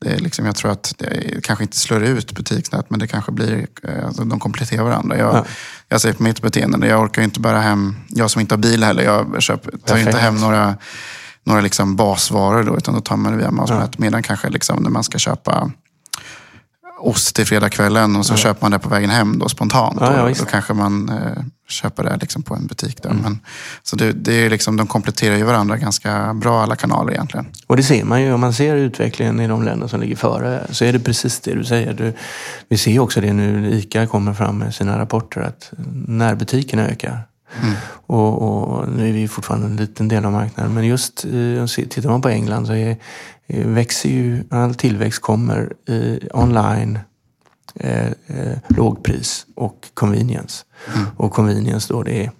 det 0.01 0.09
är 0.09 0.17
liksom, 0.19 0.45
jag 0.45 0.55
tror 0.55 0.71
att 0.71 0.93
det 0.97 1.43
kanske 1.43 1.63
inte 1.63 1.77
slår 1.77 2.03
ut 2.03 2.31
butiksnät 2.31 2.89
men 2.89 2.99
det 2.99 3.07
kanske 3.07 3.31
blir, 3.31 3.67
eh, 3.83 4.05
alltså, 4.05 4.23
de 4.23 4.39
kompletterar 4.39 4.83
varandra. 4.83 5.17
Jag, 5.17 5.35
Ja. 5.35 5.45
jag 5.87 6.01
ser 6.01 6.13
på 6.13 6.23
mitt 6.23 6.41
beteende, 6.41 6.87
jag 6.87 7.01
orkar 7.01 7.21
inte 7.21 7.39
bära 7.39 7.59
hem, 7.61 7.95
jag 8.09 8.31
som 8.31 8.41
inte 8.41 8.53
har 8.55 8.59
bil 8.59 8.83
heller, 8.83 9.03
jag 9.03 9.41
köper, 9.41 9.71
tar 9.71 9.77
Perfekt. 9.77 10.07
inte 10.07 10.19
hem 10.19 10.35
några, 10.35 10.75
några 11.43 11.61
liksom 11.61 11.95
basvaror 11.95 12.63
då, 12.63 12.77
utan 12.77 12.93
då 12.93 13.01
tar 13.01 13.17
man 13.17 13.31
det 13.31 13.37
via 13.37 13.51
Matnät. 13.51 13.97
Medan 13.97 14.23
kanske 14.23 14.49
liksom, 14.49 14.83
när 14.83 14.89
man 14.89 15.03
ska 15.03 15.17
köpa 15.17 15.71
ost 16.99 17.35
till 17.35 17.45
fredagskvällen 17.45 18.15
och 18.15 18.25
så 18.25 18.35
köper 18.35 18.61
man 18.61 18.71
det 18.71 18.79
på 18.79 18.89
vägen 18.89 19.09
hem 19.09 19.39
då 19.39 19.49
spontant. 19.49 19.97
Ja, 20.01 20.29
ja, 20.29 20.35
då, 20.39 20.45
kanske 20.45 20.73
man 20.73 21.09
eh, 21.09 21.43
köper 21.69 22.03
det 22.03 22.17
liksom 22.21 22.43
på 22.43 22.55
en 22.55 22.67
butik. 22.67 23.03
Där. 23.03 23.13
Men, 23.13 23.39
så 23.83 23.95
det, 23.95 24.11
det 24.11 24.33
är 24.33 24.49
liksom, 24.49 24.77
de 24.77 24.87
kompletterar 24.87 25.35
ju 25.35 25.43
varandra 25.43 25.77
ganska 25.77 26.33
bra 26.33 26.61
alla 26.63 26.75
kanaler 26.75 27.13
egentligen. 27.13 27.45
Och 27.67 27.77
det 27.77 27.83
ser 27.83 28.03
man 28.03 28.21
ju 28.21 28.33
om 28.33 28.39
man 28.39 28.53
ser 28.53 28.75
utvecklingen 28.75 29.39
i 29.39 29.47
de 29.47 29.63
länder 29.63 29.87
som 29.87 30.01
ligger 30.01 30.15
före. 30.15 30.67
Så 30.69 30.85
är 30.85 30.93
det 30.93 30.99
precis 30.99 31.39
det 31.39 31.55
du 31.55 31.63
säger. 31.63 31.93
Du, 31.93 32.13
vi 32.69 32.77
ser 32.77 32.99
också 32.99 33.21
det 33.21 33.33
nu 33.33 33.71
ICA 33.71 34.07
kommer 34.07 34.33
fram 34.33 34.57
med 34.57 34.75
sina 34.75 34.99
rapporter 34.99 35.41
att 35.41 35.71
närbutikerna 36.07 36.87
ökar. 36.87 37.29
Och, 37.89 38.41
och 38.41 38.89
nu 38.89 39.09
är 39.09 39.13
vi 39.13 39.27
fortfarande 39.27 39.67
en 39.67 39.75
liten 39.75 40.07
del 40.07 40.25
av 40.25 40.31
marknaden. 40.31 40.73
Men 40.73 40.85
just 40.85 41.25
eh, 41.25 41.65
tittar 41.65 42.09
man 42.09 42.21
på 42.21 42.29
England 42.29 42.67
så 42.67 42.73
är, 42.73 42.97
växer 43.49 44.09
ju, 44.09 44.43
all 44.49 44.75
tillväxt 44.75 45.21
kommer 45.21 45.73
i 45.89 46.19
online, 46.33 46.99
eh, 47.75 48.07
eh, 48.07 48.57
lågpris 48.67 49.45
och 49.55 49.87
convenience. 49.93 50.65
Och 51.17 51.31
convenience 51.31 51.93
då 51.93 52.03
det 52.03 52.23
är 52.25 52.31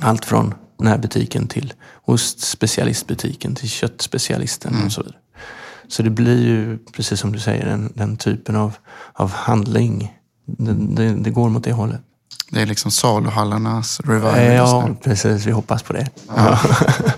allt 0.00 0.24
från 0.24 0.54
närbutiken 0.78 1.46
till 1.48 1.72
ostspecialistbutiken 2.04 3.54
till 3.54 3.68
köttspecialisten 3.68 4.84
och 4.86 4.92
så 4.92 5.02
vidare. 5.02 5.18
Så 5.88 6.02
det 6.02 6.10
blir 6.10 6.42
ju, 6.42 6.78
precis 6.78 7.20
som 7.20 7.32
du 7.32 7.40
säger, 7.40 7.66
den, 7.66 7.92
den 7.94 8.16
typen 8.16 8.56
av, 8.56 8.76
av 9.12 9.32
handling. 9.32 10.18
Det, 10.46 10.72
det, 10.72 11.14
det 11.14 11.30
går 11.30 11.48
mot 11.48 11.64
det 11.64 11.72
hållet. 11.72 12.00
Det 12.50 12.62
är 12.62 12.66
liksom 12.66 12.90
saluhallarnas 12.90 14.00
revival 14.00 14.34
Eh, 14.34 14.54
ja, 14.54 14.88
precis. 15.02 15.46
Vi 15.46 15.50
hoppas 15.50 15.82
på 15.82 15.92
det. 15.92 16.08
Ja, 16.36 16.58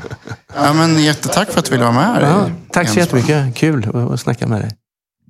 men 0.56 1.02
jättetack 1.02 1.50
för 1.50 1.58
att 1.58 1.64
du 1.64 1.70
ville 1.70 1.84
vara 1.84 1.94
med 1.94 2.04
här. 2.04 2.22
Ja, 2.22 2.50
tack 2.72 2.88
så 2.88 2.98
jättemycket. 2.98 3.54
Kul 3.54 4.10
att, 4.12 4.20
snacka 4.20 4.46
med 4.46 4.60
dig. 4.60 4.70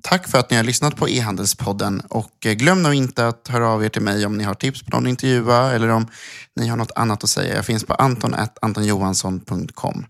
Tack 0.03 0.27
för 0.27 0.37
att 0.37 0.49
ni 0.49 0.57
har 0.57 0.63
lyssnat 0.63 0.95
på 0.95 1.09
e-handelspodden. 1.09 2.01
Och 2.09 2.45
eh, 2.45 2.53
glöm 2.53 2.83
nu 2.83 2.95
inte 2.95 3.27
att 3.27 3.47
höra 3.47 3.69
av 3.69 3.85
er 3.85 3.89
till 3.89 4.01
mig 4.01 4.25
om 4.25 4.37
ni 4.37 4.43
har 4.43 4.53
tips 4.53 4.83
på 4.83 4.91
någon 4.91 5.03
att 5.03 5.09
intervjua 5.09 5.71
eller 5.71 5.89
om 5.89 6.07
ni 6.55 6.67
har 6.67 6.77
något 6.77 6.91
annat 6.95 7.23
att 7.23 7.29
säga. 7.29 7.55
Jag 7.55 7.65
finns 7.65 7.83
på 7.83 7.93
anton.antonjohansson.com 7.93 10.05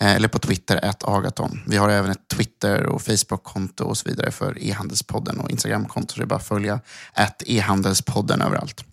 eh, 0.00 0.16
eller 0.16 0.28
på 0.28 0.38
Twitter, 0.38 0.84
at 0.84 1.04
agaton. 1.04 1.62
Vi 1.66 1.76
har 1.76 1.88
även 1.88 2.10
ett 2.10 2.28
Twitter 2.28 2.86
och 2.86 3.02
Facebook-konto 3.02 3.84
och 3.84 3.96
så 3.96 4.08
vidare 4.08 4.30
för 4.30 4.62
e-handelspodden 4.62 5.40
och 5.40 5.50
Instagram-konto. 5.50 6.14
Det 6.16 6.22
är 6.22 6.26
bara 6.26 6.36
att 6.36 6.48
följa 6.48 6.80
e-handelspodden 7.46 8.42
överallt. 8.42 8.84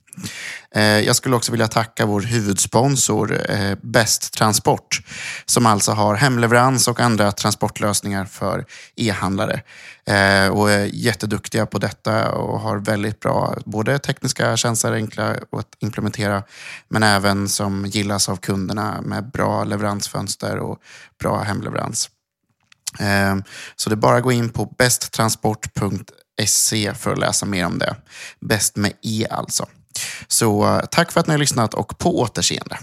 Eh, 0.76 0.84
jag 0.84 1.15
skulle 1.15 1.35
också 1.35 1.52
vilja 1.52 1.68
tacka 1.68 2.06
vår 2.06 2.22
huvudsponsor 2.22 3.52
eh, 3.52 3.76
Best 3.81 4.14
Bäst 4.14 4.34
Transport 4.34 5.02
som 5.45 5.65
alltså 5.65 5.91
har 5.91 6.15
hemleverans 6.15 6.88
och 6.88 6.99
andra 6.99 7.31
transportlösningar 7.31 8.26
för 8.26 8.65
e-handlare. 8.95 9.61
Eh, 10.06 10.48
och 10.48 10.72
är 10.72 10.85
jätteduktiga 10.85 11.65
på 11.65 11.80
detta 11.80 12.31
och 12.31 12.60
har 12.60 12.77
väldigt 12.77 13.19
bra 13.19 13.57
både 13.65 13.99
tekniska 13.99 14.57
tjänster, 14.57 14.94
enkla 14.94 15.31
att 15.31 15.76
implementera, 15.80 16.44
men 16.88 17.03
även 17.03 17.49
som 17.49 17.85
gillas 17.85 18.30
av 18.30 18.38
kunderna 18.38 19.02
med 19.02 19.31
bra 19.31 19.64
leveransfönster 19.64 20.57
och 20.57 20.80
bra 21.19 21.41
hemleverans. 21.41 22.10
Så 23.76 23.90
det 23.90 23.94
är 23.94 23.98
bara 23.98 24.18
att 24.18 24.23
gå 24.23 24.31
in 24.31 24.49
på 24.49 24.76
besttransport.se 24.77 26.94
för 26.94 27.11
att 27.11 27.19
läsa 27.19 27.45
mer 27.45 27.65
om 27.65 27.80
det. 27.80 27.95
Bäst 28.40 28.76
med 28.76 28.94
E 29.02 29.27
alltså. 29.30 29.68
Så 30.28 30.65
eh, 30.65 30.86
tack 30.91 31.11
för 31.11 31.20
att 31.20 31.28
ni 31.28 31.34
har 31.34 31.40
lyssnat 31.40 31.74
och 31.74 31.98
på 31.98 32.20
återseende. 32.20 32.78